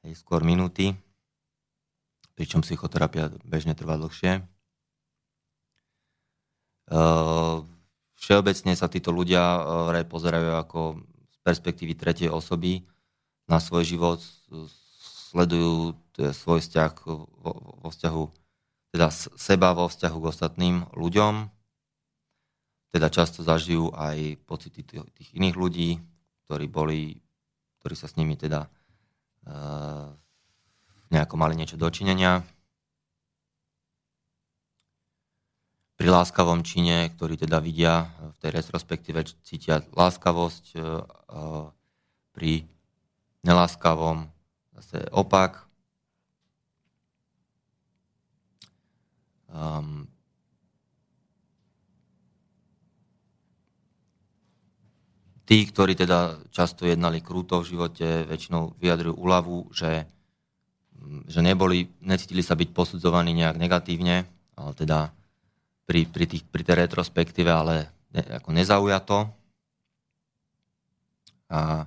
aj 0.07 0.15
skôr 0.15 0.47
minúty, 0.47 0.95
pričom 2.39 2.63
psychoterapia 2.63 3.35
bežne 3.43 3.75
trvá 3.75 3.99
dlhšie. 3.99 4.47
Uh, 6.87 7.67
Všeobecne 8.15 8.73
sa 8.79 8.87
títo 8.87 9.11
ľudia 9.11 9.43
uh, 9.43 10.07
pozerajú 10.07 10.57
ako 10.63 11.03
z 11.29 11.37
perspektívy 11.43 11.93
tretej 11.99 12.29
osoby 12.31 12.87
na 13.45 13.59
svoj 13.61 13.85
život, 13.85 14.21
sledujú 15.31 15.99
svoj 16.17 16.63
vzťah 16.63 16.93
vo, 17.05 17.53
vo 17.83 17.89
vzťahu, 17.91 18.25
teda 18.95 19.09
seba 19.37 19.75
vo 19.75 19.91
vzťahu 19.91 20.17
k 20.23 20.31
ostatným 20.31 20.77
ľuďom, 20.95 21.51
teda 22.95 23.11
často 23.11 23.43
zažijú 23.43 23.91
aj 23.91 24.39
pocity 24.47 24.87
tých, 24.87 25.03
tých 25.19 25.29
iných 25.35 25.57
ľudí, 25.59 25.99
ktorí 26.47 26.71
boli, 26.71 27.19
ktorí 27.83 27.95
sa 27.99 28.07
s 28.07 28.15
nimi 28.15 28.39
teda 28.39 28.71
uh, 29.51 30.15
nejako 31.11 31.35
mali 31.35 31.59
niečo 31.59 31.75
dočinenia. 31.75 32.47
pri 35.95 36.11
láskavom 36.11 36.67
čine, 36.67 37.09
ktorý 37.15 37.39
teda 37.39 37.63
vidia 37.63 38.11
v 38.35 38.37
tej 38.43 38.51
retrospektíve, 38.61 39.25
cítia 39.47 39.81
láskavosť, 39.95 40.65
e, 40.75 40.79
e, 40.79 40.85
pri 42.35 42.53
neláskavom 43.45 44.27
zase 44.75 45.07
opak. 45.13 45.65
Um, 49.55 50.11
tí, 55.47 55.63
ktorí 55.69 55.95
teda 55.95 56.43
často 56.51 56.89
jednali 56.89 57.23
krúto 57.23 57.63
v 57.63 57.71
živote, 57.77 58.27
väčšinou 58.27 58.75
vyjadrujú 58.81 59.15
úľavu, 59.15 59.57
že, 59.71 60.09
že 61.31 61.41
neboli, 61.45 61.87
necítili 62.03 62.43
sa 62.43 62.59
byť 62.59 62.69
posudzovaní 62.75 63.31
nejak 63.37 63.61
negatívne, 63.61 64.27
ale 64.59 64.73
teda 64.75 65.15
pri, 65.87 66.09
pri, 66.09 66.25
tých, 66.27 66.43
pri 66.49 66.63
tej 66.65 66.77
retrospektíve, 66.89 67.47
ale 67.47 67.93
ne, 68.11 68.23
ako 68.41 68.51
nezaujato. 68.51 69.19
A 71.53 71.87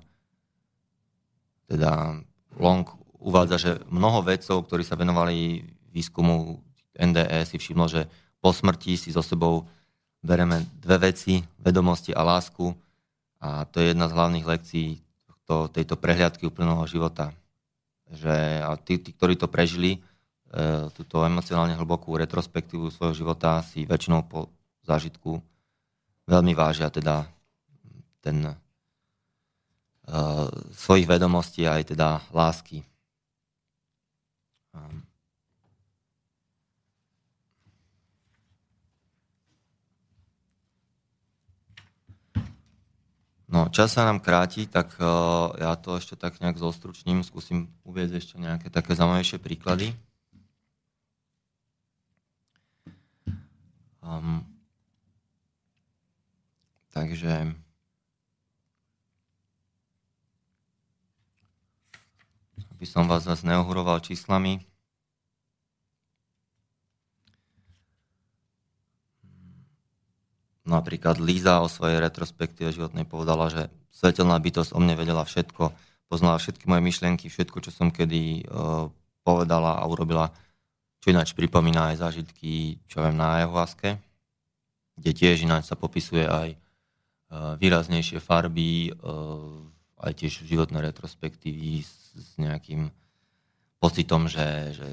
teda 1.68 2.23
Long 2.57 2.88
uvádza, 3.22 3.56
že 3.60 3.72
mnoho 3.91 4.26
vedcov, 4.26 4.65
ktorí 4.65 4.81
sa 4.81 4.98
venovali 4.98 5.68
výskumu 5.94 6.64
NDE, 6.98 7.45
si 7.45 7.61
všimlo, 7.61 7.85
že 7.85 8.10
po 8.41 8.49
smrti 8.49 8.98
si 8.98 9.14
so 9.14 9.22
sebou 9.22 9.68
bereme 10.26 10.65
dve 10.81 11.11
veci, 11.11 11.45
vedomosti 11.61 12.15
a 12.15 12.26
lásku. 12.26 12.73
A 13.38 13.69
to 13.69 13.84
je 13.84 13.94
jedna 13.94 14.10
z 14.10 14.15
hlavných 14.18 14.49
lekcií 14.49 14.89
to, 15.45 15.69
tejto 15.69 15.99
prehliadky 15.99 16.49
úplného 16.49 16.81
života. 16.89 17.30
Že, 18.10 18.64
a 18.64 18.73
tí, 18.81 18.98
tí, 18.98 19.14
ktorí 19.14 19.38
to 19.38 19.52
prežili, 19.52 20.02
E, 20.48 20.88
túto 20.95 21.27
emocionálne 21.27 21.76
hlbokú 21.76 22.15
retrospektívu 22.15 22.88
svojho 22.88 23.11
života 23.11 23.60
si 23.68 23.84
väčšinou 23.84 24.23
po 24.31 24.48
zážitku 24.88 25.44
veľmi 26.23 26.56
vážia 26.56 26.88
teda 26.88 27.27
ten 28.23 28.56
svojich 30.71 31.07
vedomostí 31.07 31.67
aj 31.67 31.91
teda 31.91 32.23
lásky. 32.31 32.88
No, 43.47 43.71
čas 43.71 43.95
sa 43.95 44.03
nám 44.03 44.19
kráti, 44.19 44.67
tak 44.67 44.91
uh, 44.99 45.55
ja 45.55 45.71
to 45.79 45.95
ešte 45.95 46.19
tak 46.19 46.43
nejak 46.43 46.59
zostručním, 46.59 47.23
skúsim 47.23 47.71
uvieť 47.88 48.19
ešte 48.19 48.35
nejaké 48.35 48.67
také 48.67 48.91
zaujímavejšie 48.91 49.39
príklady. 49.39 49.95
Um, 54.03 54.43
takže 56.91 57.55
aby 62.77 62.85
som 62.85 63.09
vás 63.09 63.25
zase 63.25 63.41
neohuroval 63.49 64.05
číslami. 64.05 64.61
Napríklad 70.67 71.17
Líza 71.17 71.65
o 71.65 71.71
svojej 71.71 71.97
retrospektíve 71.97 72.69
životnej 72.69 73.09
povedala, 73.09 73.49
že 73.49 73.73
svetelná 73.89 74.37
bytosť 74.37 74.77
o 74.77 74.79
mne 74.83 74.93
vedela 74.93 75.25
všetko, 75.25 75.73
poznala 76.05 76.37
všetky 76.37 76.69
moje 76.69 76.85
myšlienky, 76.85 77.33
všetko, 77.33 77.65
čo 77.65 77.71
som 77.73 77.89
kedy 77.89 78.45
uh, 78.45 78.93
povedala 79.25 79.81
a 79.81 79.83
urobila 79.89 80.29
čo 81.01 81.13
ináč 81.13 81.31
pripomína 81.37 81.93
aj 81.93 82.03
zážitky, 82.03 82.83
čo 82.89 82.99
viem, 82.99 83.15
na 83.15 83.39
ayahuaske, 83.39 83.95
kde 84.97 85.11
tiež 85.13 85.45
ináč 85.45 85.69
sa 85.69 85.77
popisuje 85.77 86.25
aj 86.25 86.49
e, 86.51 86.57
výraznejšie 87.61 88.17
farby, 88.17 88.89
e, 88.89 89.01
aj 89.98 90.14
tiež 90.24 90.45
životné 90.45 90.82
retrospektívy 90.82 91.82
s, 91.82 92.14
s 92.14 92.30
nejakým 92.38 92.94
pocitom, 93.82 94.30
že, 94.30 94.74
že 94.78 94.88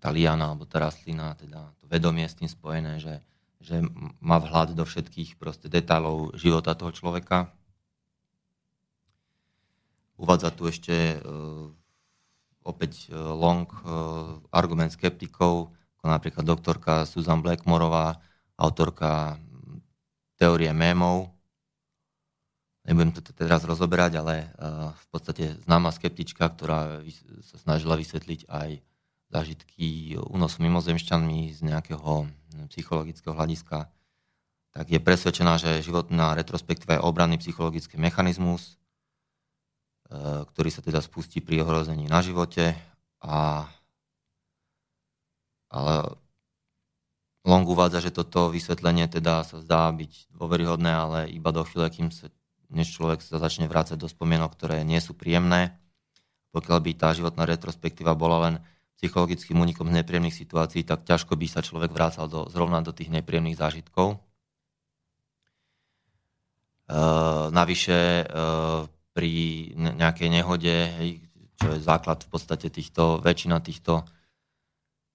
tá 0.00 0.08
liana 0.08 0.52
alebo 0.52 0.64
tá 0.64 0.80
rastlina, 0.80 1.36
teda 1.36 1.72
to 1.80 1.84
vedomie 1.88 2.24
s 2.24 2.36
tým 2.36 2.48
spojené, 2.48 3.00
že, 3.00 3.20
že 3.60 3.84
má 4.20 4.40
vhľad 4.40 4.72
do 4.72 4.84
všetkých 4.88 5.36
proste 5.36 5.68
detailov 5.68 6.32
života 6.36 6.72
toho 6.72 6.92
človeka. 6.92 7.52
Uvádza 10.20 10.52
tu 10.52 10.68
ešte 10.68 10.92
e, 10.92 11.18
opäť 12.64 13.08
e, 13.08 13.16
long 13.16 13.64
e, 13.64 13.80
argument 14.52 14.92
skeptikov, 14.92 15.72
ako 16.00 16.06
napríklad 16.08 16.44
doktorka 16.44 17.08
Susan 17.08 17.40
Blackmorová, 17.40 18.20
autorka 18.56 19.40
teórie 20.36 20.72
mémov. 20.72 21.32
Nebudem 22.88 23.12
to 23.12 23.20
teraz 23.36 23.60
rozoberať, 23.62 24.20
ale 24.20 24.34
e, 24.40 24.46
v 24.92 25.06
podstate 25.12 25.60
známa 25.68 25.92
skeptička, 25.92 26.48
ktorá 26.48 27.04
sa 27.44 27.56
snažila 27.60 27.96
vysvetliť 28.00 28.48
aj 28.48 28.80
zážitky 29.30 30.16
únosu 30.16 30.64
mimozemšťanmi 30.64 31.54
z 31.54 31.60
nejakého 31.62 32.26
psychologického 32.72 33.36
hľadiska, 33.36 33.86
tak 34.74 34.86
je 34.90 34.98
presvedčená, 34.98 35.58
že 35.58 35.86
životná 35.86 36.34
retrospektíva 36.34 36.98
je 36.98 37.06
obranný 37.06 37.38
psychologický 37.38 37.94
mechanizmus, 37.98 38.80
Eh, 40.10 40.42
ktorý 40.42 40.74
sa 40.74 40.82
teda 40.82 40.98
spustí 40.98 41.38
pri 41.38 41.62
ohrození 41.62 42.10
na 42.10 42.18
živote. 42.18 42.74
A, 43.22 43.62
ale 45.70 46.18
Long 47.46 47.62
uvádza, 47.62 48.02
že 48.02 48.10
toto 48.10 48.50
vysvetlenie 48.50 49.06
teda 49.06 49.46
sa 49.46 49.62
zdá 49.62 49.86
byť 49.94 50.34
dôveryhodné, 50.34 50.90
ale 50.90 51.18
iba 51.30 51.54
do 51.54 51.62
chvíle, 51.62 51.86
kým 51.94 52.10
sa, 52.10 52.26
než 52.70 52.94
človek 52.94 53.20
sa 53.20 53.42
začne 53.42 53.66
vrácať 53.66 53.98
do 53.98 54.06
spomienok, 54.06 54.54
ktoré 54.54 54.86
nie 54.86 54.98
sú 55.02 55.12
príjemné. 55.14 55.76
Pokiaľ 56.54 56.78
by 56.82 56.90
tá 56.98 57.14
životná 57.14 57.46
retrospektíva 57.46 58.14
bola 58.18 58.50
len 58.50 58.54
psychologickým 58.98 59.58
únikom 59.58 59.88
z 59.90 60.02
nepríjemných 60.02 60.34
situácií, 60.34 60.82
tak 60.84 61.06
ťažko 61.06 61.38
by 61.38 61.46
sa 61.48 61.60
človek 61.64 61.90
vrácal 61.90 62.26
do, 62.26 62.46
zrovna 62.52 62.82
do 62.84 62.90
tých 62.90 63.08
nepríjemných 63.10 63.58
zážitkov. 63.58 64.20
navyše 67.50 68.26
pri 69.14 69.32
nejakej 69.76 70.28
nehode, 70.30 70.74
čo 71.60 71.66
je 71.76 71.80
základ 71.82 72.26
v 72.26 72.28
podstate 72.30 72.66
týchto, 72.70 73.22
väčšina 73.22 73.62
týchto 73.62 74.06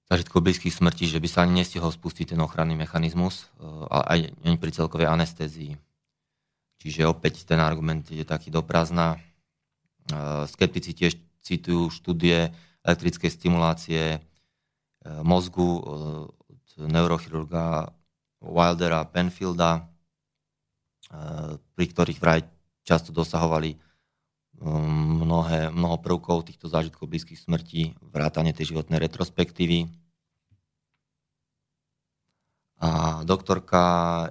zážitkov 0.06 0.46
blízkych 0.46 0.72
smrti, 0.72 1.10
že 1.10 1.20
by 1.20 1.28
sa 1.28 1.44
ani 1.44 1.66
nestihol 1.66 1.90
spustiť 1.90 2.36
ten 2.36 2.40
ochranný 2.40 2.78
mechanizmus, 2.78 3.50
aj 3.90 4.32
pri 4.62 4.72
celkovej 4.72 5.10
anestézii. 5.10 5.76
Čiže 6.86 7.10
opäť 7.10 7.50
ten 7.50 7.58
argument 7.58 8.06
je 8.14 8.22
taký 8.22 8.54
do 8.54 8.62
prázdna. 8.62 9.18
Skeptici 10.54 10.94
tiež 10.94 11.18
citujú 11.42 11.90
štúdie 11.90 12.54
elektrickej 12.86 13.34
stimulácie 13.34 14.22
mozgu 15.26 15.82
od 15.82 16.62
neurochirurga 16.78 17.90
Wildera 18.38 19.02
Penfielda, 19.10 19.90
pri 21.74 21.86
ktorých 21.90 22.22
vraj 22.22 22.46
často 22.86 23.10
dosahovali 23.10 23.82
mnohé, 24.62 25.74
mnoho 25.74 25.98
prvkov 26.06 26.46
týchto 26.46 26.70
zážitkov 26.70 27.10
blízkych 27.10 27.42
smrti, 27.42 27.98
vrátane 28.14 28.54
tej 28.54 28.78
životnej 28.78 29.02
retrospektívy. 29.10 29.90
A 32.82 33.24
doktorka 33.24 33.84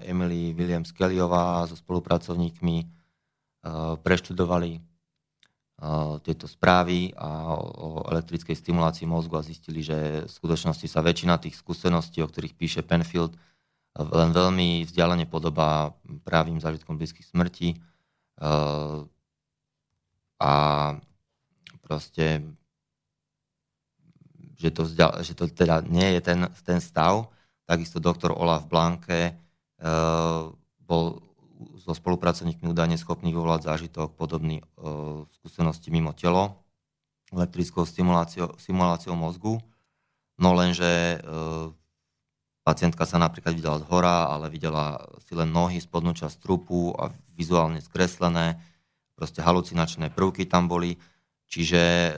Emily 0.04 0.52
Williams 0.52 0.92
Kellyová 0.92 1.64
so 1.64 1.76
spolupracovníkmi 1.76 2.76
uh, 2.84 3.96
preštudovali 3.96 4.78
uh, 4.78 6.20
tieto 6.20 6.44
správy 6.44 7.16
a 7.16 7.56
o 7.56 8.04
elektrickej 8.12 8.52
stimulácii 8.52 9.08
mozgu 9.08 9.40
a 9.40 9.46
zistili, 9.46 9.80
že 9.80 10.28
v 10.28 10.30
skutočnosti 10.30 10.84
sa 10.84 11.00
väčšina 11.00 11.40
tých 11.40 11.56
skúseností, 11.56 12.20
o 12.20 12.28
ktorých 12.28 12.52
píše 12.52 12.80
Penfield, 12.84 13.32
len 13.94 14.34
veľmi 14.34 14.82
vzdialene 14.90 15.24
podobá 15.30 15.94
právým 16.26 16.58
zážitkom 16.58 16.98
blízkych 16.98 17.30
smrti 17.30 17.78
a 20.42 20.52
proste, 21.78 22.42
že 24.58 24.74
to, 24.74 24.82
že 25.22 25.32
to 25.38 25.46
teda 25.46 25.86
nie 25.86 26.18
je 26.18 26.20
ten, 26.20 26.40
ten 26.66 26.82
stav. 26.82 27.30
Takisto 27.64 27.96
doktor 28.00 28.36
Olaf 28.36 28.68
Blanke 28.68 29.32
uh, 29.80 30.52
bol 30.84 31.24
so 31.80 31.96
spolupracovníkmi 31.96 32.68
údajne 32.68 33.00
schopný 33.00 33.32
vyvolať 33.32 33.68
zážitok 33.68 34.12
podobný 34.16 34.60
uh, 34.60 35.24
skúsenosti 35.40 35.88
mimo 35.88 36.12
telo 36.12 36.60
elektrickou 37.32 37.82
stimuláciou 37.88 39.16
mozgu. 39.16 39.58
No 40.36 40.52
lenže 40.54 41.18
uh, 41.18 41.72
pacientka 42.64 43.04
sa 43.04 43.20
napríklad 43.20 43.56
videla 43.56 43.80
z 43.80 43.84
hora, 43.88 44.28
ale 44.28 44.48
videla 44.48 45.00
si 45.24 45.36
len 45.36 45.52
nohy, 45.52 45.80
spodnú 45.80 46.16
časť 46.16 46.40
trupu 46.40 46.96
a 46.96 47.12
vizuálne 47.36 47.80
skreslené, 47.84 48.56
proste 49.14 49.44
halucinačné 49.44 50.10
prvky 50.10 50.48
tam 50.48 50.66
boli, 50.66 50.96
čiže 51.46 52.16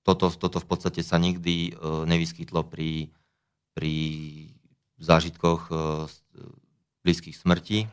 toto, 0.00 0.32
toto 0.32 0.58
v 0.58 0.66
podstate 0.66 1.04
sa 1.04 1.20
nikdy 1.20 1.76
nevyskytlo 2.08 2.64
pri, 2.66 3.12
pri 3.74 3.94
zážitkoch 5.02 5.68
e, 5.68 5.74
blízkych 7.04 7.36
smrti. 7.36 7.90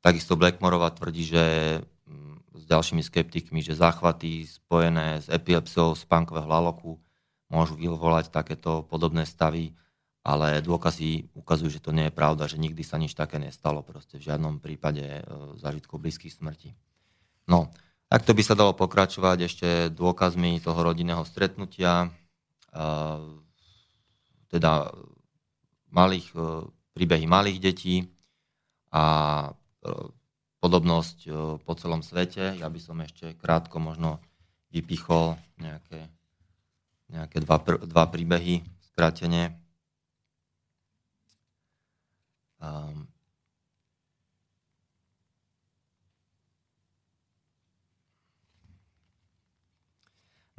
Takisto 0.00 0.38
Blackmorová 0.38 0.92
tvrdí, 0.94 1.26
že 1.28 1.44
s 2.56 2.64
ďalšími 2.64 3.02
skeptikmi, 3.04 3.60
že 3.60 3.76
záchvaty 3.76 4.46
spojené 4.46 5.20
s 5.20 5.26
epilepsiou 5.28 5.92
spánkového 5.92 6.46
hlaloku 6.46 6.96
môžu 7.50 7.74
vyvolať 7.76 8.30
takéto 8.30 8.86
podobné 8.86 9.26
stavy 9.26 9.74
ale 10.20 10.60
dôkazy 10.60 11.32
ukazujú, 11.32 11.80
že 11.80 11.84
to 11.84 11.96
nie 11.96 12.08
je 12.08 12.14
pravda, 12.14 12.44
že 12.44 12.60
nikdy 12.60 12.84
sa 12.84 13.00
nič 13.00 13.16
také 13.16 13.40
nestalo, 13.40 13.80
proste 13.80 14.20
v 14.20 14.28
žiadnom 14.28 14.60
prípade 14.60 15.00
e, 15.00 15.22
zážitkov 15.56 15.96
blízkych 15.96 16.36
smrti. 16.36 16.76
No, 17.48 17.72
takto 18.12 18.36
by 18.36 18.42
sa 18.44 18.52
dalo 18.52 18.76
pokračovať 18.76 19.38
ešte 19.48 19.68
dôkazmi 19.88 20.60
toho 20.60 20.76
rodinného 20.76 21.24
stretnutia, 21.24 22.04
e, 22.04 22.08
teda 24.50 24.90
malých, 25.94 26.28
e, 26.34 26.66
príbehy 26.98 27.24
malých 27.30 27.58
detí 27.62 27.96
a 28.90 29.04
podobnosť 30.60 31.18
po 31.64 31.72
celom 31.78 32.04
svete. 32.04 32.58
Ja 32.60 32.68
by 32.68 32.80
som 32.82 33.00
ešte 33.00 33.32
krátko 33.38 33.80
možno 33.80 34.20
vypichol 34.68 35.40
nejaké, 35.56 36.10
nejaké 37.08 37.38
dva, 37.40 37.58
dva 37.64 38.04
príbehy 38.12 38.60
skrátene. 38.92 39.56
Um, 42.60 43.08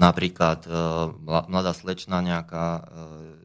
Napríklad 0.02 0.66
uh, 0.66 1.14
mladá 1.46 1.78
slečna 1.78 2.26
nejaká, 2.26 2.66
uh, 2.66 2.84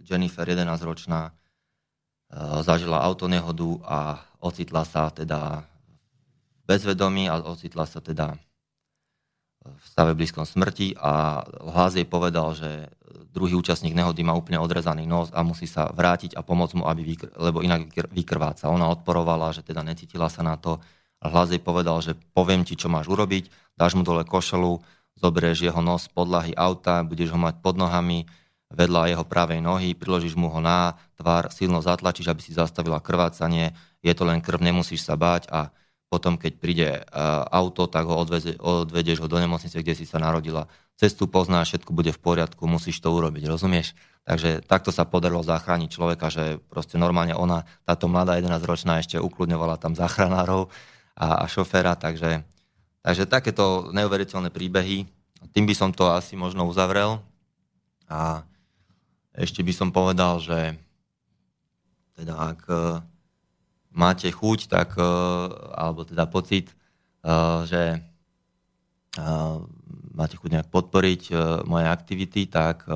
Jennifer 0.01 0.49
11-ročná, 0.49 1.29
uh, 1.29 2.65
zažila 2.65 3.05
autonehodu 3.05 3.71
a 3.85 3.99
ocitla 4.41 4.89
sa 4.89 5.13
teda 5.13 5.69
bezvedomí 6.65 7.29
a 7.29 7.45
ocitla 7.45 7.85
sa 7.85 8.01
teda 8.01 8.41
v 9.67 9.85
stave 9.85 10.15
blízkom 10.15 10.47
smrti 10.47 10.95
a 10.97 11.43
hlas 11.75 11.99
jej 11.99 12.07
povedal, 12.07 12.55
že 12.55 12.87
druhý 13.35 13.59
účastník 13.59 13.93
nehody 13.93 14.23
má 14.23 14.33
úplne 14.33 14.63
odrezaný 14.63 15.05
nos 15.05 15.29
a 15.35 15.43
musí 15.43 15.67
sa 15.69 15.91
vrátiť 15.91 16.39
a 16.39 16.41
pomôcť 16.41 16.75
mu, 16.79 16.85
aby 16.87 17.03
vykr- 17.03 17.35
lebo 17.37 17.61
inak 17.61 17.91
vykrváca. 18.15 18.71
Ona 18.71 18.89
odporovala, 18.89 19.53
že 19.53 19.67
teda 19.67 19.83
necítila 19.83 20.31
sa 20.31 20.47
na 20.47 20.57
to 20.57 20.79
a 21.21 21.27
hlas 21.29 21.51
jej 21.51 21.61
povedal, 21.61 21.99
že 22.01 22.15
poviem 22.33 22.63
ti, 22.63 22.79
čo 22.79 22.87
máš 22.89 23.11
urobiť, 23.11 23.77
dáš 23.77 23.99
mu 23.99 24.07
dole 24.07 24.23
košelu, 24.23 24.81
zoberieš 25.17 25.67
jeho 25.67 25.81
nos 25.81 26.09
podlahy 26.13 26.53
auta, 26.53 27.01
budeš 27.03 27.33
ho 27.33 27.39
mať 27.41 27.61
pod 27.65 27.81
nohami, 27.81 28.29
vedľa 28.73 29.15
jeho 29.15 29.25
pravej 29.25 29.63
nohy, 29.63 29.95
priložíš 29.95 30.35
mu 30.35 30.51
ho 30.51 30.61
na 30.61 30.99
tvár, 31.17 31.49
silno 31.55 31.79
zatlačíš, 31.81 32.29
aby 32.29 32.41
si 32.43 32.53
zastavila 32.53 32.99
krvácanie, 32.99 33.73
je 34.03 34.13
to 34.13 34.27
len 34.27 34.43
krv, 34.43 34.59
nemusíš 34.61 35.07
sa 35.07 35.15
báť 35.15 35.49
a 35.51 35.71
potom, 36.07 36.39
keď 36.39 36.53
príde 36.63 36.89
e, 36.95 37.01
auto, 37.51 37.91
tak 37.91 38.07
ho 38.07 38.15
odveze, 38.15 38.55
odvedieš 38.63 39.27
ho 39.27 39.29
do 39.29 39.43
nemocnice, 39.43 39.75
kde 39.83 39.95
si 39.99 40.07
sa 40.07 40.23
narodila. 40.23 40.71
Cestu 40.95 41.27
poznáš, 41.27 41.75
všetko 41.75 41.91
bude 41.91 42.15
v 42.15 42.23
poriadku, 42.23 42.63
musíš 42.71 43.03
to 43.03 43.11
urobiť, 43.11 43.51
rozumieš? 43.51 43.93
Takže 44.23 44.63
takto 44.63 44.95
sa 44.95 45.03
podarilo 45.07 45.43
zachrániť 45.43 45.91
človeka, 45.91 46.31
že 46.31 46.63
proste 46.71 46.95
normálne 46.99 47.35
ona, 47.35 47.67
táto 47.83 48.07
mladá 48.07 48.39
11-ročná 48.39 49.03
ešte 49.03 49.19
ukludňovala 49.19 49.83
tam 49.83 49.99
záchranárov 49.99 50.71
a, 51.19 51.43
a 51.43 51.45
šoféra, 51.51 51.99
takže, 51.99 52.47
takže 53.07 53.31
takéto 53.31 53.95
neuveriteľné 53.95 54.51
príbehy. 54.51 55.07
Tým 55.55 55.65
by 55.71 55.75
som 55.79 55.95
to 55.95 56.11
asi 56.11 56.35
možno 56.35 56.67
uzavrel. 56.67 57.23
A 58.11 58.43
ešte 59.31 59.63
by 59.63 59.71
som 59.71 59.95
povedal, 59.95 60.43
že 60.43 60.75
teda 62.19 62.35
ak 62.35 62.61
máte 63.97 64.29
chuť, 64.29 64.69
tak, 64.69 65.01
e, 65.01 65.09
alebo 65.73 66.05
teda 66.05 66.29
pocit, 66.29 66.69
e, 66.69 66.75
že 67.65 67.83
e, 67.97 67.99
máte 70.13 70.37
chuť 70.37 70.51
nejak 70.53 70.69
podporiť 70.69 71.23
moje 71.69 71.87
aktivity, 71.89 72.49
tak 72.49 72.89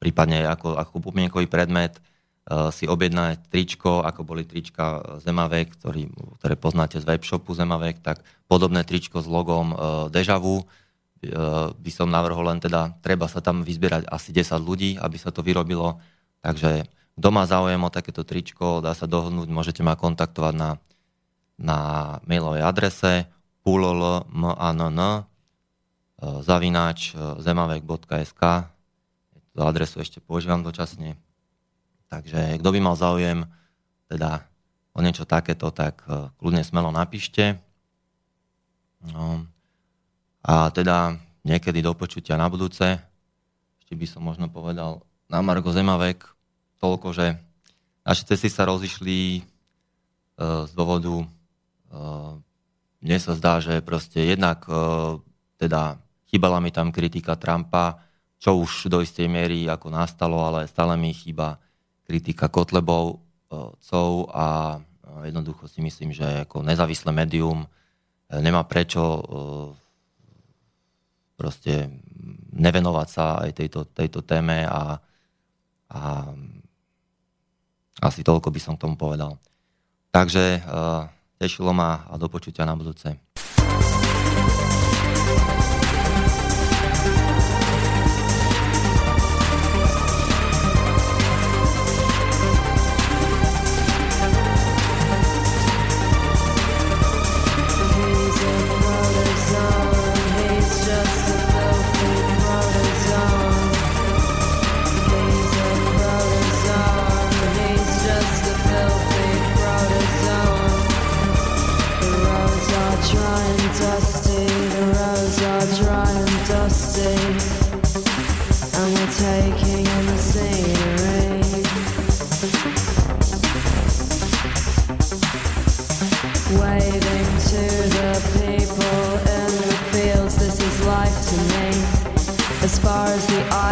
prípadne 0.00 0.48
ako, 0.48 0.80
ako 0.80 1.12
pomienkový 1.12 1.44
predmet 1.44 2.00
si 2.46 2.86
objednať 2.86 3.50
tričko, 3.50 4.06
ako 4.06 4.22
boli 4.22 4.46
trička 4.46 5.18
Zemavek, 5.18 5.74
ktorý, 5.74 6.06
ktoré 6.38 6.54
poznáte 6.54 7.02
z 7.02 7.08
webshopu 7.08 7.50
Zemavek, 7.58 7.98
tak 7.98 8.22
podobné 8.46 8.86
tričko 8.86 9.18
s 9.18 9.26
logom 9.26 9.74
Dejavu 10.14 10.62
by 11.74 11.90
som 11.90 12.06
navrhol 12.06 12.46
len 12.46 12.62
teda, 12.62 12.94
treba 13.02 13.26
sa 13.26 13.42
tam 13.42 13.66
vyzbierať 13.66 14.06
asi 14.06 14.30
10 14.30 14.62
ľudí, 14.62 14.94
aby 14.94 15.16
sa 15.18 15.34
to 15.34 15.42
vyrobilo, 15.42 15.98
takže 16.38 16.86
kto 17.16 17.28
má 17.32 17.48
záujem 17.48 17.80
o 17.80 17.90
takéto 17.90 18.22
tričko, 18.22 18.84
dá 18.84 18.92
sa 18.92 19.08
dohodnúť, 19.08 19.48
môžete 19.48 19.80
ma 19.80 19.96
kontaktovať 19.96 20.54
na, 20.54 20.70
na 21.56 21.78
mailovej 22.28 22.60
adrese 22.60 23.12
pulolmann 23.64 24.80
e, 24.84 25.24
zavináč 26.44 27.16
zemavek.sk 27.40 28.42
adresu 29.56 30.04
ešte 30.04 30.20
používam 30.20 30.60
dočasne. 30.60 31.16
Takže 32.06 32.62
kto 32.62 32.68
by 32.70 32.78
mal 32.80 32.96
záujem 32.98 33.44
teda 34.06 34.46
o 34.96 35.02
niečo 35.02 35.28
takéto, 35.28 35.68
tak 35.74 36.00
e, 36.06 36.30
kľudne 36.38 36.62
smelo 36.62 36.88
napíšte. 36.94 37.58
No. 39.02 39.44
A 40.46 40.70
teda 40.70 41.18
niekedy 41.46 41.82
do 41.82 41.92
počutia 41.92 42.38
na 42.38 42.50
budúce. 42.50 42.98
Ešte 43.82 43.94
by 43.94 44.06
som 44.06 44.22
možno 44.26 44.50
povedal 44.50 45.02
na 45.30 45.42
Margo 45.42 45.70
Zemavek, 45.70 46.26
toľko, 46.78 47.14
že 47.14 47.38
naše 48.06 48.22
cesty 48.26 48.46
sa 48.46 48.66
rozišli 48.70 49.42
uh, 49.42 50.66
z 50.70 50.72
dôvodu, 50.78 51.26
uh, 51.26 52.38
mne 53.02 53.18
sa 53.18 53.34
zdá, 53.34 53.58
že 53.58 53.82
proste 53.82 54.22
jednak 54.22 54.62
uh, 54.70 55.18
teda 55.58 55.98
chýbala 56.30 56.62
mi 56.62 56.70
tam 56.70 56.94
kritika 56.94 57.34
Trumpa, 57.34 57.98
čo 58.38 58.62
už 58.62 58.86
do 58.86 59.02
istej 59.02 59.26
miery 59.26 59.66
ako 59.66 59.90
nastalo, 59.90 60.38
ale 60.46 60.70
stále 60.70 60.94
mi 60.94 61.10
chýba 61.10 61.58
kritika 62.06 62.46
Kotlebovcov 62.46 64.10
eh, 64.22 64.30
a 64.30 64.46
eh, 64.78 65.22
jednoducho 65.28 65.66
si 65.66 65.82
myslím, 65.82 66.14
že 66.14 66.46
ako 66.46 66.62
nezávislé 66.62 67.10
médium 67.10 67.66
eh, 67.66 68.38
nemá 68.38 68.62
prečo 68.62 69.02
proste 71.36 71.92
nevenovať 72.56 73.08
sa 73.12 73.44
aj 73.44 73.50
tejto, 73.52 73.84
tejto 73.92 74.24
téme 74.24 74.64
a, 74.64 74.96
a 75.92 76.02
asi 78.00 78.24
toľko 78.24 78.48
by 78.48 78.56
som 78.56 78.72
k 78.72 78.88
tomu 78.88 78.96
povedal. 78.96 79.36
Takže 80.08 80.64
tešilo 81.36 81.76
ma 81.76 82.08
a 82.08 82.16
do 82.16 82.32
počutia 82.32 82.64
na 82.64 82.72
budúce. 82.72 83.20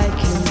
I 0.04 0.10
can. 0.20 0.44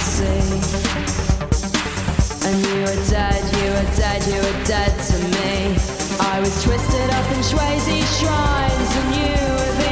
And 2.45 2.57
you 2.65 2.81
were 2.81 3.01
dead, 3.09 3.43
you 3.55 3.69
were 3.71 3.89
dead, 3.95 4.21
you 4.25 4.41
were 4.41 4.65
dead 4.65 4.91
to 5.09 5.15
me. 5.35 5.77
I 6.19 6.39
was 6.39 6.63
twisted 6.63 7.09
up 7.11 7.31
in 7.31 7.41
Swayze 7.43 8.19
shrines, 8.19 8.95
and 8.97 9.15
you 9.15 9.77
were. 9.77 9.82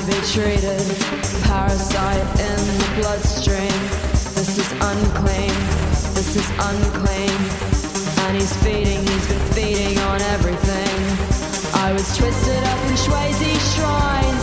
to 0.00 0.06
be 0.06 0.20
treated. 0.30 0.78
Parasite 1.42 2.22
in 2.38 2.60
the 2.78 2.90
bloodstream. 3.00 3.80
This 4.34 4.58
is 4.58 4.70
unclean. 4.72 5.56
This 6.14 6.36
is 6.36 6.48
unclean. 6.70 7.38
And 8.24 8.36
he's 8.36 8.54
feeding, 8.62 9.00
he's 9.00 9.28
been 9.28 9.46
feeding 9.56 9.98
on 9.98 10.20
everything. 10.34 10.98
I 11.82 11.92
was 11.92 12.06
twisted 12.16 12.62
up 12.64 12.80
in 12.86 12.94
Swayze 12.94 13.74
Shrine. 13.74 14.37